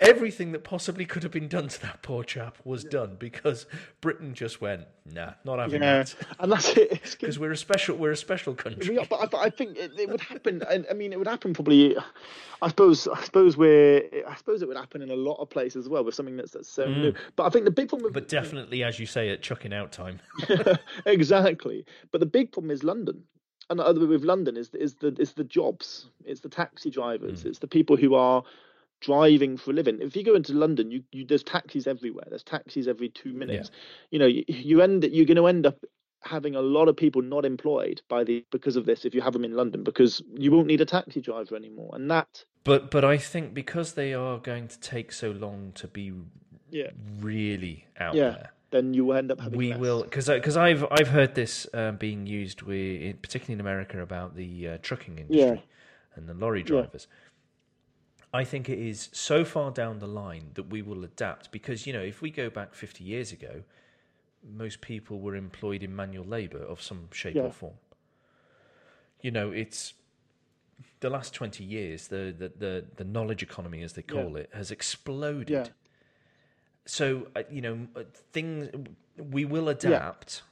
everything 0.00 0.52
that 0.52 0.64
possibly 0.64 1.04
could 1.04 1.22
have 1.22 1.32
been 1.32 1.48
done 1.48 1.68
to 1.68 1.80
that 1.80 2.02
poor 2.02 2.22
chap 2.22 2.58
was 2.64 2.84
done 2.84 3.16
because 3.18 3.66
Britain 4.00 4.34
just 4.34 4.60
went, 4.60 4.84
nah, 5.12 5.32
not 5.44 5.58
having 5.58 5.82
yeah, 5.82 6.02
that. 6.02 6.14
And 6.38 6.52
that's 6.52 6.76
it. 6.76 7.00
Because 7.18 7.38
we're 7.38 7.52
a 7.52 7.56
special, 7.56 7.96
we're 7.96 8.12
a 8.12 8.16
special 8.16 8.54
country. 8.54 8.98
But, 9.08 9.34
I, 9.34 9.46
I 9.46 9.50
think 9.50 9.76
it, 9.76 9.92
it, 9.98 10.08
would 10.08 10.20
happen. 10.20 10.62
I, 10.68 10.84
I 10.90 10.94
mean, 10.94 11.12
it 11.12 11.18
would 11.18 11.28
happen 11.28 11.52
probably. 11.54 11.96
I 12.62 12.68
suppose. 12.68 13.08
I 13.08 13.22
suppose 13.22 13.56
we're. 13.56 14.02
I 14.26 14.36
suppose 14.36 14.62
it 14.62 14.68
would 14.68 14.76
happen 14.76 15.02
in 15.02 15.10
a 15.10 15.16
lot 15.16 15.40
of 15.40 15.50
places 15.50 15.86
as 15.86 15.88
well 15.88 16.04
with 16.04 16.14
something 16.14 16.36
that's, 16.36 16.52
that's 16.52 16.68
so 16.68 16.86
mm. 16.86 16.96
new. 16.96 17.14
But 17.36 17.44
I 17.44 17.50
think 17.50 17.64
the 17.64 17.70
big 17.70 17.88
problem. 17.88 18.04
With, 18.04 18.14
but 18.14 18.28
definitely, 18.28 18.84
as 18.84 18.98
you 18.98 19.06
say, 19.06 19.30
at 19.30 19.42
chucking 19.42 19.72
out 19.72 19.92
time. 19.92 20.20
exactly. 21.06 21.84
But 22.12 22.20
the 22.20 22.26
big 22.26 22.52
problem 22.52 22.70
is 22.70 22.84
London 22.84 23.24
and 23.70 23.78
the 23.78 23.84
other 23.84 24.06
with 24.06 24.24
London 24.24 24.56
is 24.56 24.70
is 24.74 24.94
the 24.94 25.14
is 25.18 25.32
the 25.32 25.44
jobs, 25.44 26.10
it's 26.24 26.40
the 26.40 26.48
taxi 26.48 26.90
drivers, 26.90 27.42
mm. 27.42 27.46
it's 27.46 27.58
the 27.58 27.66
people 27.66 27.96
who 27.96 28.14
are 28.14 28.42
driving 29.04 29.56
for 29.56 29.70
a 29.70 29.74
living. 29.74 29.98
If 30.00 30.16
you 30.16 30.24
go 30.24 30.34
into 30.34 30.52
London, 30.54 30.90
you, 30.90 31.02
you 31.12 31.24
there's 31.24 31.42
taxis 31.42 31.86
everywhere. 31.86 32.24
There's 32.28 32.42
taxis 32.42 32.88
every 32.88 33.08
two 33.08 33.32
minutes. 33.32 33.70
Yeah. 33.70 33.78
You 34.10 34.18
know, 34.18 34.26
you, 34.26 34.44
you 34.46 34.82
end 34.82 35.04
you're 35.10 35.26
going 35.26 35.36
to 35.36 35.46
end 35.46 35.66
up 35.66 35.78
having 36.22 36.54
a 36.54 36.60
lot 36.60 36.88
of 36.88 36.96
people 36.96 37.22
not 37.22 37.44
employed 37.44 38.00
by 38.08 38.24
the 38.24 38.44
because 38.50 38.76
of 38.76 38.86
this 38.86 39.04
if 39.04 39.14
you 39.14 39.20
have 39.20 39.32
them 39.32 39.44
in 39.44 39.54
London 39.54 39.84
because 39.84 40.22
you 40.34 40.50
won't 40.50 40.66
need 40.66 40.80
a 40.80 40.86
taxi 40.86 41.20
driver 41.20 41.54
anymore 41.54 41.90
and 41.94 42.10
that 42.10 42.44
but 42.64 42.90
but 42.90 43.04
I 43.04 43.18
think 43.18 43.52
because 43.52 43.92
they 43.92 44.14
are 44.14 44.38
going 44.38 44.68
to 44.68 44.80
take 44.80 45.12
so 45.12 45.30
long 45.32 45.72
to 45.74 45.86
be 45.86 46.12
yeah 46.70 46.90
really 47.20 47.86
out 47.98 48.14
yeah. 48.14 48.30
there 48.30 48.50
then 48.70 48.94
you 48.94 49.04
will 49.04 49.16
end 49.16 49.30
up 49.30 49.40
having 49.40 49.58
we 49.58 49.70
less. 49.70 49.78
will 49.78 50.02
because 50.02 50.28
because 50.28 50.56
I've 50.56 50.84
I've 50.90 51.08
heard 51.08 51.34
this 51.34 51.66
uh, 51.74 51.92
being 51.92 52.26
used 52.26 52.62
with 52.62 53.20
particularly 53.20 53.54
in 53.54 53.60
America 53.60 54.00
about 54.00 54.34
the 54.34 54.68
uh, 54.68 54.78
trucking 54.80 55.18
industry 55.18 55.40
yeah. 55.40 56.16
and 56.16 56.26
the 56.26 56.34
lorry 56.34 56.62
drivers 56.62 57.06
yeah. 57.08 57.23
I 58.34 58.42
think 58.42 58.68
it 58.68 58.80
is 58.80 59.10
so 59.12 59.44
far 59.44 59.70
down 59.70 60.00
the 60.00 60.08
line 60.08 60.50
that 60.54 60.64
we 60.64 60.82
will 60.82 61.04
adapt 61.04 61.52
because, 61.52 61.86
you 61.86 61.92
know, 61.92 62.00
if 62.02 62.20
we 62.20 62.30
go 62.30 62.50
back 62.50 62.74
50 62.74 63.04
years 63.04 63.30
ago, 63.30 63.62
most 64.42 64.80
people 64.80 65.20
were 65.20 65.36
employed 65.36 65.84
in 65.84 65.94
manual 65.94 66.24
labour 66.24 66.58
of 66.58 66.82
some 66.82 67.08
shape 67.12 67.36
yeah. 67.36 67.42
or 67.42 67.52
form. 67.52 67.74
You 69.22 69.30
know, 69.30 69.52
it's 69.52 69.94
the 70.98 71.10
last 71.10 71.32
20 71.32 71.62
years, 71.62 72.08
the, 72.08 72.34
the, 72.36 72.52
the, 72.58 72.84
the 72.96 73.04
knowledge 73.04 73.44
economy, 73.44 73.82
as 73.84 73.92
they 73.92 74.02
call 74.02 74.32
yeah. 74.32 74.38
it, 74.38 74.50
has 74.52 74.72
exploded. 74.72 75.48
Yeah. 75.48 75.66
So, 76.86 77.28
uh, 77.36 77.44
you 77.48 77.60
know, 77.60 77.86
uh, 77.94 78.02
things, 78.32 78.68
we 79.16 79.44
will 79.44 79.68
adapt. 79.68 80.42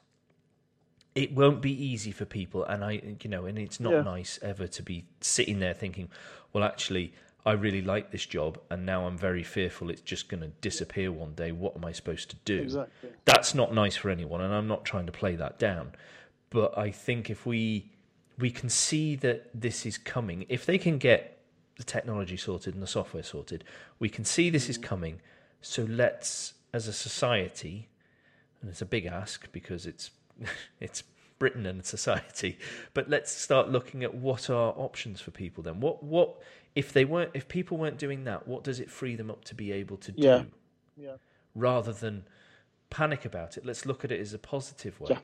It 1.16 1.35
won't 1.35 1.61
be 1.61 1.72
easy 1.72 2.12
for 2.12 2.26
people. 2.26 2.62
And 2.62 2.85
I, 2.85 3.16
you 3.20 3.28
know, 3.28 3.45
and 3.45 3.59
it's 3.59 3.80
not 3.80 4.05
nice 4.05 4.39
ever 4.41 4.68
to 4.68 4.83
be 4.85 5.05
sitting 5.20 5.59
there 5.59 5.74
thinking, 5.74 6.11
well, 6.53 6.62
actually, 6.62 7.12
I 7.45 7.53
really 7.53 7.82
like 7.82 8.12
this 8.12 8.24
job, 8.24 8.61
and 8.70 8.86
now 8.86 9.07
I'm 9.07 9.18
very 9.18 9.43
fearful 9.43 9.90
it's 9.90 10.01
just 10.01 10.28
going 10.28 10.43
to 10.43 10.49
disappear 10.61 11.11
one 11.11 11.34
day. 11.34 11.51
What 11.51 11.76
am 11.76 11.84
I 11.84 11.93
supposed 11.93 12.30
to 12.30 12.36
do? 12.45 12.61
Exactly. 12.62 13.11
That's 13.24 13.55
not 13.55 13.74
nice 13.74 13.97
for 13.97 14.11
anyone, 14.11 14.40
and 14.40 14.55
I'm 14.55 14.68
not 14.68 14.84
trying 14.84 15.07
to 15.07 15.12
play 15.12 15.34
that 15.36 15.59
down. 15.59 15.93
But 16.51 16.76
I 16.78 16.90
think 16.90 17.30
if 17.30 17.45
we 17.45 17.90
we 18.38 18.51
can 18.51 18.68
see 18.68 19.16
that 19.16 19.49
this 19.55 19.84
is 19.84 19.99
coming, 19.99 20.47
if 20.49 20.66
they 20.66 20.78
can 20.78 20.99
get 20.99 21.38
the 21.76 21.84
technology 21.84 22.36
sorted 22.36 22.74
and 22.74 22.82
the 22.82 22.86
software 22.86 23.22
sorted, 23.22 23.64
we 23.99 24.09
can 24.09 24.24
see 24.24 24.51
this 24.51 24.68
is 24.68 24.78
mm. 24.78 24.82
coming. 24.82 25.20
So 25.61 25.84
let's, 25.84 26.55
as 26.72 26.88
a 26.88 26.93
society, 26.93 27.88
and 28.61 28.70
it's 28.70 28.82
a 28.82 28.86
big 28.86 29.07
ask 29.07 29.51
because 29.53 29.86
it's 29.86 30.11
it's 30.80 31.03
Britain 31.38 31.66
and 31.66 31.84
society, 31.84 32.59
but 32.95 33.11
let's 33.11 33.32
start 33.32 33.68
looking 33.68 34.05
at 34.05 34.14
what 34.14 34.49
are 34.49 34.72
options 34.76 35.20
for 35.20 35.32
people. 35.32 35.64
Then 35.64 35.80
what 35.80 36.03
what 36.03 36.40
if 36.75 36.93
they 36.93 37.05
weren't 37.05 37.31
if 37.35 37.49
people 37.49 37.77
weren't 37.77 37.99
doing 37.99 38.25
that 38.25 38.47
what 38.47 38.64
does 38.64 38.81
it 38.81 38.91
free 38.91 39.16
them 39.16 39.31
up 39.31 39.45
to 39.45 39.55
be 39.55 39.73
able 39.73 39.97
to 39.97 40.12
do 40.12 40.23
yeah. 40.23 40.43
Yeah. 40.97 41.16
rather 41.55 41.93
than 41.93 42.25
panic 42.91 43.25
about 43.25 43.57
it 43.57 43.64
let's 43.64 43.87
look 43.87 44.05
at 44.05 44.12
it 44.12 44.20
as 44.20 44.33
a 44.33 44.39
positive 44.39 44.99
way 45.01 45.18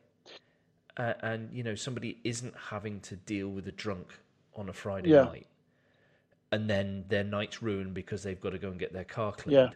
yeah. 0.98 1.04
uh, 1.04 1.14
and 1.22 1.52
you 1.52 1.62
know 1.62 1.74
somebody 1.74 2.18
isn't 2.24 2.54
having 2.70 3.00
to 3.00 3.16
deal 3.16 3.48
with 3.48 3.66
a 3.68 3.72
drunk 3.72 4.18
on 4.54 4.68
a 4.68 4.72
friday 4.72 5.10
yeah. 5.10 5.24
night 5.24 5.46
and 6.50 6.68
then 6.68 7.04
their 7.08 7.24
night's 7.24 7.62
ruined 7.62 7.92
because 7.94 8.22
they've 8.22 8.40
got 8.40 8.50
to 8.50 8.58
go 8.58 8.68
and 8.68 8.78
get 8.78 8.92
their 8.92 9.04
car 9.04 9.32
cleaned 9.32 9.74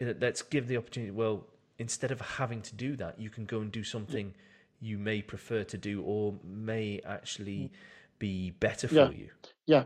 yeah. 0.00 0.12
let's 0.20 0.42
give 0.42 0.66
the 0.68 0.76
opportunity 0.76 1.10
well 1.10 1.46
instead 1.78 2.10
of 2.10 2.20
having 2.20 2.60
to 2.62 2.74
do 2.74 2.96
that 2.96 3.18
you 3.20 3.30
can 3.30 3.44
go 3.44 3.60
and 3.60 3.72
do 3.72 3.82
something 3.82 4.34
you 4.80 4.98
may 4.98 5.22
prefer 5.22 5.64
to 5.64 5.78
do 5.78 6.02
or 6.02 6.34
may 6.44 7.00
actually 7.06 7.70
be 8.18 8.50
better 8.50 8.88
for 8.88 8.94
yeah. 8.94 9.10
you 9.10 9.30
yeah, 9.66 9.84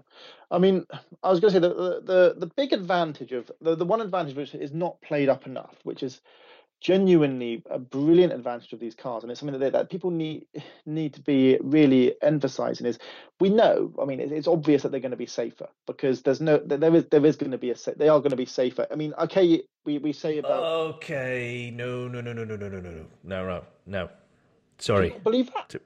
I 0.51 0.59
mean, 0.59 0.87
I 1.23 1.31
was 1.31 1.41
going 1.41 1.53
to 1.53 1.61
say 1.61 1.61
the, 1.61 2.03
the 2.05 2.35
the 2.37 2.47
big 2.47 2.73
advantage 2.73 3.33
of 3.33 3.51
the 3.61 3.77
the 3.77 3.85
one 3.85 4.01
advantage 4.01 4.37
which 4.37 4.55
is 4.55 4.73
not 4.73 5.01
played 5.03 5.29
up 5.29 5.47
enough, 5.47 5.77
which 5.85 6.03
is 6.03 6.21
genuinely 6.81 7.63
a 7.71 7.79
brilliant 7.79 8.33
advantage 8.33 8.73
of 8.73 8.81
these 8.81 8.95
cars, 8.95 9.23
and 9.23 9.31
it's 9.31 9.41
something 9.41 9.59
that, 9.59 9.73
that 9.73 9.91
people 9.91 10.11
need 10.11 10.47
need 10.85 11.15
to 11.15 11.21
be 11.21 11.59
really 11.63 12.15
emphasising. 12.23 12.87
Is 12.87 12.99
we 13.39 13.51
know, 13.51 13.93
I 14.03 14.05
mean, 14.05 14.19
it's 14.19 14.49
obvious 14.49 14.83
that 14.83 14.91
they're 14.91 15.01
going 15.01 15.13
to 15.13 15.17
be 15.17 15.27
safer 15.27 15.69
because 15.87 16.23
there's 16.23 16.41
no 16.41 16.59
there 16.59 16.97
is 16.97 17.05
there 17.07 17.25
is 17.25 17.37
going 17.37 17.53
to 17.53 17.59
be 17.59 17.71
a 17.71 17.77
they 17.97 18.09
are 18.09 18.19
going 18.19 18.31
to 18.31 18.37
be 18.37 18.47
safer. 18.47 18.87
I 18.91 18.97
mean, 18.97 19.15
okay, 19.17 19.63
we 19.85 19.99
we 19.99 20.13
say 20.13 20.39
about 20.39 20.65
okay, 20.95 21.71
no, 21.73 22.09
no, 22.09 22.21
no, 22.21 22.33
no, 22.33 22.43
no, 22.43 22.57
no, 22.57 22.69
no, 22.69 22.81
no, 22.81 22.91
no, 22.91 23.07
no, 23.23 23.47
no, 23.47 23.63
no. 23.87 24.09
Sorry, 24.79 25.15
believe 25.23 25.53
that. 25.55 25.81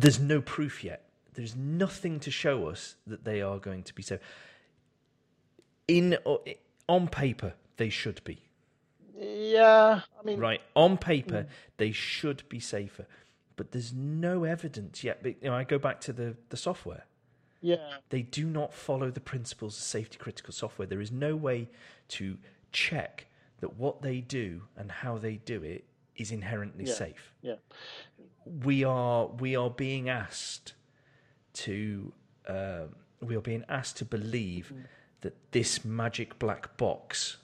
There's 0.00 0.20
no 0.20 0.40
proof 0.40 0.82
yet. 0.82 1.04
There's 1.34 1.54
nothing 1.54 2.20
to 2.20 2.30
show 2.30 2.66
us 2.66 2.96
that 3.06 3.24
they 3.24 3.40
are 3.42 3.58
going 3.58 3.82
to 3.84 3.94
be 3.94 4.02
safe. 4.02 4.20
In 5.86 6.16
on 6.88 7.08
paper, 7.08 7.54
they 7.76 7.88
should 7.88 8.22
be 8.24 8.50
yeah, 9.20 10.00
I 10.18 10.24
mean, 10.24 10.38
right 10.38 10.62
on 10.74 10.96
paper 10.96 11.42
mm. 11.42 11.48
they 11.76 11.92
should 11.92 12.48
be 12.48 12.58
safer, 12.58 13.06
but 13.56 13.72
there's 13.72 13.92
no 13.92 14.44
evidence 14.44 15.04
yet. 15.04 15.22
But, 15.22 15.42
you 15.42 15.50
know, 15.50 15.54
I 15.54 15.64
go 15.64 15.78
back 15.78 16.00
to 16.02 16.12
the 16.12 16.36
the 16.48 16.56
software. 16.56 17.04
Yeah, 17.60 17.96
they 18.08 18.22
do 18.22 18.46
not 18.46 18.72
follow 18.72 19.10
the 19.10 19.20
principles 19.20 19.76
of 19.76 19.82
safety 19.82 20.16
critical 20.16 20.54
software. 20.54 20.86
There 20.86 21.02
is 21.02 21.12
no 21.12 21.36
way 21.36 21.68
to 22.08 22.38
check 22.72 23.26
that 23.60 23.76
what 23.76 24.00
they 24.00 24.20
do 24.20 24.62
and 24.76 24.90
how 24.90 25.18
they 25.18 25.36
do 25.36 25.62
it 25.62 25.84
is 26.16 26.32
inherently 26.32 26.86
yeah. 26.86 26.94
safe. 26.94 27.34
Yeah, 27.42 27.56
we 28.44 28.84
are 28.84 29.26
we 29.26 29.56
are 29.56 29.70
being 29.70 30.08
asked 30.08 30.74
to 31.52 32.12
um, 32.46 32.96
we 33.20 33.36
are 33.36 33.40
being 33.40 33.64
asked 33.68 33.96
to 33.98 34.04
believe 34.04 34.72
mm. 34.74 34.84
that 35.20 35.36
this 35.52 35.84
magic 35.84 36.38
black 36.38 36.76
box 36.76 37.36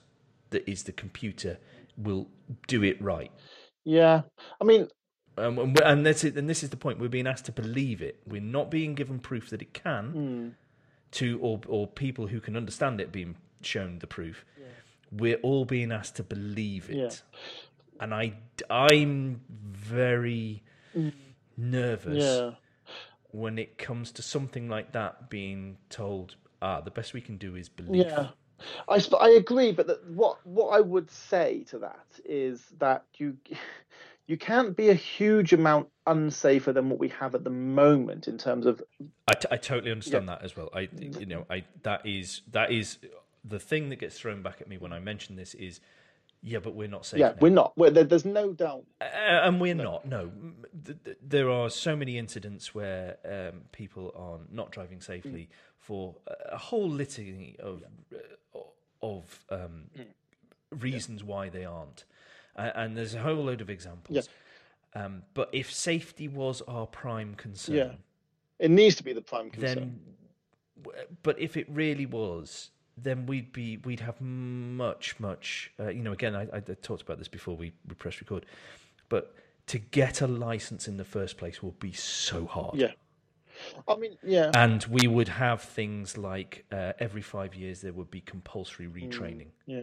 that 0.49 0.67
is 0.67 0.83
the 0.83 0.91
computer 0.91 1.57
will 1.97 2.27
do 2.67 2.83
it 2.83 3.01
right. 3.01 3.31
Yeah, 3.83 4.23
I 4.59 4.63
mean, 4.63 4.87
um, 5.37 5.59
and, 5.59 5.79
and 5.79 6.05
this 6.05 6.23
is 6.23 6.35
and 6.35 6.49
this 6.49 6.63
is 6.63 6.69
the 6.69 6.77
point. 6.77 6.99
We're 6.99 7.09
being 7.09 7.27
asked 7.27 7.45
to 7.45 7.51
believe 7.51 8.01
it. 8.01 8.19
We're 8.27 8.41
not 8.41 8.71
being 8.71 8.95
given 8.95 9.19
proof 9.19 9.49
that 9.49 9.61
it 9.61 9.73
can. 9.73 10.13
Mm. 10.13 10.53
To 11.11 11.39
or 11.41 11.61
or 11.67 11.87
people 11.87 12.27
who 12.27 12.41
can 12.41 12.57
understand 12.57 12.99
it 12.99 13.13
being 13.13 13.37
shown 13.61 13.99
the 13.99 14.07
proof. 14.07 14.43
Yeah. 14.59 14.65
We're 15.09 15.37
all 15.37 15.63
being 15.63 15.91
asked 15.91 16.17
to 16.17 16.23
believe 16.23 16.89
it, 16.89 16.97
yeah. 16.97 17.09
and 18.03 18.13
I 18.13 18.33
I'm 18.69 19.41
very. 19.49 20.63
Nervous 21.57 22.23
yeah. 22.23 22.51
when 23.31 23.57
it 23.57 23.77
comes 23.77 24.11
to 24.13 24.21
something 24.21 24.69
like 24.69 24.91
that 24.93 25.29
being 25.29 25.77
told. 25.89 26.35
Ah, 26.61 26.81
the 26.81 26.91
best 26.91 27.13
we 27.13 27.21
can 27.21 27.37
do 27.37 27.55
is 27.55 27.69
believe. 27.69 28.05
Yeah. 28.07 28.29
I 28.87 29.03
I 29.19 29.29
agree, 29.29 29.71
but 29.71 29.87
that, 29.87 30.03
what 30.09 30.45
what 30.45 30.69
I 30.69 30.81
would 30.81 31.11
say 31.11 31.63
to 31.69 31.79
that 31.79 32.07
is 32.25 32.65
that 32.79 33.05
you 33.17 33.37
you 34.27 34.37
can't 34.37 34.75
be 34.75 34.89
a 34.89 34.93
huge 34.93 35.53
amount 35.53 35.87
unsafer 36.05 36.73
than 36.73 36.89
what 36.89 36.99
we 36.99 37.09
have 37.09 37.35
at 37.35 37.43
the 37.43 37.49
moment 37.49 38.27
in 38.27 38.37
terms 38.37 38.65
of. 38.65 38.81
I, 39.27 39.33
t- 39.33 39.47
I 39.51 39.57
totally 39.57 39.91
understand 39.91 40.25
yeah. 40.27 40.35
that 40.35 40.43
as 40.43 40.55
well. 40.55 40.69
I 40.73 40.89
you 40.99 41.25
know 41.25 41.45
I 41.49 41.63
that 41.83 42.05
is 42.05 42.41
that 42.51 42.71
is 42.71 42.97
the 43.43 43.59
thing 43.59 43.89
that 43.89 43.97
gets 43.97 44.19
thrown 44.19 44.41
back 44.41 44.59
at 44.59 44.67
me 44.67 44.77
when 44.77 44.93
I 44.93 44.99
mention 44.99 45.35
this 45.35 45.53
is. 45.53 45.79
Yeah, 46.43 46.59
but 46.59 46.75
we're 46.75 46.87
not 46.87 47.05
safe. 47.05 47.19
Yeah, 47.19 47.29
now. 47.29 47.35
we're 47.41 47.49
not. 47.49 47.77
We're, 47.77 47.89
there, 47.89 48.03
there's 48.03 48.25
no 48.25 48.53
doubt. 48.53 48.85
Uh, 49.01 49.05
and 49.05 49.59
we're 49.59 49.75
no. 49.75 49.83
not. 49.83 50.05
No, 50.05 50.31
there 51.21 51.49
are 51.49 51.69
so 51.69 51.95
many 51.95 52.17
incidents 52.17 52.73
where 52.73 53.17
um, 53.25 53.61
people 53.71 54.13
are 54.15 54.39
not 54.51 54.71
driving 54.71 55.01
safely 55.01 55.41
mm. 55.41 55.55
for 55.77 56.15
a 56.49 56.57
whole 56.57 56.89
litany 56.89 57.55
of 57.59 57.83
uh, 58.13 58.59
of 59.01 59.45
um, 59.49 59.85
mm. 59.97 60.05
reasons 60.71 61.21
yeah. 61.21 61.27
why 61.27 61.49
they 61.49 61.65
aren't. 61.65 62.05
Uh, 62.55 62.71
and 62.75 62.97
there's 62.97 63.13
a 63.13 63.21
whole 63.21 63.43
load 63.43 63.61
of 63.61 63.69
examples. 63.69 64.29
Yeah. 64.95 65.03
Um, 65.03 65.23
but 65.33 65.49
if 65.51 65.71
safety 65.71 66.27
was 66.27 66.61
our 66.67 66.87
prime 66.87 67.35
concern, 67.35 67.75
yeah. 67.75 67.91
it 68.59 68.71
needs 68.71 68.95
to 68.95 69.03
be 69.03 69.13
the 69.13 69.21
prime 69.21 69.49
concern. 69.49 69.99
Then, 70.85 70.93
but 71.23 71.39
if 71.39 71.57
it 71.57 71.67
really 71.69 72.05
was, 72.05 72.71
then 72.97 73.25
we'd 73.25 73.51
be 73.53 73.77
we'd 73.77 73.99
have 73.99 74.19
much 74.21 75.19
much. 75.19 75.71
Uh, 75.79 75.89
you 75.89 76.01
know, 76.01 76.11
again, 76.11 76.35
I, 76.35 76.47
I, 76.53 76.59
talked 76.59 77.01
about 77.01 77.17
this 77.17 77.27
before 77.27 77.55
we, 77.55 77.73
we 77.87 77.95
press 77.95 78.19
record, 78.19 78.45
but 79.09 79.35
to 79.67 79.77
get 79.77 80.21
a 80.21 80.27
license 80.27 80.87
in 80.87 80.97
the 80.97 81.05
first 81.05 81.37
place 81.37 81.61
will 81.61 81.75
be 81.79 81.91
so 81.91 82.45
hard. 82.45 82.75
Yeah. 82.75 82.91
I 83.87 83.95
mean, 83.95 84.17
yeah. 84.23 84.51
And 84.53 84.83
we 84.85 85.07
would 85.07 85.27
have 85.27 85.61
things 85.61 86.17
like 86.17 86.65
uh, 86.71 86.93
every 86.99 87.21
five 87.21 87.55
years 87.55 87.81
there 87.81 87.93
would 87.93 88.11
be 88.11 88.21
compulsory 88.21 88.87
mm, 88.87 88.93
retraining. 88.93 89.47
Mm, 89.47 89.51
yeah. 89.67 89.81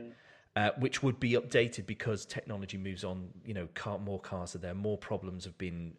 Uh, 0.57 0.71
which 0.79 1.03
would 1.03 1.19
be 1.19 1.33
updated 1.33 1.85
because 1.85 2.25
technology 2.25 2.79
moves 2.79 3.03
on. 3.05 3.29
You 3.45 3.55
know, 3.55 3.69
car, 3.75 3.99
more 3.99 4.21
cars 4.21 4.55
are 4.55 4.59
there, 4.59 4.75
more 4.75 4.97
problems 4.97 5.45
have 5.45 5.59
been 5.59 5.95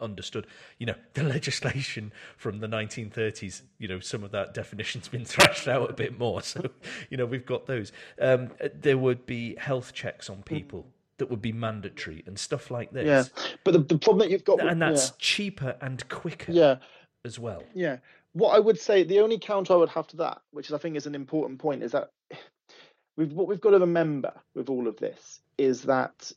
understood. 0.00 0.46
You 0.78 0.86
know, 0.86 0.94
the 1.14 1.22
legislation 1.36 2.12
from 2.36 2.60
the 2.60 2.66
1930s, 2.66 3.62
you 3.78 3.88
know, 3.88 4.00
some 4.00 4.24
of 4.24 4.30
that 4.32 4.54
definition's 4.54 5.08
been 5.08 5.24
thrashed 5.26 5.68
out 5.68 5.90
a 5.90 5.92
bit 5.92 6.18
more. 6.18 6.42
So, 6.42 6.70
you 7.10 7.16
know, 7.16 7.26
we've 7.26 7.46
got 7.46 7.66
those. 7.66 7.92
Um, 8.20 8.50
there 8.74 8.98
would 8.98 9.26
be 9.26 9.56
health 9.56 9.92
checks 9.92 10.30
on 10.30 10.42
people. 10.42 10.80
Mm. 10.80 10.92
That 11.18 11.30
would 11.30 11.42
be 11.42 11.50
mandatory 11.50 12.22
and 12.26 12.38
stuff 12.38 12.70
like 12.70 12.92
this. 12.92 13.04
Yeah, 13.04 13.24
but 13.64 13.72
the, 13.72 13.80
the 13.80 13.98
problem 13.98 14.20
that 14.20 14.30
you've 14.30 14.44
got, 14.44 14.64
and 14.64 14.80
that's 14.80 15.08
yeah. 15.08 15.14
cheaper 15.18 15.76
and 15.80 16.08
quicker. 16.08 16.52
Yeah, 16.52 16.76
as 17.24 17.40
well. 17.40 17.64
Yeah. 17.74 17.96
What 18.34 18.54
I 18.54 18.60
would 18.60 18.78
say, 18.78 19.02
the 19.02 19.18
only 19.18 19.36
counter 19.38 19.72
I 19.72 19.76
would 19.76 19.88
have 19.88 20.06
to 20.08 20.16
that, 20.18 20.40
which 20.52 20.70
I 20.70 20.78
think 20.78 20.96
is 20.96 21.06
an 21.06 21.16
important 21.16 21.58
point, 21.58 21.82
is 21.82 21.90
that 21.90 22.10
we've 23.16 23.32
what 23.32 23.48
we've 23.48 23.60
got 23.60 23.70
to 23.70 23.78
remember 23.78 24.32
with 24.54 24.68
all 24.68 24.86
of 24.86 24.96
this 24.98 25.40
is 25.58 25.82
that 25.82 26.32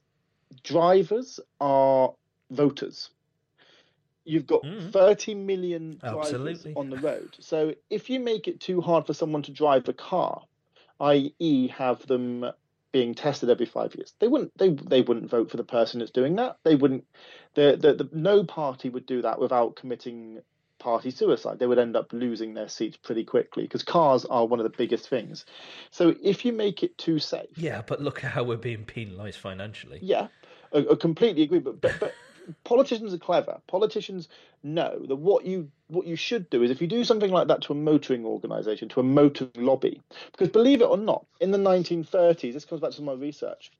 drivers 0.63 1.39
are 1.59 2.13
voters. 2.49 3.11
You've 4.23 4.47
got 4.47 4.63
mm. 4.63 4.91
30 4.91 5.35
million 5.35 5.97
drivers 5.97 6.33
Absolutely. 6.33 6.73
on 6.75 6.89
the 6.89 6.97
road. 6.97 7.35
So 7.39 7.73
if 7.89 8.09
you 8.09 8.19
make 8.19 8.47
it 8.47 8.59
too 8.59 8.81
hard 8.81 9.07
for 9.07 9.13
someone 9.13 9.41
to 9.43 9.51
drive 9.51 9.87
a 9.89 9.93
car, 9.93 10.43
i.e., 10.99 11.67
have 11.69 12.05
them 12.05 12.45
being 12.91 13.15
tested 13.15 13.49
every 13.49 13.65
five 13.65 13.95
years. 13.95 14.13
They 14.19 14.27
wouldn't 14.27 14.57
they 14.57 14.69
they 14.69 15.01
wouldn't 15.01 15.29
vote 15.29 15.49
for 15.49 15.57
the 15.57 15.63
person 15.63 15.99
that's 15.99 16.11
doing 16.11 16.35
that. 16.35 16.57
They 16.63 16.75
wouldn't 16.75 17.05
the, 17.53 17.77
the, 17.79 17.93
the 17.93 18.09
no 18.11 18.43
party 18.43 18.89
would 18.89 19.05
do 19.05 19.21
that 19.21 19.39
without 19.39 19.75
committing 19.75 20.41
party 20.79 21.11
suicide. 21.11 21.59
They 21.59 21.67
would 21.67 21.79
end 21.79 21.95
up 21.95 22.11
losing 22.11 22.53
their 22.53 22.67
seats 22.67 22.97
pretty 22.97 23.23
quickly 23.23 23.63
because 23.63 23.83
cars 23.83 24.25
are 24.25 24.45
one 24.45 24.59
of 24.59 24.63
the 24.63 24.77
biggest 24.77 25.07
things. 25.07 25.45
So 25.91 26.15
if 26.21 26.43
you 26.43 26.53
make 26.53 26.83
it 26.83 26.97
too 26.97 27.19
safe, 27.19 27.49
yeah, 27.55 27.81
but 27.85 28.01
look 28.01 28.23
at 28.23 28.31
how 28.31 28.43
we're 28.43 28.57
being 28.57 28.83
penalised 28.83 29.39
financially. 29.39 29.99
Yeah, 30.01 30.27
I, 30.73 30.85
I 30.91 30.95
completely 30.95 31.43
agree. 31.43 31.59
But 31.59 31.79
but, 31.79 31.95
but 31.99 32.13
politicians 32.63 33.13
are 33.13 33.17
clever. 33.17 33.61
Politicians 33.67 34.29
know 34.63 35.05
that 35.07 35.15
what 35.15 35.45
you 35.45 35.71
what 35.87 36.07
you 36.07 36.15
should 36.15 36.49
do 36.49 36.63
is 36.63 36.71
if 36.71 36.81
you 36.81 36.87
do 36.87 37.03
something 37.03 37.31
like 37.31 37.47
that 37.47 37.61
to 37.63 37.73
a 37.73 37.75
motoring 37.75 38.25
organisation, 38.25 38.89
to 38.89 38.99
a 38.99 39.03
motor 39.03 39.49
lobby, 39.55 40.01
because 40.31 40.49
believe 40.49 40.81
it 40.81 40.85
or 40.85 40.97
not, 40.97 41.25
in 41.39 41.51
the 41.51 41.57
1930s, 41.57 42.53
this 42.53 42.65
comes 42.65 42.81
back 42.81 42.91
to 42.91 43.01
my 43.01 43.13
research 43.13 43.71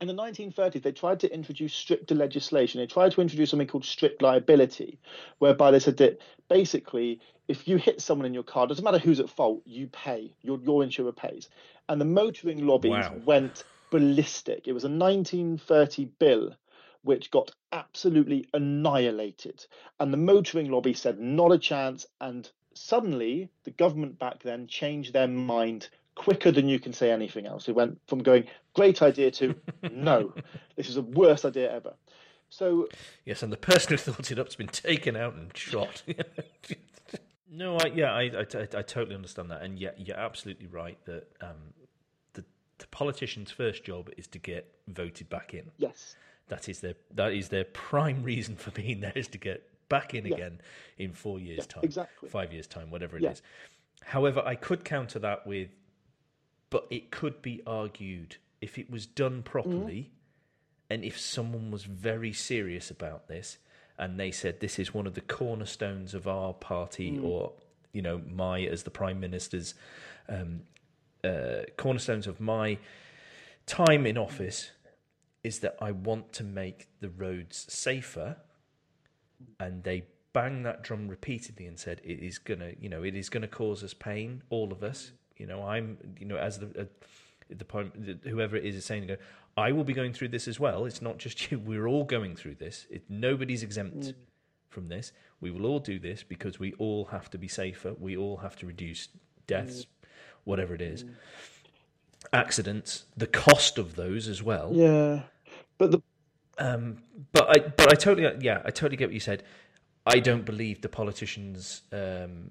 in 0.00 0.06
the 0.06 0.14
1930s, 0.14 0.82
they 0.82 0.92
tried 0.92 1.20
to 1.20 1.32
introduce 1.32 1.74
stricter 1.74 2.14
legislation. 2.14 2.80
They 2.80 2.86
tried 2.86 3.12
to 3.12 3.20
introduce 3.20 3.50
something 3.50 3.66
called 3.66 3.84
strict 3.84 4.22
liability, 4.22 4.98
whereby 5.38 5.70
they 5.70 5.80
said 5.80 5.96
that 5.98 6.20
basically, 6.48 7.20
if 7.48 7.66
you 7.66 7.78
hit 7.78 8.00
someone 8.00 8.26
in 8.26 8.34
your 8.34 8.42
car, 8.42 8.66
doesn't 8.66 8.84
matter 8.84 8.98
who's 8.98 9.20
at 9.20 9.30
fault, 9.30 9.62
you 9.64 9.88
pay. 9.88 10.32
Your 10.42 10.58
your 10.60 10.84
insurer 10.84 11.12
pays. 11.12 11.48
And 11.88 12.00
the 12.00 12.04
motoring 12.04 12.66
lobbies 12.66 12.90
wow. 12.90 13.14
went 13.24 13.64
ballistic. 13.90 14.68
It 14.68 14.72
was 14.72 14.84
a 14.84 14.88
1930 14.88 16.04
bill 16.18 16.54
which 17.08 17.30
got 17.30 17.50
absolutely 17.72 18.46
annihilated. 18.52 19.64
And 19.98 20.12
the 20.12 20.18
motoring 20.18 20.70
lobby 20.70 20.92
said 20.92 21.18
not 21.18 21.52
a 21.52 21.58
chance. 21.58 22.04
And 22.20 22.46
suddenly, 22.74 23.48
the 23.64 23.70
government 23.70 24.18
back 24.18 24.42
then 24.42 24.66
changed 24.66 25.14
their 25.14 25.26
mind 25.26 25.88
quicker 26.14 26.52
than 26.52 26.68
you 26.68 26.78
can 26.78 26.92
say 26.92 27.10
anything 27.10 27.46
else. 27.46 27.66
It 27.66 27.74
went 27.74 27.98
from 28.08 28.18
going 28.18 28.44
great 28.74 29.00
idea 29.00 29.30
to 29.30 29.54
no, 29.90 30.34
this 30.76 30.90
is 30.90 30.96
the 30.96 31.02
worst 31.02 31.46
idea 31.46 31.74
ever. 31.74 31.94
So 32.50 32.88
yes, 33.24 33.42
and 33.42 33.50
the 33.50 33.56
person 33.56 33.92
who 33.92 33.96
thought 33.96 34.30
it 34.30 34.38
up 34.38 34.48
has 34.48 34.56
been 34.56 34.68
taken 34.68 35.16
out 35.16 35.34
and 35.34 35.50
shot. 35.56 36.02
no, 37.50 37.78
I, 37.78 37.86
yeah, 37.86 38.12
I, 38.12 38.24
I, 38.24 38.68
I, 38.76 38.82
totally 38.82 39.14
understand 39.14 39.50
that, 39.50 39.62
and 39.62 39.78
yeah, 39.78 39.92
you're 39.96 40.18
absolutely 40.18 40.66
right 40.66 40.98
that 41.06 41.26
um, 41.40 41.72
the 42.34 42.44
the 42.78 42.86
politician's 42.88 43.50
first 43.50 43.82
job 43.82 44.10
is 44.18 44.26
to 44.28 44.38
get 44.38 44.70
voted 44.88 45.30
back 45.30 45.54
in. 45.54 45.70
Yes, 45.78 46.16
that 46.48 46.68
is 46.68 46.80
their 46.80 46.94
that 47.14 47.32
is 47.32 47.48
their 47.48 47.64
prime 47.64 48.22
reason 48.22 48.56
for 48.56 48.70
being 48.70 49.00
there 49.00 49.12
is 49.14 49.28
to 49.28 49.38
get 49.38 49.68
back 49.88 50.14
in 50.14 50.26
yeah. 50.26 50.34
again 50.34 50.60
in 50.98 51.12
four 51.12 51.38
years' 51.38 51.60
yeah, 51.60 51.74
time, 51.74 51.84
exactly 51.84 52.28
five 52.28 52.52
years' 52.52 52.66
time, 52.66 52.90
whatever 52.90 53.16
it 53.16 53.22
yeah. 53.22 53.30
is. 53.30 53.42
However, 54.04 54.42
I 54.44 54.54
could 54.54 54.84
counter 54.84 55.18
that 55.18 55.46
with 55.46 55.68
but 56.70 56.86
it 56.90 57.10
could 57.10 57.40
be 57.42 57.62
argued 57.66 58.36
if 58.60 58.78
it 58.78 58.90
was 58.90 59.06
done 59.06 59.42
properly 59.42 60.10
mm. 60.10 60.90
and 60.90 61.04
if 61.04 61.18
someone 61.18 61.70
was 61.70 61.84
very 61.84 62.32
serious 62.32 62.90
about 62.90 63.28
this 63.28 63.58
and 63.98 64.18
they 64.18 64.30
said 64.30 64.60
this 64.60 64.78
is 64.78 64.92
one 64.92 65.06
of 65.06 65.14
the 65.14 65.20
cornerstones 65.20 66.14
of 66.14 66.28
our 66.28 66.52
party 66.52 67.12
mm. 67.12 67.24
or 67.24 67.52
you 67.92 68.02
know 68.02 68.20
my 68.30 68.60
as 68.62 68.82
the 68.82 68.90
prime 68.90 69.20
minister's 69.20 69.74
um, 70.28 70.60
uh, 71.24 71.62
cornerstones 71.76 72.26
of 72.26 72.40
my 72.40 72.78
time 73.66 74.06
in 74.06 74.18
office 74.18 74.70
is 75.48 75.58
that 75.60 75.76
I 75.80 75.90
want 75.92 76.32
to 76.34 76.44
make 76.44 76.88
the 77.00 77.08
roads 77.08 77.66
safer, 77.68 78.36
and 79.58 79.82
they 79.82 80.04
bang 80.32 80.62
that 80.62 80.82
drum 80.82 81.08
repeatedly 81.08 81.66
and 81.66 81.78
said 81.78 82.00
it 82.04 82.20
is 82.20 82.38
gonna, 82.38 82.72
you 82.80 82.88
know, 82.88 83.02
it 83.02 83.16
is 83.16 83.28
gonna 83.28 83.48
cause 83.48 83.82
us 83.82 83.94
pain, 83.94 84.42
all 84.50 84.72
of 84.72 84.82
us. 84.82 85.12
You 85.36 85.46
know, 85.46 85.62
I'm, 85.62 85.98
you 86.20 86.26
know, 86.26 86.36
as 86.36 86.58
the 86.58 86.68
uh, 86.82 86.84
the 87.50 87.64
point, 87.64 87.92
whoever 88.24 88.56
it 88.56 88.64
is 88.64 88.74
is 88.76 88.84
saying, 88.84 89.10
I 89.56 89.72
will 89.72 89.84
be 89.84 89.92
going 89.92 90.12
through 90.12 90.28
this 90.28 90.46
as 90.46 90.60
well. 90.60 90.84
It's 90.84 91.02
not 91.02 91.18
just 91.18 91.36
you. 91.50 91.58
We're 91.58 91.88
all 91.88 92.04
going 92.04 92.36
through 92.36 92.56
this. 92.56 92.86
It, 92.90 93.02
nobody's 93.08 93.62
exempt 93.62 93.98
mm. 93.98 94.14
from 94.68 94.88
this. 94.88 95.12
We 95.40 95.50
will 95.50 95.66
all 95.66 95.80
do 95.80 95.98
this 95.98 96.22
because 96.22 96.58
we 96.58 96.72
all 96.74 97.06
have 97.06 97.30
to 97.30 97.38
be 97.38 97.48
safer. 97.48 97.94
We 97.98 98.16
all 98.16 98.38
have 98.38 98.56
to 98.56 98.66
reduce 98.66 99.08
deaths, 99.46 99.80
mm. 99.80 100.08
whatever 100.44 100.74
it 100.74 100.82
is. 100.82 101.04
Mm. 101.04 101.10
Accidents, 102.32 103.04
the 103.16 103.26
cost 103.26 103.78
of 103.78 103.94
those 103.94 104.28
as 104.28 104.42
well. 104.42 104.70
Yeah, 104.72 105.22
but 105.78 105.90
the 105.92 106.00
um, 106.58 106.98
but 107.32 107.48
I 107.48 107.60
but 107.60 107.92
I 107.92 107.94
totally 107.94 108.28
yeah 108.40 108.62
I 108.64 108.70
totally 108.70 108.96
get 108.96 109.08
what 109.08 109.14
you 109.14 109.20
said. 109.20 109.44
I 110.06 110.20
don't 110.20 110.44
believe 110.44 110.80
the 110.80 110.88
politicians. 110.88 111.82
Um, 111.92 112.50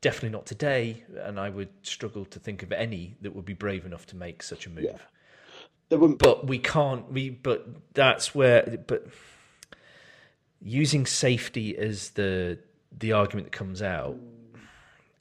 definitely 0.00 0.30
not 0.30 0.44
today, 0.44 1.02
and 1.16 1.40
I 1.40 1.48
would 1.48 1.70
struggle 1.82 2.26
to 2.26 2.38
think 2.38 2.62
of 2.62 2.70
any 2.72 3.16
that 3.22 3.34
would 3.34 3.46
be 3.46 3.54
brave 3.54 3.86
enough 3.86 4.06
to 4.08 4.16
make 4.16 4.42
such 4.42 4.66
a 4.66 4.70
move. 4.70 4.84
Yeah. 4.84 4.98
But 5.88 6.46
we 6.46 6.58
can't. 6.58 7.10
We 7.10 7.30
but 7.30 7.66
that's 7.94 8.34
where. 8.34 8.78
But 8.86 9.06
using 10.60 11.06
safety 11.06 11.76
as 11.76 12.10
the 12.10 12.58
the 12.96 13.12
argument 13.12 13.46
that 13.46 13.58
comes 13.58 13.82
out, 13.82 14.16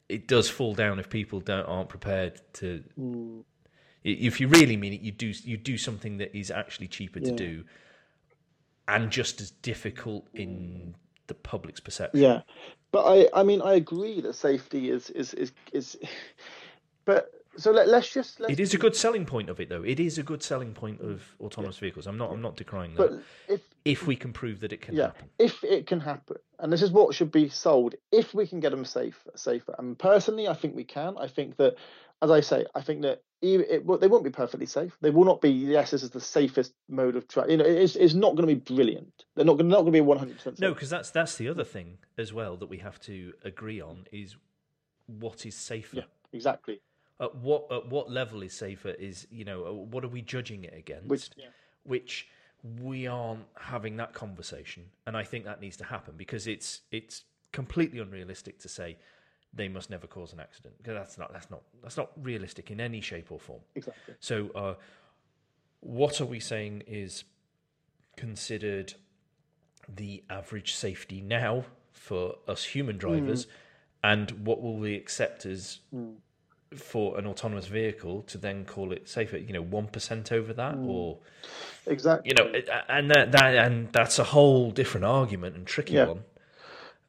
it 0.09 0.27
does 0.27 0.49
fall 0.49 0.73
down 0.73 0.99
if 0.99 1.09
people 1.09 1.39
don't 1.39 1.65
aren't 1.65 1.89
prepared 1.89 2.41
to. 2.53 2.83
Mm. 2.99 3.43
If 4.03 4.39
you 4.41 4.47
really 4.47 4.77
mean 4.77 4.93
it, 4.93 5.01
you 5.01 5.11
do 5.11 5.33
you 5.43 5.57
do 5.57 5.77
something 5.77 6.17
that 6.17 6.37
is 6.37 6.51
actually 6.51 6.87
cheaper 6.87 7.19
yeah. 7.19 7.29
to 7.29 7.35
do, 7.35 7.63
and 8.87 9.09
just 9.09 9.39
as 9.39 9.51
difficult 9.51 10.27
in 10.33 10.95
the 11.27 11.33
public's 11.33 11.79
perception. 11.79 12.21
Yeah, 12.21 12.41
but 12.91 13.05
I, 13.05 13.29
I 13.33 13.43
mean, 13.43 13.61
I 13.61 13.73
agree 13.73 14.19
that 14.21 14.33
safety 14.33 14.89
is 14.89 15.09
is 15.11 15.33
is, 15.33 15.51
is 15.71 15.97
but 17.05 17.31
so 17.57 17.71
let, 17.71 17.87
us 17.87 18.09
just. 18.09 18.39
Let's 18.39 18.53
it 18.53 18.59
is 18.59 18.73
a 18.73 18.77
good 18.77 18.95
selling 18.95 19.25
point 19.25 19.49
of 19.49 19.59
it, 19.59 19.69
though. 19.69 19.83
It 19.83 19.99
is 19.99 20.17
a 20.17 20.23
good 20.23 20.41
selling 20.41 20.73
point 20.73 21.01
of 21.01 21.21
autonomous 21.39 21.77
yeah. 21.77 21.81
vehicles. 21.81 22.07
I'm 22.07 22.17
not. 22.17 22.31
I'm 22.31 22.41
not 22.41 22.55
decrying 22.55 22.95
that. 22.95 23.09
But 23.09 23.23
if 23.47 23.61
if 23.85 24.07
we 24.07 24.15
can 24.15 24.33
prove 24.33 24.59
that 24.61 24.73
it 24.73 24.81
can 24.81 24.95
yeah, 24.95 25.07
happen, 25.07 25.29
if 25.39 25.63
it 25.63 25.85
can 25.87 25.99
happen, 25.99 26.37
and 26.59 26.73
this 26.73 26.81
is 26.81 26.91
what 26.91 27.13
should 27.13 27.31
be 27.31 27.49
sold, 27.49 27.95
if 28.11 28.33
we 28.33 28.47
can 28.47 28.59
get 28.59 28.71
them 28.71 28.85
safe, 28.85 29.23
safer. 29.35 29.75
And 29.77 29.97
personally, 29.97 30.47
I 30.47 30.53
think 30.53 30.75
we 30.75 30.83
can. 30.83 31.15
I 31.17 31.27
think 31.27 31.57
that 31.57 31.75
as 32.21 32.31
I 32.31 32.41
say, 32.41 32.65
I 32.73 32.81
think 32.81 33.01
that 33.03 33.21
it, 33.43 33.67
it, 33.69 33.99
they 33.99 34.07
won't 34.07 34.23
be 34.23 34.29
perfectly 34.29 34.65
safe. 34.65 34.97
They 35.01 35.09
will 35.09 35.25
not 35.25 35.41
be. 35.41 35.49
Yes, 35.49 35.91
this 35.91 36.01
is 36.01 36.09
the 36.09 36.21
safest 36.21 36.73
mode 36.87 37.15
of 37.15 37.27
travel. 37.27 37.51
You 37.51 37.57
know, 37.57 37.65
it's, 37.65 37.95
it's 37.95 38.13
not 38.13 38.35
going 38.35 38.47
to 38.47 38.55
be 38.55 38.73
brilliant. 38.73 39.25
They're 39.35 39.45
not, 39.45 39.57
not 39.57 39.81
going 39.81 39.87
to 39.87 39.91
be 39.91 40.01
one 40.01 40.17
hundred 40.17 40.37
percent. 40.37 40.59
No, 40.59 40.73
because 40.73 40.89
that's 40.89 41.11
that's 41.11 41.35
the 41.35 41.49
other 41.49 41.63
thing 41.63 41.97
as 42.17 42.31
well 42.31 42.55
that 42.57 42.69
we 42.69 42.77
have 42.77 42.99
to 43.01 43.33
agree 43.43 43.81
on 43.81 44.07
is 44.11 44.37
what 45.07 45.45
is 45.45 45.55
safer. 45.55 45.97
Yeah, 45.97 46.03
exactly. 46.31 46.79
At 47.19 47.35
what 47.35 47.67
at 47.71 47.87
what 47.89 48.09
level 48.09 48.41
is 48.41 48.53
safer? 48.53 48.91
Is 48.91 49.27
you 49.29 49.43
know 49.43 49.65
uh, 49.65 49.73
what 49.73 50.03
are 50.03 50.09
we 50.09 50.21
judging 50.21 50.63
it 50.63 50.73
against? 50.75 51.07
Which, 51.07 51.29
yeah. 51.35 51.47
which 51.83 52.27
we 52.81 53.07
aren't 53.07 53.45
having 53.59 53.97
that 53.97 54.13
conversation, 54.13 54.85
and 55.05 55.17
I 55.17 55.23
think 55.23 55.43
that 55.45 55.59
needs 55.59 55.77
to 55.77 55.83
happen 55.83 56.13
because 56.15 56.47
it's 56.47 56.81
it's 56.91 57.23
completely 57.51 57.99
unrealistic 57.99 58.59
to 58.59 58.69
say 58.69 58.97
they 59.53 59.67
must 59.67 59.89
never 59.89 60.07
cause 60.07 60.33
an 60.33 60.39
accident 60.39 60.73
because 60.77 60.95
that's 60.95 61.17
not 61.17 61.31
that's 61.31 61.49
not 61.51 61.61
that's 61.81 61.97
not 61.97 62.11
realistic 62.21 62.71
in 62.71 62.79
any 62.79 63.01
shape 63.01 63.31
or 63.31 63.39
form. 63.39 63.61
Exactly. 63.75 64.15
So, 64.19 64.49
uh, 64.55 64.73
what 65.81 66.19
are 66.19 66.25
we 66.25 66.39
saying 66.39 66.83
is 66.87 67.23
considered 68.15 68.93
the 69.93 70.23
average 70.29 70.73
safety 70.73 71.21
now 71.21 71.65
for 71.91 72.35
us 72.47 72.63
human 72.63 72.97
drivers, 72.97 73.45
mm. 73.45 73.49
and 74.03 74.31
what 74.45 74.61
will 74.61 74.77
we 74.77 74.95
accept 74.95 75.45
as 75.45 75.79
mm. 75.93 76.15
for 76.75 77.17
an 77.19 77.27
autonomous 77.27 77.67
vehicle 77.67 78.23
to 78.23 78.37
then 78.37 78.65
call 78.65 78.91
it 78.91 79.07
safer? 79.07 79.37
You 79.37 79.53
know, 79.53 79.61
one 79.61 79.87
percent 79.87 80.31
over 80.31 80.53
that, 80.53 80.75
mm. 80.75 80.87
or 80.87 81.19
exactly. 81.85 82.31
You 82.31 82.43
know, 82.43 82.59
and 82.89 83.11
that, 83.11 83.31
that 83.33 83.55
and 83.55 83.91
that's 83.91 84.17
a 84.17 84.23
whole 84.23 84.71
different 84.71 85.05
argument 85.05 85.55
and 85.55 85.67
tricky 85.67 85.93
yeah. 85.93 86.05
one 86.05 86.23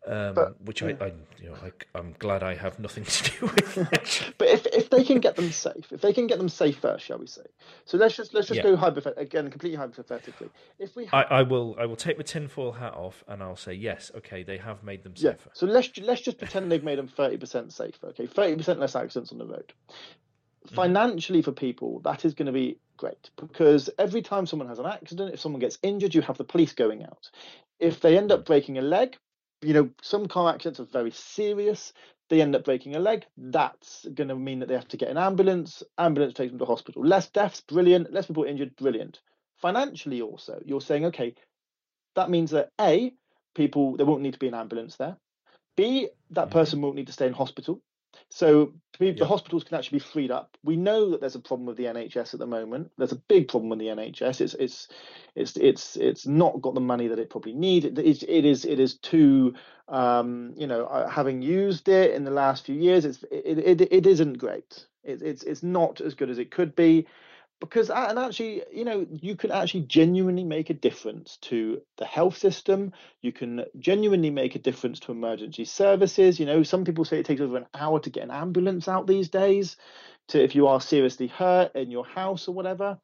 um, 0.06 0.35
but, 0.35 0.60
which 0.62 0.82
I, 0.82 0.90
I, 1.01 1.12
you 1.40 1.48
know, 1.48 1.56
I, 1.94 1.98
am 1.98 2.14
glad 2.18 2.43
I 2.43 2.55
have 2.55 2.78
nothing 2.78 3.05
to 3.05 3.31
do 3.31 3.47
with. 3.47 4.35
but 4.39 4.48
if 4.48 4.66
if 4.66 4.90
they 4.90 5.02
can 5.02 5.20
get 5.20 5.36
them 5.36 5.51
safe, 5.51 5.93
if 5.93 6.01
they 6.01 6.12
can 6.12 6.26
get 6.26 6.39
them 6.39 6.48
safer, 6.48 6.97
shall 6.98 7.18
we 7.18 7.26
say? 7.26 7.43
So 7.86 7.97
let's 7.97 8.16
just 8.16 8.35
let's 8.35 8.48
just 8.48 8.59
yeah. 8.59 8.64
go 8.64 8.76
hypothet- 8.76 9.16
again, 9.16 9.51
completely 9.51 9.78
hypothetically. 9.78 10.51
If 10.78 10.94
we, 10.94 11.06
have... 11.06 11.14
I, 11.14 11.39
I, 11.39 11.43
will 11.43 11.76
I 11.78 11.86
will 11.86 11.97
take 11.97 12.18
my 12.18 12.24
tinfoil 12.24 12.72
hat 12.72 12.94
off 12.94 13.24
and 13.28 13.43
I'll 13.43 13.56
say 13.56 13.72
yes, 13.72 14.10
okay, 14.16 14.43
they 14.43 14.59
have 14.59 14.82
made 14.82 15.02
them 15.05 15.16
safer. 15.16 15.36
Yeah. 15.39 15.52
So 15.55 15.66
let's 15.66 15.97
let's 15.98 16.20
just 16.20 16.39
pretend 16.39 16.70
they've 16.70 16.85
made 16.85 16.98
them 16.98 17.09
thirty 17.09 17.39
percent 17.39 17.72
safer. 17.72 18.09
Okay, 18.09 18.26
thirty 18.26 18.56
percent 18.56 18.81
less 18.81 18.94
accidents 18.94 19.32
on 19.32 19.39
the 19.39 19.47
road. 19.47 19.72
Mm-hmm. 20.66 20.74
Financially, 20.74 21.43
for 21.43 21.52
people, 21.52 22.01
that 22.01 22.24
is 22.24 22.35
going 22.35 22.47
to 22.47 22.52
be 22.52 22.78
great 22.97 23.31
because 23.36 23.90
every 23.98 24.22
time 24.22 24.47
someone 24.47 24.68
has 24.68 24.78
an 24.78 24.86
accident, 24.86 25.35
if 25.35 25.40
someone 25.40 25.60
gets 25.60 25.78
injured, 25.82 26.14
you 26.14 26.22
have 26.22 26.39
the 26.39 26.44
police 26.44 26.72
going 26.72 27.05
out. 27.05 27.31
If 27.81 28.01
they 28.01 28.16
end 28.16 28.32
up 28.32 28.47
breaking 28.47 28.78
a 28.78 28.82
leg, 28.82 29.16
you 29.65 29.74
know, 29.74 29.91
some 30.03 30.27
car 30.28 30.53
accidents 30.53 30.81
are 30.81 30.85
very 30.85 31.11
serious. 31.11 31.93
They 32.31 32.41
end 32.41 32.57
up 32.57 32.65
breaking 32.65 32.97
a 32.97 33.01
leg. 33.01 33.27
That's 33.36 34.07
going 34.15 34.28
to 34.28 34.35
mean 34.35 34.61
that 34.61 34.69
they 34.69 34.74
have 34.74 34.89
to 34.89 34.97
get 34.97 35.11
an 35.11 35.19
ambulance. 35.19 35.82
Ambulance 35.99 36.35
takes 36.35 36.51
them 36.51 36.59
to 36.59 36.65
hospital. 36.65 37.05
Less 37.05 37.28
deaths, 37.28 37.61
brilliant. 37.61 38.12
Less 38.12 38.27
people 38.27 38.45
injured, 38.45 38.77
brilliant. 38.77 39.20
Financially, 39.61 40.23
also, 40.23 40.61
you're 40.65 40.81
saying, 40.81 41.07
okay, 41.07 41.35
that 42.16 42.31
means 42.31 42.51
that 42.53 42.70
A, 42.81 43.12
people, 43.55 43.97
there 43.97 44.07
won't 44.07 44.23
need 44.23 44.35
to 44.35 44.39
be 44.39 44.49
an 44.49 44.55
ambulance 44.55 44.97
there. 44.97 45.16
B, 45.77 46.09
that 46.31 46.47
mm-hmm. 46.47 46.53
person 46.53 46.81
won't 46.81 46.97
need 46.97 47.07
to 47.07 47.12
stay 47.12 47.27
in 47.27 47.32
hospital. 47.32 47.81
So 48.35 48.73
the 48.98 49.12
yeah. 49.12 49.24
hospitals 49.27 49.62
can 49.62 49.78
actually 49.78 49.98
be 50.01 50.05
freed 50.05 50.32
up. 50.32 50.59
We 50.65 50.74
know 50.74 51.09
that 51.11 51.20
there's 51.20 51.36
a 51.36 51.40
problem 51.40 51.66
with 51.66 51.77
the 51.77 51.85
NHS 51.85 52.35
at 52.35 52.40
the 52.40 52.48
moment. 52.48 52.90
There's 52.98 53.12
a 53.12 53.16
big 53.28 53.47
problem 53.47 53.69
with 53.69 53.78
the 53.78 53.86
NHS. 53.86 54.40
It's 54.40 54.55
it's 54.55 54.89
it's 55.36 55.56
it's 55.56 55.94
it's 55.94 56.27
not 56.27 56.61
got 56.61 56.74
the 56.74 56.81
money 56.81 57.06
that 57.06 57.20
it 57.20 57.31
probably 57.31 57.52
needs. 57.52 57.86
It, 57.86 57.97
it, 57.97 58.24
it 58.24 58.44
is 58.44 58.65
it 58.65 58.81
is 58.81 58.94
too 58.94 59.55
um, 59.89 60.52
you 60.56 60.66
know 60.66 60.86
uh, 60.86 61.09
having 61.09 61.43
used 61.43 61.89
it 61.89 62.11
in 62.11 62.24
the 62.24 62.32
last 62.32 62.66
few 62.66 62.74
years. 62.74 63.05
It's 63.05 63.23
it 63.31 63.81
it, 63.81 63.81
it 63.93 64.05
isn't 64.05 64.39
great. 64.39 64.85
It, 65.05 65.23
it's 65.23 65.44
it's 65.44 65.62
not 65.62 66.01
as 66.01 66.15
good 66.15 66.28
as 66.28 66.39
it 66.39 66.51
could 66.51 66.74
be 66.74 67.06
because 67.65 67.91
and 67.91 68.19
actually 68.19 68.62
you 68.73 68.85
know 68.85 69.07
you 69.11 69.36
can 69.36 69.51
actually 69.51 69.82
genuinely 69.82 70.45
make 70.45 70.70
a 70.70 70.74
difference 70.74 71.39
to 71.39 71.81
the 71.97 72.05
health 72.05 72.36
system. 72.36 72.93
You 73.20 73.32
can 73.32 73.65
genuinely 73.78 74.31
make 74.31 74.55
a 74.55 74.59
difference 74.59 75.01
to 75.01 75.12
emergency 75.12 75.65
services. 75.65 76.39
You 76.39 76.47
know 76.47 76.62
some 76.62 76.85
people 76.85 77.05
say 77.05 77.19
it 77.19 77.27
takes 77.27 77.41
over 77.41 77.57
an 77.57 77.66
hour 77.74 78.01
to 78.01 78.11
get 78.11 78.24
an 78.24 78.31
ambulance 78.31 78.89
out 78.89 79.07
these 79.07 79.28
days 79.28 79.77
to 80.28 80.43
if 80.43 80.55
you 80.55 80.66
are 80.66 80.81
seriously 80.81 81.27
hurt 81.27 81.74
in 81.74 81.91
your 81.91 82.07
house 82.07 82.49
or 82.49 82.55
whatever 82.55 82.99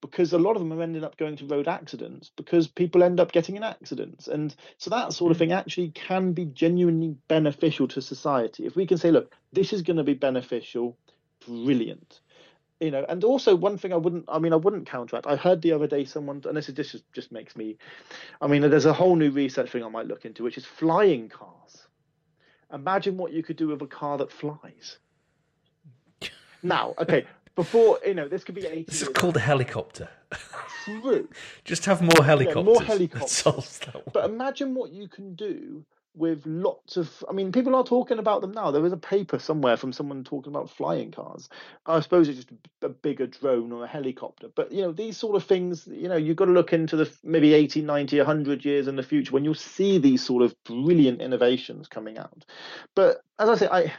because 0.00 0.34
a 0.34 0.38
lot 0.38 0.54
of 0.54 0.60
them 0.60 0.72
are 0.72 0.82
ending 0.82 1.02
up 1.02 1.16
going 1.16 1.34
to 1.34 1.46
road 1.46 1.66
accidents 1.66 2.30
because 2.36 2.68
people 2.68 3.02
end 3.02 3.18
up 3.18 3.32
getting 3.32 3.56
in 3.56 3.62
accidents. 3.62 4.28
And 4.28 4.54
so 4.76 4.90
that 4.90 5.14
sort 5.14 5.30
of 5.30 5.36
mm. 5.36 5.40
thing 5.40 5.52
actually 5.52 5.88
can 5.90 6.34
be 6.34 6.44
genuinely 6.44 7.16
beneficial 7.26 7.88
to 7.88 8.02
society. 8.02 8.66
If 8.66 8.76
we 8.76 8.86
can 8.86 8.98
say 8.98 9.10
look 9.10 9.34
this 9.52 9.72
is 9.72 9.82
going 9.82 9.96
to 9.96 10.04
be 10.04 10.14
beneficial 10.14 10.98
brilliant 11.46 12.20
you 12.84 12.90
know 12.90 13.04
and 13.08 13.24
also 13.24 13.54
one 13.54 13.78
thing 13.78 13.92
i 13.92 13.96
wouldn't 13.96 14.24
i 14.28 14.38
mean 14.38 14.52
i 14.52 14.56
wouldn't 14.56 14.86
counteract 14.86 15.26
i 15.26 15.34
heard 15.34 15.62
the 15.62 15.72
other 15.72 15.86
day 15.86 16.04
someone 16.04 16.42
and 16.44 16.56
this 16.56 16.68
is 16.68 16.74
this 16.74 16.92
just, 16.92 17.12
just 17.12 17.32
makes 17.32 17.56
me 17.56 17.76
i 18.40 18.46
mean 18.46 18.62
there's 18.62 18.84
a 18.84 18.92
whole 18.92 19.16
new 19.16 19.30
research 19.30 19.70
thing 19.70 19.82
i 19.82 19.88
might 19.88 20.06
look 20.06 20.24
into 20.24 20.42
which 20.42 20.58
is 20.58 20.64
flying 20.64 21.28
cars. 21.28 21.50
Imagine 22.72 23.16
what 23.16 23.32
you 23.32 23.42
could 23.42 23.56
do 23.56 23.68
with 23.68 23.80
a 23.82 23.86
car 23.86 24.18
that 24.18 24.30
flies. 24.32 24.98
Now 26.62 26.94
okay 26.98 27.26
before 27.54 28.00
you 28.04 28.14
know 28.14 28.26
this 28.26 28.42
could 28.42 28.54
be 28.54 28.66
80 28.66 28.84
this 28.84 29.02
is 29.02 29.08
called 29.08 29.36
a 29.36 29.40
helicopter. 29.40 30.08
True. 30.84 31.28
Just 31.64 31.84
have 31.84 32.02
more 32.02 32.24
helicopters 32.24 32.64
yeah, 32.66 32.72
more 32.72 32.82
helicopters. 32.82 33.80
But 34.12 34.24
imagine 34.24 34.74
what 34.74 34.90
you 34.90 35.08
can 35.08 35.34
do 35.34 35.84
with 36.16 36.42
lots 36.46 36.96
of 36.96 37.24
i 37.28 37.32
mean 37.32 37.50
people 37.50 37.74
are 37.74 37.84
talking 37.84 38.18
about 38.18 38.40
them 38.40 38.52
now. 38.52 38.70
There 38.70 38.86
is 38.86 38.92
a 38.92 38.96
paper 38.96 39.38
somewhere 39.38 39.76
from 39.76 39.92
someone 39.92 40.22
talking 40.22 40.52
about 40.52 40.70
flying 40.70 41.10
cars. 41.10 41.48
I 41.86 42.00
suppose 42.00 42.28
it's 42.28 42.44
just 42.44 42.52
a 42.82 42.88
bigger 42.88 43.26
drone 43.26 43.72
or 43.72 43.84
a 43.84 43.88
helicopter 43.88 44.48
but 44.54 44.70
you 44.70 44.82
know 44.82 44.92
these 44.92 45.16
sort 45.16 45.36
of 45.36 45.44
things 45.44 45.88
you 45.90 46.08
know 46.08 46.16
you've 46.16 46.36
got 46.36 46.46
to 46.46 46.52
look 46.52 46.72
into 46.72 46.96
the 46.96 47.10
maybe 47.24 47.52
80 47.52 47.82
90 47.82 48.18
100 48.18 48.64
years 48.64 48.86
in 48.88 48.96
the 48.96 49.02
future 49.02 49.32
when 49.32 49.44
you'll 49.44 49.54
see 49.54 49.98
these 49.98 50.24
sort 50.24 50.42
of 50.42 50.54
brilliant 50.64 51.20
innovations 51.20 51.88
coming 51.88 52.18
out. 52.18 52.44
But 52.94 53.22
as 53.38 53.48
i 53.48 53.56
say 53.56 53.68
i 53.70 53.92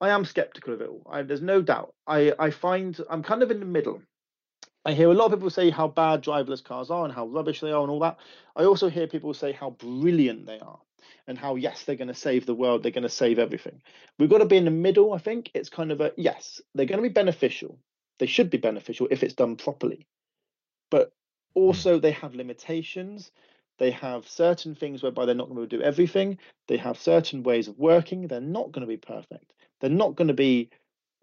i 0.00 0.08
am 0.08 0.24
skeptical 0.24 0.74
of 0.74 0.80
it 0.80 0.88
all. 0.88 1.06
I, 1.10 1.22
there's 1.22 1.42
no 1.42 1.60
doubt. 1.60 1.94
I 2.06 2.32
i 2.38 2.50
find 2.50 2.98
i'm 3.10 3.22
kind 3.22 3.42
of 3.42 3.50
in 3.50 3.60
the 3.60 3.66
middle. 3.66 4.02
I 4.86 4.92
hear 4.92 5.10
a 5.10 5.14
lot 5.14 5.26
of 5.26 5.32
people 5.32 5.50
say 5.50 5.68
how 5.68 5.88
bad 5.88 6.22
driverless 6.22 6.64
cars 6.64 6.90
are 6.90 7.04
and 7.04 7.12
how 7.12 7.26
rubbish 7.26 7.60
they 7.60 7.70
are 7.70 7.82
and 7.82 7.90
all 7.90 8.00
that. 8.00 8.16
I 8.56 8.64
also 8.64 8.88
hear 8.88 9.06
people 9.06 9.34
say 9.34 9.52
how 9.52 9.70
brilliant 9.70 10.46
they 10.46 10.58
are 10.58 10.78
and 11.26 11.38
how 11.38 11.56
yes 11.56 11.84
they're 11.84 11.96
going 11.96 12.08
to 12.08 12.14
save 12.14 12.46
the 12.46 12.54
world 12.54 12.82
they're 12.82 12.92
going 12.92 13.02
to 13.02 13.08
save 13.08 13.38
everything 13.38 13.80
we've 14.18 14.30
got 14.30 14.38
to 14.38 14.44
be 14.46 14.56
in 14.56 14.64
the 14.64 14.70
middle 14.70 15.12
i 15.12 15.18
think 15.18 15.50
it's 15.54 15.68
kind 15.68 15.92
of 15.92 16.00
a 16.00 16.12
yes 16.16 16.60
they're 16.74 16.86
going 16.86 17.02
to 17.02 17.08
be 17.08 17.12
beneficial 17.12 17.78
they 18.20 18.26
should 18.26 18.50
be 18.50 18.58
beneficial 18.58 19.08
if 19.10 19.24
it's 19.24 19.34
done 19.34 19.56
properly. 19.56 20.06
But 20.90 21.12
hmm. 21.54 21.60
also, 21.62 21.98
they 21.98 22.12
have 22.12 22.36
limitations. 22.36 23.32
They 23.78 23.90
have 23.90 24.28
certain 24.28 24.74
things 24.74 25.02
whereby 25.02 25.24
they're 25.24 25.34
not 25.34 25.48
going 25.48 25.66
to 25.66 25.76
do 25.76 25.82
everything. 25.82 26.38
They 26.68 26.76
have 26.76 27.00
certain 27.00 27.42
ways 27.42 27.66
of 27.66 27.78
working. 27.78 28.28
They're 28.28 28.40
not 28.40 28.70
going 28.70 28.82
to 28.82 28.86
be 28.86 28.98
perfect. 28.98 29.54
They're 29.80 29.90
not 29.90 30.14
going 30.14 30.28
to 30.28 30.34
be, 30.34 30.68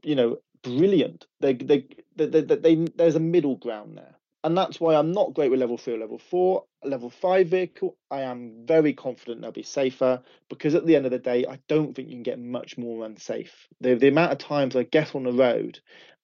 you 0.03 0.15
know, 0.15 0.39
brilliant. 0.63 1.27
They, 1.39 1.53
they, 1.53 1.85
they, 2.15 2.25
they, 2.25 2.41
they, 2.41 2.75
there's 2.95 3.15
a 3.15 3.19
middle 3.19 3.55
ground 3.55 3.95
there. 3.95 4.15
And 4.47 4.57
that's 4.57 4.79
why 4.79 4.95
I'm 4.95 5.11
not 5.11 5.33
great 5.33 5.51
with 5.51 5.59
level 5.59 5.77
three 5.77 5.95
or 5.95 5.97
level 5.97 6.19
four. 6.19 6.63
A 6.81 6.87
level 6.87 7.09
five 7.09 7.49
vehicle, 7.49 7.97
I 8.09 8.21
am 8.21 8.63
very 8.65 8.93
confident 8.93 9.41
they'll 9.41 9.51
be 9.51 9.61
safer 9.61 10.23
because 10.49 10.73
at 10.73 10.85
the 10.85 10.95
end 10.95 11.03
of 11.03 11.11
the 11.11 11.19
day, 11.19 11.45
I 11.45 11.59
don't 11.67 11.93
think 11.93 12.07
you 12.07 12.13
can 12.15 12.23
get 12.23 12.39
much 12.39 12.77
more 12.77 13.05
unsafe. 13.05 13.67
The, 13.81 13.95
the 13.95 14.07
amount 14.07 14.31
of 14.31 14.37
times 14.37 14.77
I 14.77 14.83
get 14.83 15.15
on 15.15 15.23
the 15.23 15.33
road 15.33 15.81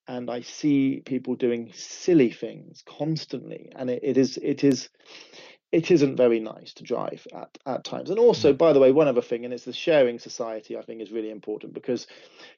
and 0.08 0.32
I 0.32 0.40
see 0.40 1.02
people 1.06 1.36
doing 1.36 1.72
silly 1.74 2.32
things 2.32 2.82
constantly, 2.88 3.74
and 3.76 3.90
it, 3.90 4.00
it 4.02 4.18
is 4.18 4.40
it 4.42 4.64
is 4.64 4.88
it 5.74 5.92
isn't 5.92 6.16
very 6.16 6.40
nice 6.40 6.74
to 6.76 6.84
drive 6.84 7.28
at, 7.36 7.58
at 7.66 7.84
times. 7.84 8.10
And 8.10 8.20
also, 8.20 8.54
mm. 8.54 8.58
by 8.58 8.72
the 8.72 8.80
way, 8.80 8.94
one 8.94 9.10
other 9.10 9.22
thing, 9.22 9.44
and 9.44 9.54
it's 9.54 9.66
the 9.66 9.74
sharing 9.74 10.18
society, 10.18 10.78
I 10.78 10.82
think 10.84 11.02
is 11.02 11.12
really 11.12 11.30
important 11.30 11.74
because 11.74 12.08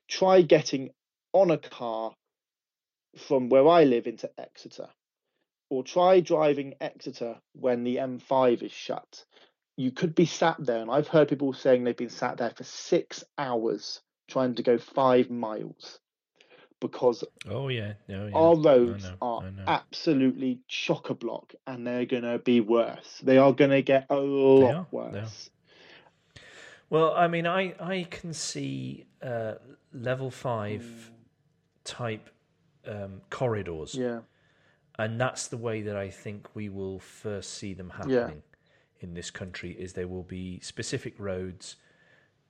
try 0.07 0.43
getting 0.43 0.91
on 1.33 1.49
a 1.49 1.57
car 1.57 2.13
from 3.17 3.49
where 3.49 3.67
I 3.67 3.85
live 3.85 4.05
into 4.05 4.29
Exeter, 4.37 4.89
or 5.69 5.83
try 5.83 6.19
driving 6.19 6.75
Exeter 6.79 7.37
when 7.53 7.83
the 7.83 7.97
M5 7.97 8.63
is 8.63 8.71
shut. 8.71 9.25
You 9.77 9.91
could 9.91 10.15
be 10.15 10.25
sat 10.25 10.57
there, 10.59 10.81
and 10.81 10.91
I've 10.91 11.07
heard 11.07 11.27
people 11.27 11.53
saying 11.53 11.83
they've 11.83 11.97
been 11.97 12.09
sat 12.09 12.37
there 12.37 12.51
for 12.51 12.63
six 12.63 13.23
hours 13.37 14.01
trying 14.27 14.55
to 14.55 14.63
go 14.63 14.77
five 14.77 15.29
miles 15.29 15.99
because 16.79 17.23
oh 17.49 17.69
yeah, 17.69 17.93
oh, 18.09 18.27
yeah. 18.27 18.31
our 18.33 18.55
roads 18.55 19.05
know, 19.05 19.15
are 19.21 19.43
absolutely 19.67 20.59
chock 20.67 21.09
a 21.09 21.13
block 21.13 21.53
and 21.67 21.85
they're 21.85 22.05
going 22.05 22.23
to 22.23 22.39
be 22.39 22.59
worse. 22.59 23.21
They 23.23 23.37
are 23.37 23.53
going 23.53 23.71
to 23.71 23.81
get 23.81 24.07
a 24.09 24.15
lot 24.15 24.91
worse. 24.91 25.49
Well, 26.89 27.13
I 27.15 27.27
mean, 27.27 27.47
I 27.47 27.73
I 27.79 28.07
can 28.09 28.33
see 28.33 29.05
uh, 29.21 29.53
level 29.93 30.29
five 30.29 30.81
mm. 30.83 31.13
type 31.83 32.29
um, 32.87 33.21
corridors. 33.29 33.95
Yeah, 33.95 34.19
and 34.97 35.19
that's 35.19 35.47
the 35.47 35.57
way 35.57 35.81
that 35.81 35.95
I 35.95 36.09
think 36.09 36.47
we 36.55 36.69
will 36.69 36.99
first 36.99 37.55
see 37.55 37.73
them 37.73 37.89
happening 37.89 38.41
yeah. 38.45 39.01
in 39.01 39.13
this 39.13 39.31
country. 39.31 39.71
Is 39.71 39.93
there 39.93 40.07
will 40.07 40.23
be 40.23 40.59
specific 40.61 41.15
roads 41.17 41.75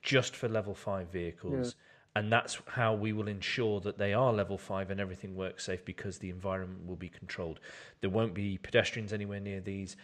just 0.02 0.36
for 0.36 0.48
level 0.48 0.76
five 0.76 1.12
vehicles. 1.12 1.76
Yeah 1.76 1.82
and 2.16 2.32
that's 2.32 2.58
how 2.68 2.94
we 2.94 3.12
will 3.12 3.28
ensure 3.28 3.82
that 3.82 3.98
they 3.98 4.14
are 4.14 4.32
level 4.32 4.58
five 4.58 4.90
and 4.90 5.00
everything 5.02 5.36
works 5.36 5.66
safe 5.66 5.84
because 5.84 6.18
the 6.18 6.30
environment 6.30 6.88
will 6.88 6.96
be 6.96 7.10
controlled. 7.10 7.60
There 8.00 8.10
won't 8.10 8.34
be 8.34 8.58
pedestrians 8.58 9.12
anywhere 9.12 9.42
near 9.42 9.60
these. 9.60 9.98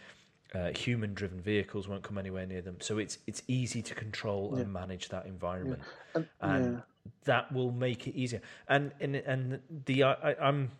Uh, 0.54 0.70
human-driven 0.76 1.40
vehicles 1.40 1.88
won't 1.88 2.02
come 2.02 2.18
anywhere 2.18 2.44
near 2.44 2.60
them, 2.60 2.76
so 2.78 2.98
it's 2.98 3.16
it's 3.26 3.42
easy 3.48 3.80
to 3.80 3.94
control 3.94 4.52
yeah. 4.52 4.60
and 4.60 4.70
manage 4.70 5.08
that 5.08 5.24
environment, 5.24 5.80
yeah. 5.80 6.16
and, 6.16 6.28
and 6.42 6.74
yeah. 6.74 6.80
that 7.24 7.50
will 7.50 7.72
make 7.72 8.06
it 8.06 8.14
easier. 8.14 8.42
And 8.68 8.92
and 9.00 9.16
and 9.16 9.60
the 9.86 10.02
I, 10.04 10.34
I'm 10.38 10.70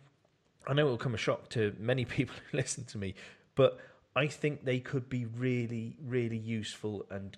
I 0.67 0.73
know 0.73 0.87
it 0.87 0.89
will 0.89 0.97
come 0.97 1.13
a 1.13 1.17
shock 1.17 1.49
to 1.49 1.75
many 1.79 2.05
people 2.17 2.35
who 2.51 2.57
listen 2.57 2.85
to 2.85 2.97
me, 2.97 3.15
but 3.55 3.79
I 4.15 4.27
think 4.27 4.63
they 4.65 4.79
could 4.79 5.09
be 5.09 5.25
really 5.25 5.97
really 6.03 6.37
useful 6.37 7.05
and 7.09 7.37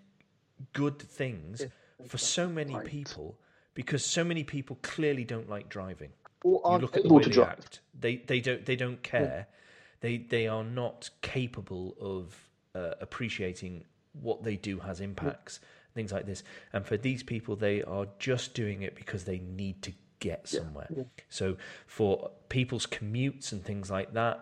good 0.74 1.00
things 1.00 1.64
for 2.08 2.18
so 2.18 2.48
many 2.48 2.76
right. 2.76 2.86
people 2.86 3.38
because 3.74 4.04
so 4.04 4.24
many 4.24 4.44
people 4.44 4.78
clearly 4.82 5.24
don't 5.24 5.50
like 5.50 5.70
driving. 5.70 6.10
Or 6.44 6.62
aren't 6.66 6.82
you 6.82 6.88
look 6.88 6.98
at 6.98 7.04
the 7.04 7.14
way 7.14 7.24
they 7.24 7.30
drive. 7.30 7.50
act. 7.50 7.80
They 8.00 8.18
they 8.18 8.40
don't 8.40 8.66
they 8.66 8.76
don't 8.76 9.02
care. 9.04 9.48
Yeah. 9.48 9.56
They 10.02 10.18
they 10.18 10.48
are 10.48 10.64
not 10.64 11.10
capable 11.22 11.96
of 12.00 12.36
uh, 12.74 12.96
appreciating 13.02 13.84
what 14.22 14.44
they 14.44 14.56
do 14.56 14.80
has 14.80 15.02
impacts. 15.02 15.60
Yeah. 15.62 15.68
Things 15.96 16.12
like 16.12 16.26
this, 16.26 16.44
and 16.74 16.86
for 16.86 16.98
these 16.98 17.24
people, 17.24 17.56
they 17.56 17.82
are 17.82 18.06
just 18.20 18.54
doing 18.54 18.82
it 18.82 18.96
because 18.96 19.24
they 19.24 19.40
need 19.40 19.82
to 19.84 19.94
get 20.30 20.48
somewhere. 20.48 20.90
Yeah. 20.96 21.04
So 21.30 21.58
for 21.88 22.32
people's 22.50 22.88
commutes 22.88 23.52
and 23.52 23.64
things 23.64 23.90
like 23.90 24.14
that, 24.14 24.38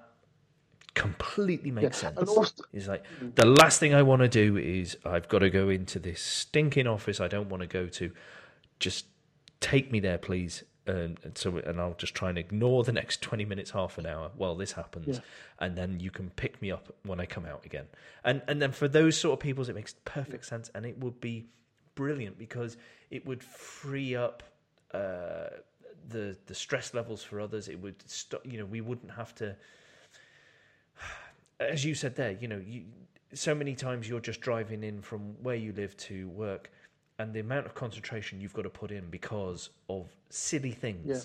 completely 0.93 1.71
makes 1.71 2.03
yeah. 2.03 2.13
sense. 2.13 2.29
Also, 2.29 2.63
it's 2.71 2.87
like 2.87 3.03
mm. 3.21 3.33
the 3.35 3.47
last 3.47 3.79
thing 3.79 3.93
I 3.93 4.03
want 4.03 4.21
to 4.21 4.27
do 4.27 4.57
is 4.57 4.97
I've 5.03 5.27
got 5.27 5.39
to 5.39 5.49
go 5.49 5.69
into 5.69 5.99
this 5.99 6.21
stinking 6.21 6.87
office 6.87 7.19
I 7.19 7.27
don't 7.27 7.49
want 7.49 7.61
to 7.61 7.67
go 7.67 7.87
to. 7.87 8.11
Just 8.79 9.05
take 9.59 9.91
me 9.91 9.99
there, 9.99 10.17
please. 10.17 10.63
And, 10.85 11.17
and, 11.23 11.37
so, 11.37 11.57
and 11.57 11.79
I'll 11.79 11.95
just 11.97 12.13
try 12.13 12.27
and 12.27 12.37
ignore 12.37 12.83
the 12.83 12.91
next 12.91 13.21
twenty 13.21 13.45
minutes, 13.45 13.71
half 13.71 13.97
an 13.97 14.05
hour 14.05 14.31
while 14.35 14.55
this 14.55 14.73
happens, 14.73 15.15
yeah. 15.15 15.23
and 15.63 15.77
then 15.77 16.01
you 16.01 16.11
can 16.11 16.29
pick 16.31 16.61
me 16.61 16.71
up 16.71 16.93
when 17.05 17.21
I 17.21 17.25
come 17.25 17.45
out 17.45 17.65
again. 17.65 17.85
And 18.25 18.41
and 18.49 18.61
then 18.61 18.73
for 18.73 18.89
those 18.89 19.17
sort 19.17 19.33
of 19.33 19.39
people, 19.39 19.63
it 19.69 19.75
makes 19.75 19.95
perfect 20.03 20.45
sense, 20.45 20.69
and 20.75 20.85
it 20.85 20.99
would 20.99 21.21
be 21.21 21.47
brilliant 21.95 22.37
because 22.37 22.75
it 23.09 23.25
would 23.25 23.41
free 23.41 24.13
up 24.13 24.43
uh, 24.93 25.47
the 26.09 26.37
the 26.45 26.55
stress 26.55 26.93
levels 26.93 27.23
for 27.23 27.39
others. 27.39 27.67
It 27.67 27.79
would. 27.79 28.03
You 28.43 28.59
know, 28.59 28.65
we 28.65 28.81
wouldn't 28.81 29.11
have 29.11 29.33
to. 29.35 29.55
As 31.59 31.85
you 31.85 31.95
said 31.95 32.15
there, 32.15 32.31
you 32.31 32.47
know, 32.47 32.61
you, 32.65 32.83
so 33.33 33.55
many 33.55 33.75
times 33.75 34.07
you're 34.09 34.19
just 34.19 34.41
driving 34.41 34.83
in 34.83 35.01
from 35.01 35.41
where 35.41 35.55
you 35.55 35.71
live 35.73 35.95
to 35.97 36.27
work 36.29 36.71
and 37.19 37.33
the 37.33 37.39
amount 37.39 37.65
of 37.65 37.75
concentration 37.75 38.41
you've 38.41 38.53
got 38.53 38.63
to 38.63 38.69
put 38.69 38.91
in 38.91 39.09
because 39.09 39.69
of 39.89 40.09
silly 40.29 40.71
things 40.71 41.05
yeah. 41.05 41.19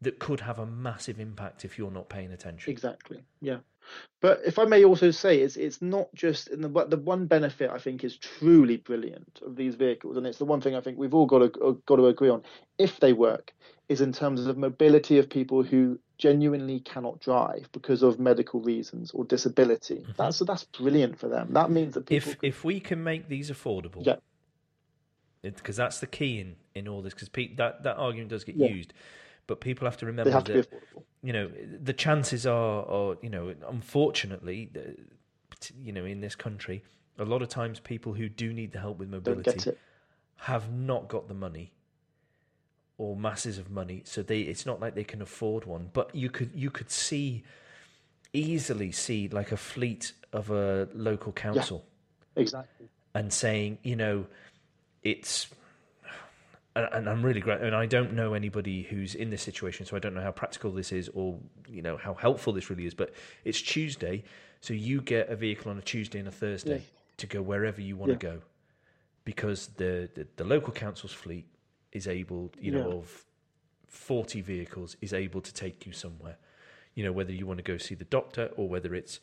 that 0.00 0.18
could 0.18 0.40
have 0.40 0.58
a 0.58 0.66
massive 0.66 1.18
impact 1.18 1.64
if 1.64 1.76
you're 1.76 1.90
not 1.90 2.08
paying 2.08 2.32
attention. 2.32 2.70
Exactly. 2.70 3.22
Yeah. 3.40 3.58
But 4.20 4.40
if 4.46 4.58
I 4.58 4.64
may 4.64 4.84
also 4.84 5.10
say, 5.10 5.40
it's 5.40 5.56
it's 5.56 5.82
not 5.82 6.12
just 6.14 6.48
in 6.48 6.60
the 6.60 6.68
the 6.86 6.96
one 6.96 7.26
benefit 7.26 7.70
I 7.70 7.78
think 7.78 8.04
is 8.04 8.16
truly 8.16 8.76
brilliant 8.76 9.40
of 9.44 9.56
these 9.56 9.74
vehicles, 9.74 10.16
and 10.16 10.26
it's 10.26 10.38
the 10.38 10.44
one 10.44 10.60
thing 10.60 10.74
I 10.74 10.80
think 10.80 10.98
we've 10.98 11.14
all 11.14 11.26
got 11.26 11.38
to 11.38 11.60
uh, 11.60 11.74
got 11.86 11.96
to 11.96 12.06
agree 12.06 12.28
on. 12.28 12.42
If 12.78 13.00
they 13.00 13.12
work, 13.12 13.52
is 13.88 14.00
in 14.00 14.12
terms 14.12 14.46
of 14.46 14.56
mobility 14.56 15.18
of 15.18 15.28
people 15.28 15.62
who 15.62 15.98
genuinely 16.18 16.80
cannot 16.80 17.20
drive 17.20 17.68
because 17.72 18.02
of 18.02 18.20
medical 18.20 18.60
reasons 18.60 19.10
or 19.10 19.24
disability. 19.24 19.96
Mm-hmm. 19.96 20.12
That's 20.16 20.38
that's 20.40 20.64
brilliant 20.64 21.18
for 21.18 21.28
them. 21.28 21.52
That 21.52 21.70
means 21.70 21.94
that 21.94 22.10
if 22.10 22.24
can... 22.24 22.36
if 22.42 22.64
we 22.64 22.80
can 22.80 23.02
make 23.02 23.28
these 23.28 23.50
affordable, 23.50 24.06
yeah 24.06 24.16
because 25.42 25.76
that's 25.76 26.00
the 26.00 26.06
key 26.06 26.40
in, 26.40 26.56
in 26.74 26.88
all 26.88 27.02
this. 27.02 27.14
Because 27.14 27.28
that 27.56 27.82
that 27.82 27.96
argument 27.96 28.30
does 28.30 28.44
get 28.44 28.56
yeah. 28.56 28.68
used, 28.68 28.92
but 29.46 29.60
people 29.60 29.86
have 29.86 29.96
to 29.98 30.06
remember 30.06 30.30
have 30.30 30.44
that 30.44 30.70
to 30.70 30.78
you 31.22 31.32
know 31.32 31.50
the 31.80 31.92
chances 31.92 32.46
are, 32.46 32.82
or 32.82 33.16
you 33.22 33.30
know, 33.30 33.54
unfortunately, 33.68 34.70
you 35.80 35.92
know, 35.92 36.04
in 36.04 36.20
this 36.20 36.34
country, 36.34 36.82
a 37.18 37.24
lot 37.24 37.42
of 37.42 37.48
times 37.48 37.78
people 37.78 38.12
who 38.12 38.28
do 38.28 38.52
need 38.52 38.72
the 38.72 38.80
help 38.80 38.98
with 38.98 39.08
mobility 39.08 39.72
have 40.36 40.72
not 40.72 41.08
got 41.08 41.28
the 41.28 41.34
money 41.34 41.72
or 42.98 43.16
masses 43.16 43.56
of 43.56 43.70
money, 43.70 44.02
so 44.04 44.22
they 44.22 44.40
it's 44.40 44.66
not 44.66 44.80
like 44.80 44.94
they 44.94 45.04
can 45.04 45.22
afford 45.22 45.64
one. 45.64 45.90
But 45.92 46.14
you 46.14 46.28
could 46.28 46.50
you 46.54 46.70
could 46.70 46.90
see 46.90 47.44
easily 48.32 48.90
see 48.90 49.28
like 49.28 49.52
a 49.52 49.56
fleet 49.56 50.12
of 50.32 50.50
a 50.50 50.88
local 50.92 51.32
council, 51.32 51.84
yeah, 52.36 52.42
exactly, 52.42 52.88
and 53.14 53.32
saying 53.32 53.78
you 53.84 53.94
know 53.94 54.26
it's 55.04 55.46
and 56.74 57.08
I'm 57.08 57.22
really 57.22 57.40
great. 57.40 57.60
And 57.60 57.74
I 57.74 57.86
don't 57.86 58.14
know 58.14 58.34
anybody 58.34 58.82
who's 58.82 59.14
in 59.14 59.30
this 59.30 59.42
situation, 59.42 59.86
so 59.86 59.96
I 59.96 59.98
don't 59.98 60.14
know 60.14 60.22
how 60.22 60.30
practical 60.30 60.70
this 60.70 60.92
is, 60.92 61.08
or 61.10 61.38
you 61.68 61.82
know 61.82 61.96
how 61.96 62.14
helpful 62.14 62.52
this 62.52 62.70
really 62.70 62.86
is. 62.86 62.94
But 62.94 63.12
it's 63.44 63.60
Tuesday, 63.60 64.24
so 64.60 64.74
you 64.74 65.00
get 65.00 65.28
a 65.28 65.36
vehicle 65.36 65.70
on 65.70 65.78
a 65.78 65.82
Tuesday 65.82 66.18
and 66.18 66.28
a 66.28 66.32
Thursday 66.32 66.76
yeah. 66.76 67.00
to 67.18 67.26
go 67.26 67.42
wherever 67.42 67.80
you 67.80 67.96
want 67.96 68.12
yeah. 68.12 68.18
to 68.18 68.26
go, 68.26 68.42
because 69.24 69.68
the, 69.76 70.08
the, 70.14 70.26
the 70.36 70.44
local 70.44 70.72
council's 70.72 71.12
fleet 71.12 71.46
is 71.92 72.08
able, 72.08 72.50
you 72.58 72.72
know, 72.72 72.90
of 72.98 73.24
forty 73.86 74.40
vehicles 74.40 74.96
is 75.00 75.12
able 75.12 75.40
to 75.42 75.52
take 75.52 75.86
you 75.86 75.92
somewhere. 75.92 76.36
You 76.94 77.04
know 77.04 77.12
whether 77.12 77.32
you 77.32 77.46
want 77.46 77.58
to 77.58 77.62
go 77.62 77.78
see 77.78 77.94
the 77.94 78.04
doctor 78.04 78.50
or 78.56 78.68
whether 78.68 78.94
it's 78.94 79.20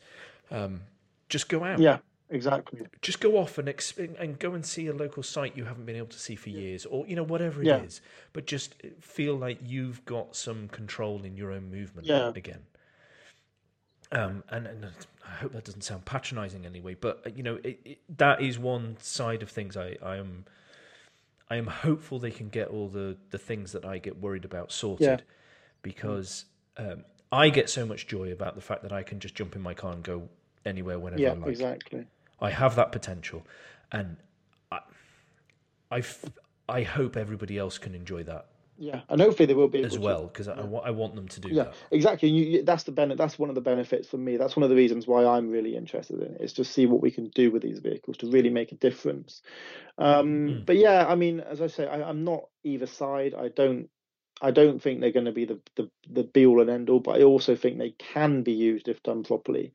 um, 0.50 0.82
just 1.28 1.48
go 1.48 1.64
out. 1.64 1.78
Yeah, 1.78 1.98
exactly. 2.30 2.86
Just 3.02 3.20
go 3.20 3.36
off 3.36 3.58
and 3.58 3.68
exp- 3.68 4.20
and 4.20 4.38
go 4.38 4.54
and 4.54 4.64
see 4.64 4.86
a 4.86 4.94
local 4.94 5.22
site 5.22 5.56
you 5.56 5.64
haven't 5.64 5.86
been 5.86 5.96
able 5.96 6.08
to 6.08 6.18
see 6.18 6.36
for 6.36 6.50
years, 6.50 6.86
or 6.86 7.06
you 7.06 7.16
know 7.16 7.22
whatever 7.22 7.60
it 7.60 7.66
yeah. 7.66 7.82
is. 7.82 8.00
But 8.32 8.46
just 8.46 8.74
feel 9.00 9.34
like 9.36 9.58
you've 9.62 10.04
got 10.04 10.36
some 10.36 10.68
control 10.68 11.24
in 11.24 11.36
your 11.36 11.52
own 11.52 11.70
movement 11.70 12.06
yeah. 12.06 12.32
again. 12.34 12.60
Um, 14.12 14.42
and, 14.48 14.66
and 14.66 14.86
I 15.24 15.30
hope 15.34 15.52
that 15.52 15.64
doesn't 15.64 15.82
sound 15.82 16.04
patronising 16.04 16.66
anyway, 16.66 16.96
but 17.00 17.22
uh, 17.26 17.30
you 17.34 17.42
know 17.42 17.60
it, 17.62 17.80
it, 17.84 17.98
that 18.18 18.42
is 18.42 18.58
one 18.58 18.96
side 19.00 19.42
of 19.42 19.50
things. 19.50 19.76
I, 19.76 19.96
I 20.02 20.16
am 20.16 20.44
I 21.48 21.56
am 21.56 21.66
hopeful 21.66 22.18
they 22.18 22.30
can 22.30 22.48
get 22.48 22.68
all 22.68 22.88
the 22.88 23.16
the 23.30 23.38
things 23.38 23.72
that 23.72 23.84
I 23.84 23.98
get 23.98 24.18
worried 24.18 24.44
about 24.44 24.72
sorted, 24.72 25.06
yeah. 25.06 25.16
because 25.82 26.46
um, 26.76 27.04
I 27.30 27.50
get 27.50 27.70
so 27.70 27.86
much 27.86 28.08
joy 28.08 28.32
about 28.32 28.56
the 28.56 28.60
fact 28.60 28.82
that 28.82 28.92
I 28.92 29.02
can 29.04 29.20
just 29.20 29.34
jump 29.34 29.54
in 29.54 29.62
my 29.62 29.74
car 29.74 29.92
and 29.92 30.02
go 30.02 30.28
anywhere 30.64 30.98
whenever 30.98 31.22
yeah, 31.22 31.32
I 31.32 31.34
like. 31.34 31.50
Exactly. 31.50 32.06
I 32.40 32.50
have 32.50 32.76
that 32.76 32.92
potential, 32.92 33.46
and 33.92 34.16
I, 34.72 34.80
I, 35.90 36.02
I 36.68 36.82
hope 36.82 37.16
everybody 37.16 37.58
else 37.58 37.78
can 37.78 37.94
enjoy 37.94 38.22
that 38.24 38.46
Yeah, 38.78 39.02
and 39.10 39.20
hopefully 39.20 39.44
they 39.44 39.54
will 39.54 39.68
be 39.68 39.84
as 39.84 39.98
well 39.98 40.24
because 40.26 40.48
I, 40.48 40.54
I, 40.54 40.90
want 40.90 41.14
them 41.14 41.28
to 41.28 41.40
do 41.40 41.50
yeah, 41.50 41.64
that. 41.64 41.74
exactly. 41.90 42.30
You, 42.30 42.62
that's 42.62 42.84
the 42.84 42.92
benefit. 42.92 43.18
That's 43.18 43.38
one 43.38 43.50
of 43.50 43.54
the 43.54 43.60
benefits 43.60 44.08
for 44.08 44.16
me. 44.16 44.38
That's 44.38 44.56
one 44.56 44.62
of 44.64 44.70
the 44.70 44.76
reasons 44.76 45.06
why 45.06 45.26
I'm 45.26 45.50
really 45.50 45.76
interested 45.76 46.18
in 46.22 46.34
it. 46.34 46.40
Is 46.40 46.54
to 46.54 46.64
see 46.64 46.86
what 46.86 47.02
we 47.02 47.10
can 47.10 47.28
do 47.28 47.50
with 47.50 47.62
these 47.62 47.78
vehicles 47.78 48.16
to 48.18 48.30
really 48.30 48.48
make 48.48 48.72
a 48.72 48.76
difference. 48.76 49.42
Um, 49.98 50.26
mm. 50.26 50.66
But 50.66 50.76
yeah, 50.76 51.04
I 51.06 51.14
mean, 51.14 51.40
as 51.40 51.60
I 51.60 51.66
say, 51.66 51.86
I, 51.86 52.08
I'm 52.08 52.24
not 52.24 52.44
either 52.64 52.86
side. 52.86 53.34
I 53.34 53.48
don't 53.48 53.90
I 54.42 54.50
don't 54.50 54.80
think 54.80 55.00
they're 55.00 55.12
going 55.12 55.26
to 55.26 55.32
be 55.32 55.44
the, 55.44 55.60
the, 55.76 55.90
the 56.08 56.24
be 56.24 56.46
all 56.46 56.60
and 56.60 56.70
end 56.70 56.88
all, 56.88 57.00
but 57.00 57.20
I 57.20 57.24
also 57.24 57.54
think 57.54 57.78
they 57.78 57.90
can 57.90 58.42
be 58.42 58.52
used 58.52 58.88
if 58.88 59.02
done 59.02 59.22
properly. 59.22 59.74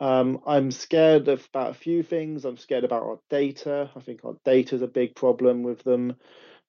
Um, 0.00 0.40
I'm 0.46 0.70
scared 0.70 1.28
of 1.28 1.46
about 1.52 1.70
a 1.70 1.74
few 1.74 2.02
things. 2.02 2.44
I'm 2.44 2.56
scared 2.56 2.84
about 2.84 3.02
our 3.02 3.18
data. 3.30 3.90
I 3.96 4.00
think 4.00 4.24
our 4.24 4.36
data 4.44 4.76
is 4.76 4.82
a 4.82 4.86
big 4.86 5.14
problem 5.14 5.62
with 5.62 5.82
them. 5.82 6.16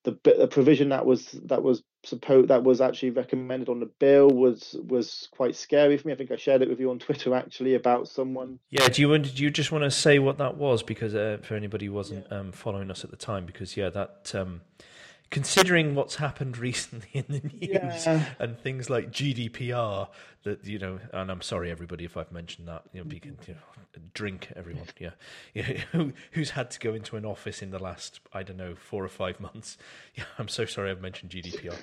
The, 0.03 0.17
the 0.23 0.47
provision 0.47 0.89
that 0.89 1.05
was 1.05 1.31
that 1.45 1.61
was 1.61 1.83
supposed 2.05 2.47
that 2.47 2.63
was 2.63 2.79
actually 2.79 3.09
recommended 3.09 3.67
on 3.67 3.81
the 3.81 3.91
bill 3.99 4.29
was 4.29 4.75
was 4.87 5.27
quite 5.31 5.55
scary 5.55 5.97
for 5.97 6.07
me. 6.07 6.13
I 6.13 6.17
think 6.17 6.31
I 6.31 6.37
shared 6.37 6.61
it 6.61 6.69
with 6.69 6.79
you 6.79 6.89
on 6.89 6.99
Twitter 6.99 7.35
actually 7.35 7.75
about 7.75 8.07
someone. 8.07 8.59
Yeah, 8.69 8.87
do 8.87 9.01
you 9.01 9.17
do 9.19 9.43
you 9.43 9.51
just 9.51 9.71
want 9.71 9.83
to 9.83 9.91
say 9.91 10.17
what 10.17 10.37
that 10.37 10.55
was 10.55 10.83
because 10.83 11.13
uh, 11.13 11.39
for 11.43 11.55
anybody 11.55 11.87
who 11.87 11.93
wasn't 11.93 12.25
yeah. 12.31 12.39
um, 12.39 12.51
following 12.53 12.89
us 12.89 13.03
at 13.03 13.11
the 13.11 13.17
time 13.17 13.45
because 13.45 13.75
yeah 13.77 13.89
that. 13.89 14.33
Um, 14.33 14.61
considering 15.29 15.95
what's 15.95 16.15
happened 16.15 16.57
recently 16.57 17.09
in 17.13 17.25
the 17.27 17.39
news 17.39 18.05
yeah. 18.05 18.25
and 18.39 18.59
things 18.59 18.89
like 18.89 19.11
GDPR, 19.11 20.07
that 20.43 20.65
you 20.65 20.79
know, 20.79 20.99
and 21.13 21.31
I'm 21.31 21.41
sorry 21.41 21.69
everybody 21.71 22.05
if 22.05 22.17
I've 22.17 22.31
mentioned 22.31 22.67
that. 22.67 22.83
You 22.93 23.03
know, 23.03 23.09
can 23.19 23.37
you 23.47 23.53
know, 23.53 24.01
drink 24.13 24.51
everyone. 24.55 24.87
Yeah, 24.99 25.11
yeah. 25.53 25.63
Who, 25.91 26.13
who's 26.31 26.51
had 26.51 26.71
to 26.71 26.79
go 26.79 26.93
into 26.93 27.17
an 27.17 27.25
office 27.25 27.61
in 27.61 27.71
the 27.71 27.79
last 27.79 28.19
I 28.33 28.43
don't 28.43 28.57
know 28.57 28.75
four 28.75 29.03
or 29.03 29.09
five 29.09 29.39
months? 29.39 29.77
Yeah, 30.15 30.25
I'm 30.37 30.47
so 30.47 30.65
sorry 30.65 30.91
I've 30.91 31.01
mentioned 31.01 31.31
GDPR. 31.31 31.77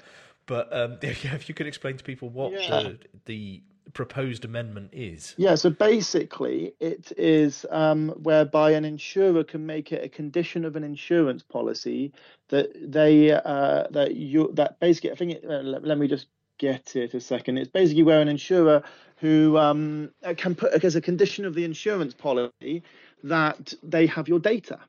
But 0.47 0.75
um, 0.77 0.99
yeah, 1.03 1.35
if 1.35 1.49
you 1.49 1.55
could 1.55 1.67
explain 1.67 1.97
to 1.97 2.05
people 2.05 2.29
what 2.29 2.53
yeah. 2.53 2.83
the, 2.83 2.99
the 3.25 3.63
proposed 3.93 4.45
amendment 4.45 4.91
is. 4.93 5.35
Yeah, 5.37 5.55
so 5.55 5.71
basically, 5.71 6.75
it 6.81 7.13
is 7.17 7.65
um, 7.71 8.11
whereby 8.11 8.73
an 8.73 8.85
insurer 8.85 9.45
can 9.45 9.65
make 9.65 9.93
it 9.93 10.05
a 10.05 10.09
condition 10.09 10.65
of 10.65 10.77
an 10.77 10.85
insurance 10.85 11.43
policy 11.43 12.13
that 12.49 12.71
they 12.75 13.33
uh, 13.33 13.85
that 13.91 14.15
you 14.15 14.51
that 14.55 14.79
basically 14.81 15.13
I 15.13 15.15
think 15.15 15.33
it, 15.33 15.45
uh, 15.45 15.63
let, 15.63 15.85
let, 15.85 15.99
me 15.99 16.09
just 16.09 16.27
get 16.59 16.97
it 16.97 17.15
a 17.15 17.21
second. 17.21 17.59
It's 17.59 17.71
basically 17.71 18.03
where 18.03 18.21
an 18.21 18.29
insurer 18.29 18.83
who 19.17 19.57
um, 19.57 20.11
can 20.37 20.55
put 20.55 20.85
as 20.85 20.97
a 20.97 21.01
condition 21.01 21.45
of 21.45 21.55
the 21.55 21.65
insurance 21.65 22.15
policy 22.15 22.83
that 23.25 23.73
they 23.83 24.07
have 24.07 24.29
your 24.29 24.39
data. 24.39 24.81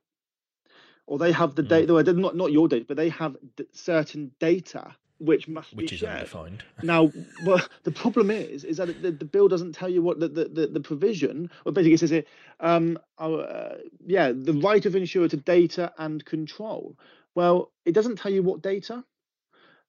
Or 1.06 1.18
they 1.18 1.32
have 1.32 1.56
the 1.56 1.64
data. 1.64 1.94
mm. 1.94 2.04
data, 2.04 2.20
not 2.20 2.36
not 2.36 2.52
your 2.52 2.68
data, 2.68 2.86
but 2.88 2.98
they 2.98 3.10
have 3.10 3.38
certain 3.72 4.32
data 4.40 4.94
which 5.20 5.48
must 5.48 5.74
which 5.74 5.90
be 5.90 5.96
is 5.96 6.00
shared. 6.02 6.18
undefined. 6.18 6.64
now, 6.84 7.12
well, 7.46 7.62
the 7.84 7.92
problem 7.92 8.30
is, 8.30 8.64
is 8.64 8.78
that 8.78 9.02
the, 9.02 9.12
the 9.12 9.26
bill 9.26 9.48
doesn't 9.48 9.74
tell 9.74 9.90
you 9.90 10.02
what 10.02 10.20
the, 10.20 10.28
the, 10.28 10.46
the, 10.46 10.68
the 10.68 10.80
provision, 10.80 11.50
or 11.66 11.72
basically 11.72 11.94
it 11.94 12.00
says 12.00 12.12
it, 12.12 12.28
um, 12.60 12.98
uh, 13.18 13.76
yeah, 14.06 14.32
the 14.32 14.54
right 14.54 14.86
of 14.86 14.96
insurer 14.96 15.28
to 15.28 15.38
data 15.38 15.92
and 15.98 16.24
control. 16.26 16.98
Well, 17.36 17.72
it 17.86 17.94
doesn't 17.94 18.18
tell 18.18 18.32
you 18.32 18.44
what 18.44 18.62
data. 18.62 19.04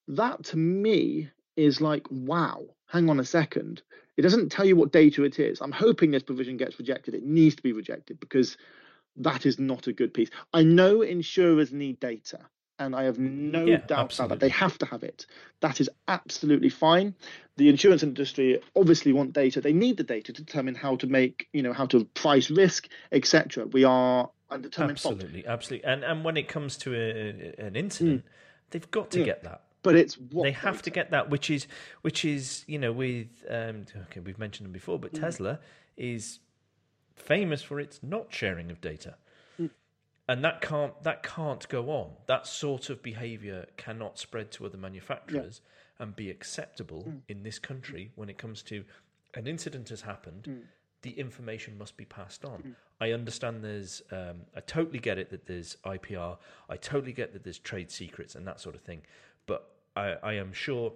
That 0.09 0.45
to 0.45 0.57
me 0.57 1.31
is 1.57 1.81
like, 1.81 2.07
wow, 2.11 2.65
hang 2.87 3.11
on 3.11 3.21
a 3.21 3.25
second. 3.25 3.83
It 4.17 4.23
doesn't 4.23 4.51
tell 4.51 4.65
you 4.65 4.77
what 4.77 4.93
data 4.93 5.23
it 5.25 5.39
is. 5.39 5.61
I'm 5.61 5.73
hoping 5.73 6.11
this 6.11 6.23
provision 6.23 6.57
gets 6.57 6.79
rejected. 6.79 7.15
It 7.15 7.25
needs 7.25 7.57
to 7.57 7.63
be 7.63 7.73
rejected 7.73 8.19
because 8.19 8.57
that 9.17 9.47
is 9.47 9.59
not 9.59 9.87
a 9.87 9.93
good 9.93 10.15
piece. 10.15 10.31
I 10.53 10.63
know 10.63 11.03
insurers 11.03 11.73
need 11.73 12.01
data 12.01 12.41
and 12.79 12.95
I 12.95 13.05
have 13.05 13.19
no 13.19 13.65
yeah, 13.65 13.79
doubt 13.79 14.07
absolutely. 14.07 14.25
about 14.25 14.41
that. 14.41 14.47
They 14.47 14.51
have 14.51 14.79
to 14.79 14.87
have 14.87 15.03
it. 15.03 15.27
That 15.61 15.81
is 15.81 15.91
absolutely 16.07 16.69
fine. 16.69 17.15
The 17.57 17.69
insurance 17.69 18.03
industry 18.03 18.61
obviously 18.77 19.13
want 19.13 19.33
data. 19.33 19.61
They 19.61 19.73
need 19.73 19.97
the 19.97 20.05
data 20.05 20.33
to 20.33 20.43
determine 20.43 20.75
how 20.75 20.97
to 20.97 21.07
make, 21.07 21.49
you 21.53 21.63
know, 21.63 21.73
how 21.73 21.87
to 21.87 22.05
price 22.05 22.51
risk, 22.51 22.89
etc. 23.13 23.67
We 23.67 23.85
are 23.85 24.31
undetermined. 24.51 24.93
Absolutely, 24.93 25.43
fault. 25.43 25.53
absolutely. 25.53 25.91
And 25.91 26.05
and 26.05 26.25
when 26.25 26.37
it 26.37 26.49
comes 26.49 26.77
to 26.79 26.95
a, 26.95 27.67
an 27.67 27.77
incident, 27.77 28.25
mm. 28.25 28.29
they've 28.71 28.91
got 28.91 29.11
to 29.13 29.25
get 29.25 29.43
that. 29.45 29.63
But 29.83 29.97
it's 29.97 30.19
they 30.33 30.53
have 30.53 30.75
data? 30.75 30.85
to 30.85 30.91
get 30.91 31.11
that, 31.11 31.31
which 31.31 31.51
is 31.51 31.67
which 32.03 32.25
is 32.25 32.65
you 32.67 32.79
know 32.79 32.93
with 32.93 33.29
um, 33.49 33.87
okay 34.11 34.21
we've 34.21 34.39
mentioned 34.39 34.67
them 34.67 34.73
before, 34.73 34.99
but 34.99 35.13
mm. 35.13 35.21
Tesla 35.21 35.59
is 35.97 36.41
famous 37.17 37.63
for 37.63 37.81
its 37.81 38.01
not 38.03 38.27
sharing 38.33 38.71
of 38.71 38.81
data 38.81 39.17
and 40.29 40.45
that 40.45 40.61
can't 40.61 41.03
that 41.03 41.23
can't 41.23 41.67
go 41.69 41.91
on. 41.91 42.11
That 42.27 42.47
sort 42.47 42.91
of 42.91 43.03
behaviour 43.03 43.67
cannot 43.77 44.19
spread 44.19 44.51
to 44.53 44.67
other 44.67 44.77
manufacturers 44.77 45.61
yeah. 45.65 46.05
and 46.05 46.15
be 46.15 46.31
acceptable 46.31 47.05
mm. 47.09 47.21
in 47.29 47.43
this 47.43 47.59
country 47.59 48.13
when 48.15 48.29
it 48.29 48.39
comes 48.39 48.63
to 48.65 48.85
an 49.35 49.47
incident 49.47 49.89
has 49.89 50.03
happened. 50.03 50.45
Mm. 50.49 50.63
The 51.03 51.11
information 51.11 51.79
must 51.79 51.97
be 51.97 52.05
passed 52.05 52.45
on. 52.45 52.59
Mm. 52.59 52.75
I 53.01 53.13
understand 53.13 53.63
there's, 53.63 54.03
um, 54.11 54.43
I 54.57 54.61
totally 54.61 54.99
get 54.99 55.19
it 55.19 55.31
that 55.31 55.47
there's 55.47 55.77
IPR. 55.85 56.37
I 56.69 56.77
totally 56.77 57.13
get 57.13 57.33
that 57.33 57.45
there's 57.45 57.59
trade 57.59 57.91
secrets 57.91 58.35
and 58.35 58.47
that 58.49 58.61
sort 58.61 58.75
of 58.75 58.81
thing. 58.81 59.03
But 59.47 59.71
I, 59.95 60.17
I 60.23 60.33
am 60.35 60.53
sure 60.53 60.93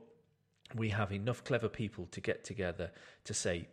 we 0.75 0.89
have 0.89 1.13
enough 1.13 1.45
clever 1.45 1.69
people 1.69 2.09
to 2.11 2.21
get 2.21 2.43
together 2.43 2.91
to 3.25 3.35
say, 3.35 3.69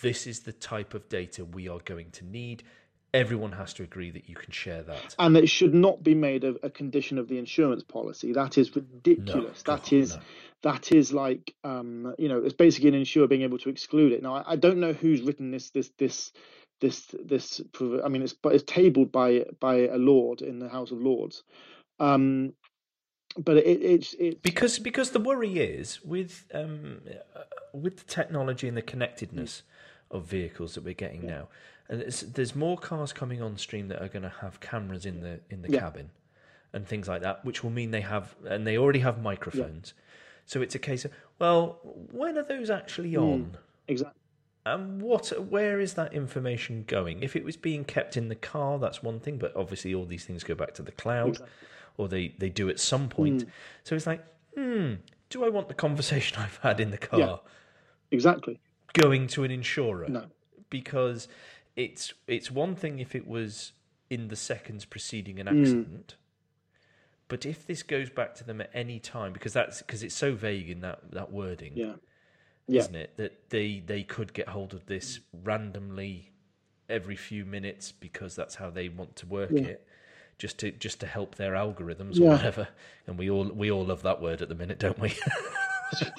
this 0.00 0.26
is 0.26 0.40
the 0.40 0.52
type 0.52 0.94
of 0.94 1.08
data 1.08 1.44
we 1.44 1.68
are 1.68 1.80
going 1.84 2.10
to 2.12 2.24
need 2.24 2.64
everyone 3.14 3.52
has 3.52 3.72
to 3.74 3.84
agree 3.84 4.10
that 4.10 4.28
you 4.28 4.34
can 4.34 4.50
share 4.50 4.82
that. 4.82 5.14
And 5.18 5.36
it 5.36 5.48
should 5.48 5.72
not 5.72 6.02
be 6.02 6.14
made 6.14 6.42
a, 6.44 6.56
a 6.64 6.68
condition 6.68 7.16
of 7.16 7.28
the 7.28 7.38
insurance 7.38 7.84
policy. 7.84 8.32
That 8.32 8.58
is 8.58 8.74
ridiculous. 8.74 9.62
No, 9.66 9.74
that 9.76 9.84
God, 9.84 9.92
is 9.92 10.16
no. 10.16 10.22
that 10.64 10.92
is 10.92 11.12
like 11.12 11.54
um, 11.62 12.14
you 12.18 12.28
know, 12.28 12.38
it's 12.38 12.54
basically 12.54 12.88
an 12.88 12.96
insurer 12.96 13.28
being 13.28 13.42
able 13.42 13.58
to 13.58 13.70
exclude 13.70 14.12
it. 14.12 14.22
Now 14.22 14.34
I, 14.34 14.52
I 14.52 14.56
don't 14.56 14.80
know 14.80 14.92
who's 14.92 15.22
written 15.22 15.52
this 15.52 15.70
this 15.70 15.90
this 15.96 16.32
this 16.80 17.14
this 17.24 17.60
I 18.04 18.08
mean 18.08 18.22
it's 18.22 18.34
but 18.34 18.54
it's 18.54 18.64
tabled 18.64 19.12
by 19.12 19.44
by 19.60 19.86
a 19.86 19.96
lord 19.96 20.42
in 20.42 20.58
the 20.58 20.68
House 20.68 20.90
of 20.90 21.00
Lords. 21.00 21.44
Um, 22.00 22.54
but 23.38 23.56
it, 23.56 23.82
it's 23.82 24.14
it's 24.18 24.40
because 24.42 24.78
because 24.80 25.12
the 25.12 25.20
worry 25.20 25.58
is 25.58 26.04
with 26.04 26.46
um, 26.52 27.00
uh, 27.34 27.42
with 27.72 27.98
the 27.98 28.04
technology 28.04 28.66
and 28.66 28.76
the 28.76 28.82
connectedness 28.82 29.62
mm. 29.62 30.16
of 30.16 30.26
vehicles 30.26 30.74
that 30.74 30.82
we're 30.82 30.94
getting 30.94 31.22
yeah. 31.22 31.30
now 31.30 31.48
and 31.88 32.00
there's 32.00 32.54
more 32.54 32.78
cars 32.78 33.12
coming 33.12 33.42
on 33.42 33.58
stream 33.58 33.88
that 33.88 34.02
are 34.02 34.08
going 34.08 34.22
to 34.22 34.32
have 34.40 34.60
cameras 34.60 35.04
in 35.04 35.20
the 35.20 35.40
in 35.50 35.62
the 35.62 35.70
yeah. 35.70 35.80
cabin 35.80 36.10
and 36.72 36.86
things 36.86 37.08
like 37.08 37.22
that, 37.22 37.44
which 37.44 37.62
will 37.62 37.70
mean 37.70 37.90
they 37.90 38.00
have 38.00 38.34
and 38.46 38.66
they 38.66 38.78
already 38.78 39.00
have 39.00 39.22
microphones. 39.22 39.94
Yeah. 39.96 40.02
So 40.46 40.62
it's 40.62 40.74
a 40.74 40.78
case 40.78 41.04
of 41.04 41.12
well, 41.38 41.78
when 42.10 42.38
are 42.38 42.42
those 42.42 42.70
actually 42.70 43.14
hmm. 43.14 43.22
on? 43.22 43.40
Mm, 43.40 43.56
exactly. 43.88 44.20
And 44.66 45.02
what, 45.02 45.28
where 45.50 45.78
is 45.78 45.92
that 45.94 46.14
information 46.14 46.84
going? 46.86 47.22
If 47.22 47.36
it 47.36 47.44
was 47.44 47.54
being 47.54 47.84
kept 47.84 48.16
in 48.16 48.28
the 48.28 48.34
car, 48.34 48.78
that's 48.78 49.02
one 49.02 49.20
thing. 49.20 49.36
But 49.36 49.54
obviously, 49.54 49.94
all 49.94 50.06
these 50.06 50.24
things 50.24 50.42
go 50.42 50.54
back 50.54 50.72
to 50.74 50.82
the 50.82 50.92
cloud, 50.92 51.28
exactly. 51.28 51.68
or 51.98 52.08
they 52.08 52.34
they 52.38 52.48
do 52.48 52.70
at 52.70 52.80
some 52.80 53.08
point. 53.08 53.46
Mm. 53.46 53.50
So 53.82 53.94
it's 53.94 54.06
like, 54.06 54.24
hmm, 54.56 54.94
do 55.28 55.44
I 55.44 55.50
want 55.50 55.68
the 55.68 55.74
conversation 55.74 56.38
I've 56.42 56.56
had 56.58 56.80
in 56.80 56.90
the 56.90 56.98
car? 56.98 57.20
Yeah, 57.20 57.36
exactly. 58.10 58.58
Going 58.94 59.26
to 59.28 59.44
an 59.44 59.50
insurer? 59.50 60.08
No, 60.08 60.24
because 60.70 61.28
it's 61.76 62.12
it's 62.26 62.50
one 62.50 62.74
thing 62.74 62.98
if 62.98 63.14
it 63.14 63.26
was 63.26 63.72
in 64.10 64.28
the 64.28 64.36
seconds 64.36 64.84
preceding 64.84 65.40
an 65.40 65.46
hmm. 65.46 65.60
accident. 65.60 66.14
Mm. 66.14 66.20
But 67.28 67.46
if 67.46 67.66
this 67.66 67.82
goes 67.82 68.10
back 68.10 68.34
to 68.36 68.44
them 68.44 68.60
at 68.60 68.70
any 68.74 69.00
time, 69.00 69.32
because 69.32 69.52
that's 69.52 69.82
because 69.82 70.02
it's 70.02 70.14
so 70.14 70.34
vague 70.34 70.68
in 70.68 70.80
that, 70.80 71.10
that 71.12 71.32
wording, 71.32 71.72
yeah. 71.74 71.94
yeah. 72.68 72.80
isn't 72.80 72.94
it? 72.94 73.16
That 73.16 73.50
they 73.50 73.82
they 73.84 74.02
could 74.02 74.32
get 74.34 74.48
hold 74.48 74.74
of 74.74 74.86
this 74.86 75.20
randomly 75.42 76.30
every 76.88 77.16
few 77.16 77.46
minutes 77.46 77.92
because 77.92 78.36
that's 78.36 78.56
how 78.56 78.68
they 78.68 78.90
want 78.90 79.16
to 79.16 79.26
work 79.26 79.50
yeah. 79.50 79.62
it, 79.62 79.88
just 80.38 80.58
to 80.58 80.70
just 80.70 81.00
to 81.00 81.06
help 81.06 81.36
their 81.36 81.54
algorithms 81.54 82.20
or 82.20 82.28
whatever. 82.28 82.68
And 83.06 83.18
we 83.18 83.30
all 83.30 83.46
we 83.46 83.70
all 83.70 83.86
love 83.86 84.02
that 84.02 84.20
word 84.20 84.42
at 84.42 84.50
the 84.50 84.54
minute, 84.54 84.78
don't 84.78 85.00
we? 85.00 85.14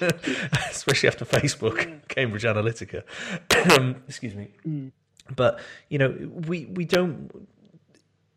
Especially 0.70 1.08
after 1.08 1.24
Facebook, 1.24 2.08
Cambridge 2.08 2.42
Analytica. 2.42 3.04
excuse 4.08 4.34
me. 4.34 4.50
Mm. 4.66 4.90
But 5.34 5.60
you 5.88 5.98
know, 5.98 6.14
we 6.46 6.66
we 6.66 6.84
don't. 6.84 7.48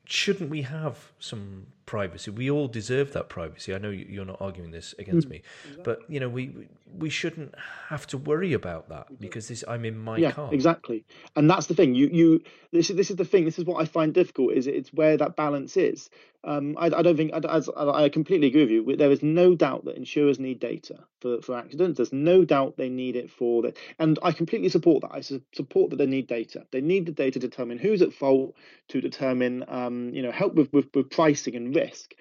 Shouldn't 0.05 0.49
we 0.49 0.63
have 0.63 1.11
some 1.19 1.67
privacy? 1.89 2.29
We 2.29 2.51
all 2.51 2.67
deserve 2.67 3.13
that 3.13 3.29
privacy. 3.29 3.73
I 3.73 3.79
know 3.79 3.89
you're 3.89 4.23
not 4.23 4.39
arguing 4.39 4.69
this 4.69 4.93
against 4.99 5.27
mm. 5.27 5.31
me, 5.31 5.41
but 5.83 6.01
you 6.07 6.19
know, 6.19 6.29
we 6.29 6.69
we 6.95 7.09
shouldn't 7.09 7.55
have 7.89 8.05
to 8.07 8.17
worry 8.17 8.53
about 8.53 8.89
that 8.89 9.19
because 9.19 9.47
this 9.47 9.63
I'm 9.67 9.85
in 9.85 9.97
my 9.97 10.17
yeah, 10.17 10.31
car. 10.31 10.53
Exactly, 10.53 11.03
and 11.35 11.49
that's 11.49 11.65
the 11.65 11.73
thing. 11.73 11.95
You 11.95 12.07
you 12.11 12.43
this 12.71 12.91
is 12.91 12.95
this 12.95 13.09
is 13.09 13.15
the 13.15 13.25
thing. 13.25 13.45
This 13.45 13.57
is 13.57 13.65
what 13.65 13.81
I 13.81 13.85
find 13.85 14.13
difficult. 14.13 14.53
Is 14.53 14.67
it's 14.67 14.93
where 14.93 15.17
that 15.17 15.35
balance 15.35 15.77
is. 15.77 16.11
Um, 16.43 16.77
I, 16.79 16.85
I 16.85 17.01
don't 17.01 17.17
think 17.17 17.33
I, 17.33 17.61
I, 17.75 18.03
I 18.05 18.09
completely 18.09 18.47
agree 18.47 18.61
with 18.61 18.71
you. 18.71 18.95
There 18.95 19.11
is 19.11 19.21
no 19.21 19.55
doubt 19.55 19.83
that 19.85 19.97
insurers 19.97 20.39
need 20.39 20.59
data 20.59 20.99
for, 21.19 21.41
for 21.41 21.57
accidents. 21.57 21.97
There's 21.97 22.13
no 22.13 22.45
doubt 22.45 22.77
they 22.77 22.87
need 22.87 23.17
it 23.17 23.29
for 23.29 23.63
that, 23.63 23.77
and 23.97 24.17
I 24.23 24.31
completely 24.31 24.69
support 24.69 25.01
that. 25.01 25.11
I 25.11 25.21
support 25.53 25.89
that 25.89 25.97
they 25.97 26.05
need 26.05 26.27
data. 26.27 26.65
They 26.71 26.79
need 26.79 27.07
the 27.07 27.11
data 27.11 27.39
to 27.39 27.47
determine 27.47 27.77
who's 27.77 28.01
at 28.01 28.13
fault, 28.13 28.55
to 28.89 29.01
determine 29.01 29.65
um, 29.67 30.13
you 30.13 30.21
know 30.21 30.31
help 30.31 30.55
with, 30.55 30.71
with, 30.71 30.87
with 30.93 31.09
pricing 31.09 31.55
and 31.55 31.73
risk 31.79 32.13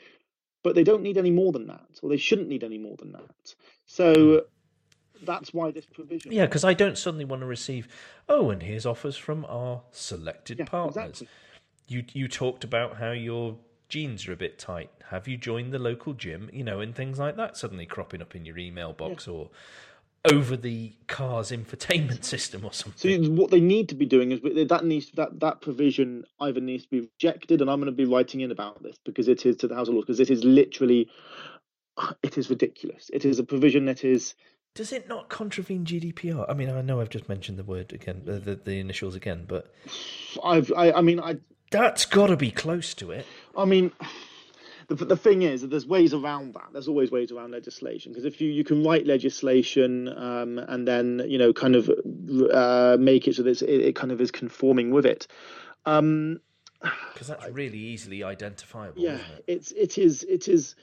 but 0.63 0.75
they 0.75 0.85
don't 0.85 1.03
need 1.03 1.17
any 1.17 1.31
more 1.31 1.53
than 1.53 1.67
that, 1.67 1.99
or 2.03 2.11
they 2.11 2.17
shouldn't 2.17 2.49
need 2.49 2.65
any 2.65 2.79
more 2.79 2.97
than 2.97 3.13
that. 3.13 3.55
So 3.87 4.13
hmm. 4.13 5.25
that's 5.25 5.55
why 5.55 5.71
this 5.71 5.87
provision. 5.87 6.33
Yeah, 6.33 6.47
because 6.47 6.65
I 6.65 6.75
don't 6.75 6.99
suddenly 6.99 7.25
want 7.25 7.41
to 7.41 7.47
receive, 7.47 7.89
oh, 8.29 8.51
and 8.51 8.63
here's 8.63 8.85
offers 8.85 9.17
from 9.17 9.45
our 9.47 9.83
selected 9.93 10.59
Yeah, 10.59 10.65
partners. 10.67 11.23
exactly. 11.23 11.29
You 11.87 12.05
you 12.13 12.29
talked 12.29 12.65
about 12.65 12.99
how 12.99 13.13
your 13.13 13.57
jeans 13.89 14.29
are 14.29 14.33
a 14.33 14.37
bit 14.37 14.59
tight. 14.59 14.91
Have 15.11 15.27
you 15.27 15.39
joined 15.39 15.73
the 15.73 15.79
local 15.79 16.13
gym? 16.13 16.51
You 16.53 16.65
know, 16.65 16.81
and 16.81 16.95
things 16.95 17.19
like 17.19 17.37
that 17.37 17.57
suddenly 17.57 17.87
cropping 17.87 18.21
up 18.21 18.37
in 18.37 18.45
your 18.45 18.59
email 18.59 18.93
box 18.93 19.27
or 19.27 19.49
over 20.25 20.57
the 20.57 20.93
car's 21.07 21.51
infotainment 21.51 22.25
system 22.25 22.65
or 22.65 22.73
something. 22.73 23.25
So 23.25 23.31
what 23.31 23.51
they 23.51 23.61
need 23.61 23.89
to 23.91 23.95
be 23.95 24.07
doing 24.07 24.33
is 24.33 24.41
that 24.69 24.85
needs 24.85 25.11
that 25.13 25.41
that 25.41 25.61
provision 25.61 26.25
either 26.41 26.61
needs 26.61 26.85
to 26.85 26.91
be 26.91 27.01
rejected, 27.01 27.61
and 27.61 27.71
I'm 27.71 27.81
going 27.81 27.87
to 27.87 27.97
be 27.97 28.05
writing 28.05 28.41
in 28.41 28.51
about 28.51 28.83
this 28.83 28.97
because 29.05 29.29
it 29.29 29.47
is 29.47 29.57
to 29.59 29.69
the 29.69 29.75
House 29.75 29.89
of 29.89 29.95
Lords 29.95 30.07
because 30.07 30.21
it 30.21 30.31
is 30.31 30.45
literally 30.45 31.09
it 32.23 32.39
is 32.39 32.51
ridiculous. 32.51 33.11
It 33.13 33.25
is 33.25 33.39
a 33.39 33.45
provision 33.45 33.87
that 33.87 34.05
is 34.05 34.35
Does 34.75 34.93
it 34.93 35.09
not 35.09 35.29
contravene 35.29 35.85
GDPR? 35.85 36.47
I 36.49 36.55
mean, 36.55 36.71
I 36.71 36.83
know 36.83 37.01
I've 37.01 37.11
just 37.11 37.29
mentioned 37.29 37.59
the 37.59 37.65
word 37.65 37.93
again, 37.93 38.23
the, 38.25 38.39
the 38.63 38.79
initials 38.79 39.15
again, 39.15 39.45
but 39.47 39.73
I've 40.43 40.73
I, 40.77 40.93
I 40.93 41.01
mean 41.01 41.21
I 41.21 41.39
that's 41.71 42.07
got 42.07 42.29
to 42.29 42.37
be 42.37 42.51
close 42.51 42.95
to 42.95 43.11
it. 43.11 43.27
I 43.57 43.65
mean, 43.65 43.93
the, 44.89 44.95
the 45.05 45.17
thing 45.17 45.43
is 45.43 45.61
that 45.61 45.69
there's 45.69 45.87
ways 45.87 46.15
around 46.15 46.55
that. 46.55 46.69
There's 46.73 46.89
always 46.89 47.11
ways 47.11 47.31
around 47.31 47.53
legislation 47.53 48.13
because 48.13 48.25
if 48.25 48.41
you, 48.41 48.51
you 48.51 48.65
can 48.65 48.83
write 48.83 49.07
legislation 49.07 50.09
um, 50.09 50.59
and 50.59 50.89
then 50.89 51.23
you 51.27 51.39
know 51.39 51.53
kind 51.53 51.77
of 51.77 51.91
uh, 52.53 52.97
make 52.99 53.29
it 53.29 53.37
so 53.37 53.43
that 53.43 53.63
it, 53.63 53.81
it 53.81 53.95
kind 53.95 54.11
of 54.11 54.21
is 54.21 54.31
conforming 54.31 54.91
with 54.91 55.07
it. 55.07 55.27
Um, 55.87 56.41
Because 57.13 57.29
that's 57.29 57.49
really 57.51 57.79
easily 57.79 58.23
identifiable, 58.23 59.01
yeah, 59.01 59.15
isn't 59.15 59.27
it? 59.27 59.45
it's 59.47 59.73
it 59.73 59.99
is 59.99 60.23
it 60.23 60.49
is 60.49 60.75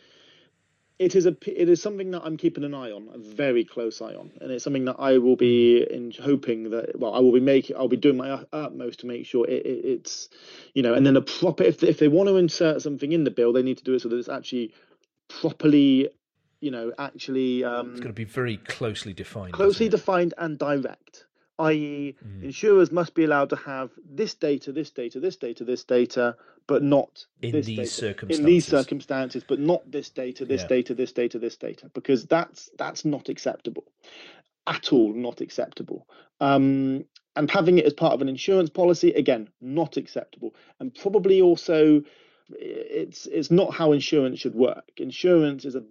it 0.97 1.15
is 1.15 1.25
a 1.25 1.35
it 1.45 1.67
is 1.67 1.81
something 1.81 2.11
that 2.11 2.21
I'm 2.23 2.37
keeping 2.37 2.63
an 2.63 2.73
eye 2.73 2.91
on, 2.91 3.09
a 3.13 3.17
very 3.17 3.65
close 3.65 4.01
eye 4.01 4.15
on, 4.15 4.31
and 4.39 4.51
it's 4.51 4.63
something 4.63 4.85
that 4.85 4.95
I 4.97 5.17
will 5.17 5.35
be 5.35 5.83
in 5.83 6.11
hoping 6.21 6.69
that 6.71 6.97
well, 6.99 7.13
I 7.13 7.19
will 7.19 7.33
be 7.33 7.39
making, 7.41 7.75
I'll 7.75 7.87
be 7.89 7.97
doing 7.97 8.17
my 8.17 8.43
utmost 8.53 9.01
to 9.01 9.05
make 9.05 9.25
sure 9.25 9.45
it, 9.45 9.65
it, 9.65 9.85
it's, 9.85 10.29
you 10.73 10.81
know, 10.83 10.93
and 10.93 11.05
then 11.05 11.17
a 11.17 11.21
proper 11.21 11.63
if 11.63 11.83
if 11.83 11.99
they 11.99 12.07
want 12.07 12.29
to 12.29 12.37
insert 12.37 12.81
something 12.81 13.11
in 13.11 13.23
the 13.25 13.31
bill, 13.31 13.51
they 13.53 13.63
need 13.63 13.77
to 13.79 13.83
do 13.83 13.93
it 13.93 14.01
so 14.01 14.09
that 14.09 14.17
it's 14.17 14.29
actually 14.29 14.73
properly, 15.27 16.09
you 16.61 16.71
know, 16.71 16.93
actually 16.97 17.63
um, 17.63 17.91
It's 17.91 17.99
got 17.99 18.07
to 18.07 18.13
be 18.13 18.23
very 18.23 18.57
closely 18.57 19.13
defined. 19.13 19.53
closely 19.53 19.89
defined 19.89 20.33
and 20.37 20.57
direct. 20.57 21.25
I.e., 21.57 22.15
Mm. 22.25 22.43
insurers 22.43 22.91
must 22.91 23.13
be 23.15 23.23
allowed 23.23 23.49
to 23.51 23.55
have 23.55 23.89
this 24.05 24.33
data, 24.33 24.73
this 24.73 24.89
data, 24.91 25.19
this 25.21 25.37
data, 25.37 25.63
this 25.63 25.85
data, 25.85 26.35
but 26.67 26.83
not 26.83 27.25
In 27.41 27.51
this 27.51 27.65
these 27.67 27.77
data. 27.77 27.89
circumstances. 27.91 28.39
In 28.39 28.45
these 28.45 28.65
circumstances, 28.67 29.43
but 29.47 29.59
not 29.59 29.89
this 29.91 30.09
data, 30.09 30.45
this 30.45 30.61
Yeah. 30.61 30.67
data, 30.67 30.93
this 30.95 31.11
data, 31.13 31.39
this 31.39 31.57
data, 31.57 31.89
because 31.93 32.25
that's 32.25 32.69
that's 32.77 33.05
not 33.05 33.29
acceptable, 33.29 33.85
at 34.67 34.91
all 34.93 35.13
not 35.13 35.41
acceptable. 35.41 36.07
Um, 36.39 37.05
and 37.35 37.51
having 37.51 37.77
it 37.77 37.85
as 37.85 37.93
part 37.93 38.13
of 38.13 38.21
an 38.21 38.29
insurance 38.29 38.69
policy, 38.69 39.11
again, 39.11 39.49
not 39.61 39.97
acceptable, 39.97 40.55
and 40.79 40.93
probably 40.95 41.41
also 41.41 42.03
it's 42.49 43.25
it's 43.27 43.51
not 43.51 43.73
how 43.73 43.91
insurance 43.91 44.39
should 44.39 44.55
work. 44.55 44.91
Insurance 44.97 45.65
is 45.65 45.75
about 45.75 45.89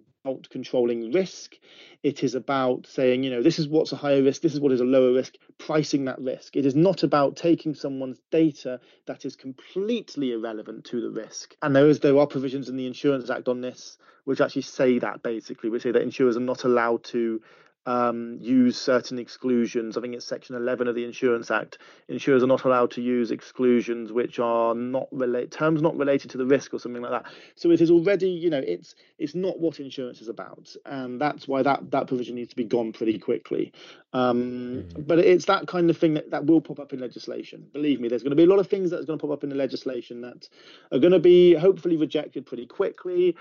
controlling 0.49 1.11
risk. 1.11 1.55
It 2.03 2.23
is 2.23 2.35
about 2.35 2.87
saying, 2.87 3.23
you 3.23 3.31
know, 3.31 3.41
this 3.41 3.59
is 3.59 3.67
what's 3.67 3.91
a 3.91 3.95
higher 3.95 4.21
risk, 4.23 4.41
this 4.41 4.53
is 4.53 4.59
what 4.59 4.71
is 4.71 4.81
a 4.81 4.85
lower 4.85 5.13
risk, 5.13 5.35
pricing 5.57 6.05
that 6.05 6.19
risk. 6.19 6.55
It 6.55 6.65
is 6.65 6.75
not 6.75 7.03
about 7.03 7.35
taking 7.35 7.73
someone's 7.73 8.19
data 8.31 8.79
that 9.07 9.25
is 9.25 9.35
completely 9.35 10.33
irrelevant 10.33 10.85
to 10.85 11.01
the 11.01 11.09
risk. 11.09 11.55
And 11.61 11.75
there 11.75 11.87
is 11.87 11.99
there 11.99 12.17
are 12.17 12.27
provisions 12.27 12.69
in 12.69 12.77
the 12.77 12.87
Insurance 12.87 13.29
Act 13.29 13.47
on 13.47 13.61
this 13.61 13.97
which 14.25 14.41
actually 14.41 14.63
say 14.63 14.99
that 14.99 15.23
basically, 15.23 15.69
which 15.69 15.83
say 15.83 15.91
that 15.91 16.01
insurers 16.01 16.35
are 16.35 16.41
not 16.41 16.63
allowed 16.63 17.03
to 17.05 17.41
um, 17.85 18.37
use 18.41 18.77
certain 18.77 19.19
exclusions. 19.19 19.97
I 19.97 20.01
think 20.01 20.15
it's 20.15 20.25
Section 20.25 20.55
11 20.55 20.87
of 20.87 20.95
the 20.95 21.03
Insurance 21.03 21.51
Act. 21.51 21.77
Insurers 22.07 22.43
are 22.43 22.47
not 22.47 22.63
allowed 22.63 22.91
to 22.91 23.01
use 23.01 23.31
exclusions 23.31 24.11
which 24.11 24.39
are 24.39 24.73
not 24.73 25.07
relate 25.11 25.51
terms 25.51 25.81
not 25.81 25.97
related 25.97 26.31
to 26.31 26.37
the 26.37 26.45
risk 26.45 26.73
or 26.73 26.79
something 26.79 27.01
like 27.01 27.11
that. 27.11 27.31
So 27.55 27.71
it 27.71 27.81
is 27.81 27.91
already, 27.91 28.29
you 28.29 28.49
know, 28.49 28.61
it's 28.65 28.95
it's 29.17 29.35
not 29.35 29.59
what 29.59 29.79
insurance 29.79 30.21
is 30.21 30.27
about, 30.27 30.75
and 30.85 31.19
that's 31.21 31.47
why 31.47 31.63
that 31.63 31.91
that 31.91 32.07
provision 32.07 32.35
needs 32.35 32.49
to 32.49 32.55
be 32.55 32.63
gone 32.63 32.91
pretty 32.93 33.19
quickly. 33.19 33.73
Um, 34.13 34.87
But 34.97 35.19
it's 35.19 35.45
that 35.45 35.67
kind 35.67 35.89
of 35.89 35.97
thing 35.97 36.13
that, 36.15 36.31
that 36.31 36.45
will 36.45 36.61
pop 36.61 36.79
up 36.79 36.93
in 36.93 36.99
legislation. 36.99 37.67
Believe 37.73 37.99
me, 37.99 38.07
there's 38.07 38.23
going 38.23 38.31
to 38.31 38.35
be 38.35 38.43
a 38.43 38.47
lot 38.47 38.59
of 38.59 38.67
things 38.67 38.89
that's 38.89 39.05
going 39.05 39.19
to 39.19 39.21
pop 39.21 39.33
up 39.33 39.43
in 39.43 39.49
the 39.49 39.55
legislation 39.55 40.21
that 40.21 40.47
are 40.91 40.99
going 40.99 41.13
to 41.13 41.19
be 41.19 41.53
hopefully 41.53 41.97
rejected 41.97 42.45
pretty 42.45 42.65
quickly 42.65 43.35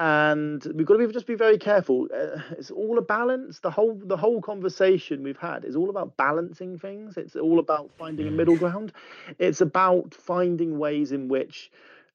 and 0.00 0.64
we've 0.74 0.86
got 0.86 0.96
to 0.96 1.06
be, 1.06 1.12
just 1.12 1.26
be 1.26 1.34
very 1.34 1.58
careful. 1.58 2.08
Uh, 2.12 2.40
it's 2.52 2.70
all 2.70 2.96
a 2.96 3.02
balance. 3.02 3.60
The 3.60 3.70
whole 3.70 4.00
the 4.02 4.16
whole 4.16 4.40
conversation 4.40 5.22
we've 5.22 5.36
had 5.36 5.66
is 5.66 5.76
all 5.76 5.90
about 5.90 6.16
balancing 6.16 6.78
things. 6.78 7.18
It's 7.18 7.36
all 7.36 7.58
about 7.58 7.90
finding 7.98 8.26
a 8.26 8.30
middle 8.30 8.56
ground. 8.56 8.94
It's 9.38 9.60
about 9.60 10.14
finding 10.14 10.78
ways 10.78 11.12
in 11.12 11.28
which 11.28 11.70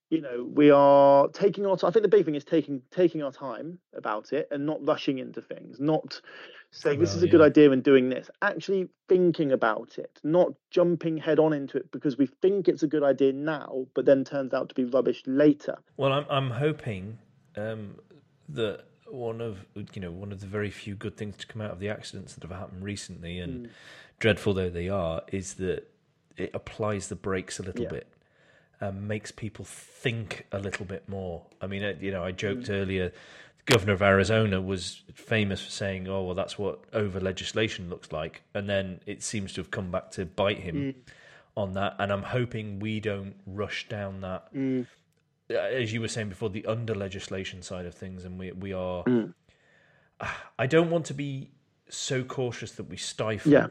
you 0.10 0.20
know 0.20 0.49
we 0.52 0.72
are 0.72 1.28
taking 1.28 1.68
our 1.68 1.78
time. 1.78 1.90
I 1.90 1.91
think 1.91 2.02
the 2.02 2.10
big 2.10 2.26
thing 2.26 2.34
is 2.34 2.44
taking 2.44 2.82
taking 2.90 3.22
our 3.22 3.32
time 3.32 3.78
about 3.95 4.34
it 4.34 4.48
and 4.49 4.66
not 4.66 4.84
rushing 4.84 5.20
into 5.20 5.44
things. 5.44 5.80
Not 5.80 6.20
saying 6.72 6.99
this 6.99 7.12
Well, 7.12 7.18
is 7.18 7.24
a 7.24 7.28
good 7.28 7.41
idea 7.41 7.70
and 7.70 7.84
doing 7.84 8.10
this. 8.10 8.32
Actually 8.41 8.90
thinking 9.07 9.52
about 9.52 9.99
it, 9.99 10.20
not 10.24 10.53
jumping 10.72 11.18
head 11.18 11.38
on 11.38 11.53
into 11.53 11.78
it 11.78 11.91
because 11.91 12.18
we 12.18 12.26
think 12.26 12.68
it's 12.68 12.82
a 12.82 12.88
good 12.88 13.03
idea 13.03 13.32
now, 13.32 13.86
but 13.94 14.06
then 14.06 14.24
turns 14.24 14.56
out 14.56 14.70
to 14.70 14.76
be 14.76 14.86
rubbish 14.86 15.22
later. 15.28 15.78
Well, 15.98 16.12
I'm 16.12 16.26
I'm 16.32 16.49
hoping 16.49 17.20
um, 17.57 17.95
that 18.49 18.86
one 19.07 19.40
of 19.41 19.65
you 19.94 20.02
know 20.02 20.11
one 20.11 20.32
of 20.32 20.40
the 20.41 20.48
very 20.48 20.72
few 20.72 20.95
good 20.95 21.15
things 21.18 21.38
to 21.38 21.48
come 21.48 21.61
out 21.61 21.72
of 21.72 21.80
the 21.80 21.90
accidents 21.90 22.34
that 22.36 22.44
have 22.44 22.57
happened 22.57 22.84
recently, 22.84 23.40
and 23.40 23.69
dreadful 24.19 24.53
though 24.53 24.69
they 24.69 24.90
are, 24.90 25.22
is 25.32 25.56
that 25.56 25.90
it 26.38 26.52
applies 26.53 27.07
the 27.07 27.15
brakes 27.15 27.60
a 27.60 27.64
little 27.64 27.84
Yeah. 27.84 27.90
bit 27.90 28.07
and 28.82 29.07
makes 29.07 29.32
people 29.32 29.64
think 29.64 30.45
a 30.52 30.60
little 30.60 30.86
bit 30.86 31.07
more. 31.07 31.45
I 31.61 31.68
mean, 31.68 31.82
uh, 31.84 31.94
you 31.99 32.11
know, 32.11 32.23
I 32.26 32.32
joked 32.34 32.69
earlier. 32.69 33.10
The 33.65 33.73
governor 33.73 33.94
of 33.94 34.02
Arizona 34.02 34.60
was 34.61 35.02
famous 35.14 35.64
for 35.64 35.72
saying, 35.72 36.07
"Oh, 36.10 36.23
well, 36.23 36.36
that's 36.36 36.60
what 36.60 36.84
over 36.94 37.19
legislation 37.22 37.90
looks 37.90 38.11
like," 38.11 38.41
and 38.53 38.68
then 38.69 38.99
it 39.06 39.23
seems 39.23 39.53
to 39.53 39.61
have 39.61 39.72
come 39.72 39.91
back 39.91 40.11
to 40.11 40.26
bite 40.26 40.60
him 40.60 40.94
on 41.56 41.72
that. 41.73 41.95
And 41.99 42.11
I'm 42.11 42.23
hoping 42.23 42.80
we 42.80 42.99
don't 42.99 43.36
rush 43.48 43.88
down 43.88 44.19
that 44.22 44.49
uh, 44.53 44.84
as 45.49 45.93
you 45.93 46.01
were 46.01 46.07
saying 46.07 46.30
before, 46.30 46.49
the 46.49 46.65
under 46.65 46.95
legislation 46.95 47.61
side 47.61 47.85
of 47.85 47.93
things, 47.93 48.26
and 48.26 48.39
we 48.39 48.51
we 48.51 48.73
are. 48.73 49.03
Mm. 49.03 49.34
I 50.59 50.67
don't 50.67 50.89
want 50.89 51.05
to 51.07 51.13
be 51.13 51.51
so 51.89 52.23
cautious 52.23 52.72
that 52.73 52.84
we 52.84 52.97
stifle. 52.97 53.51
Yeah. 53.51 53.67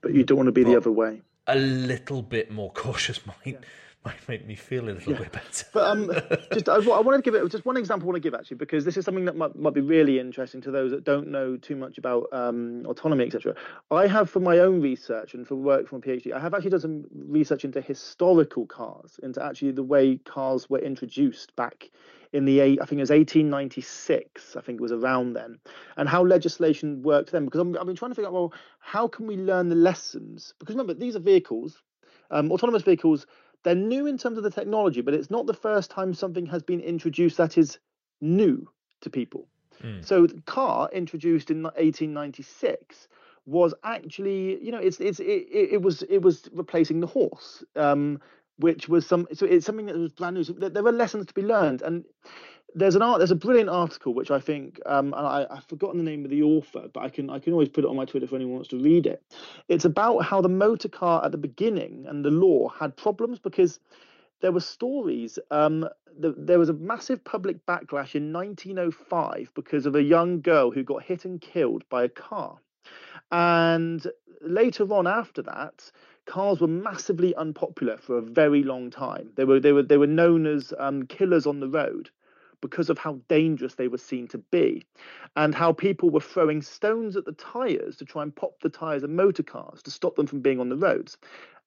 But 0.00 0.14
you 0.14 0.24
don't 0.24 0.36
want 0.36 0.48
to 0.48 0.52
be 0.52 0.64
the 0.64 0.76
other 0.76 0.92
way. 0.92 1.22
A 1.46 1.56
little 1.56 2.22
bit 2.22 2.50
more 2.50 2.70
cautious 2.74 3.20
might 3.26 3.58
might 4.08 4.28
make 4.28 4.46
me 4.46 4.54
feel 4.54 4.88
a 4.88 4.92
little 4.92 5.14
bit 5.14 5.30
better. 5.32 5.66
But 5.74 5.90
um, 5.90 6.10
just 6.52 6.68
I, 6.68 6.76
I 6.76 7.00
wanted 7.00 7.18
to 7.18 7.22
give 7.22 7.34
it 7.34 7.46
just 7.50 7.66
one 7.66 7.76
example. 7.76 8.06
I 8.06 8.12
want 8.12 8.22
to 8.22 8.26
give 8.26 8.34
actually 8.34 8.56
because 8.56 8.84
this 8.84 8.96
is 8.96 9.04
something 9.04 9.26
that 9.26 9.36
might, 9.36 9.54
might 9.54 9.74
be 9.74 9.82
really 9.82 10.18
interesting 10.18 10.62
to 10.62 10.70
those 10.70 10.90
that 10.92 11.04
don't 11.04 11.28
know 11.28 11.56
too 11.58 11.76
much 11.76 11.98
about 11.98 12.26
um, 12.32 12.84
autonomy, 12.86 13.26
etc. 13.26 13.54
I 13.90 14.06
have 14.06 14.30
for 14.30 14.40
my 14.40 14.58
own 14.60 14.80
research 14.80 15.34
and 15.34 15.46
for 15.46 15.56
work 15.56 15.88
from 15.88 15.98
a 15.98 16.00
PhD, 16.00 16.32
I 16.32 16.40
have 16.40 16.54
actually 16.54 16.70
done 16.70 16.80
some 16.80 17.04
research 17.12 17.64
into 17.64 17.82
historical 17.82 18.66
cars, 18.66 19.20
into 19.22 19.44
actually 19.44 19.72
the 19.72 19.82
way 19.82 20.16
cars 20.16 20.70
were 20.70 20.78
introduced 20.78 21.54
back 21.54 21.90
in 22.32 22.44
the 22.44 22.60
eight, 22.60 22.78
I 22.80 22.84
think 22.84 22.98
it 22.98 23.02
was 23.02 23.10
1896. 23.10 24.56
I 24.56 24.60
think 24.60 24.80
it 24.80 24.82
was 24.82 24.92
around 24.92 25.34
then, 25.34 25.58
and 25.96 26.08
how 26.08 26.24
legislation 26.24 27.02
worked 27.02 27.32
then. 27.32 27.46
Because 27.46 27.60
I'm, 27.60 27.76
I've 27.78 27.86
been 27.86 27.96
trying 27.96 28.10
to 28.10 28.14
figure 28.14 28.28
out 28.28 28.34
well, 28.34 28.52
how 28.80 29.08
can 29.08 29.26
we 29.26 29.36
learn 29.36 29.68
the 29.68 29.74
lessons? 29.74 30.54
Because 30.58 30.74
remember, 30.74 30.94
these 30.94 31.16
are 31.16 31.20
vehicles, 31.20 31.82
um, 32.30 32.52
autonomous 32.52 32.82
vehicles 32.82 33.26
they're 33.64 33.74
new 33.74 34.06
in 34.06 34.18
terms 34.18 34.38
of 34.38 34.44
the 34.44 34.50
technology, 34.50 35.00
but 35.00 35.14
it's 35.14 35.30
not 35.30 35.46
the 35.46 35.54
first 35.54 35.90
time 35.90 36.14
something 36.14 36.46
has 36.46 36.62
been 36.62 36.80
introduced 36.80 37.36
that 37.36 37.58
is 37.58 37.78
new 38.20 38.68
to 39.00 39.10
people. 39.10 39.48
Mm. 39.82 40.04
So 40.04 40.26
the 40.26 40.40
car 40.42 40.88
introduced 40.92 41.50
in 41.50 41.62
1896 41.62 43.08
was 43.46 43.74
actually, 43.82 44.62
you 44.62 44.70
know, 44.70 44.78
it's 44.78 45.00
it's 45.00 45.20
it, 45.20 45.46
it, 45.50 45.72
it 45.72 45.82
was 45.82 46.02
it 46.02 46.22
was 46.22 46.48
replacing 46.52 47.00
the 47.00 47.06
horse, 47.06 47.64
um, 47.76 48.20
which 48.58 48.88
was 48.88 49.06
some 49.06 49.26
so 49.32 49.46
it's 49.46 49.66
something 49.66 49.86
that 49.86 49.96
was 49.96 50.12
brand 50.12 50.36
new. 50.36 50.44
So 50.44 50.52
there, 50.52 50.82
were 50.82 50.92
lessons 50.92 51.26
to 51.26 51.34
be 51.34 51.42
learned, 51.42 51.82
and 51.82 52.04
there's 52.74 52.94
an 52.94 53.02
art 53.02 53.18
there's 53.18 53.30
a 53.30 53.36
brilliant 53.36 53.70
article 53.70 54.12
which 54.14 54.30
I 54.30 54.40
think 54.40 54.80
um, 54.86 55.14
and 55.14 55.26
I, 55.26 55.46
I've 55.50 55.64
forgotten 55.64 55.98
the 55.98 56.10
name 56.10 56.24
of 56.24 56.30
the 56.30 56.42
author, 56.42 56.88
but 56.92 57.02
I 57.02 57.08
can 57.08 57.30
I 57.30 57.38
can 57.38 57.52
always 57.52 57.68
put 57.68 57.84
it 57.84 57.88
on 57.88 57.96
my 57.96 58.04
Twitter 58.04 58.24
if 58.24 58.32
anyone 58.32 58.54
wants 58.54 58.68
to 58.70 58.78
read 58.78 59.06
it. 59.06 59.22
It's 59.68 59.84
about 59.84 60.18
how 60.20 60.40
the 60.40 60.48
motor 60.48 60.88
car 60.88 61.24
at 61.24 61.32
the 61.32 61.38
beginning 61.38 62.06
and 62.08 62.24
the 62.24 62.30
law 62.30 62.68
had 62.68 62.96
problems 62.96 63.38
because 63.38 63.80
there 64.40 64.52
were 64.52 64.60
stories. 64.60 65.38
Um, 65.50 65.88
the, 66.18 66.34
there 66.36 66.58
was 66.58 66.68
a 66.68 66.74
massive 66.74 67.22
public 67.24 67.64
backlash 67.66 68.14
in 68.14 68.32
1905 68.32 69.52
because 69.54 69.86
of 69.86 69.94
a 69.94 70.02
young 70.02 70.40
girl 70.40 70.70
who 70.70 70.82
got 70.82 71.02
hit 71.02 71.24
and 71.24 71.40
killed 71.40 71.88
by 71.88 72.04
a 72.04 72.08
car. 72.08 72.58
And 73.30 74.06
later 74.40 74.84
on, 74.92 75.06
after 75.06 75.42
that, 75.42 75.90
cars 76.28 76.60
were 76.60 76.68
massively 76.68 77.34
unpopular 77.34 77.96
for 77.96 78.18
a 78.18 78.22
very 78.22 78.62
long 78.62 78.90
time. 78.90 79.30
They 79.34 79.44
were 79.44 79.58
they 79.58 79.72
were 79.72 79.82
they 79.82 79.96
were 79.96 80.06
known 80.06 80.46
as 80.46 80.72
um, 80.78 81.06
killers 81.06 81.46
on 81.46 81.60
the 81.60 81.68
road 81.68 82.10
because 82.60 82.90
of 82.90 82.98
how 82.98 83.20
dangerous 83.28 83.74
they 83.74 83.88
were 83.88 83.98
seen 83.98 84.28
to 84.28 84.38
be, 84.38 84.84
and 85.36 85.54
how 85.54 85.72
people 85.72 86.10
were 86.10 86.20
throwing 86.20 86.60
stones 86.62 87.16
at 87.16 87.24
the 87.24 87.32
tyres 87.32 87.96
to 87.96 88.04
try 88.04 88.22
and 88.22 88.34
pop 88.34 88.60
the 88.60 88.68
tyres 88.68 89.02
of 89.02 89.10
motor 89.10 89.42
cars 89.42 89.82
to 89.82 89.90
stop 89.90 90.16
them 90.16 90.26
from 90.26 90.40
being 90.40 90.60
on 90.60 90.68
the 90.68 90.76
roads. 90.76 91.16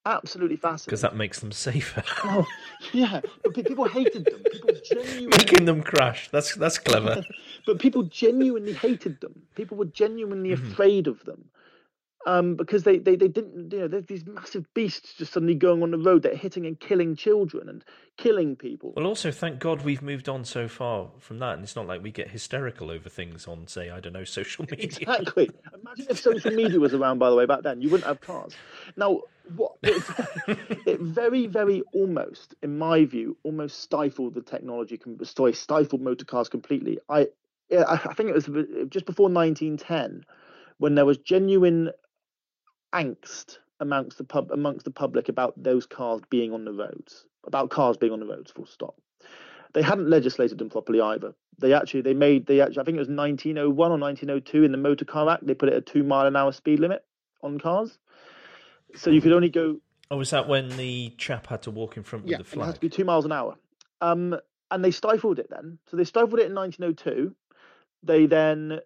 Absolutely 0.06 0.56
fascinating. 0.56 0.90
Because 0.90 1.02
that 1.02 1.16
makes 1.16 1.40
them 1.42 1.52
safer. 1.52 2.04
oh, 2.24 2.46
yeah, 2.92 3.22
but 3.44 3.54
people 3.54 3.88
hated 3.88 4.26
them. 4.26 4.42
People 4.52 4.74
genuinely 4.84 5.28
making 5.28 5.66
them 5.66 5.84
crash. 5.84 6.30
That's 6.32 6.56
that's 6.56 6.78
clever. 6.78 7.24
but 7.66 7.80
people 7.80 8.04
genuinely 8.04 8.74
hated 8.74 9.22
them. 9.22 9.44
People 9.56 9.78
were 9.78 9.86
genuinely 9.86 10.52
mm-hmm. 10.52 10.72
afraid 10.72 11.08
of 11.08 11.24
them 11.26 11.46
um, 12.26 12.56
because 12.56 12.84
they, 12.84 12.98
they, 12.98 13.16
they 13.16 13.28
didn't, 13.28 13.72
you 13.72 13.80
know, 13.80 13.88
there's 13.88 14.06
these 14.06 14.26
massive 14.26 14.72
beasts 14.74 15.14
just 15.14 15.34
suddenly 15.34 15.56
going 15.56 15.82
on 15.82 15.92
the 15.92 15.98
road 15.98 16.24
that 16.24 16.34
are 16.34 16.38
hitting 16.38 16.66
and 16.66 16.80
killing 16.80 17.16
children 17.16 17.68
and 17.68 17.84
killing 18.18 18.56
people. 18.56 18.94
Well, 18.96 19.08
also, 19.08 19.32
thank 19.32 19.60
God 19.60 19.84
we've 19.84 20.02
moved 20.02 20.30
on 20.30 20.46
so 20.46 20.68
far 20.68 21.10
from 21.20 21.40
that. 21.40 21.56
And 21.56 21.64
it's 21.64 21.76
not 21.76 21.88
like 21.88 22.04
we 22.04 22.12
get 22.12 22.30
hysterical 22.30 22.92
over 22.92 23.10
things 23.10 23.48
on, 23.48 23.68
say, 23.68 23.90
I 23.90 24.00
don't 24.00 24.14
know, 24.14 24.24
social 24.26 24.66
media. 24.70 24.86
Exactly. 24.86 25.50
Imagine 25.74 26.08
if 26.10 26.20
social 26.20 26.52
media 26.52 26.80
was 26.80 26.94
around, 26.94 27.20
by 27.20 27.30
the 27.30 27.36
way, 27.36 27.46
back 27.46 27.64
then. 27.64 27.82
You 27.82 27.90
wouldn't 27.90 28.08
have 28.08 28.22
cars. 28.22 28.54
Now, 28.96 29.22
what 29.56 29.74
it, 29.82 30.04
it 30.86 31.00
very, 31.00 31.48
very 31.48 31.82
almost, 31.94 32.56
in 32.62 32.78
my 32.78 33.06
view, 33.06 33.38
almost 33.44 33.80
stifled 33.80 34.36
the 34.36 34.42
technology, 34.42 35.00
sorry, 35.24 35.54
stifled 35.54 36.02
motor 36.02 36.26
cars 36.26 36.50
completely. 36.50 37.00
I, 37.10 37.28
I 37.72 37.98
think 38.14 38.30
it 38.30 38.34
was 38.34 38.46
just 38.90 39.06
before 39.06 39.30
1910 39.30 40.26
when 40.78 40.96
there 40.96 41.06
was 41.06 41.18
genuine 41.20 41.92
angst 42.94 43.58
amongst 43.80 44.18
the 44.18 44.24
pub 44.24 44.52
amongst 44.52 44.86
the 44.86 44.92
public 44.92 45.30
about 45.30 45.54
those 45.62 45.86
cars 45.86 46.22
being 46.30 46.54
on 46.54 46.66
the 46.66 46.74
roads, 46.74 47.26
about 47.46 47.70
cars 47.70 47.98
being 47.98 48.14
on 48.14 48.20
the 48.20 48.26
roads. 48.26 48.52
Full 48.52 48.66
stop. 48.66 48.96
They 49.74 49.82
hadn't 49.82 50.10
legislated 50.10 50.58
them 50.58 50.70
properly 50.70 51.02
either. 51.02 51.34
They 51.60 51.74
actually 51.74 52.02
they 52.02 52.14
made 52.14 52.46
they 52.46 52.62
actually 52.62 52.82
I 52.82 52.86
think 52.86 52.96
it 52.96 53.00
was 53.00 53.08
1901 53.08 53.92
or 53.92 53.98
1902 53.98 54.64
in 54.64 54.72
the 54.72 54.78
Motor 54.78 55.06
Car 55.06 55.30
Act 55.30 55.46
they 55.46 55.54
put 55.54 55.70
it 55.70 55.76
at 55.76 55.86
two 55.86 56.04
mile 56.04 56.28
an 56.28 56.36
hour 56.36 56.52
speed 56.52 56.80
limit 56.80 57.04
on 57.42 57.60
cars, 57.60 57.98
so 58.96 59.10
you 59.10 59.22
could 59.22 59.34
only 59.34 59.50
go. 59.50 59.80
Oh, 60.10 60.18
was 60.18 60.32
that 60.32 60.48
when 60.48 60.70
the 60.76 61.14
chap 61.18 61.48
had 61.48 61.62
to 61.64 61.72
walk 61.72 61.96
in 61.96 62.04
front 62.04 62.28
yeah, 62.28 62.38
with 62.38 62.48
the 62.48 62.52
flag? 62.52 62.64
it 62.64 62.66
had 62.68 62.76
to 62.76 62.82
be 62.82 62.90
two 62.90 63.06
miles 63.06 63.24
an 63.24 63.32
hour. 63.32 63.56
Um, 64.02 64.38
and 64.70 64.84
they 64.84 64.92
stifled 64.92 65.40
it 65.40 65.48
then. 65.50 65.78
So 65.90 65.98
they 65.98 66.04
stifled 66.04 66.40
it 66.40 66.48
in 66.48 66.56
1902. 66.56 67.34
They 68.04 68.26
then 68.26 68.80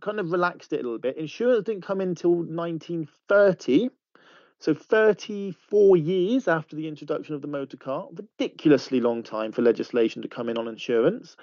kind 0.00 0.20
of 0.20 0.32
relaxed 0.32 0.72
it 0.72 0.80
a 0.80 0.82
little 0.82 0.98
bit. 0.98 1.16
Insurance 1.16 1.64
didn't 1.64 1.82
come 1.82 2.00
in 2.00 2.10
until 2.10 2.32
1930. 2.32 3.90
So 4.58 4.74
34 4.74 5.96
years 5.96 6.46
after 6.46 6.76
the 6.76 6.86
introduction 6.86 7.34
of 7.34 7.40
the 7.40 7.48
motor 7.48 7.78
car, 7.78 8.08
ridiculously 8.12 9.00
long 9.00 9.22
time 9.22 9.52
for 9.52 9.62
legislation 9.62 10.20
to 10.20 10.28
come 10.28 10.50
in 10.50 10.58
on 10.58 10.68
insurance. 10.68 11.36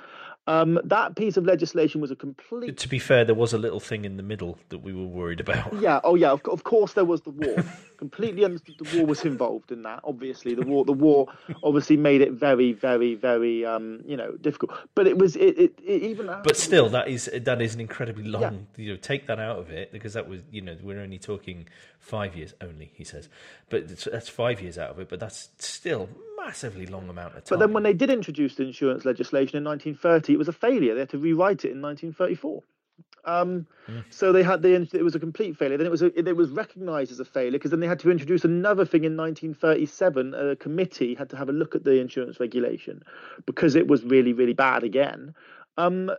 Um, 0.47 0.79
that 0.85 1.17
piece 1.17 1.35
of 1.35 1.45
legislation 1.45 1.99
was 1.99 2.09
a 2.09 2.15
complete. 2.15 2.77
To 2.77 2.87
be 2.87 2.99
fair, 2.99 3.25
there 3.25 3.35
was 3.35 3.51
a 3.51 3.57
little 3.57 3.81
thing 3.81 4.05
in 4.05 4.15
the 4.15 4.23
middle 4.23 4.57
that 4.69 4.79
we 4.79 4.93
were 4.93 5.05
worried 5.05 5.41
about. 5.41 5.73
Yeah. 5.81 5.99
Oh, 6.05 6.15
yeah. 6.15 6.31
Of, 6.31 6.41
of 6.45 6.63
course, 6.63 6.93
there 6.93 7.05
was 7.05 7.21
the 7.21 7.31
war. 7.31 7.55
Completely 7.97 8.45
understood 8.45 8.75
the 8.79 8.97
war 8.97 9.05
was 9.05 9.25
involved 9.25 9.71
in 9.71 9.81
that. 9.81 9.99
Obviously, 10.03 10.53
the 10.53 10.65
war. 10.65 10.85
The 10.85 10.93
war 10.93 11.27
obviously 11.63 11.97
made 11.97 12.21
it 12.21 12.31
very, 12.31 12.71
very, 12.71 13.15
very, 13.15 13.65
um, 13.65 14.01
you 14.05 14.15
know, 14.15 14.33
difficult. 14.37 14.71
But 14.95 15.07
it 15.07 15.17
was 15.17 15.35
it, 15.35 15.57
it, 15.57 15.79
it 15.83 16.03
even. 16.03 16.27
But 16.27 16.55
still, 16.55 16.89
that 16.89 17.07
is 17.07 17.29
that 17.33 17.61
is 17.61 17.73
an 17.73 17.81
incredibly 17.81 18.25
long. 18.25 18.41
Yeah. 18.41 18.51
You 18.83 18.91
know, 18.91 18.97
take 18.97 19.25
that 19.27 19.39
out 19.39 19.57
of 19.57 19.71
it 19.71 19.91
because 19.91 20.13
that 20.13 20.29
was 20.29 20.43
you 20.51 20.61
know 20.61 20.77
we're 20.81 21.01
only 21.01 21.17
talking 21.17 21.67
five 21.99 22.35
years 22.35 22.53
only. 22.61 22.91
He 22.93 23.03
says, 23.03 23.29
but 23.69 23.87
that's 23.87 24.29
five 24.29 24.61
years 24.61 24.77
out 24.77 24.91
of 24.91 24.99
it. 24.99 25.09
But 25.09 25.19
that's 25.19 25.49
still 25.57 26.07
massively 26.47 26.85
long 26.85 27.09
amount 27.09 27.35
of 27.35 27.43
time. 27.43 27.49
But 27.49 27.59
then 27.59 27.73
when 27.73 27.83
they 27.83 27.93
did 27.93 28.09
introduce 28.09 28.55
the 28.55 28.63
insurance 28.63 29.05
legislation 29.05 29.57
in 29.57 29.63
1930, 29.63 30.33
it 30.33 30.37
was 30.37 30.47
a 30.47 30.53
failure. 30.53 30.93
They 30.93 31.01
had 31.01 31.09
to 31.09 31.17
rewrite 31.17 31.65
it 31.65 31.71
in 31.71 31.81
1934. 31.81 32.63
Um, 33.25 33.67
mm. 33.89 34.03
So 34.09 34.31
they 34.31 34.41
had 34.41 34.61
the 34.61 34.73
it 34.93 35.03
was 35.03 35.13
a 35.13 35.19
complete 35.19 35.57
failure. 35.57 35.77
Then 35.77 35.85
it 35.85 35.91
was 35.91 36.01
a, 36.01 36.17
it 36.17 36.35
was 36.35 36.49
recognised 36.49 37.11
as 37.11 37.19
a 37.19 37.25
failure 37.25 37.51
because 37.51 37.71
then 37.71 37.81
they 37.81 37.87
had 37.87 37.99
to 37.99 38.09
introduce 38.09 38.45
another 38.45 38.85
thing 38.85 39.03
in 39.03 39.17
1937. 39.17 40.33
A 40.33 40.55
committee 40.55 41.13
had 41.13 41.29
to 41.31 41.35
have 41.37 41.49
a 41.49 41.51
look 41.51 41.75
at 41.75 41.83
the 41.83 41.99
insurance 41.99 42.39
regulation 42.39 43.03
because 43.45 43.75
it 43.75 43.87
was 43.87 44.03
really 44.05 44.31
really 44.31 44.53
bad 44.53 44.83
again. 44.83 45.35
Um, 45.77 46.09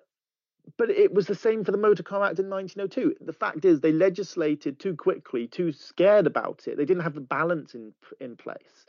but 0.76 0.90
it 0.90 1.14
was 1.14 1.26
the 1.26 1.34
same 1.34 1.64
for 1.64 1.72
the 1.72 1.78
Motor 1.78 2.02
Car 2.02 2.22
Act 2.22 2.38
in 2.38 2.50
1902. 2.50 3.24
The 3.24 3.32
fact 3.32 3.64
is, 3.64 3.80
they 3.80 3.90
legislated 3.92 4.78
too 4.78 4.94
quickly, 4.94 5.46
too 5.46 5.72
scared 5.72 6.26
about 6.26 6.68
it. 6.68 6.76
They 6.76 6.84
didn't 6.84 7.05
have 7.05 7.14
the 7.14 7.22
balance 7.22 7.74
in 7.74 7.94
in 8.20 8.36
place. 8.36 8.84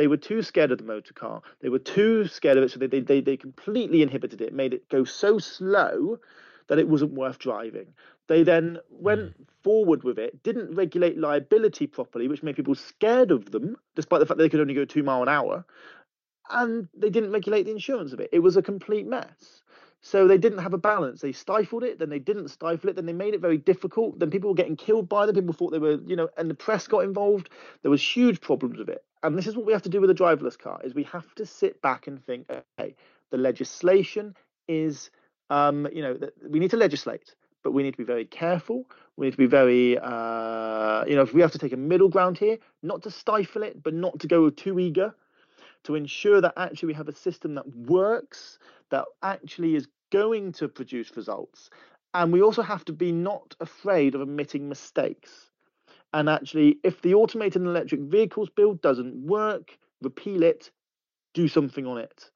They 0.00 0.06
were 0.06 0.16
too 0.16 0.40
scared 0.42 0.72
of 0.72 0.78
the 0.78 0.84
motor 0.84 1.12
car. 1.12 1.42
They 1.60 1.68
were 1.68 1.78
too 1.78 2.26
scared 2.26 2.56
of 2.56 2.64
it, 2.64 2.70
so 2.70 2.78
they, 2.78 2.86
they, 2.86 3.20
they, 3.20 3.36
completely 3.36 4.00
inhibited 4.00 4.40
it, 4.40 4.54
made 4.54 4.72
it 4.72 4.88
go 4.88 5.04
so 5.04 5.38
slow 5.38 6.18
that 6.68 6.78
it 6.78 6.88
wasn't 6.88 7.12
worth 7.12 7.38
driving. 7.38 7.88
They 8.26 8.42
then 8.42 8.78
went 8.88 9.20
mm. 9.20 9.46
forward 9.62 10.02
with 10.02 10.18
it, 10.18 10.42
didn't 10.42 10.74
regulate 10.74 11.18
liability 11.18 11.86
properly, 11.86 12.28
which 12.28 12.42
made 12.42 12.56
people 12.56 12.74
scared 12.74 13.30
of 13.30 13.50
them, 13.50 13.76
despite 13.94 14.20
the 14.20 14.24
fact 14.26 14.38
that 14.38 14.44
they 14.44 14.48
could 14.48 14.60
only 14.60 14.72
go 14.72 14.86
two 14.86 15.02
mile 15.02 15.20
an 15.20 15.28
hour. 15.28 15.66
And 16.48 16.88
they 16.96 17.10
didn't 17.10 17.32
regulate 17.32 17.64
the 17.64 17.72
insurance 17.72 18.14
of 18.14 18.20
it. 18.20 18.30
It 18.32 18.38
was 18.38 18.56
a 18.56 18.62
complete 18.62 19.06
mess. 19.06 19.60
So 20.02 20.26
they 20.26 20.38
didn't 20.38 20.58
have 20.60 20.72
a 20.72 20.78
balance. 20.78 21.20
They 21.20 21.32
stifled 21.32 21.84
it, 21.84 21.98
then 21.98 22.08
they 22.08 22.18
didn't 22.18 22.48
stifle 22.48 22.88
it, 22.88 22.96
then 22.96 23.04
they 23.04 23.12
made 23.12 23.34
it 23.34 23.40
very 23.40 23.58
difficult. 23.58 24.18
Then 24.18 24.30
people 24.30 24.48
were 24.48 24.56
getting 24.56 24.76
killed 24.76 25.08
by 25.08 25.26
them. 25.26 25.34
People 25.34 25.52
thought 25.52 25.70
they 25.70 25.78
were, 25.78 25.98
you 26.06 26.16
know, 26.16 26.28
and 26.38 26.48
the 26.48 26.54
press 26.54 26.86
got 26.86 27.00
involved. 27.04 27.50
There 27.82 27.90
was 27.90 28.02
huge 28.02 28.40
problems 28.40 28.78
with 28.78 28.88
it. 28.88 29.04
And 29.22 29.36
this 29.36 29.46
is 29.46 29.56
what 29.56 29.66
we 29.66 29.72
have 29.74 29.82
to 29.82 29.90
do 29.90 30.00
with 30.00 30.10
a 30.10 30.14
driverless 30.14 30.58
car: 30.58 30.80
is 30.82 30.94
we 30.94 31.04
have 31.04 31.34
to 31.34 31.44
sit 31.44 31.82
back 31.82 32.06
and 32.06 32.24
think, 32.24 32.46
okay, 32.50 32.94
the 33.30 33.36
legislation 33.36 34.34
is, 34.68 35.10
um, 35.50 35.86
you 35.92 36.00
know, 36.00 36.18
we 36.48 36.58
need 36.58 36.70
to 36.70 36.78
legislate, 36.78 37.34
but 37.62 37.72
we 37.72 37.82
need 37.82 37.92
to 37.92 37.98
be 37.98 38.04
very 38.04 38.24
careful. 38.24 38.86
We 39.18 39.26
need 39.26 39.32
to 39.32 39.36
be 39.36 39.46
very, 39.46 39.98
uh, 39.98 41.04
you 41.06 41.14
know, 41.14 41.22
if 41.22 41.34
we 41.34 41.42
have 41.42 41.52
to 41.52 41.58
take 41.58 41.74
a 41.74 41.76
middle 41.76 42.08
ground 42.08 42.38
here, 42.38 42.56
not 42.82 43.02
to 43.02 43.10
stifle 43.10 43.62
it, 43.62 43.82
but 43.82 43.92
not 43.92 44.18
to 44.20 44.26
go 44.26 44.48
too 44.48 44.78
eager 44.78 45.14
to 45.84 45.94
ensure 45.94 46.40
that 46.40 46.54
actually 46.56 46.88
we 46.88 46.94
have 46.94 47.08
a 47.08 47.14
system 47.14 47.54
that 47.54 47.68
works, 47.74 48.58
that 48.90 49.04
actually 49.22 49.74
is 49.74 49.88
going 50.10 50.52
to 50.52 50.68
produce 50.68 51.16
results. 51.16 51.70
And 52.14 52.32
we 52.32 52.42
also 52.42 52.62
have 52.62 52.84
to 52.86 52.92
be 52.92 53.12
not 53.12 53.54
afraid 53.60 54.14
of 54.14 54.20
admitting 54.20 54.68
mistakes. 54.68 55.50
And 56.12 56.28
actually, 56.28 56.78
if 56.82 57.00
the 57.02 57.14
automated 57.14 57.62
electric 57.62 58.00
vehicles 58.00 58.50
bill 58.50 58.74
doesn't 58.74 59.14
work, 59.14 59.78
repeal 60.02 60.42
it, 60.42 60.70
do 61.34 61.46
something 61.46 61.86
on 61.86 61.98
it. 61.98 62.30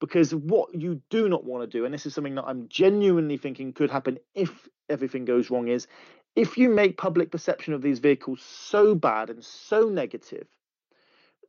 Because 0.00 0.32
what 0.32 0.72
you 0.72 1.02
do 1.10 1.28
not 1.28 1.44
want 1.44 1.68
to 1.68 1.78
do, 1.78 1.84
and 1.84 1.92
this 1.92 2.06
is 2.06 2.14
something 2.14 2.36
that 2.36 2.44
I'm 2.44 2.68
genuinely 2.68 3.36
thinking 3.36 3.72
could 3.72 3.90
happen 3.90 4.18
if 4.36 4.68
everything 4.88 5.24
goes 5.24 5.50
wrong, 5.50 5.66
is 5.66 5.88
if 6.36 6.56
you 6.56 6.68
make 6.68 6.96
public 6.96 7.32
perception 7.32 7.74
of 7.74 7.82
these 7.82 7.98
vehicles 7.98 8.40
so 8.40 8.94
bad 8.94 9.28
and 9.30 9.44
so 9.44 9.88
negative 9.88 10.46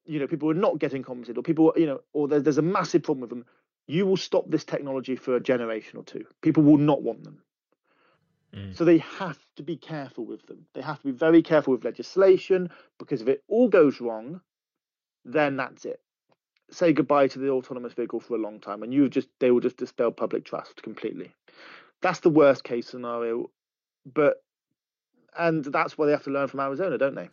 you 0.05 0.19
know 0.19 0.27
people 0.27 0.49
are 0.49 0.55
not 0.55 0.80
getting 0.80 1.03
compensated 1.03 1.38
or 1.38 1.43
people 1.43 1.73
you 1.76 1.85
know 1.85 2.01
or 2.13 2.27
there's, 2.27 2.43
there's 2.43 2.57
a 2.57 2.63
massive 2.63 3.03
problem 3.03 3.21
with 3.21 3.30
them 3.30 3.45
you 3.89 4.05
will 4.05 4.17
stop 4.17 4.47
this 4.47 4.63
technology 4.63 5.15
for 5.15 5.35
a 5.35 5.39
generation 5.39 5.97
or 5.97 6.03
two. 6.03 6.23
People 6.41 6.61
will 6.61 6.77
not 6.77 7.01
want 7.01 7.23
them. 7.23 7.39
Mm. 8.55 8.76
so 8.76 8.84
they 8.84 8.97
have 8.97 9.38
to 9.55 9.61
be 9.61 9.76
careful 9.76 10.26
with 10.26 10.45
them. 10.47 10.65
They 10.73 10.81
have 10.81 10.99
to 11.01 11.05
be 11.05 11.11
very 11.11 11.43
careful 11.43 11.73
with 11.73 11.85
legislation 11.85 12.71
because 12.97 13.21
if 13.21 13.27
it 13.27 13.43
all 13.47 13.67
goes 13.67 14.01
wrong 14.01 14.41
then 15.23 15.57
that's 15.57 15.85
it. 15.85 16.01
Say 16.71 16.93
goodbye 16.93 17.27
to 17.27 17.38
the 17.38 17.49
autonomous 17.49 17.93
vehicle 17.93 18.19
for 18.19 18.35
a 18.35 18.39
long 18.39 18.59
time 18.59 18.81
and 18.81 18.91
you 18.91 19.07
just 19.07 19.27
they 19.39 19.51
will 19.51 19.59
just 19.59 19.77
dispel 19.77 20.11
public 20.11 20.45
trust 20.45 20.81
completely. 20.81 21.31
That's 22.01 22.21
the 22.21 22.31
worst 22.31 22.63
case 22.63 22.88
scenario 22.88 23.51
but 24.11 24.43
and 25.38 25.63
that's 25.65 25.95
why 25.95 26.07
they 26.07 26.11
have 26.11 26.23
to 26.23 26.31
learn 26.31 26.47
from 26.47 26.59
arizona 26.59 26.97
don't 26.97 27.15
they? 27.15 27.30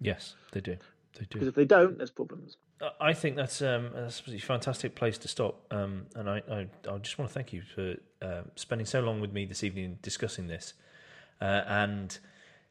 Yes 0.00 0.34
they 0.50 0.60
do 0.60 0.76
they 1.14 1.24
do. 1.24 1.28
Because 1.32 1.48
if 1.48 1.54
they 1.54 1.64
don't, 1.64 1.96
there's 1.96 2.10
problems. 2.10 2.56
I 3.00 3.12
think 3.12 3.36
that's 3.36 3.62
um, 3.62 3.90
that's 3.94 4.22
a 4.26 4.38
fantastic 4.38 4.94
place 4.94 5.16
to 5.18 5.28
stop. 5.28 5.64
Um, 5.70 6.06
and 6.14 6.28
I, 6.28 6.42
I, 6.50 6.66
I, 6.90 6.98
just 6.98 7.18
want 7.18 7.30
to 7.30 7.34
thank 7.34 7.52
you 7.52 7.62
for 7.62 7.94
uh, 8.20 8.42
spending 8.56 8.86
so 8.86 9.00
long 9.00 9.20
with 9.20 9.32
me 9.32 9.44
this 9.44 9.62
evening 9.62 9.98
discussing 10.02 10.48
this 10.48 10.74
uh, 11.40 11.62
and 11.66 12.18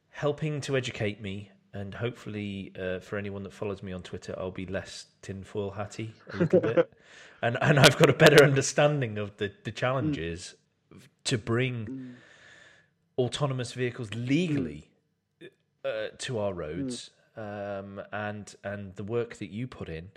helping 0.10 0.62
to 0.62 0.78
educate 0.78 1.22
me. 1.22 1.50
And 1.74 1.96
hopefully, 1.96 2.72
uh, 2.80 3.00
for 3.00 3.18
anyone 3.18 3.42
that 3.44 3.54
follows 3.54 3.82
me 3.82 3.94
on 3.94 4.04
Twitter, 4.04 4.36
I'll 4.38 4.52
be 4.52 4.68
less 4.68 5.08
tinfoil 5.24 5.72
hatty 5.72 6.14
a 6.32 6.38
little 6.38 6.60
bit, 6.60 6.94
and 7.42 7.58
and 7.62 7.80
I've 7.80 7.98
got 7.98 8.12
a 8.12 8.14
better 8.14 8.44
understanding 8.44 9.18
of 9.18 9.38
the 9.38 9.52
the 9.64 9.72
challenges 9.72 10.54
mm. 10.94 11.02
to 11.24 11.38
bring 11.40 11.88
mm. 11.88 12.14
autonomous 13.18 13.72
vehicles 13.72 14.14
legally 14.14 14.92
mm. 15.42 16.18
to 16.20 16.38
our 16.38 16.54
roads 16.54 17.10
um, 17.36 18.02
and 18.12 18.56
and 18.64 18.96
the 18.96 19.04
work 19.04 19.38
that 19.38 19.50
you 19.50 19.68
put 19.68 19.90
in. 19.90 20.12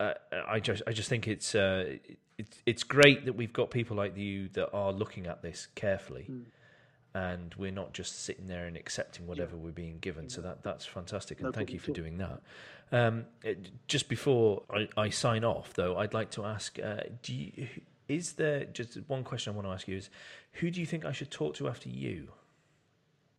Uh, 0.00 0.14
I 0.48 0.60
just 0.60 0.82
I 0.86 0.92
just 0.92 1.08
think 1.08 1.28
it's 1.28 1.54
uh, 1.54 1.96
it's 2.38 2.62
it's 2.66 2.82
great 2.82 3.24
that 3.26 3.34
we've 3.34 3.52
got 3.52 3.70
people 3.70 3.96
like 3.96 4.16
you 4.16 4.48
that 4.50 4.70
are 4.72 4.92
looking 4.92 5.26
at 5.26 5.42
this 5.42 5.68
carefully, 5.74 6.26
mm. 6.30 6.44
and 7.14 7.54
we're 7.56 7.70
not 7.70 7.92
just 7.92 8.24
sitting 8.24 8.46
there 8.46 8.66
and 8.66 8.76
accepting 8.76 9.26
whatever 9.26 9.56
yeah. 9.56 9.62
we're 9.62 9.72
being 9.72 9.98
given. 9.98 10.28
So 10.28 10.40
that 10.42 10.62
that's 10.62 10.86
fantastic, 10.86 11.38
and 11.38 11.46
no 11.46 11.52
thank 11.52 11.72
you 11.72 11.78
for 11.78 11.92
doing 11.92 12.18
that. 12.18 12.40
Um, 12.90 13.24
just 13.86 14.08
before 14.08 14.64
I, 14.70 14.86
I, 14.98 15.08
sign 15.08 15.44
off, 15.44 15.72
though, 15.72 15.96
I'd 15.96 16.14
like 16.14 16.30
to 16.32 16.44
ask: 16.44 16.78
uh, 16.78 17.00
Do 17.22 17.34
you 17.34 17.68
Is 18.08 18.32
there 18.32 18.64
just 18.64 18.98
one 19.06 19.24
question 19.24 19.52
I 19.52 19.56
want 19.56 19.66
to 19.66 19.72
ask 19.72 19.88
you 19.88 19.96
is 19.96 20.10
who 20.52 20.70
do 20.70 20.80
you 20.80 20.86
think 20.86 21.04
I 21.04 21.12
should 21.12 21.30
talk 21.30 21.54
to 21.56 21.68
after 21.68 21.88
you? 21.88 22.28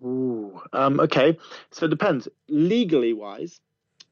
Ooh, 0.04 0.62
um, 0.74 1.00
okay. 1.00 1.38
So 1.72 1.86
it 1.86 1.90
depends. 1.90 2.28
Legally 2.50 3.14
wise, 3.14 3.60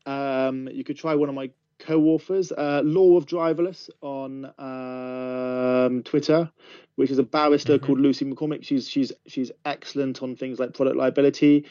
um, 0.05 0.69
you 0.71 0.83
could 0.83 0.97
try 0.97 1.15
one 1.15 1.29
of 1.29 1.35
my 1.35 1.51
co-authors, 1.79 2.51
uh, 2.51 2.81
Law 2.83 3.17
of 3.17 3.25
Driverless 3.25 3.89
on 4.01 4.45
um, 4.57 6.03
Twitter, 6.03 6.49
which 6.95 7.11
is 7.11 7.19
a 7.19 7.23
barrister 7.23 7.77
mm-hmm. 7.77 7.85
called 7.85 7.99
Lucy 7.99 8.25
McCormick. 8.25 8.63
She's 8.63 8.87
she's 8.87 9.11
she's 9.27 9.51
excellent 9.65 10.21
on 10.23 10.35
things 10.35 10.59
like 10.59 10.73
product 10.73 10.97
liability, 10.97 11.65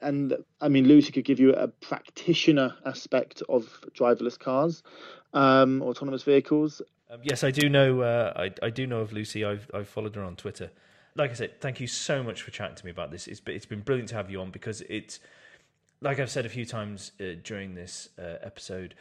and 0.00 0.36
I 0.60 0.68
mean 0.68 0.86
Lucy 0.86 1.12
could 1.12 1.24
give 1.24 1.40
you 1.40 1.52
a 1.54 1.68
practitioner 1.68 2.74
aspect 2.84 3.42
of 3.48 3.80
driverless 3.98 4.38
cars, 4.38 4.82
um, 5.32 5.82
autonomous 5.82 6.22
vehicles. 6.22 6.82
Um, 7.10 7.20
yes, 7.22 7.44
I 7.44 7.50
do 7.50 7.68
know. 7.68 8.02
Uh, 8.02 8.32
I 8.36 8.66
I 8.66 8.70
do 8.70 8.86
know 8.86 9.00
of 9.00 9.12
Lucy. 9.12 9.44
I've 9.44 9.70
I've 9.72 9.88
followed 9.88 10.14
her 10.16 10.24
on 10.24 10.36
Twitter. 10.36 10.70
Like 11.16 11.30
I 11.30 11.34
said, 11.34 11.60
thank 11.60 11.80
you 11.80 11.86
so 11.86 12.22
much 12.22 12.42
for 12.42 12.50
chatting 12.50 12.76
to 12.76 12.84
me 12.84 12.90
about 12.90 13.10
this. 13.10 13.26
It's 13.26 13.40
it's 13.46 13.66
been 13.66 13.80
brilliant 13.80 14.10
to 14.10 14.16
have 14.16 14.30
you 14.30 14.40
on 14.40 14.50
because 14.50 14.82
it's 14.82 15.20
like 16.00 16.20
I've 16.20 16.30
said 16.30 16.46
a 16.46 16.50
few 16.50 16.66
times 16.66 17.12
uh, 17.20 17.36
during 17.42 17.74
this 17.74 18.10
uh, 18.18 18.36
episode 18.42 18.94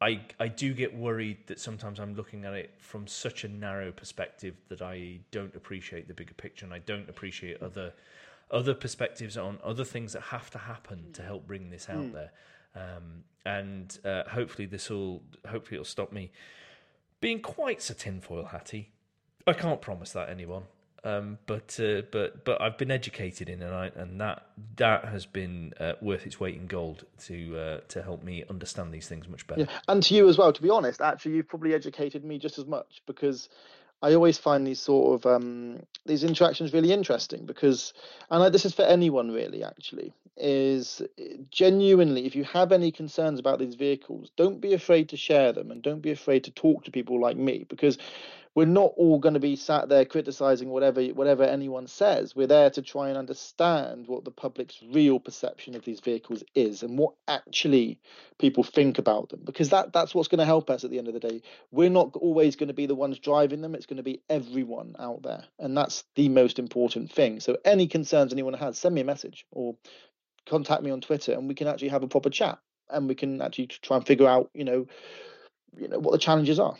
I 0.00 0.20
I 0.38 0.48
do 0.48 0.72
get 0.72 0.96
worried 0.96 1.46
that 1.46 1.60
sometimes 1.60 2.00
I'm 2.00 2.14
looking 2.14 2.44
at 2.44 2.54
it 2.54 2.74
from 2.78 3.06
such 3.06 3.44
a 3.44 3.48
narrow 3.48 3.92
perspective 3.92 4.54
that 4.68 4.80
I 4.80 5.20
don't 5.30 5.54
appreciate 5.54 6.08
the 6.08 6.14
bigger 6.14 6.34
picture 6.34 6.64
and 6.64 6.72
I 6.72 6.78
don't 6.78 7.08
appreciate 7.08 7.62
other 7.62 7.92
other 8.50 8.74
perspectives 8.74 9.36
on 9.36 9.58
other 9.62 9.84
things 9.84 10.14
that 10.14 10.22
have 10.22 10.50
to 10.50 10.58
happen 10.58 11.12
to 11.12 11.22
help 11.22 11.46
bring 11.46 11.70
this 11.70 11.88
out 11.88 11.98
mm. 11.98 12.12
there. 12.12 12.32
Um, 12.74 13.24
and 13.46 13.96
uh, 14.04 14.24
hopefully 14.28 14.66
this 14.66 14.90
will 14.90 15.22
hopefully 15.46 15.76
it'll 15.76 15.84
stop 15.84 16.12
me 16.12 16.32
being 17.20 17.40
quite 17.40 17.82
so 17.82 17.94
tinfoil 17.94 18.46
hatty. 18.46 18.92
I 19.46 19.52
can't 19.52 19.82
promise 19.82 20.12
that 20.12 20.30
anyone. 20.30 20.64
Um, 21.02 21.38
but 21.46 21.78
uh, 21.80 22.02
but 22.10 22.44
but 22.44 22.60
I've 22.60 22.76
been 22.76 22.90
educated 22.90 23.48
in 23.48 23.62
and 23.62 23.74
I, 23.74 23.90
and 23.96 24.20
that 24.20 24.46
that 24.76 25.06
has 25.06 25.24
been 25.24 25.72
uh, 25.80 25.94
worth 26.02 26.26
its 26.26 26.38
weight 26.38 26.56
in 26.56 26.66
gold 26.66 27.04
to 27.26 27.58
uh, 27.58 27.80
to 27.88 28.02
help 28.02 28.22
me 28.22 28.44
understand 28.50 28.92
these 28.92 29.08
things 29.08 29.28
much 29.28 29.46
better. 29.46 29.62
Yeah. 29.62 29.66
And 29.88 30.02
to 30.02 30.14
you 30.14 30.28
as 30.28 30.36
well. 30.36 30.52
To 30.52 30.62
be 30.62 30.70
honest, 30.70 31.00
actually, 31.00 31.36
you've 31.36 31.48
probably 31.48 31.74
educated 31.74 32.24
me 32.24 32.38
just 32.38 32.58
as 32.58 32.66
much 32.66 33.02
because 33.06 33.48
I 34.02 34.14
always 34.14 34.38
find 34.38 34.66
these 34.66 34.80
sort 34.80 35.14
of 35.14 35.26
um, 35.34 35.82
these 36.04 36.24
interactions 36.24 36.72
really 36.72 36.92
interesting 36.92 37.46
because, 37.46 37.94
and 38.30 38.42
I, 38.42 38.48
this 38.50 38.66
is 38.66 38.74
for 38.74 38.82
anyone 38.82 39.30
really. 39.30 39.64
Actually, 39.64 40.12
is 40.36 41.02
genuinely 41.50 42.26
if 42.26 42.34
you 42.34 42.44
have 42.44 42.72
any 42.72 42.90
concerns 42.90 43.38
about 43.38 43.58
these 43.58 43.74
vehicles, 43.74 44.30
don't 44.36 44.60
be 44.60 44.74
afraid 44.74 45.08
to 45.10 45.16
share 45.16 45.52
them 45.52 45.70
and 45.70 45.82
don't 45.82 46.00
be 46.00 46.10
afraid 46.10 46.44
to 46.44 46.50
talk 46.50 46.84
to 46.84 46.90
people 46.90 47.20
like 47.20 47.36
me 47.36 47.64
because 47.68 47.98
we're 48.54 48.66
not 48.66 48.92
all 48.96 49.18
going 49.18 49.34
to 49.34 49.40
be 49.40 49.54
sat 49.54 49.88
there 49.88 50.04
criticizing 50.04 50.70
whatever 50.70 51.02
whatever 51.08 51.44
anyone 51.44 51.86
says. 51.86 52.34
We're 52.34 52.48
there 52.48 52.70
to 52.70 52.82
try 52.82 53.08
and 53.08 53.16
understand 53.16 54.08
what 54.08 54.24
the 54.24 54.32
public's 54.32 54.82
real 54.92 55.20
perception 55.20 55.76
of 55.76 55.84
these 55.84 56.00
vehicles 56.00 56.42
is 56.54 56.82
and 56.82 56.98
what 56.98 57.14
actually 57.28 58.00
people 58.38 58.64
think 58.64 58.98
about 58.98 59.28
them, 59.28 59.40
because 59.44 59.70
that 59.70 59.92
that's 59.92 60.14
what's 60.14 60.28
going 60.28 60.40
to 60.40 60.44
help 60.44 60.68
us 60.68 60.82
at 60.82 60.90
the 60.90 60.98
end 60.98 61.08
of 61.08 61.14
the 61.14 61.20
day. 61.20 61.42
We're 61.70 61.90
not 61.90 62.16
always 62.16 62.56
going 62.56 62.68
to 62.68 62.74
be 62.74 62.86
the 62.86 62.94
ones 62.94 63.18
driving 63.18 63.60
them; 63.60 63.74
it's 63.74 63.86
going 63.86 63.98
to 63.98 64.02
be 64.02 64.20
everyone 64.28 64.96
out 64.98 65.22
there, 65.22 65.44
and 65.58 65.76
that's 65.76 66.04
the 66.16 66.28
most 66.28 66.58
important 66.58 67.12
thing. 67.12 67.38
So, 67.40 67.56
any 67.64 67.86
concerns 67.86 68.32
anyone 68.32 68.54
has, 68.54 68.78
send 68.78 68.94
me 68.94 69.00
a 69.00 69.04
message 69.04 69.46
or 69.52 69.76
contact 70.48 70.82
me 70.82 70.90
on 70.90 71.00
Twitter, 71.00 71.32
and 71.32 71.46
we 71.46 71.54
can 71.54 71.68
actually 71.68 71.88
have 71.88 72.02
a 72.02 72.08
proper 72.08 72.30
chat, 72.30 72.58
and 72.88 73.08
we 73.08 73.14
can 73.14 73.40
actually 73.40 73.68
try 73.68 73.96
and 73.96 74.06
figure 74.06 74.26
out, 74.26 74.50
you 74.54 74.64
know, 74.64 74.86
you 75.76 75.86
know 75.86 76.00
what 76.00 76.12
the 76.12 76.18
challenges 76.18 76.58
are. 76.58 76.76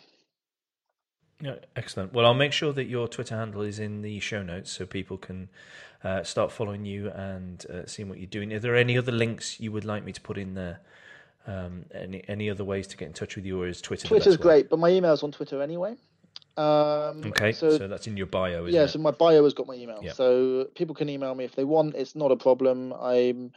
Yeah, 1.40 1.56
excellent. 1.74 2.12
Well, 2.12 2.26
I'll 2.26 2.34
make 2.34 2.52
sure 2.52 2.72
that 2.72 2.84
your 2.84 3.08
Twitter 3.08 3.36
handle 3.36 3.62
is 3.62 3.78
in 3.78 4.02
the 4.02 4.20
show 4.20 4.42
notes 4.42 4.70
so 4.70 4.84
people 4.84 5.16
can 5.16 5.48
uh, 6.04 6.22
start 6.22 6.52
following 6.52 6.84
you 6.84 7.10
and 7.10 7.64
uh, 7.66 7.86
seeing 7.86 8.08
what 8.08 8.18
you're 8.18 8.26
doing. 8.26 8.52
Are 8.52 8.58
there 8.58 8.76
any 8.76 8.98
other 8.98 9.12
links 9.12 9.60
you 9.60 9.72
would 9.72 9.84
like 9.84 10.04
me 10.04 10.12
to 10.12 10.20
put 10.20 10.38
in 10.38 10.54
there? 10.54 10.80
Um, 11.46 11.86
any 11.94 12.22
any 12.28 12.50
other 12.50 12.64
ways 12.64 12.86
to 12.88 12.96
get 12.98 13.06
in 13.06 13.14
touch 13.14 13.34
with 13.34 13.46
you, 13.46 13.62
or 13.62 13.66
is 13.66 13.80
Twitter? 13.80 14.06
Twitter's 14.06 14.36
great, 14.36 14.68
but 14.68 14.78
my 14.78 14.90
email's 14.90 15.22
on 15.22 15.32
Twitter 15.32 15.62
anyway. 15.62 15.96
Um, 16.56 17.22
okay, 17.24 17.52
so, 17.52 17.78
so, 17.78 17.88
that's 17.88 18.06
in 18.06 18.18
your 18.18 18.26
bio, 18.26 18.66
yeah. 18.66 18.82
It? 18.82 18.88
So 18.88 18.98
my 18.98 19.10
bio 19.10 19.42
has 19.44 19.54
got 19.54 19.66
my 19.66 19.74
email, 19.74 20.00
yeah. 20.02 20.12
so 20.12 20.68
people 20.74 20.94
can 20.94 21.08
email 21.08 21.34
me 21.34 21.44
if 21.44 21.54
they 21.54 21.64
want. 21.64 21.94
It's 21.94 22.14
not 22.14 22.30
a 22.30 22.36
problem. 22.36 22.92
I'm 22.92 23.52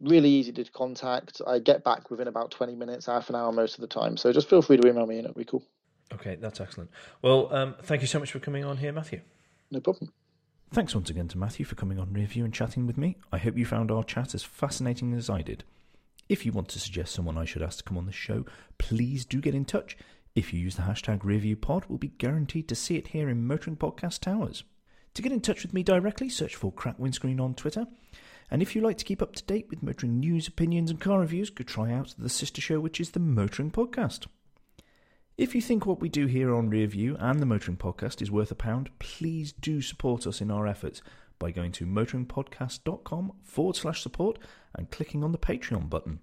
really 0.00 0.30
easy 0.30 0.52
to 0.52 0.64
contact. 0.64 1.42
I 1.46 1.58
get 1.58 1.84
back 1.84 2.10
within 2.10 2.28
about 2.28 2.50
20 2.50 2.74
minutes, 2.76 3.06
half 3.06 3.28
an 3.28 3.34
hour 3.34 3.52
most 3.52 3.74
of 3.74 3.82
the 3.82 3.88
time. 3.88 4.16
So 4.16 4.32
just 4.32 4.48
feel 4.48 4.62
free 4.62 4.78
to 4.78 4.88
email 4.88 5.06
me, 5.06 5.18
and 5.18 5.26
it'll 5.26 5.36
be 5.36 5.44
cool. 5.44 5.62
Okay, 6.12 6.36
that's 6.36 6.60
excellent. 6.60 6.90
Well, 7.22 7.52
um, 7.54 7.74
thank 7.82 8.00
you 8.00 8.06
so 8.06 8.18
much 8.18 8.32
for 8.32 8.38
coming 8.38 8.64
on 8.64 8.78
here, 8.78 8.92
Matthew. 8.92 9.20
No 9.70 9.80
problem. 9.80 10.12
Thanks 10.70 10.94
once 10.94 11.10
again 11.10 11.28
to 11.28 11.38
Matthew 11.38 11.64
for 11.64 11.74
coming 11.74 11.98
on 11.98 12.08
Rearview 12.08 12.44
and 12.44 12.52
chatting 12.52 12.86
with 12.86 12.98
me. 12.98 13.16
I 13.32 13.38
hope 13.38 13.56
you 13.56 13.64
found 13.64 13.90
our 13.90 14.04
chat 14.04 14.34
as 14.34 14.42
fascinating 14.42 15.14
as 15.14 15.30
I 15.30 15.42
did. 15.42 15.64
If 16.28 16.44
you 16.44 16.52
want 16.52 16.68
to 16.70 16.80
suggest 16.80 17.14
someone 17.14 17.38
I 17.38 17.46
should 17.46 17.62
ask 17.62 17.78
to 17.78 17.84
come 17.84 17.96
on 17.96 18.04
the 18.04 18.12
show, 18.12 18.44
please 18.76 19.24
do 19.24 19.40
get 19.40 19.54
in 19.54 19.64
touch. 19.64 19.96
If 20.34 20.52
you 20.52 20.60
use 20.60 20.76
the 20.76 20.82
hashtag 20.82 21.20
ReviewPod, 21.20 21.84
we'll 21.88 21.98
be 21.98 22.08
guaranteed 22.08 22.68
to 22.68 22.74
see 22.74 22.96
it 22.96 23.08
here 23.08 23.30
in 23.30 23.46
Motoring 23.46 23.76
Podcast 23.76 24.20
Towers. 24.20 24.62
To 25.14 25.22
get 25.22 25.32
in 25.32 25.40
touch 25.40 25.62
with 25.62 25.72
me 25.72 25.82
directly, 25.82 26.28
search 26.28 26.54
for 26.54 26.70
Crack 26.70 26.98
Windscreen 26.98 27.40
on 27.40 27.54
Twitter. 27.54 27.86
And 28.50 28.60
if 28.60 28.76
you 28.76 28.82
like 28.82 28.98
to 28.98 29.04
keep 29.04 29.22
up 29.22 29.34
to 29.36 29.42
date 29.44 29.68
with 29.70 29.82
motoring 29.82 30.20
news, 30.20 30.48
opinions, 30.48 30.90
and 30.90 31.00
car 31.00 31.20
reviews, 31.20 31.50
go 31.50 31.64
try 31.64 31.92
out 31.92 32.14
the 32.18 32.28
sister 32.28 32.60
show, 32.60 32.78
which 32.78 33.00
is 33.00 33.10
the 33.10 33.20
Motoring 33.20 33.70
Podcast. 33.70 34.26
If 35.38 35.54
you 35.54 35.62
think 35.62 35.86
what 35.86 36.00
we 36.00 36.08
do 36.08 36.26
here 36.26 36.52
on 36.52 36.68
Rearview 36.68 37.16
and 37.20 37.38
the 37.38 37.46
Motoring 37.46 37.76
Podcast 37.76 38.20
is 38.20 38.28
worth 38.28 38.50
a 38.50 38.56
pound, 38.56 38.90
please 38.98 39.52
do 39.52 39.80
support 39.80 40.26
us 40.26 40.40
in 40.40 40.50
our 40.50 40.66
efforts 40.66 41.00
by 41.38 41.52
going 41.52 41.70
to 41.72 41.86
motoringpodcast.com 41.86 43.32
forward 43.44 43.76
slash 43.76 44.02
support 44.02 44.40
and 44.74 44.90
clicking 44.90 45.22
on 45.22 45.30
the 45.30 45.38
Patreon 45.38 45.88
button. 45.88 46.18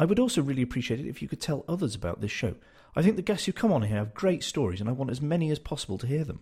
I 0.00 0.04
would 0.04 0.18
also 0.18 0.42
really 0.42 0.62
appreciate 0.62 0.98
it 0.98 1.06
if 1.06 1.22
you 1.22 1.28
could 1.28 1.40
tell 1.40 1.64
others 1.68 1.94
about 1.94 2.20
this 2.20 2.32
show. 2.32 2.56
I 2.96 3.02
think 3.02 3.14
the 3.14 3.22
guests 3.22 3.46
who 3.46 3.52
come 3.52 3.72
on 3.72 3.82
here 3.82 3.98
have 3.98 4.14
great 4.14 4.42
stories 4.42 4.80
and 4.80 4.90
I 4.90 4.94
want 4.94 5.12
as 5.12 5.22
many 5.22 5.52
as 5.52 5.60
possible 5.60 5.98
to 5.98 6.06
hear 6.08 6.24
them. 6.24 6.40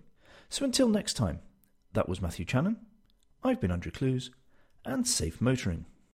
So 0.48 0.64
until 0.64 0.88
next 0.88 1.18
time, 1.18 1.40
that 1.92 2.08
was 2.08 2.22
Matthew 2.22 2.46
Channon, 2.46 2.76
I've 3.42 3.60
been 3.60 3.70
Andrew 3.70 3.92
Clues, 3.92 4.30
and 4.86 5.06
safe 5.06 5.42
motoring. 5.42 5.84